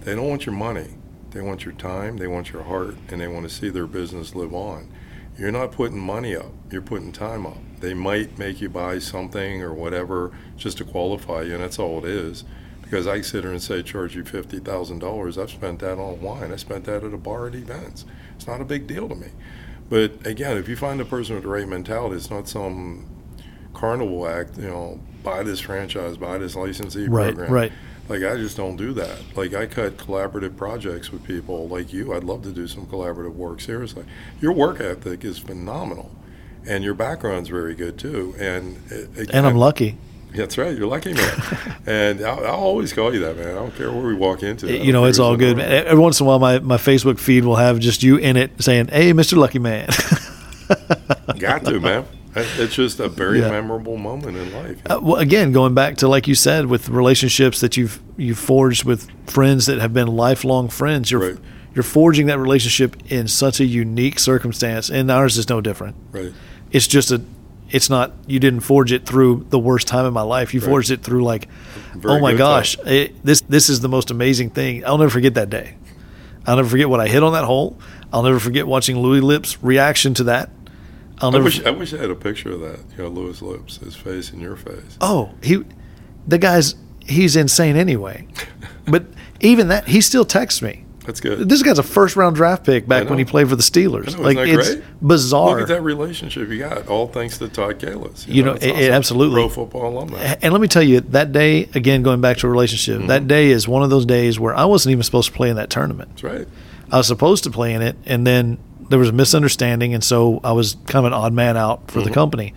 They 0.00 0.14
don't 0.14 0.28
want 0.28 0.46
your 0.46 0.54
money. 0.54 0.94
They 1.30 1.42
want 1.42 1.64
your 1.64 1.74
time, 1.74 2.16
they 2.16 2.26
want 2.26 2.52
your 2.52 2.62
heart, 2.62 2.96
and 3.08 3.20
they 3.20 3.28
want 3.28 3.48
to 3.48 3.54
see 3.54 3.68
their 3.68 3.86
business 3.86 4.34
live 4.34 4.54
on. 4.54 4.90
You're 5.36 5.52
not 5.52 5.72
putting 5.72 5.98
money 5.98 6.34
up, 6.34 6.52
you're 6.70 6.82
putting 6.82 7.12
time 7.12 7.46
up. 7.46 7.58
They 7.80 7.92
might 7.94 8.38
make 8.38 8.60
you 8.60 8.68
buy 8.70 8.98
something 8.98 9.62
or 9.62 9.74
whatever 9.74 10.32
just 10.56 10.78
to 10.78 10.84
qualify 10.84 11.42
you, 11.42 11.54
and 11.54 11.62
that's 11.62 11.78
all 11.78 11.98
it 11.98 12.10
is. 12.10 12.44
Because 12.88 13.06
I 13.06 13.20
sit 13.20 13.44
here 13.44 13.52
and 13.52 13.60
say, 13.62 13.82
charge 13.82 14.16
you 14.16 14.24
$50,000. 14.24 15.42
I've 15.42 15.50
spent 15.50 15.78
that 15.80 15.98
on 15.98 16.22
wine. 16.22 16.52
I 16.52 16.56
spent 16.56 16.84
that 16.84 17.04
at 17.04 17.12
a 17.12 17.18
bar 17.18 17.46
at 17.48 17.54
events. 17.54 18.06
It's 18.36 18.46
not 18.46 18.62
a 18.62 18.64
big 18.64 18.86
deal 18.86 19.08
to 19.08 19.14
me. 19.14 19.28
But 19.90 20.26
again, 20.26 20.56
if 20.56 20.68
you 20.68 20.76
find 20.76 20.98
a 21.00 21.04
person 21.04 21.34
with 21.34 21.44
the 21.44 21.50
right 21.50 21.68
mentality, 21.68 22.16
it's 22.16 22.30
not 22.30 22.48
some 22.48 23.06
carnival 23.74 24.26
act, 24.26 24.56
you 24.56 24.68
know, 24.68 25.00
buy 25.22 25.42
this 25.42 25.60
franchise, 25.60 26.16
buy 26.16 26.38
this 26.38 26.56
licensee 26.56 27.08
Right, 27.08 27.34
program. 27.34 27.52
right. 27.52 27.72
Like 28.08 28.22
I 28.22 28.36
just 28.36 28.56
don't 28.56 28.76
do 28.76 28.94
that. 28.94 29.18
Like 29.36 29.52
I 29.52 29.66
cut 29.66 29.98
collaborative 29.98 30.56
projects 30.56 31.12
with 31.12 31.24
people 31.24 31.68
like 31.68 31.92
you. 31.92 32.14
I'd 32.14 32.24
love 32.24 32.42
to 32.44 32.52
do 32.52 32.66
some 32.66 32.86
collaborative 32.86 33.34
work. 33.34 33.60
Seriously, 33.60 34.04
your 34.40 34.52
work 34.52 34.80
ethic 34.80 35.26
is 35.26 35.38
phenomenal, 35.38 36.10
and 36.66 36.82
your 36.82 36.94
background's 36.94 37.50
very 37.50 37.74
good 37.74 37.98
too. 37.98 38.34
And 38.38 38.80
it, 38.90 39.28
And 39.30 39.46
I'm 39.46 39.56
lucky. 39.56 39.98
That's 40.34 40.58
right. 40.58 40.76
You're 40.76 40.86
lucky, 40.86 41.14
man. 41.14 41.76
and 41.86 42.20
I'll, 42.22 42.46
I'll, 42.46 42.54
always 42.54 42.92
call 42.92 43.12
you 43.14 43.20
that, 43.20 43.36
man. 43.36 43.48
I 43.48 43.54
don't 43.54 43.74
care 43.74 43.90
where 43.90 44.06
we 44.06 44.14
walk 44.14 44.42
into. 44.42 44.70
You 44.70 44.92
know, 44.92 45.04
it's 45.04 45.18
all 45.18 45.36
good. 45.36 45.56
Man. 45.56 45.86
Every 45.86 45.98
once 45.98 46.20
in 46.20 46.26
a 46.26 46.28
while, 46.28 46.38
my, 46.38 46.58
my 46.58 46.76
Facebook 46.76 47.18
feed 47.18 47.44
will 47.44 47.56
have 47.56 47.78
just 47.78 48.02
you 48.02 48.16
in 48.16 48.36
it 48.36 48.62
saying, 48.62 48.88
"Hey, 48.88 49.12
Mr. 49.12 49.36
Lucky 49.36 49.58
Man." 49.58 49.88
Got 51.38 51.64
to, 51.64 51.80
man. 51.80 52.04
It's 52.36 52.74
just 52.74 53.00
a 53.00 53.08
very 53.08 53.40
yeah. 53.40 53.50
memorable 53.50 53.96
moment 53.96 54.36
in 54.36 54.52
life. 54.52 54.80
Uh, 54.86 55.00
well, 55.02 55.16
again, 55.16 55.52
going 55.52 55.74
back 55.74 55.96
to 55.98 56.08
like 56.08 56.28
you 56.28 56.34
said, 56.34 56.66
with 56.66 56.88
relationships 56.88 57.60
that 57.60 57.76
you've 57.76 58.00
you've 58.16 58.38
forged 58.38 58.84
with 58.84 59.08
friends 59.28 59.66
that 59.66 59.78
have 59.78 59.92
been 59.92 60.08
lifelong 60.08 60.68
friends, 60.68 61.10
you're 61.10 61.32
right. 61.32 61.38
you're 61.74 61.82
forging 61.82 62.26
that 62.26 62.38
relationship 62.38 62.96
in 63.10 63.28
such 63.28 63.60
a 63.60 63.64
unique 63.64 64.18
circumstance, 64.18 64.90
and 64.90 65.10
ours 65.10 65.38
is 65.38 65.48
no 65.48 65.60
different. 65.60 65.96
Right. 66.12 66.32
It's 66.70 66.86
just 66.86 67.10
a 67.10 67.22
it's 67.70 67.90
not 67.90 68.12
you 68.26 68.40
didn't 68.40 68.60
forge 68.60 68.92
it 68.92 69.06
through 69.06 69.46
the 69.50 69.58
worst 69.58 69.86
time 69.86 70.06
in 70.06 70.12
my 70.12 70.22
life. 70.22 70.54
You 70.54 70.60
right. 70.60 70.68
forged 70.68 70.90
it 70.90 71.02
through 71.02 71.24
like, 71.24 71.48
Very 71.94 72.14
oh 72.14 72.20
my 72.20 72.34
gosh, 72.34 72.76
it, 72.86 73.22
this 73.24 73.42
this 73.42 73.68
is 73.68 73.80
the 73.80 73.88
most 73.88 74.10
amazing 74.10 74.50
thing. 74.50 74.84
I'll 74.84 74.98
never 74.98 75.10
forget 75.10 75.34
that 75.34 75.50
day. 75.50 75.76
I'll 76.46 76.56
never 76.56 76.68
forget 76.68 76.88
what 76.88 77.00
I 77.00 77.08
hit 77.08 77.22
on 77.22 77.32
that 77.34 77.44
hole. 77.44 77.78
I'll 78.12 78.22
never 78.22 78.40
forget 78.40 78.66
watching 78.66 78.98
Louis 78.98 79.20
Lips' 79.20 79.62
reaction 79.62 80.14
to 80.14 80.24
that. 80.24 80.50
I'll 81.18 81.30
never. 81.30 81.42
I 81.42 81.44
wish, 81.44 81.64
I 81.64 81.70
wish 81.70 81.94
I 81.94 81.98
had 81.98 82.10
a 82.10 82.14
picture 82.14 82.52
of 82.52 82.60
that. 82.60 82.78
You 82.96 83.04
know, 83.04 83.08
Louis 83.10 83.42
Lips, 83.42 83.78
his 83.78 83.94
face 83.94 84.30
and 84.30 84.40
your 84.40 84.56
face. 84.56 84.96
Oh, 85.00 85.34
he, 85.42 85.62
the 86.26 86.38
guy's 86.38 86.74
he's 87.00 87.36
insane 87.36 87.76
anyway. 87.76 88.26
but 88.86 89.04
even 89.40 89.68
that, 89.68 89.88
he 89.88 90.00
still 90.00 90.24
texts 90.24 90.62
me. 90.62 90.84
That's 91.08 91.20
good. 91.20 91.48
This 91.48 91.62
guy's 91.62 91.78
a 91.78 91.82
first 91.82 92.16
round 92.16 92.36
draft 92.36 92.66
pick 92.66 92.86
back 92.86 93.08
when 93.08 93.18
he 93.18 93.24
played 93.24 93.48
for 93.48 93.56
the 93.56 93.62
Steelers. 93.62 94.14
Know, 94.14 94.24
like 94.24 94.36
it's 94.36 94.74
great? 94.74 94.84
bizarre. 95.00 95.52
Look 95.52 95.62
at 95.62 95.68
that 95.68 95.80
relationship 95.80 96.50
you 96.50 96.58
got, 96.58 96.86
all 96.86 97.06
thanks 97.06 97.38
to 97.38 97.48
Todd 97.48 97.78
Kalis. 97.78 98.28
You, 98.28 98.34
you 98.34 98.42
know, 98.42 98.52
know 98.52 98.58
it, 98.60 98.72
awesome. 98.72 98.92
absolutely 98.92 99.36
pro 99.36 99.48
football 99.48 99.88
alumni. 99.88 100.36
And 100.42 100.52
let 100.52 100.60
me 100.60 100.68
tell 100.68 100.82
you, 100.82 101.00
that 101.00 101.32
day 101.32 101.62
again, 101.74 102.02
going 102.02 102.20
back 102.20 102.36
to 102.38 102.46
a 102.46 102.50
relationship, 102.50 102.98
mm-hmm. 102.98 103.06
that 103.06 103.26
day 103.26 103.48
is 103.48 103.66
one 103.66 103.82
of 103.82 103.88
those 103.88 104.04
days 104.04 104.38
where 104.38 104.54
I 104.54 104.66
wasn't 104.66 104.92
even 104.92 105.02
supposed 105.02 105.30
to 105.30 105.34
play 105.34 105.48
in 105.48 105.56
that 105.56 105.70
tournament. 105.70 106.10
That's 106.10 106.24
right. 106.24 106.48
I 106.92 106.98
was 106.98 107.06
supposed 107.06 107.42
to 107.44 107.50
play 107.50 107.72
in 107.72 107.80
it, 107.80 107.96
and 108.04 108.26
then 108.26 108.58
there 108.90 108.98
was 108.98 109.08
a 109.08 109.12
misunderstanding, 109.12 109.94
and 109.94 110.04
so 110.04 110.42
I 110.44 110.52
was 110.52 110.74
kind 110.88 110.96
of 110.96 111.04
an 111.06 111.12
odd 111.14 111.32
man 111.32 111.56
out 111.56 111.90
for 111.90 112.00
mm-hmm. 112.00 112.08
the 112.08 112.14
company. 112.14 112.52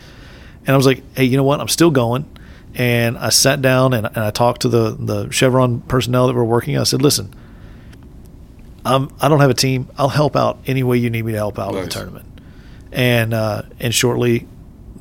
And 0.67 0.71
I 0.71 0.75
was 0.75 0.85
like, 0.85 1.03
hey, 1.15 1.23
you 1.23 1.37
know 1.37 1.45
what? 1.45 1.61
I'm 1.61 1.69
still 1.69 1.89
going. 1.89 2.25
And 2.75 3.17
I 3.17 3.29
sat 3.29 3.61
down 3.61 3.93
and, 3.93 4.07
and 4.07 4.17
I 4.17 4.31
talked 4.31 4.63
to 4.63 4.69
the 4.69 4.91
the 4.91 5.29
Chevron 5.31 5.79
personnel 5.83 6.27
that 6.27 6.33
were 6.33 6.43
working. 6.43 6.77
I 6.77 6.83
said, 6.83 7.01
listen 7.01 7.33
I'm, 8.85 9.09
I 9.21 9.27
don't 9.27 9.39
have 9.39 9.49
a 9.49 9.55
team. 9.55 9.89
I'll 9.97 10.09
help 10.09 10.35
out 10.35 10.59
any 10.65 10.83
way 10.83 10.97
you 10.97 11.09
need 11.09 11.23
me 11.23 11.33
to 11.33 11.37
help 11.37 11.59
out 11.59 11.73
nice. 11.73 11.83
with 11.83 11.93
the 11.93 11.99
tournament. 11.99 12.25
And 12.91 13.33
uh, 13.33 13.63
and 13.79 13.93
shortly 13.93 14.47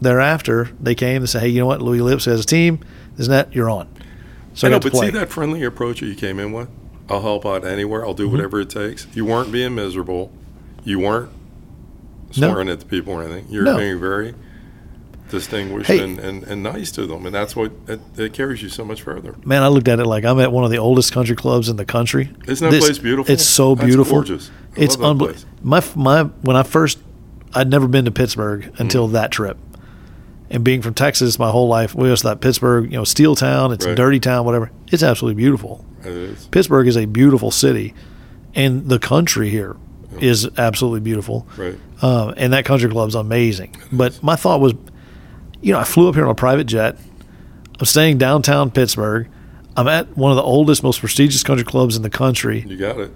thereafter, 0.00 0.70
they 0.80 0.94
came 0.94 1.22
and 1.22 1.28
said, 1.28 1.42
"Hey, 1.42 1.48
you 1.48 1.60
know 1.60 1.66
what? 1.66 1.82
Louis 1.82 2.00
Lipps 2.00 2.26
has 2.26 2.40
a 2.40 2.46
team. 2.46 2.84
Isn't 3.18 3.30
that 3.30 3.54
you're 3.54 3.70
on?" 3.70 3.88
So 4.54 4.66
I, 4.66 4.70
I 4.70 4.72
know, 4.72 4.80
but 4.80 4.92
play. 4.92 5.06
see 5.06 5.12
that 5.12 5.30
friendly 5.30 5.64
approach 5.64 6.00
that 6.00 6.06
you 6.06 6.14
came 6.14 6.38
in 6.38 6.52
with. 6.52 6.68
I'll 7.08 7.22
help 7.22 7.44
out 7.44 7.64
anywhere. 7.64 8.06
I'll 8.06 8.14
do 8.14 8.24
mm-hmm. 8.24 8.32
whatever 8.32 8.60
it 8.60 8.70
takes. 8.70 9.06
You 9.14 9.24
weren't 9.24 9.50
being 9.50 9.74
miserable. 9.74 10.30
You 10.84 11.00
weren't 11.00 11.32
swearing 12.30 12.66
no. 12.66 12.72
at 12.72 12.80
the 12.80 12.86
people 12.86 13.14
or 13.14 13.24
anything. 13.24 13.46
You're 13.50 13.64
no. 13.64 13.76
being 13.76 13.98
very 13.98 14.34
distinguished 15.30 15.88
hey, 15.88 16.00
and, 16.00 16.18
and, 16.18 16.44
and 16.44 16.62
nice 16.62 16.90
to 16.92 17.06
them, 17.06 17.26
and 17.26 17.34
that's 17.34 17.54
what 17.56 17.72
it, 17.88 18.00
it, 18.16 18.32
carries 18.32 18.62
you 18.62 18.68
so 18.68 18.84
much 18.84 19.02
further. 19.02 19.34
Man, 19.44 19.62
I 19.62 19.68
looked 19.68 19.88
at 19.88 20.00
it 20.00 20.06
like 20.06 20.24
I'm 20.24 20.40
at 20.40 20.52
one 20.52 20.64
of 20.64 20.70
the 20.70 20.78
oldest 20.78 21.12
country 21.12 21.36
clubs 21.36 21.68
in 21.68 21.76
the 21.76 21.84
country. 21.84 22.30
Isn't 22.46 22.64
that 22.64 22.70
this, 22.70 22.84
place 22.84 22.98
beautiful? 22.98 23.32
It's 23.32 23.44
so 23.44 23.74
beautiful. 23.74 24.18
That's 24.18 24.30
gorgeous. 24.30 24.50
I 24.76 24.80
it's 24.80 24.96
unbelievable. 24.96 25.48
My 25.62 25.82
my 25.94 26.22
when 26.42 26.56
I 26.56 26.62
first, 26.62 26.98
I'd 27.54 27.68
never 27.68 27.88
been 27.88 28.04
to 28.04 28.10
Pittsburgh 28.10 28.72
until 28.78 29.08
mm. 29.08 29.12
that 29.12 29.30
trip, 29.30 29.58
and 30.50 30.64
being 30.64 30.82
from 30.82 30.94
Texas 30.94 31.38
my 31.38 31.50
whole 31.50 31.68
life, 31.68 31.94
we 31.94 32.08
always 32.08 32.22
thought 32.22 32.40
Pittsburgh, 32.40 32.90
you 32.90 32.98
know, 32.98 33.04
steel 33.04 33.34
town. 33.34 33.72
It's 33.72 33.86
right. 33.86 33.92
a 33.92 33.96
dirty 33.96 34.20
town, 34.20 34.44
whatever. 34.44 34.70
It's 34.88 35.02
absolutely 35.02 35.40
beautiful. 35.40 35.84
It 36.00 36.06
is. 36.06 36.46
Pittsburgh 36.48 36.86
is 36.86 36.96
a 36.96 37.06
beautiful 37.06 37.50
city, 37.50 37.94
and 38.54 38.88
the 38.88 38.98
country 38.98 39.50
here 39.50 39.76
is 40.18 40.48
absolutely 40.58 41.00
beautiful. 41.00 41.46
Right. 41.56 41.78
Um, 42.02 42.34
and 42.36 42.52
that 42.52 42.64
country 42.64 42.90
club's 42.90 43.14
amazing. 43.14 43.76
But 43.92 44.22
my 44.22 44.36
thought 44.36 44.60
was, 44.60 44.74
you 45.62 45.72
know, 45.72 45.78
I 45.78 45.84
flew 45.84 46.08
up 46.08 46.14
here 46.14 46.24
on 46.24 46.30
a 46.30 46.34
private 46.34 46.64
jet. 46.64 46.96
I'm 47.78 47.86
staying 47.86 48.18
downtown 48.18 48.70
Pittsburgh. 48.70 49.28
I'm 49.76 49.88
at 49.88 50.16
one 50.16 50.30
of 50.32 50.36
the 50.36 50.42
oldest, 50.42 50.82
most 50.82 51.00
prestigious 51.00 51.42
country 51.42 51.64
clubs 51.64 51.96
in 51.96 52.02
the 52.02 52.10
country. 52.10 52.60
You 52.60 52.76
got 52.76 52.98
it. 52.98 53.12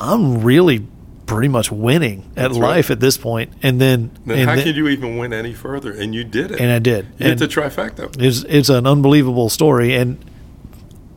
I'm 0.00 0.42
really 0.42 0.86
pretty 1.26 1.48
much 1.48 1.70
winning 1.70 2.20
at 2.36 2.48
That's 2.48 2.56
life 2.56 2.88
right. 2.88 2.90
at 2.90 3.00
this 3.00 3.16
point. 3.16 3.52
And 3.62 3.80
then, 3.80 4.10
then 4.26 4.40
and 4.40 4.48
how 4.48 4.56
then, 4.56 4.64
could 4.64 4.76
you 4.76 4.88
even 4.88 5.18
win 5.18 5.32
any 5.32 5.54
further? 5.54 5.92
And 5.92 6.14
you 6.14 6.24
did 6.24 6.50
it. 6.50 6.60
And 6.60 6.70
I 6.70 6.78
did. 6.78 7.06
You 7.18 7.30
and 7.30 7.40
hit 7.40 7.50
the 7.50 7.60
trifecta. 7.60 8.14
It's 8.20 8.44
it's 8.44 8.68
an 8.68 8.86
unbelievable 8.86 9.48
story. 9.48 9.94
And 9.94 10.24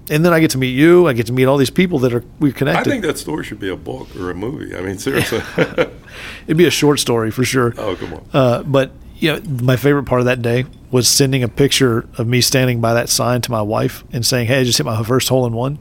and 0.10 0.24
then 0.24 0.34
I 0.34 0.40
get 0.40 0.52
to 0.52 0.58
meet 0.58 0.76
you. 0.76 1.08
I 1.08 1.14
get 1.14 1.28
to 1.28 1.34
meet 1.34 1.46
all 1.46 1.58
these 1.58 1.70
people 1.70 2.00
that 2.00 2.14
are 2.14 2.24
we 2.40 2.52
connected. 2.52 2.88
I 2.88 2.92
think 2.92 3.04
that 3.04 3.18
story 3.18 3.44
should 3.44 3.60
be 3.60 3.70
a 3.70 3.76
book 3.76 4.16
or 4.16 4.30
a 4.30 4.36
movie. 4.36 4.76
I 4.76 4.82
mean, 4.82 4.98
seriously, 4.98 5.42
it'd 6.48 6.58
be 6.58 6.66
a 6.66 6.72
short 6.72 7.00
story 7.00 7.32
for 7.32 7.44
sure. 7.44 7.74
Oh, 7.78 7.96
come 7.96 8.14
on. 8.14 8.26
Uh, 8.34 8.64
but 8.64 8.92
you 9.26 9.34
know, 9.34 9.42
my 9.64 9.76
favorite 9.76 10.04
part 10.04 10.22
of 10.22 10.26
that 10.26 10.42
day 10.42 10.66
was 10.92 11.08
sending 11.08 11.44
a 11.44 11.48
picture 11.48 12.08
of 12.18 12.28
me 12.28 12.42
standing 12.42 12.80
by 12.80 12.94
that 12.94 13.10
sign 13.10 13.42
to 13.42 13.52
my 13.52 13.62
wife 13.62 14.04
and 14.14 14.26
saying, 14.26 14.48
"Hey, 14.48 14.60
I 14.60 14.64
just 14.64 14.78
hit 14.78 14.86
my 14.86 15.02
first 15.04 15.30
hole 15.30 15.46
in 15.46 15.54
one," 15.54 15.80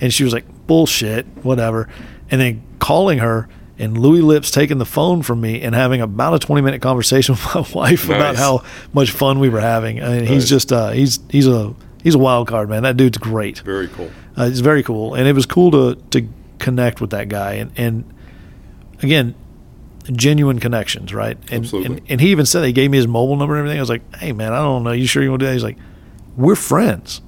and 0.00 0.12
she 0.12 0.24
was 0.24 0.32
like, 0.32 0.46
"Bullshit, 0.66 1.26
whatever," 1.42 1.88
and 2.30 2.40
then 2.40 2.62
calling 2.78 3.18
her 3.18 3.48
and 3.78 3.96
Louis 3.96 4.20
Lipps 4.20 4.50
taking 4.50 4.78
the 4.78 4.84
phone 4.84 5.22
from 5.22 5.40
me 5.40 5.62
and 5.62 5.74
having 5.74 6.00
about 6.00 6.34
a 6.34 6.38
20 6.38 6.62
minute 6.62 6.82
conversation 6.82 7.34
with 7.54 7.54
my 7.54 7.60
wife 7.72 8.08
nice. 8.08 8.16
about 8.16 8.36
how 8.36 8.62
much 8.92 9.10
fun 9.10 9.40
we 9.40 9.48
were 9.48 9.60
having. 9.60 10.02
I 10.02 10.08
mean, 10.08 10.18
nice. 10.20 10.28
he's 10.28 10.48
just 10.48 10.72
uh, 10.72 10.90
he's 10.90 11.18
he's 11.28 11.46
a 11.46 11.74
he's 12.02 12.14
a 12.14 12.18
wild 12.18 12.48
card, 12.48 12.68
man. 12.68 12.82
That 12.82 12.96
dude's 12.96 13.18
great. 13.18 13.58
Very 13.60 13.88
cool. 13.88 14.10
Uh, 14.38 14.44
it's 14.44 14.60
very 14.60 14.82
cool, 14.82 15.14
and 15.14 15.28
it 15.28 15.34
was 15.34 15.46
cool 15.46 15.70
to 15.72 15.96
to 16.10 16.28
connect 16.58 17.00
with 17.00 17.10
that 17.10 17.28
guy 17.28 17.54
and 17.54 17.72
and 17.76 18.04
again 19.02 19.34
genuine 20.12 20.58
connections, 20.58 21.12
right? 21.14 21.36
And, 21.50 21.64
Absolutely. 21.64 21.96
and 21.98 22.10
and 22.10 22.20
he 22.20 22.30
even 22.30 22.46
said 22.46 22.64
he 22.64 22.72
gave 22.72 22.90
me 22.90 22.98
his 22.98 23.06
mobile 23.06 23.36
number 23.36 23.54
and 23.54 23.60
everything. 23.60 23.78
I 23.78 23.82
was 23.82 23.90
like, 23.90 24.16
hey 24.16 24.32
man, 24.32 24.52
I 24.52 24.58
don't 24.58 24.84
know. 24.84 24.92
You 24.92 25.06
sure 25.06 25.22
you 25.22 25.30
want 25.30 25.40
to 25.40 25.46
do 25.46 25.48
that? 25.48 25.54
He's 25.54 25.64
like, 25.64 25.78
we're 26.36 26.56
friends. 26.56 27.20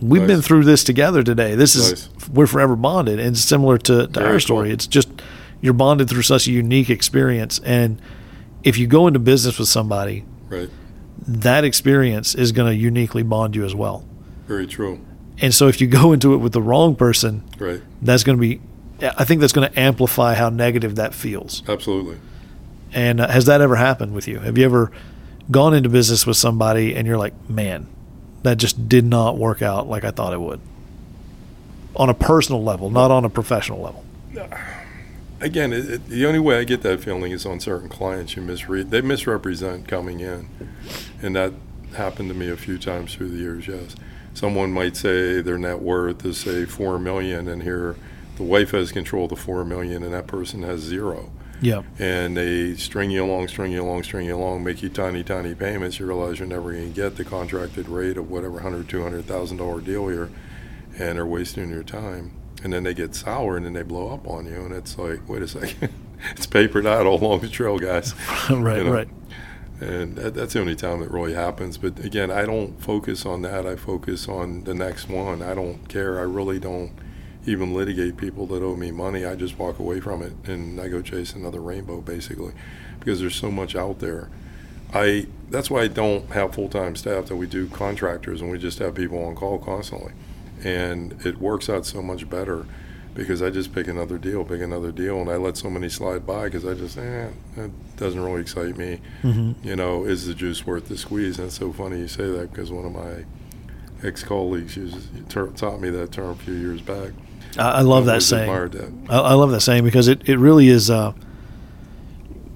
We've 0.00 0.22
nice. 0.22 0.28
been 0.28 0.42
through 0.42 0.64
this 0.64 0.84
together 0.84 1.22
today. 1.22 1.54
This 1.54 1.74
is 1.74 2.10
nice. 2.10 2.28
we're 2.28 2.46
forever 2.46 2.76
bonded, 2.76 3.18
and 3.18 3.36
similar 3.36 3.78
to, 3.78 4.06
to 4.08 4.26
our 4.26 4.40
story. 4.40 4.68
Cool. 4.68 4.74
It's 4.74 4.86
just 4.86 5.08
you're 5.60 5.72
bonded 5.72 6.10
through 6.10 6.22
such 6.22 6.46
a 6.46 6.52
unique 6.52 6.90
experience, 6.90 7.60
and 7.60 8.00
if 8.62 8.76
you 8.76 8.86
go 8.86 9.06
into 9.06 9.18
business 9.18 9.58
with 9.58 9.68
somebody, 9.68 10.24
right, 10.48 10.68
that 11.26 11.64
experience 11.64 12.34
is 12.34 12.52
going 12.52 12.70
to 12.70 12.76
uniquely 12.76 13.22
bond 13.22 13.56
you 13.56 13.64
as 13.64 13.74
well. 13.74 14.04
Very 14.46 14.66
true. 14.66 15.00
And 15.38 15.54
so 15.54 15.68
if 15.68 15.80
you 15.80 15.86
go 15.86 16.12
into 16.12 16.34
it 16.34 16.38
with 16.38 16.52
the 16.52 16.62
wrong 16.62 16.94
person, 16.94 17.44
right, 17.58 17.80
that's 18.02 18.22
going 18.22 18.36
to 18.36 18.40
be 18.40 18.60
I 19.00 19.24
think 19.24 19.40
that's 19.40 19.52
going 19.52 19.70
to 19.70 19.78
amplify 19.78 20.34
how 20.34 20.48
negative 20.48 20.96
that 20.96 21.14
feels. 21.14 21.62
Absolutely. 21.68 22.18
And 22.92 23.20
uh, 23.20 23.28
has 23.28 23.44
that 23.46 23.60
ever 23.60 23.76
happened 23.76 24.14
with 24.14 24.26
you? 24.26 24.38
Have 24.40 24.56
you 24.56 24.64
ever 24.64 24.90
gone 25.50 25.74
into 25.74 25.88
business 25.88 26.26
with 26.26 26.36
somebody 26.36 26.94
and 26.94 27.06
you're 27.06 27.18
like, 27.18 27.34
man, 27.48 27.86
that 28.42 28.56
just 28.56 28.88
did 28.88 29.04
not 29.04 29.36
work 29.36 29.60
out 29.62 29.88
like 29.88 30.04
I 30.04 30.10
thought 30.10 30.32
it 30.32 30.40
would? 30.40 30.60
On 31.94 32.08
a 32.08 32.14
personal 32.14 32.62
level, 32.62 32.90
not 32.90 33.10
on 33.10 33.24
a 33.24 33.30
professional 33.30 33.80
level. 33.80 34.04
Again, 35.40 35.72
it, 35.72 35.90
it, 35.90 36.08
the 36.08 36.26
only 36.26 36.38
way 36.38 36.58
I 36.58 36.64
get 36.64 36.82
that 36.82 37.00
feeling 37.00 37.32
is 37.32 37.44
on 37.44 37.60
certain 37.60 37.88
clients. 37.88 38.36
You 38.36 38.42
misread, 38.42 38.90
they 38.90 39.02
misrepresent 39.02 39.86
coming 39.88 40.20
in, 40.20 40.48
and 41.22 41.36
that 41.36 41.52
happened 41.94 42.28
to 42.30 42.34
me 42.34 42.48
a 42.48 42.56
few 42.56 42.78
times 42.78 43.14
through 43.14 43.30
the 43.30 43.38
years. 43.38 43.66
Yes, 43.66 43.94
someone 44.34 44.72
might 44.72 44.96
say 44.96 45.40
their 45.40 45.58
net 45.58 45.80
worth 45.80 46.24
is 46.24 46.38
say 46.38 46.64
four 46.64 46.98
million, 46.98 47.48
and 47.48 47.62
here 47.62 47.96
the 48.36 48.42
wife 48.42 48.70
has 48.70 48.92
control 48.92 49.24
of 49.24 49.30
the 49.30 49.36
four 49.36 49.64
million 49.64 50.02
and 50.02 50.12
that 50.12 50.26
person 50.26 50.62
has 50.62 50.80
zero. 50.80 51.30
Yeah. 51.60 51.82
And 51.98 52.36
they 52.36 52.74
string 52.74 53.10
you 53.10 53.24
along, 53.24 53.48
string 53.48 53.72
you 53.72 53.82
along, 53.82 54.02
string 54.02 54.26
you 54.26 54.36
along, 54.36 54.64
make 54.64 54.82
you 54.82 54.88
tiny, 54.88 55.24
tiny 55.24 55.54
payments. 55.54 55.98
You 55.98 56.06
realize 56.06 56.38
you're 56.38 56.48
never 56.48 56.72
going 56.72 56.92
to 56.92 56.94
get 56.94 57.16
the 57.16 57.24
contracted 57.24 57.88
rate 57.88 58.16
of 58.16 58.30
whatever 58.30 58.60
hundred, 58.60 58.88
two 58.88 59.02
hundred 59.02 59.24
thousand 59.24 59.56
dollar 59.56 59.80
deal 59.80 60.08
here, 60.08 60.30
and 60.98 61.18
are 61.18 61.26
wasting 61.26 61.70
your 61.70 61.82
time. 61.82 62.32
And 62.62 62.72
then 62.72 62.84
they 62.84 62.94
get 62.94 63.14
sour 63.14 63.56
and 63.56 63.64
then 63.64 63.72
they 63.74 63.82
blow 63.82 64.12
up 64.12 64.26
on 64.26 64.46
you, 64.46 64.64
and 64.64 64.74
it's 64.74 64.98
like, 64.98 65.26
wait 65.28 65.42
a 65.42 65.48
second, 65.48 65.92
it's 66.32 66.46
papered 66.46 66.86
out 66.86 67.06
all 67.06 67.22
along 67.22 67.40
the 67.40 67.48
trail, 67.48 67.78
guys. 67.78 68.14
right, 68.50 68.78
you 68.78 68.84
know? 68.84 68.92
right. 68.92 69.08
And 69.80 70.16
that, 70.16 70.34
that's 70.34 70.54
the 70.54 70.60
only 70.60 70.74
time 70.74 71.02
it 71.02 71.10
really 71.10 71.34
happens. 71.34 71.76
But 71.76 72.02
again, 72.02 72.30
I 72.30 72.46
don't 72.46 72.80
focus 72.80 73.26
on 73.26 73.42
that. 73.42 73.66
I 73.66 73.76
focus 73.76 74.26
on 74.26 74.64
the 74.64 74.74
next 74.74 75.08
one. 75.08 75.42
I 75.42 75.54
don't 75.54 75.86
care. 75.88 76.18
I 76.18 76.22
really 76.22 76.58
don't 76.58 76.92
even 77.46 77.74
litigate 77.74 78.16
people 78.16 78.46
that 78.48 78.62
owe 78.62 78.76
me 78.76 78.90
money. 78.90 79.24
I 79.24 79.36
just 79.36 79.58
walk 79.58 79.78
away 79.78 80.00
from 80.00 80.22
it 80.22 80.32
and 80.44 80.80
I 80.80 80.88
go 80.88 81.00
chase 81.00 81.34
another 81.34 81.60
rainbow 81.60 82.00
basically 82.00 82.52
because 82.98 83.20
there's 83.20 83.36
so 83.36 83.50
much 83.50 83.74
out 83.76 84.00
there. 84.00 84.28
I 84.92 85.26
that's 85.50 85.70
why 85.70 85.82
I 85.82 85.88
don't 85.88 86.30
have 86.32 86.54
full-time 86.54 86.96
staff 86.96 87.26
that 87.26 87.36
we 87.36 87.46
do 87.46 87.68
contractors 87.68 88.40
and 88.40 88.50
we 88.50 88.58
just 88.58 88.78
have 88.80 88.94
people 88.94 89.24
on 89.24 89.36
call 89.36 89.58
constantly. 89.58 90.12
And 90.64 91.14
it 91.24 91.38
works 91.38 91.68
out 91.68 91.86
so 91.86 92.02
much 92.02 92.28
better 92.28 92.66
because 93.14 93.40
I 93.40 93.50
just 93.50 93.72
pick 93.72 93.88
another 93.88 94.18
deal, 94.18 94.44
pick 94.44 94.60
another 94.60 94.92
deal, 94.92 95.20
and 95.20 95.30
I 95.30 95.36
let 95.36 95.56
so 95.56 95.70
many 95.70 95.88
slide 95.88 96.26
by 96.26 96.44
because 96.44 96.66
I 96.66 96.74
just, 96.74 96.98
eh, 96.98 97.28
it 97.56 97.96
doesn't 97.96 98.20
really 98.20 98.42
excite 98.42 98.76
me. 98.76 99.00
Mm-hmm. 99.22 99.66
You 99.66 99.76
know, 99.76 100.04
is 100.04 100.26
the 100.26 100.34
juice 100.34 100.66
worth 100.66 100.88
the 100.88 100.98
squeeze? 100.98 101.38
And 101.38 101.46
it's 101.46 101.58
so 101.58 101.72
funny 101.72 101.98
you 101.98 102.08
say 102.08 102.28
that 102.30 102.52
because 102.52 102.70
one 102.70 102.84
of 102.84 102.92
my 102.92 103.24
ex 104.06 104.22
colleagues 104.22 104.78
taught 105.28 105.80
me 105.80 105.88
that 105.90 106.12
term 106.12 106.30
a 106.30 106.34
few 106.34 106.54
years 106.54 106.82
back. 106.82 107.12
I, 107.58 107.70
I 107.70 107.80
love 107.82 108.06
that 108.06 108.22
saying. 108.22 108.50
that. 108.72 108.92
I, 109.08 109.18
I 109.18 109.32
love 109.34 109.50
that 109.50 109.60
saying 109.60 109.84
because 109.84 110.08
it, 110.08 110.28
it 110.28 110.38
really 110.38 110.68
is. 110.68 110.90
Uh, 110.90 111.12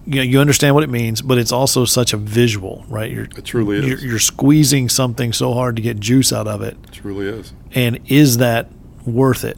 you 0.07 0.17
know, 0.17 0.23
you 0.23 0.41
understand 0.41 0.75
what 0.75 0.83
it 0.83 0.91
means, 0.91 1.23
but 1.23 1.39
it's 1.39 1.53
also 1.53 1.85
such 1.85 2.13
a 2.13 2.17
visual, 2.17 2.85
right? 2.89 3.11
You're 3.13 3.25
It 3.25 3.45
truly 3.45 3.79
is. 3.79 3.87
you're, 3.87 3.99
you're 3.99 4.19
squeezing 4.19 4.89
something 4.89 5.33
so 5.33 5.53
hard 5.55 5.77
to 5.77 5.83
get 5.83 6.01
juice 6.01 6.33
out 6.33 6.49
of 6.49 6.63
it, 6.63 6.77
It 6.85 6.93
truly 6.93 7.27
is. 7.27 7.53
and 7.75 8.01
is 8.09 8.39
that 8.39 8.69
worth 9.07 9.45
it? 9.45 9.57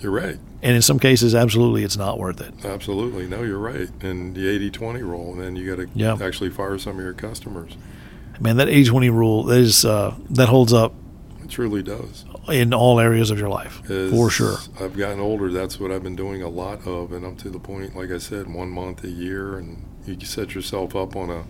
You're 0.00 0.12
right. 0.12 0.38
And 0.62 0.76
in 0.76 0.82
some 0.82 0.98
cases, 0.98 1.34
absolutely, 1.34 1.84
it's 1.84 1.96
not 1.96 2.18
worth 2.18 2.40
it. 2.40 2.54
Absolutely. 2.64 3.26
No, 3.26 3.42
you're 3.42 3.58
right. 3.58 3.88
And 4.02 4.34
the 4.34 4.48
80 4.48 4.70
20 4.70 5.02
rule, 5.02 5.32
and 5.32 5.42
then 5.42 5.56
you 5.56 5.68
got 5.74 5.82
to 5.82 5.88
Yeah. 5.94 6.16
actually 6.22 6.50
fire 6.50 6.78
some 6.78 6.96
of 6.98 7.04
your 7.04 7.12
customers. 7.14 7.72
Man, 8.40 8.56
that 8.56 8.68
80-20 8.68 9.10
rule 9.12 9.42
that 9.44 9.58
is 9.58 9.84
uh, 9.84 10.14
that 10.30 10.48
holds 10.48 10.72
up 10.72 10.94
It 11.44 11.50
truly 11.50 11.82
does. 11.82 12.24
In 12.50 12.74
all 12.74 13.00
areas 13.00 13.30
of 13.30 13.38
your 13.38 13.48
life 13.48 13.82
for 13.86 14.30
sure. 14.30 14.56
I've 14.80 14.96
gotten 14.96 15.20
older, 15.20 15.50
that's 15.50 15.78
what 15.80 15.90
I've 15.90 16.02
been 16.02 16.16
doing 16.16 16.42
a 16.42 16.48
lot 16.48 16.86
of, 16.86 17.12
and 17.12 17.24
I'm 17.24 17.36
to 17.36 17.50
the 17.50 17.58
point, 17.58 17.96
like 17.96 18.10
I 18.10 18.18
said, 18.18 18.52
one 18.52 18.70
month 18.70 19.04
a 19.04 19.10
year, 19.10 19.56
and 19.56 19.84
you 20.06 20.18
set 20.26 20.54
yourself 20.54 20.94
up 20.96 21.16
on 21.16 21.30
a 21.30 21.44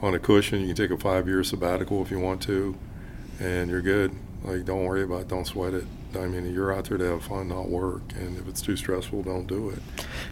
on 0.00 0.14
a 0.14 0.18
cushion. 0.18 0.60
You 0.60 0.68
can 0.68 0.76
take 0.76 0.90
a 0.90 0.98
five 0.98 1.26
year 1.26 1.42
sabbatical 1.42 2.02
if 2.02 2.10
you 2.10 2.20
want 2.20 2.42
to, 2.42 2.76
and 3.40 3.70
you're 3.70 3.82
good. 3.82 4.14
Like, 4.44 4.64
don't 4.64 4.84
worry 4.84 5.02
about 5.02 5.22
it. 5.22 5.28
Don't 5.28 5.46
sweat 5.46 5.74
it. 5.74 5.84
I 6.14 6.26
mean, 6.26 6.52
you're 6.52 6.72
out 6.72 6.86
there 6.86 6.96
to 6.96 7.04
have 7.04 7.24
fun, 7.24 7.48
not 7.48 7.68
work. 7.68 8.02
And 8.14 8.38
if 8.38 8.48
it's 8.48 8.62
too 8.62 8.76
stressful, 8.76 9.24
don't 9.24 9.46
do 9.46 9.68
it. 9.70 9.80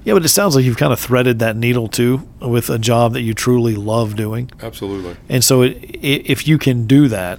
Yeah, 0.05 0.14
but 0.14 0.24
it 0.24 0.28
sounds 0.28 0.57
like 0.57 0.64
you've 0.64 0.78
kind 0.78 0.92
of 0.92 0.99
threaded 0.99 1.38
that 1.40 1.57
needle 1.57 1.88
too 1.88 2.26
with 2.40 2.70
a 2.70 2.78
job 2.78 3.12
that 3.12 3.22
you 3.22 3.34
truly 3.34 3.74
love 3.74 4.16
doing, 4.16 4.51
Absolutely. 4.62 5.16
and 5.28 5.44
so 5.44 5.62
it, 5.62 5.76
i 5.76 6.22
if 6.26 6.49
you 6.49 6.57
can 6.59 6.86
do 6.86 7.09
that, 7.09 7.38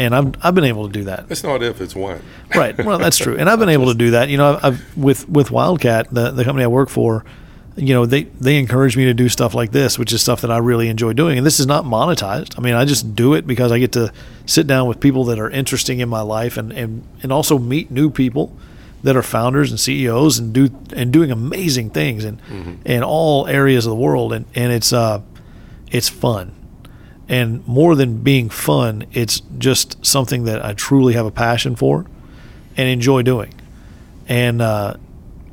and 0.00 0.14
I've 0.14 0.34
I've 0.42 0.54
been 0.54 0.64
able 0.64 0.86
to 0.86 0.92
do 0.92 1.04
that. 1.04 1.26
It's 1.28 1.44
not 1.44 1.62
if, 1.62 1.80
it's 1.80 1.94
when. 1.94 2.22
Right. 2.54 2.76
Well, 2.76 2.98
that's 2.98 3.18
true, 3.18 3.36
and 3.36 3.48
I've 3.48 3.58
been 3.64 3.68
able 3.68 3.86
to 3.86 3.94
do 3.94 4.12
that. 4.12 4.30
You 4.30 4.38
know, 4.38 4.54
I've, 4.54 4.64
I've 4.64 4.96
with 4.96 5.28
with 5.28 5.50
Wildcat, 5.50 6.12
the 6.12 6.30
the 6.30 6.44
company 6.44 6.64
I 6.64 6.68
work 6.68 6.88
for. 6.88 7.24
You 7.76 7.94
know, 7.94 8.06
they 8.06 8.24
they 8.24 8.58
encourage 8.58 8.96
me 8.96 9.04
to 9.04 9.14
do 9.14 9.28
stuff 9.28 9.54
like 9.54 9.72
this, 9.72 9.98
which 9.98 10.12
is 10.12 10.22
stuff 10.22 10.40
that 10.40 10.50
I 10.50 10.58
really 10.58 10.88
enjoy 10.88 11.12
doing. 11.12 11.38
And 11.38 11.46
this 11.46 11.60
is 11.60 11.66
not 11.66 11.84
monetized. 11.84 12.58
I 12.58 12.62
mean, 12.62 12.74
I 12.74 12.84
just 12.84 13.14
do 13.14 13.34
it 13.34 13.46
because 13.46 13.70
I 13.70 13.78
get 13.78 13.92
to 13.92 14.12
sit 14.46 14.66
down 14.66 14.88
with 14.88 15.00
people 15.00 15.24
that 15.26 15.38
are 15.38 15.50
interesting 15.50 16.00
in 16.00 16.08
my 16.08 16.22
life, 16.22 16.56
and 16.56 16.72
and 16.72 17.04
and 17.22 17.32
also 17.32 17.58
meet 17.58 17.90
new 17.90 18.10
people 18.10 18.56
that 19.02 19.16
are 19.16 19.22
founders 19.22 19.70
and 19.70 19.78
CEOs 19.78 20.38
and 20.38 20.52
do 20.52 20.70
and 20.94 21.12
doing 21.12 21.30
amazing 21.30 21.90
things 21.90 22.24
in 22.24 22.40
in 22.84 23.02
all 23.02 23.46
areas 23.46 23.86
of 23.86 23.90
the 23.90 23.96
world. 23.96 24.32
And 24.32 24.46
and 24.54 24.72
it's 24.72 24.92
uh, 24.92 25.20
it's 25.90 26.08
fun 26.08 26.52
and 27.30 27.66
more 27.66 27.94
than 27.94 28.18
being 28.18 28.50
fun, 28.50 29.06
it's 29.12 29.40
just 29.56 30.04
something 30.04 30.44
that 30.44 30.64
I 30.64 30.72
truly 30.72 31.14
have 31.14 31.26
a 31.26 31.30
passion 31.30 31.76
for 31.76 32.04
and 32.76 32.88
enjoy 32.88 33.22
doing. 33.22 33.54
And 34.28 34.60
uh, 34.60 34.96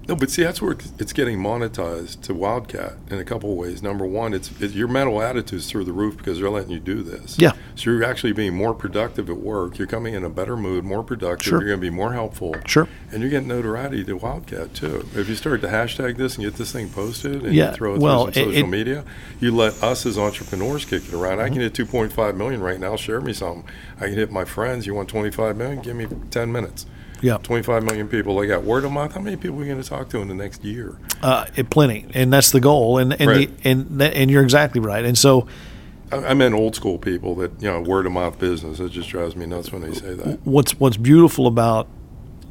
No, 0.07 0.15
but 0.15 0.29
see, 0.29 0.43
that's 0.43 0.61
where 0.61 0.77
it's 0.99 1.11
getting 1.11 1.37
monetized 1.37 2.21
to 2.21 2.33
Wildcat 2.33 2.93
in 3.09 3.19
a 3.19 3.25
couple 3.25 3.51
of 3.51 3.57
ways. 3.57 3.83
Number 3.83 4.05
one, 4.05 4.33
it's, 4.33 4.49
it's 4.61 4.73
your 4.73 4.87
mental 4.87 5.21
attitude's 5.21 5.69
through 5.69 5.83
the 5.83 5.91
roof 5.91 6.15
because 6.15 6.39
they're 6.39 6.49
letting 6.49 6.71
you 6.71 6.79
do 6.79 7.03
this. 7.03 7.37
Yeah. 7.37 7.51
So 7.75 7.91
you're 7.91 8.05
actually 8.05 8.31
being 8.31 8.55
more 8.55 8.73
productive 8.73 9.29
at 9.29 9.35
work. 9.35 9.77
You're 9.77 9.87
coming 9.87 10.13
in 10.13 10.23
a 10.23 10.29
better 10.29 10.55
mood, 10.55 10.85
more 10.85 11.03
productive. 11.03 11.45
Sure. 11.45 11.59
You're 11.59 11.67
going 11.67 11.79
to 11.81 11.81
be 11.81 11.89
more 11.89 12.13
helpful. 12.13 12.55
Sure. 12.65 12.87
And 13.11 13.21
you're 13.21 13.29
getting 13.29 13.49
notoriety 13.49 14.05
to 14.05 14.13
Wildcat 14.15 14.73
too. 14.73 15.05
If 15.13 15.27
you 15.27 15.35
start 15.35 15.59
to 15.61 15.67
hashtag 15.67 16.15
this 16.15 16.35
and 16.35 16.45
get 16.45 16.53
this 16.55 16.71
thing 16.71 16.89
posted 16.89 17.43
and 17.43 17.53
Yeah, 17.53 17.71
you 17.71 17.75
throw 17.75 17.95
it 17.95 17.99
well, 17.99 18.25
through 18.27 18.33
some 18.33 18.43
it- 18.43 18.45
social 18.53 18.63
it- 18.63 18.69
media, 18.69 19.03
you 19.41 19.53
let 19.53 19.83
us 19.83 20.05
as 20.05 20.17
entrepreneurs 20.17 20.85
kick 20.85 21.05
it 21.05 21.13
around. 21.13 21.39
Mm-hmm. 21.39 21.45
I 21.45 21.49
can 21.49 21.59
hit 21.59 21.73
2.5 21.73 22.37
million 22.37 22.61
right 22.61 22.79
now. 22.79 22.95
Share 22.95 23.19
me 23.19 23.33
something. 23.33 23.65
I 23.97 24.05
can 24.05 24.13
hit 24.13 24.31
my 24.31 24.45
friends. 24.45 24.87
You 24.87 24.95
want 24.95 25.09
25 25.09 25.57
million? 25.57 25.81
Give 25.81 25.97
me 25.97 26.07
10 26.31 26.49
minutes. 26.51 26.85
Yeah, 27.21 27.37
25 27.37 27.83
million 27.83 28.07
people. 28.07 28.37
They 28.39 28.47
got 28.47 28.63
word 28.63 28.85
of 28.85 28.91
mouth. 28.91 29.13
How 29.13 29.21
many 29.21 29.35
people 29.37 29.55
are 29.57 29.59
we 29.59 29.65
going 29.67 29.81
to 29.81 29.87
talk 29.87 30.09
to 30.09 30.19
in 30.19 30.27
the 30.27 30.35
next 30.35 30.63
year? 30.63 30.97
uh, 31.21 31.45
it, 31.55 31.69
plenty, 31.69 32.05
and 32.13 32.31
that's 32.31 32.51
the 32.51 32.59
goal. 32.59 32.97
And 32.99 33.13
and 33.19 33.29
Right. 33.29 33.57
the, 33.63 33.69
and 33.69 33.99
that, 34.01 34.13
and 34.15 34.29
you're 34.29 34.43
exactly 34.43 34.79
right. 34.81 35.03
And 35.05 35.17
so, 35.17 35.47
I, 36.11 36.17
I 36.17 36.33
meant 36.33 36.53
old 36.55 36.75
school 36.75 36.97
people 36.97 37.35
that 37.35 37.59
you 37.61 37.69
know 37.69 37.81
word 37.81 38.05
of 38.05 38.11
mouth 38.11 38.37
business. 38.39 38.79
It 38.79 38.91
just 38.91 39.09
drives 39.09 39.35
me 39.35 39.45
nuts 39.45 39.71
when 39.71 39.81
they 39.81 39.93
say 39.93 40.13
that. 40.13 40.39
what's 40.45 40.79
what's 40.79 40.97
beautiful 40.97 41.47
about 41.47 41.87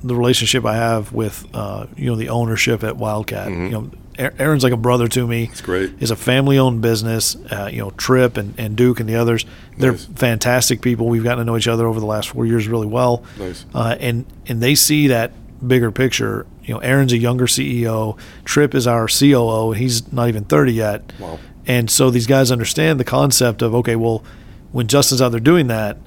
the 0.05 0.15
relationship 0.15 0.65
I 0.65 0.75
have 0.77 1.13
with 1.13 1.47
uh, 1.55 1.87
you 1.97 2.07
know 2.11 2.17
the 2.17 2.29
ownership 2.29 2.83
at 2.85 2.97
Wildcat. 2.97 3.49
Mhm. 3.49 3.65
You 3.67 3.71
know, 3.71 3.91
Aaron's 4.19 4.65
like 4.65 4.73
a 4.73 4.77
brother 4.79 5.09
to 5.09 5.27
me. 5.27 5.45
It's 5.51 5.61
great. 5.61 5.93
It's 6.01 6.11
a 6.11 6.17
family-owned 6.17 6.81
business. 6.81 7.37
Uh, 7.37 7.69
you 7.73 7.79
know, 7.79 7.91
Trip 7.91 8.37
and, 8.37 8.55
and 8.59 8.77
Duke 8.77 9.01
and 9.01 9.09
the 9.09 9.17
others. 9.17 9.45
They're 9.77 9.93
Nice. 9.93 10.07
fantastic 10.07 10.81
people. 10.81 11.09
We've 11.09 11.23
gotten 11.25 11.39
to 11.39 11.45
know 11.45 11.57
each 11.57 11.69
other 11.69 11.87
over 11.87 12.01
the 12.01 12.07
last 12.07 12.31
four 12.31 12.47
years 12.47 12.67
really 12.69 12.87
well. 12.87 13.25
Nice. 13.39 13.65
Uh, 13.75 13.97
and 14.01 14.25
and 14.47 14.63
they 14.63 14.75
see 14.75 15.09
that 15.09 15.33
bigger 15.67 15.91
picture. 15.91 16.47
You 16.65 16.75
know, 16.75 16.81
Aaron's 16.81 17.13
a 17.13 17.19
younger 17.19 17.47
CEO. 17.47 18.19
Trip 18.45 18.75
is 18.75 18.87
our 18.87 19.07
COO, 19.09 19.73
and 19.73 19.81
he's 19.81 20.13
not 20.13 20.29
even 20.29 20.45
thirty 20.45 20.73
yet. 20.73 21.13
Wow. 21.19 21.39
And 21.67 21.91
so 21.91 22.11
these 22.11 22.27
guys 22.27 22.51
understand 22.53 22.99
the 23.01 23.05
concept 23.05 23.61
of 23.63 23.75
okay, 23.75 23.97
well, 23.97 24.25
when 24.73 24.87
Justin's 24.89 25.21
out 25.23 25.31
there 25.31 25.41
doing 25.41 25.67
that, 25.67 25.99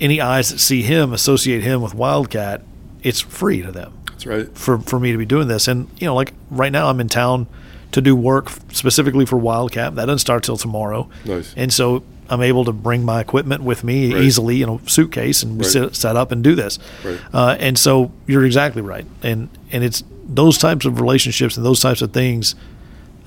any 0.00 0.20
eyes 0.20 0.50
that 0.50 0.58
see 0.58 0.82
him 0.82 1.12
associate 1.12 1.62
him 1.62 1.80
with 1.82 1.94
Wildcat, 1.94 2.62
it's 3.02 3.20
free 3.20 3.62
to 3.62 3.70
them 3.72 3.94
right. 4.28 4.48
for 4.56 4.78
for 4.78 5.00
me 5.00 5.12
to 5.12 5.18
be 5.18 5.26
doing 5.26 5.48
this. 5.48 5.66
And 5.68 5.88
you 5.98 6.06
know, 6.06 6.14
like 6.14 6.32
right 6.50 6.70
now, 6.72 6.88
I'm 6.88 7.00
in 7.00 7.08
town 7.08 7.46
to 7.92 8.00
do 8.00 8.14
work 8.14 8.50
specifically 8.72 9.24
for 9.26 9.36
Wildcat. 9.38 9.94
That 9.94 10.04
doesn't 10.06 10.18
start 10.18 10.42
till 10.44 10.56
tomorrow, 10.58 11.08
Nice. 11.24 11.54
and 11.56 11.72
so 11.72 12.02
I'm 12.30 12.42
able 12.42 12.64
to 12.66 12.72
bring 12.72 13.02
my 13.04 13.20
equipment 13.20 13.62
with 13.62 13.82
me 13.82 14.12
Right. 14.12 14.22
easily 14.22 14.60
in 14.60 14.68
a 14.68 14.78
suitcase 14.86 15.42
and 15.42 15.58
Right. 15.58 15.66
sit, 15.66 15.96
set 15.96 16.14
up 16.14 16.30
and 16.30 16.44
do 16.44 16.54
this. 16.54 16.78
Right. 17.02 17.18
Uh, 17.32 17.56
and 17.58 17.78
so 17.78 18.12
you're 18.26 18.44
exactly 18.44 18.82
right. 18.82 19.06
And 19.22 19.48
and 19.72 19.82
it's 19.82 20.04
those 20.28 20.58
types 20.58 20.84
of 20.84 21.00
relationships 21.00 21.56
and 21.56 21.64
those 21.64 21.80
types 21.80 22.02
of 22.02 22.12
things. 22.12 22.54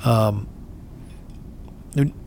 Um, 0.06 0.46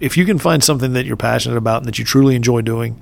if 0.00 0.16
you 0.16 0.24
can 0.26 0.38
find 0.38 0.62
something 0.62 0.92
that 0.92 1.06
you're 1.06 1.16
passionate 1.16 1.56
about 1.56 1.78
and 1.78 1.86
that 1.86 1.98
you 1.98 2.04
truly 2.04 2.34
enjoy 2.36 2.60
doing, 2.60 2.96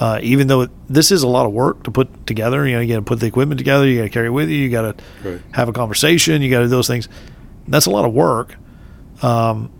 uh, 0.00 0.18
even 0.22 0.48
though 0.48 0.62
it, 0.62 0.70
this 0.88 1.12
is 1.12 1.22
a 1.22 1.28
lot 1.28 1.46
of 1.46 1.52
work 1.52 1.82
to 1.84 1.90
put 1.90 2.26
together, 2.26 2.66
you 2.66 2.74
know, 2.74 2.80
you 2.80 2.88
got 2.88 2.96
to 3.00 3.02
put 3.02 3.20
the 3.20 3.26
equipment 3.26 3.58
together, 3.58 3.86
you 3.86 3.98
got 3.98 4.04
to 4.04 4.08
carry 4.10 4.26
it 4.26 4.30
with 4.30 4.48
you, 4.48 4.56
you 4.56 4.70
got 4.70 4.82
to 4.98 5.04
Right. 5.28 5.40
have 5.52 5.68
a 5.68 5.72
conversation, 5.72 6.40
you 6.42 6.50
got 6.50 6.60
to 6.60 6.64
do 6.64 6.70
those 6.70 6.86
things. 6.88 7.08
That's 7.68 7.86
a 7.86 7.90
lot 7.90 8.04
of 8.06 8.12
work, 8.12 8.56
um, 9.22 9.70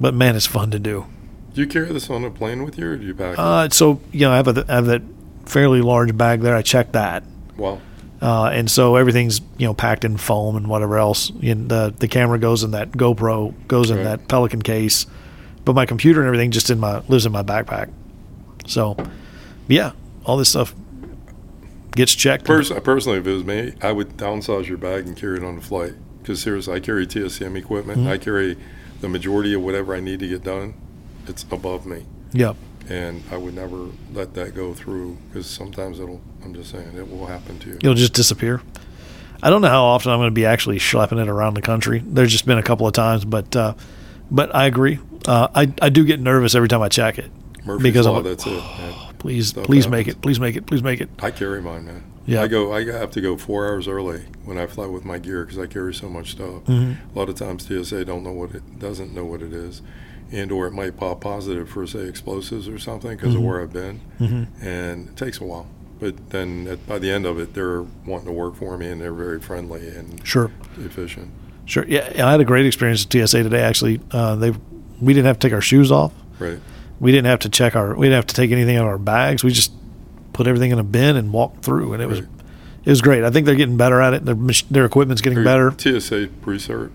but 0.00 0.12
man, 0.14 0.36
it's 0.36 0.46
fun 0.46 0.70
to 0.72 0.78
do. 0.78 1.06
Do 1.54 1.60
you 1.62 1.66
carry 1.66 1.92
this 1.92 2.10
on 2.10 2.24
a 2.24 2.30
plane 2.30 2.64
with 2.64 2.78
you, 2.78 2.86
or 2.90 2.96
do 2.96 3.06
you 3.06 3.14
pack 3.14 3.38
Uh, 3.38 3.68
so 3.70 4.00
you 4.12 4.20
know, 4.20 4.32
I 4.32 4.36
have, 4.36 4.48
a, 4.48 4.64
I 4.68 4.74
have 4.76 4.86
that 4.86 5.02
fairly 5.46 5.80
large 5.82 6.16
bag 6.16 6.40
there. 6.42 6.54
I 6.56 6.62
check 6.62 6.92
that. 6.92 7.24
Wow. 7.56 7.80
uh, 8.22 8.50
and 8.52 8.70
so 8.70 8.96
everything's 8.96 9.40
you 9.58 9.66
know 9.66 9.74
packed 9.74 10.04
in 10.04 10.16
foam 10.16 10.56
and 10.56 10.66
whatever 10.68 10.98
else. 10.98 11.30
And 11.42 11.68
the 11.68 11.92
the 11.96 12.08
camera 12.08 12.38
goes 12.38 12.62
in 12.62 12.70
that 12.72 12.92
GoPro 12.92 13.52
goes 13.68 13.90
in 13.90 13.96
Right. 13.98 14.04
that 14.04 14.28
Pelican 14.28 14.62
case, 14.62 15.06
but 15.64 15.74
my 15.74 15.86
computer 15.86 16.20
and 16.20 16.26
everything 16.26 16.50
just 16.50 16.70
in 16.70 16.78
my 16.78 17.02
lives 17.08 17.26
in 17.26 17.32
my 17.32 17.42
backpack. 17.42 17.90
So, 18.66 18.96
yeah, 19.70 19.92
all 20.24 20.36
this 20.36 20.48
stuff 20.50 20.74
gets 21.92 22.14
checked. 22.14 22.44
Pers- 22.44 22.70
personally, 22.84 23.18
if 23.18 23.26
it 23.26 23.32
was 23.32 23.44
me, 23.44 23.72
I 23.82 23.92
would 23.92 24.16
downsize 24.16 24.66
your 24.66 24.78
bag 24.78 25.06
and 25.06 25.16
carry 25.16 25.38
it 25.38 25.44
on 25.44 25.56
the 25.56 25.62
flight. 25.62 25.94
Because 26.20 26.42
seriously, 26.42 26.74
I 26.74 26.80
carry 26.80 27.06
TSM 27.06 27.56
equipment. 27.56 28.00
Mm-hmm. 28.00 28.08
I 28.08 28.18
carry 28.18 28.56
the 29.00 29.08
majority 29.08 29.54
of 29.54 29.62
whatever 29.62 29.94
I 29.94 30.00
need 30.00 30.20
to 30.20 30.28
get 30.28 30.42
done. 30.44 30.74
It's 31.26 31.44
above 31.44 31.86
me, 31.86 32.04
yeah, 32.32 32.54
and 32.88 33.22
I 33.30 33.36
would 33.36 33.54
never 33.54 33.88
let 34.12 34.34
that 34.34 34.54
go 34.54 34.74
through. 34.74 35.16
Because 35.28 35.46
sometimes 35.46 36.00
it'll. 36.00 36.20
I'm 36.44 36.54
just 36.54 36.70
saying, 36.70 36.96
it 36.96 37.10
will 37.10 37.26
happen 37.26 37.58
to 37.60 37.68
you. 37.70 37.76
it'll 37.76 37.94
just 37.94 38.14
disappear. 38.14 38.60
I 39.42 39.48
don't 39.50 39.62
know 39.62 39.68
how 39.68 39.84
often 39.84 40.12
I'm 40.12 40.18
going 40.18 40.28
to 40.28 40.34
be 40.34 40.44
actually 40.44 40.78
schlepping 40.78 41.20
it 41.20 41.28
around 41.28 41.54
the 41.54 41.62
country. 41.62 42.02
There's 42.04 42.30
just 42.32 42.44
been 42.46 42.58
a 42.58 42.62
couple 42.62 42.86
of 42.86 42.92
times, 42.92 43.24
but 43.24 43.54
uh, 43.56 43.74
but 44.30 44.54
I 44.54 44.66
agree. 44.66 44.98
Uh, 45.26 45.48
I 45.54 45.72
I 45.80 45.88
do 45.88 46.04
get 46.04 46.20
nervous 46.20 46.54
every 46.54 46.68
time 46.68 46.82
I 46.82 46.88
check 46.88 47.18
it. 47.18 47.30
Murphy's 47.64 47.82
because 47.82 48.06
I'm 48.06 48.14
like, 48.14 48.24
that's 48.24 48.46
it. 48.46 48.50
man. 48.50 49.09
Please, 49.20 49.48
Stuff 49.48 49.64
please 49.66 49.86
make 49.86 50.08
it. 50.08 50.20
Please 50.22 50.40
make 50.40 50.56
it. 50.56 50.66
Please 50.66 50.82
make 50.82 51.00
it. 51.00 51.08
I 51.20 51.30
carry 51.30 51.60
mine, 51.62 51.84
man. 51.86 52.02
Yeah. 52.26 52.42
I 52.42 52.48
go. 52.48 52.72
I 52.72 52.84
have 52.86 53.10
to 53.12 53.20
go 53.20 53.36
four 53.36 53.66
hours 53.68 53.86
early 53.86 54.22
when 54.44 54.56
I 54.58 54.66
fly 54.66 54.86
with 54.86 55.04
my 55.04 55.18
gear 55.18 55.44
because 55.44 55.58
I 55.58 55.66
carry 55.66 55.92
so 55.94 56.08
much 56.08 56.32
stuff. 56.32 56.64
Mhm. 56.66 56.96
A 57.14 57.18
lot 57.18 57.28
of 57.28 57.34
times 57.34 57.64
TSA 57.66 58.04
don't 58.04 58.24
know 58.24 58.32
what 58.32 58.54
it 58.54 58.78
doesn't 58.78 59.14
know 59.14 59.24
what 59.24 59.42
it 59.42 59.52
is, 59.52 59.82
and 60.32 60.50
or 60.50 60.66
it 60.66 60.72
might 60.72 60.96
pop 60.96 61.20
positive 61.20 61.68
for 61.68 61.86
say 61.86 62.00
explosives 62.08 62.66
or 62.68 62.78
something 62.78 63.10
because 63.12 63.34
Mhm. 63.34 63.38
of 63.38 63.42
where 63.42 63.60
I've 63.62 63.72
been, 63.72 64.00
Mhm. 64.20 64.46
and 64.62 65.08
it 65.08 65.16
takes 65.16 65.38
a 65.40 65.44
while. 65.44 65.66
But 65.98 66.30
then 66.30 66.66
at, 66.70 66.86
by 66.86 66.98
the 66.98 67.10
end 67.10 67.26
of 67.26 67.38
it, 67.38 67.52
they're 67.52 67.84
wanting 68.06 68.26
to 68.26 68.32
work 68.32 68.56
for 68.56 68.78
me 68.78 68.86
and 68.88 69.00
they're 69.00 69.12
very 69.12 69.38
friendly 69.40 69.86
and 69.88 70.20
Sure. 70.24 70.50
efficient. 70.82 71.28
Sure. 71.66 71.84
Yeah, 71.86 72.08
and 72.14 72.22
I 72.22 72.30
had 72.30 72.40
a 72.40 72.44
great 72.44 72.64
experience 72.64 73.04
at 73.04 73.10
TSA 73.12 73.42
today. 73.42 73.60
Actually, 73.60 74.00
uh, 74.12 74.34
they 74.36 74.52
we 75.00 75.12
didn't 75.14 75.26
have 75.26 75.38
to 75.38 75.46
take 75.48 75.54
our 75.54 75.60
shoes 75.60 75.90
off. 75.92 76.12
Right. 76.38 76.58
We 77.00 77.10
didn't 77.12 77.26
have 77.26 77.40
to 77.40 77.48
check 77.48 77.74
our. 77.74 77.94
We 77.94 78.06
didn't 78.06 78.16
have 78.16 78.26
to 78.26 78.34
take 78.34 78.50
anything 78.52 78.76
out 78.76 78.82
of 78.82 78.88
our 78.88 78.98
bags. 78.98 79.42
We 79.42 79.50
just 79.52 79.72
put 80.32 80.46
everything 80.46 80.70
in 80.70 80.78
a 80.78 80.84
bin 80.84 81.16
and 81.16 81.32
walked 81.32 81.64
through, 81.64 81.92
and 81.94 82.02
it 82.02 82.06
was 82.06 82.20
Right. 82.20 82.28
it 82.84 82.90
was 82.90 83.00
great. 83.00 83.24
I 83.24 83.30
think 83.30 83.46
they're 83.46 83.54
getting 83.54 83.76
better 83.76 84.00
at 84.00 84.14
it. 84.14 84.24
Their 84.26 84.36
their 84.70 84.84
equipment's 84.84 85.22
getting 85.22 85.38
Are 85.38 85.44
better. 85.44 85.72
TSA 85.76 86.28
pre-cert. 86.42 86.90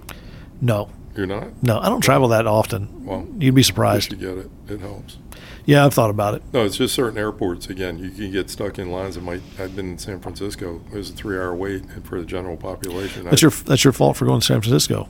No, 0.62 0.90
You're 1.18 1.26
not. 1.28 1.48
no, 1.64 1.80
I 1.80 1.90
don't 1.90 2.02
travel 2.02 2.28
that 2.30 2.48
often. 2.48 2.88
Well, 3.04 3.28
You'd 3.40 3.56
be 3.56 3.64
surprised. 3.64 4.10
should 4.10 4.20
get 4.20 4.38
it. 4.38 4.50
It 4.70 4.80
helps. 4.82 5.18
Yeah, 5.66 5.84
I've 5.84 5.94
thought 5.96 6.12
about 6.12 6.36
it. 6.36 6.44
No, 6.54 6.64
it's 6.64 6.78
just 6.78 6.94
certain 6.94 7.18
airports. 7.18 7.68
Again, 7.68 7.98
you 7.98 8.12
can 8.12 8.32
get 8.32 8.52
stuck 8.52 8.78
in 8.78 8.92
lines 8.92 9.16
that 9.16 9.24
might. 9.24 9.42
I've 9.60 9.76
been 9.76 9.92
in 9.94 9.98
San 9.98 10.20
Francisco. 10.20 10.80
It 10.94 10.98
was 10.98 11.10
a 11.10 11.14
three-hour 11.14 11.56
wait 11.56 11.82
for 12.04 12.20
the 12.20 12.26
general 12.26 12.56
population. 12.56 13.24
That's 13.26 13.42
I- 13.44 13.48
your 13.48 13.52
that's 13.66 13.84
your 13.84 13.92
fault 13.94 14.16
for 14.18 14.26
going 14.26 14.42
to 14.42 14.46
San 14.46 14.62
Francisco. 14.62 15.08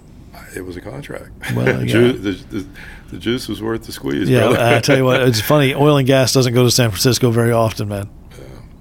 It 0.55 0.65
was 0.65 0.75
a 0.77 0.81
contract. 0.81 1.31
Well, 1.55 1.81
yeah. 1.85 1.85
Ju- 1.85 2.13
the, 2.13 2.31
the, 2.31 2.65
the 3.11 3.17
juice 3.17 3.47
was 3.47 3.61
worth 3.61 3.83
the 3.85 3.91
squeeze. 3.91 4.29
Yeah, 4.29 4.47
brother. 4.47 4.75
I 4.75 4.79
tell 4.79 4.97
you 4.97 5.05
what, 5.05 5.21
it's 5.21 5.41
funny. 5.41 5.73
Oil 5.75 5.97
and 5.97 6.07
gas 6.07 6.33
doesn't 6.33 6.53
go 6.53 6.63
to 6.63 6.71
San 6.71 6.89
Francisco 6.89 7.31
very 7.31 7.51
often, 7.51 7.87
man. 7.89 8.09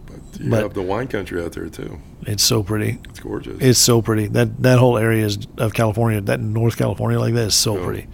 but 0.07 0.41
you 0.41 0.51
but- 0.51 0.63
have 0.63 0.75
the 0.75 0.83
wine 0.83 1.09
country 1.09 1.43
out 1.43 1.53
there 1.53 1.69
too. 1.69 1.99
It's 2.27 2.43
so 2.43 2.63
pretty. 2.63 2.99
It's 3.11 3.21
gorgeous. 3.21 3.61
It's 3.61 3.79
so 3.79 4.01
pretty. 4.01 4.29
That 4.29 4.63
that 4.63 4.79
whole 4.79 4.97
area 4.97 5.27
is, 5.27 5.47
of 5.59 5.75
California, 5.75 6.23
that 6.23 6.41
North 6.41 6.77
California 6.79 7.19
like 7.21 7.35
that 7.35 7.49
is 7.49 7.55
so 7.55 7.77
Yeah. 7.79 7.85
pretty. 7.85 8.07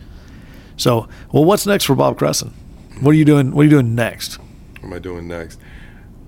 So, 0.76 1.08
well, 1.32 1.44
what's 1.44 1.64
next 1.66 1.84
for 1.84 1.94
Bob 1.94 2.18
Kresson? 2.18 2.52
What 3.00 3.10
are 3.10 3.14
you 3.14 3.24
doing? 3.24 3.52
What 3.52 3.60
are 3.60 3.64
you 3.64 3.70
doing 3.70 3.94
next? 3.94 4.38
what 4.80 4.84
am 4.84 4.92
I 4.94 4.98
doing 4.98 5.28
next? 5.28 5.60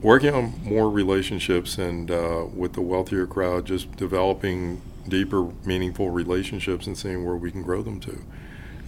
Working 0.01 0.35
on 0.35 0.61
more 0.63 0.91
relationships 0.91 1.79
and 1.79 2.11
uh, 2.11 2.47
with 2.55 2.75
the 2.75 2.83
wealthier 2.83 3.27
crowd, 3.27 3.65
just 3.67 3.97
developing 3.97 4.81
deeper, 5.09 5.51
meaningful 5.65 6.11
relationships 6.11 6.87
and 6.87 6.97
seeing 6.97 7.25
where 7.25 7.37
we 7.37 7.51
can 7.51 7.63
grow 7.63 7.83
them 7.83 8.01
to. 8.01 8.23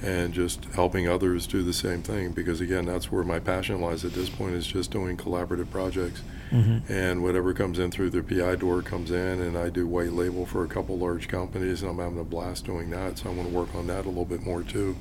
And 0.03 0.35
just 0.35 0.67
helping 0.75 1.09
others 1.09 1.47
do 1.47 1.63
the 1.63 1.73
same 1.73 2.03
thing 2.03 2.33
because, 2.33 2.61
again, 2.61 2.85
that's 2.85 3.11
where 3.11 3.25
my 3.25 3.39
passion 3.39 3.81
lies 3.81 4.05
at 4.05 4.13
this 4.13 4.29
point 4.29 4.55
is 4.55 4.67
just 4.67 4.91
doing 4.91 5.17
collaborative 5.17 5.71
projects. 5.71 6.21
And 6.89 7.23
whatever 7.23 7.55
comes 7.55 7.79
in 7.79 7.91
through 7.91 8.11
the 8.11 8.23
PI 8.23 8.57
door 8.57 8.83
comes 8.83 9.11
in, 9.11 9.41
and 9.41 9.57
I 9.57 9.71
do 9.71 9.87
white 9.87 10.13
label 10.13 10.45
for 10.47 10.63
a 10.63 10.69
couple 10.69 10.99
large 10.99 11.27
companies, 11.27 11.83
and 11.83 11.91
I'm 11.91 11.99
having 11.99 12.19
a 12.21 12.25
blast 12.25 12.67
doing 12.67 12.91
that. 12.91 13.19
So 13.19 13.31
I 13.31 13.33
want 13.33 13.49
to 13.49 13.55
work 13.55 13.75
on 13.75 13.87
that 13.87 14.05
a 14.05 14.09
little 14.09 14.25
bit 14.27 14.43
more 14.43 14.63
too. 14.63 14.95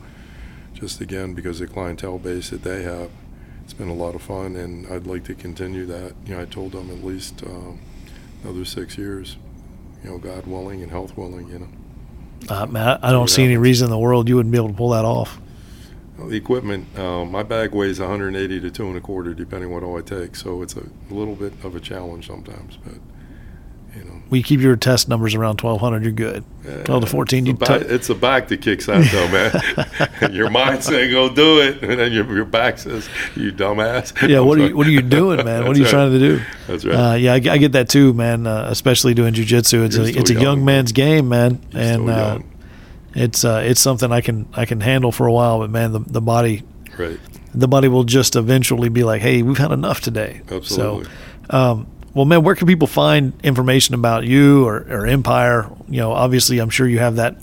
Just 0.74 1.02
again, 1.02 1.34
because 1.34 1.60
the 1.60 1.68
clientele 1.68 2.18
base 2.18 2.50
that 2.52 2.64
they 2.64 2.84
have, 2.84 3.12
it's 3.64 3.74
been 3.74 3.90
a 3.90 3.94
lot 3.94 4.16
of 4.16 4.22
fun, 4.22 4.56
and 4.56 4.88
I'd 4.88 5.06
like 5.06 5.26
to 5.26 5.36
continue 5.36 5.86
that. 5.88 6.14
You 6.26 6.36
know, 6.36 6.42
I 6.42 6.46
told 6.46 6.72
them 6.72 6.90
at 6.90 7.04
least 7.04 7.44
um, 7.46 7.80
another 8.44 8.66
six 8.66 8.98
years, 8.98 9.38
you 10.04 10.10
know, 10.10 10.18
God 10.18 10.46
willing 10.46 10.82
and 10.82 10.92
health 10.92 11.16
willing. 11.18 11.48
You 11.50 11.60
know, 11.60 11.68
Uh, 12.50 12.66
man, 12.66 13.00
I, 13.02 13.12
don't 13.12 13.30
see 13.30 13.44
any 13.44 13.58
reason 13.58 13.86
in 13.86 13.92
the 13.92 13.98
world 13.98 14.28
you 14.28 14.36
wouldn't 14.36 14.52
be 14.52 14.58
able 14.58 14.70
to 14.70 14.74
pull 14.74 14.90
that 14.90 15.06
off. 15.06 15.40
Well, 16.18 16.28
the 16.28 16.38
equipment, 16.38 16.88
um, 17.00 17.32
my 17.32 17.42
bag 17.44 17.74
weighs 17.74 18.00
180 18.00 18.60
to 18.60 18.70
two 18.72 18.88
and 18.88 18.98
a 18.98 19.02
quarter, 19.02 19.34
depending 19.34 19.70
on 19.70 19.74
what 19.74 19.84
all 19.84 19.98
I 19.98 20.02
take. 20.02 20.36
So 20.36 20.62
it's 20.62 20.76
a 20.76 20.84
little 21.10 21.36
bit 21.36 21.54
of 21.64 21.76
a 21.76 21.80
challenge 21.80 22.28
sometimes, 22.28 22.78
but 22.78 22.96
you 23.96 24.04
know. 24.04 24.12
We 24.30 24.42
keep 24.42 24.62
your 24.62 24.76
test 24.76 25.10
numbers 25.10 25.36
around 25.36 25.62
1200, 25.62 26.04
you're 26.04 26.12
good. 26.12 26.44
12 26.86 27.04
to 27.04 27.10
14, 27.10 27.46
you 27.46 27.52
It's 27.54 27.60
back, 27.60 27.82
it's 27.82 28.08
the 28.08 28.16
back 28.16 28.48
that 28.48 28.62
kicks 28.62 28.88
out, 28.90 29.04
though, 29.12 29.28
man. 29.28 29.52
your 30.32 30.50
mind 30.50 30.84
saying 30.84 31.12
go 31.12 31.30
do 31.30 31.62
it, 31.62 31.84
and 31.84 32.00
then 32.00 32.12
your, 32.12 32.34
your 32.34 32.46
back 32.46 32.78
says, 32.78 33.08
"You 33.36 33.52
dumbass." 33.52 34.14
Yeah, 34.30 34.40
I'm 34.40 34.48
what 34.48 34.58
are 34.58 34.68
you 34.68 34.78
what 34.78 34.88
are 34.88 34.92
you 34.92 35.02
doing, 35.02 35.44
man? 35.44 35.66
What 35.66 35.76
are 35.76 35.80
you 35.80 35.84
That's 35.84 35.92
trying 35.92 36.12
to 36.12 36.20
do? 36.20 36.42
That's 36.68 36.86
right. 36.86 36.96
Uh, 36.96 37.16
yeah, 37.16 37.34
I, 37.34 37.36
I 37.36 37.58
get 37.58 37.74
that 37.74 37.90
too, 37.90 38.14
man. 38.14 38.48
Uh, 38.48 38.68
especially 38.70 39.14
doing 39.14 39.34
jujitsu, 39.34 39.86
it's 39.86 39.98
You're 39.98 40.06
a 40.06 40.10
it's 40.10 40.30
a 40.30 40.34
young 40.34 40.44
young. 40.44 40.66
man's 40.66 40.92
game, 40.94 41.30
man, 41.30 41.62
and 41.74 42.10
uh, 42.10 42.40
it's 43.14 43.44
uh, 43.44 43.62
it's 43.66 43.82
something 43.82 44.12
I 44.12 44.22
can 44.22 44.48
I 44.54 44.66
can 44.66 44.80
handle 44.80 45.12
for 45.12 45.28
a 45.28 45.34
while. 45.34 45.60
But 45.60 45.70
man, 45.70 45.92
the 45.92 46.00
the 46.00 46.22
body 46.22 46.64
right. 46.98 47.20
the 47.54 47.68
body 47.68 47.88
will 47.88 48.06
just 48.06 48.36
eventually 48.36 48.90
be 48.90 49.04
like, 49.04 49.22
hey, 49.22 49.42
we've 49.42 49.58
had 49.58 49.72
enough 49.72 50.02
today. 50.02 50.42
Absolutely. 50.50 51.06
So, 51.06 51.12
um, 51.50 51.88
well, 52.14 52.26
man, 52.26 52.44
where 52.44 52.56
can 52.56 52.68
people 52.68 52.88
find 52.88 53.34
information 53.44 53.96
about 53.96 54.26
you 54.26 54.66
or, 54.68 54.86
or 54.90 55.08
Empire? 55.08 55.70
You 55.88 56.00
know, 56.00 56.12
obviously, 56.12 56.60
I'm 56.60 56.70
sure 56.70 56.88
you 56.88 57.00
have 57.00 57.16
that 57.16 57.38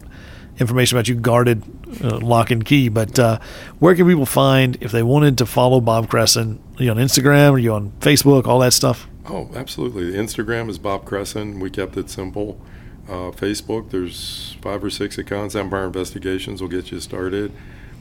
information 0.58 0.96
about 0.96 1.08
you 1.08 1.16
guarded, 1.16 1.62
uh, 2.04 2.18
lock 2.18 2.50
and 2.50 2.64
key. 2.64 2.88
But 2.88 3.18
uh, 3.18 3.40
where 3.78 3.94
can 3.94 4.06
people 4.06 4.26
find 4.26 4.76
if 4.80 4.92
they 4.92 5.02
wanted 5.02 5.38
to 5.38 5.46
follow 5.46 5.80
Bob 5.80 6.08
Kresson? 6.08 6.58
Are 6.78 6.84
you 6.84 6.90
on 6.90 6.98
Instagram? 6.98 7.52
Are 7.52 7.58
you 7.58 7.72
on 7.72 7.92
Facebook? 8.00 8.46
All 8.46 8.60
that 8.60 8.72
stuff. 8.72 9.08
Oh, 9.28 9.50
absolutely. 9.54 10.12
Instagram 10.12 10.68
is 10.68 10.78
Bob 10.78 11.04
Kresson. 11.04 11.60
We 11.60 11.70
kept 11.70 11.96
it 11.96 12.10
simple. 12.10 12.60
Uh, 13.08 13.32
Facebook, 13.32 13.90
there's 13.90 14.56
five 14.60 14.84
or 14.84 14.90
six 14.90 15.18
accounts. 15.18 15.56
Empire 15.56 15.86
Investigations 15.86 16.60
will 16.60 16.68
get 16.68 16.92
you 16.92 17.00
started. 17.00 17.52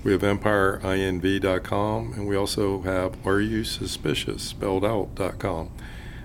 We 0.03 0.11
have 0.11 0.21
empireinv.com, 0.21 2.13
and 2.13 2.27
we 2.27 2.35
also 2.35 2.81
have 2.81 3.25
Are 3.25 3.41
You 3.41 3.63
Suspicious 3.63 4.43
spelled 4.43 4.85
out.com. 4.85 5.71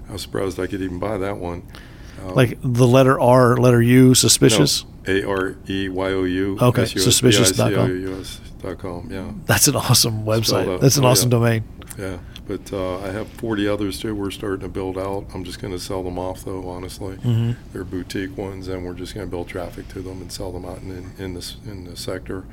I 0.09 0.12
was 0.12 0.22
surprised 0.22 0.59
I 0.60 0.66
could 0.66 0.82
even 0.82 0.98
buy 0.98 1.18
that 1.18 1.39
one. 1.39 1.62
Um, 2.22 2.35
Like 2.35 2.59
the 2.62 2.86
letter 2.86 3.18
R, 3.18 3.56
letter 3.56 3.82
U, 3.82 4.14
suspicious. 4.14 4.85
A 5.06 5.26
R 5.28 5.56
E 5.68 5.89
Y 5.89 6.09
O 6.12 6.24
U. 6.24 6.59
Okay, 6.60 6.82
S 6.82 6.94
U 6.94 6.98
S 7.01 7.05
suspicious.com. 7.05 7.68
B 7.68 7.74
I 7.74 7.86
C 7.86 7.93
O 7.93 7.94
U 8.12 8.20
S 8.20 8.40
dot 8.62 8.78
com. 8.78 9.09
Yeah. 9.10 9.31
That's 9.47 9.68
an 9.68 9.76
awesome 9.76 10.24
website. 10.24 10.81
That's 10.81 10.97
an 10.97 11.05
awesome 11.05 11.28
domain. 11.31 11.64
Yeah, 11.98 12.18
but 12.48 12.72
uh, 12.72 12.98
I 13.01 13.10
have 13.10 13.28
40 13.28 13.68
others 13.68 14.01
too. 14.01 14.14
We're 14.14 14.31
starting 14.31 14.60
to 14.60 14.68
build 14.68 14.97
out. 14.98 15.26
I'm 15.35 15.44
just 15.44 15.60
going 15.60 15.72
to 15.74 15.78
sell 15.78 16.02
them 16.02 16.18
off 16.18 16.44
though. 16.44 16.66
Honestly, 16.68 17.16
Mm-hmm. 17.16 17.52
they're 17.72 17.85
boutique 17.85 18.36
ones, 18.39 18.66
and 18.68 18.85
we're 18.85 18.94
just 18.94 19.14
going 19.14 19.26
to 19.26 19.31
build 19.31 19.48
traffic 19.48 19.86
to 19.89 20.01
them 20.01 20.20
and 20.22 20.32
sell 20.32 20.51
them 20.51 20.64
out 20.64 20.78
in 20.82 20.90
in, 20.90 21.12
in 21.24 21.35
this 21.35 21.56
in 21.66 21.85
the 21.85 21.97
sector. 21.97 22.44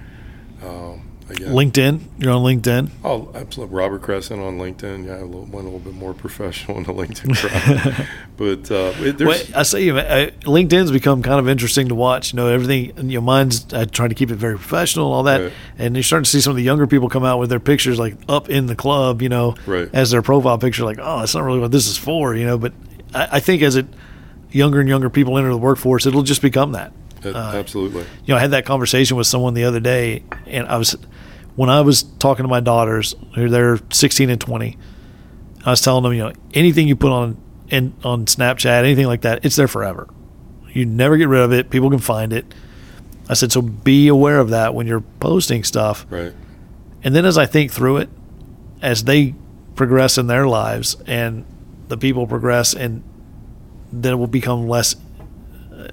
Um, 0.63 1.10
LinkedIn. 1.29 2.01
You're 2.17 2.31
on 2.33 2.43
LinkedIn. 2.43 2.89
Oh, 3.03 3.31
absolutely. 3.33 3.75
Robert 3.75 4.01
Kresson 4.01 4.39
on 4.45 4.57
LinkedIn. 4.57 5.05
Yeah, 5.05 5.19
a 5.19 5.25
little, 5.25 5.45
one 5.45 5.61
a 5.63 5.69
little 5.69 5.79
bit 5.79 5.93
more 5.93 6.13
professional 6.25 6.77
in 6.77 6.83
the 6.83 6.93
LinkedIn 6.93 7.35
crowd. 7.37 8.07
but 8.37 8.71
uh, 8.71 8.93
it, 9.03 9.19
Well, 9.19 9.39
I 9.55 9.63
say, 9.63 9.89
uh, 9.89 10.31
LinkedIn's 10.41 10.91
become 10.91 11.21
kind 11.23 11.39
of 11.39 11.47
interesting 11.47 11.87
to 11.89 11.95
watch. 11.95 12.33
You 12.33 12.37
know, 12.37 12.47
everything. 12.47 13.09
You 13.09 13.19
know, 13.19 13.21
mine's 13.21 13.73
I 13.73 13.85
try 13.85 14.07
to 14.07 14.15
keep 14.15 14.31
it 14.31 14.35
very 14.35 14.57
professional 14.57 15.07
and 15.07 15.13
all 15.15 15.23
that. 15.23 15.41
Right. 15.41 15.53
And 15.77 15.95
you're 15.95 16.03
starting 16.03 16.25
to 16.25 16.29
see 16.29 16.41
some 16.41 16.51
of 16.51 16.57
the 16.57 16.63
younger 16.63 16.87
people 16.87 17.09
come 17.09 17.23
out 17.23 17.39
with 17.39 17.49
their 17.49 17.59
pictures 17.59 17.97
like 17.99 18.15
up 18.27 18.49
in 18.49 18.65
the 18.65 18.75
club. 18.75 19.21
You 19.21 19.29
know, 19.29 19.55
Right. 19.65 19.89
as 19.93 20.11
their 20.11 20.21
profile 20.21 20.57
picture. 20.57 20.83
Like, 20.85 20.99
oh, 21.01 21.19
that's 21.19 21.33
not 21.35 21.43
really 21.43 21.59
what 21.59 21.71
this 21.71 21.87
is 21.87 21.97
for. 21.97 22.35
You 22.35 22.45
know, 22.45 22.57
but 22.57 22.73
I, 23.13 23.27
I 23.33 23.39
think 23.39 23.61
as 23.61 23.75
it 23.75 23.85
younger 24.51 24.79
and 24.81 24.89
younger 24.89 25.09
people 25.09 25.37
enter 25.37 25.49
the 25.49 25.57
workforce, 25.57 26.05
it'll 26.05 26.23
just 26.23 26.41
become 26.41 26.73
that. 26.73 26.91
It- 27.23 27.35
uh, 27.35 27.51
absolutely 27.55 28.01
You 28.25 28.33
know, 28.33 28.37
I 28.37 28.39
had 28.39 28.51
that 28.51 28.65
conversation 28.65 29.17
with 29.17 29.27
someone 29.27 29.53
the 29.53 29.63
other 29.63 29.79
day, 29.79 30.23
and 30.47 30.67
I 30.67 30.77
was 30.77 30.95
when 31.55 31.69
I 31.69 31.81
was 31.81 32.03
talking 32.03 32.43
to 32.43 32.49
my 32.49 32.59
daughters, 32.61 33.13
who 33.35 33.49
they're 33.49 33.79
16 33.91 34.29
and 34.29 34.39
20. 34.39 34.77
I 35.65 35.69
was 35.69 35.81
telling 35.81 36.03
them, 36.03 36.13
you 36.13 36.19
know, 36.23 36.31
anything 36.53 36.87
you 36.87 36.95
put 36.95 37.11
on 37.11 37.37
in 37.69 37.93
on 38.03 38.25
Snapchat, 38.25 38.83
anything 38.83 39.05
like 39.07 39.21
that, 39.21 39.43
it's 39.45 39.55
there 39.55 39.67
forever. 39.67 40.07
You 40.73 40.85
never 40.85 41.17
get 41.17 41.27
rid 41.27 41.41
of 41.41 41.51
it. 41.51 41.69
People 41.69 41.89
can 41.89 41.99
find 41.99 42.31
it. 42.33 42.45
I 43.29 43.33
said, 43.33 43.51
so 43.51 43.61
be 43.61 44.07
aware 44.07 44.39
of 44.39 44.49
that 44.49 44.73
when 44.73 44.87
you're 44.87 45.03
posting 45.19 45.63
stuff. 45.63 46.05
right. 46.09 46.33
And 47.03 47.15
then 47.15 47.25
as 47.25 47.37
I 47.37 47.45
think 47.45 47.71
through 47.71 47.97
it, 47.97 48.09
as 48.81 49.03
they 49.05 49.33
progress 49.75 50.17
in 50.17 50.27
their 50.27 50.47
lives 50.47 50.95
and 51.07 51.45
the 51.87 51.97
people 51.97 52.27
progress, 52.27 52.73
and 52.73 53.03
then 53.91 54.13
it 54.13 54.15
will 54.17 54.27
become 54.27 54.67
less 54.67 54.95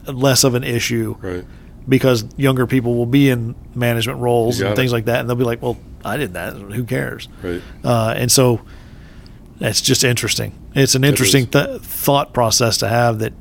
less 0.07 0.45
of 0.45 0.55
an 0.55 0.65
issue 0.65 1.17
Right. 1.21 1.45
because 1.89 2.25
younger 2.37 2.67
people 2.67 2.95
will 2.97 3.07
be 3.07 3.29
in 3.31 3.55
management 3.75 4.19
roles 4.21 4.61
and 4.61 4.75
things 4.77 4.93
it. 4.93 4.95
like 4.95 5.05
that, 5.07 5.21
and 5.21 5.29
they'll 5.29 5.37
be 5.37 5.45
like, 5.45 5.63
"Well, 5.63 5.77
I 6.05 6.17
did 6.17 6.35
that. 6.35 6.55
Who 6.55 6.85
cares?" 6.85 7.29
Right. 7.43 7.63
Uh, 7.85 8.15
and 8.17 8.31
so 8.31 8.61
that's 9.59 9.81
just 9.81 10.05
interesting. 10.05 10.53
It's 10.75 10.95
an 10.95 11.05
interesting 11.05 11.47
th- 11.47 11.81
thought 11.81 12.33
process 12.33 12.79
to 12.79 12.89
have 12.89 13.19
that 13.21 13.33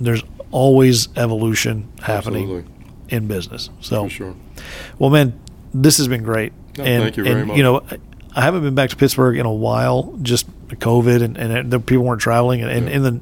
there's 0.00 0.22
always 0.50 1.08
evolution 1.16 1.88
happening 2.00 2.44
Absolutely. 2.44 2.70
in 3.10 3.26
business. 3.26 3.70
So, 3.80 4.04
For 4.04 4.10
sure. 4.10 4.34
well, 4.98 5.10
man, 5.10 5.38
this 5.74 5.98
has 5.98 6.08
been 6.08 6.22
great. 6.22 6.52
No, 6.78 6.84
and, 6.84 7.02
thank 7.02 7.16
you 7.16 7.24
very 7.24 7.38
and, 7.40 7.48
much. 7.48 7.56
You 7.56 7.62
know, 7.62 7.82
I- 8.36 8.40
haven't 8.40 8.62
been 8.62 8.74
back 8.74 8.90
to 8.90 8.96
Pittsburgh 8.96 9.36
in 9.38 9.46
a 9.46 9.52
while, 9.52 10.16
just 10.22 10.46
COVID, 10.68 11.22
and, 11.22 11.36
and 11.36 11.70
the 11.70 11.78
people 11.78 12.04
weren't 12.04 12.20
traveling, 12.20 12.62
and, 12.62 12.86
Yeah. 12.86 12.92
and 12.92 13.04
then 13.04 13.20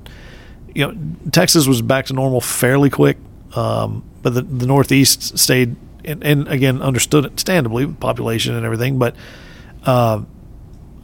you 0.74 0.86
know, 0.86 0.96
Texas 1.30 1.66
was 1.66 1.82
back 1.82 2.06
to 2.06 2.12
normal 2.14 2.40
fairly 2.40 2.90
quick, 2.90 3.16
um, 3.54 4.02
but 4.22 4.34
the, 4.34 4.42
the 4.42 4.66
Northeast 4.66 5.38
stayed, 5.38 5.76
and, 6.04 6.22
and 6.24 6.48
again, 6.48 6.80
understood 6.82 7.26
understandably, 7.26 7.86
population 7.86 8.54
and 8.54 8.64
everything. 8.64 8.98
But 8.98 9.14
um, 9.84 10.26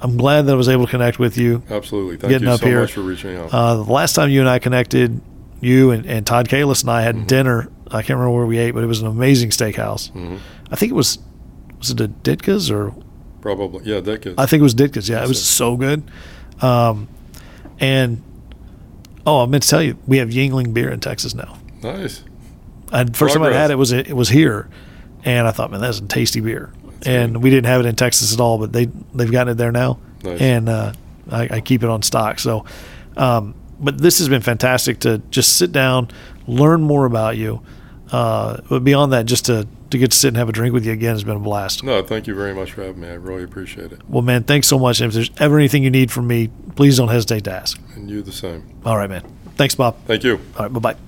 I'm 0.01 0.16
glad 0.16 0.43
that 0.47 0.53
I 0.53 0.57
was 0.57 0.69
able 0.69 0.86
to 0.86 0.90
connect 0.90 1.19
with 1.19 1.36
you. 1.36 1.62
Absolutely. 1.69 2.16
Thank 2.16 2.31
Getting 2.31 2.49
you 2.49 2.55
up 2.55 2.61
so 2.61 2.66
here. 2.66 2.81
much 2.81 2.93
for 2.93 3.01
reaching 3.03 3.36
out. 3.36 3.53
Uh, 3.53 3.74
the 3.77 3.93
last 3.93 4.15
time 4.15 4.31
you 4.31 4.40
and 4.40 4.49
I 4.49 4.59
connected, 4.59 5.20
you 5.61 5.90
and, 5.90 6.07
and 6.07 6.27
Todd 6.27 6.49
Kalis 6.49 6.82
and 6.82 6.90
I 6.90 7.05
Mm-hmm. 7.05 7.19
had 7.19 7.27
dinner. 7.27 7.70
I 7.90 8.03
can't 8.03 8.19
remember 8.19 8.36
where 8.36 8.47
we 8.47 8.59
ate, 8.59 8.73
but 8.73 8.82
it 8.85 8.86
was 8.86 9.01
an 9.01 9.07
amazing 9.09 9.51
steakhouse. 9.51 10.12
Mhm. 10.12 10.39
I 10.70 10.77
think 10.77 10.90
it 10.93 10.95
was 10.95 11.19
was 11.78 11.90
it 11.90 12.01
a 12.01 12.09
Ditka's 12.09 12.70
or 12.70 12.95
Probably. 13.40 13.85
Yeah, 13.85 14.01
could. 14.01 14.35
I 14.36 14.47
think 14.47 14.61
it 14.61 14.65
was 14.65 14.74
Ditka's. 14.74 15.09
Yeah, 15.09 15.23
it 15.24 15.28
was 15.28 15.39
it. 15.39 15.45
so 15.45 15.77
good. 15.77 16.03
Um, 16.61 17.09
and 17.81 18.23
oh, 19.29 19.43
I 19.43 19.47
meant 19.47 19.63
to 19.65 19.69
tell 19.69 19.83
you, 19.83 19.97
we 20.07 20.19
have 20.19 20.29
Yuengling 20.31 20.73
beer 20.75 20.91
in 20.91 21.01
Texas 21.01 21.35
now. 21.35 21.59
nice. 21.83 22.25
I, 22.91 23.05
first 23.05 23.35
time 23.35 23.43
I 23.43 23.53
had 23.53 23.71
it 23.71 23.75
was 23.77 23.93
it 23.93 24.15
was 24.17 24.31
here, 24.31 24.69
and 25.23 25.47
I 25.47 25.51
thought, 25.51 25.71
man, 25.71 25.81
that's 25.81 25.99
a 25.99 26.07
tasty 26.07 26.41
beer. 26.41 26.73
and 27.05 27.43
we 27.43 27.51
didn't 27.51 27.67
have 27.67 27.81
it 27.81 27.87
in 27.87 27.95
Texas 27.97 28.33
at 28.33 28.41
all, 28.41 28.57
but 28.59 28.73
they 28.73 28.87
they've 29.15 29.31
gotten 29.31 29.53
it 29.53 29.57
there 29.57 29.71
now, 29.73 29.99
Nice. 30.25 30.41
and 30.41 30.69
uh, 30.71 30.93
I, 31.31 31.49
I 31.57 31.61
keep 31.61 31.83
it 31.83 31.91
on 31.91 32.01
stock. 32.03 32.39
So, 32.39 32.65
um, 33.17 33.55
but 33.79 33.99
this 33.99 34.19
has 34.21 34.29
been 34.31 34.41
fantastic 34.41 35.01
to 35.01 35.19
just 35.31 35.59
sit 35.59 35.71
down, 35.71 36.09
learn 36.47 36.81
more 36.81 37.05
about 37.05 37.37
you. 37.37 37.61
Uh, 38.11 38.61
but 38.69 38.85
beyond 38.85 39.13
that, 39.13 39.27
just 39.27 39.47
to 39.47 39.67
to 39.91 39.99
get 39.99 40.11
to 40.11 40.17
sit 40.17 40.29
and 40.29 40.37
have 40.37 40.49
a 40.49 40.53
drink 40.53 40.75
with 40.75 40.85
you 40.85 40.93
again 40.93 41.13
has 41.13 41.25
been 41.25 41.37
a 41.37 41.41
blast. 41.41 41.83
No, 41.83 42.03
thank 42.03 42.27
you 42.27 42.35
very 42.35 42.55
much 42.55 42.73
for 42.73 42.83
having 42.85 43.01
me. 43.01 43.09
I 43.09 43.15
really 43.15 43.43
appreciate 43.43 43.91
it. 43.93 44.01
Well, 44.09 44.23
man, 44.23 44.45
thanks 44.45 44.69
so 44.69 44.79
much. 44.79 45.01
And 45.01 45.09
if 45.09 45.15
there's 45.15 45.31
ever 45.39 45.59
anything 45.59 45.83
you 45.83 45.91
need 45.91 46.11
from 46.11 46.27
me, 46.27 46.51
please 46.77 46.97
don't 46.99 47.09
hesitate 47.09 47.45
to 47.45 47.53
ask. 47.53 47.81
And 47.95 48.11
you 48.11 48.21
the 48.23 48.33
same. 48.33 48.65
All 48.85 48.97
right, 48.97 49.09
man. 49.09 49.23
Thanks, 49.57 49.75
Bob. 49.75 49.97
Thank 50.07 50.25
you. 50.25 50.41
All 50.57 50.65
right, 50.67 50.73
bye 50.73 50.93
bye. 50.95 51.08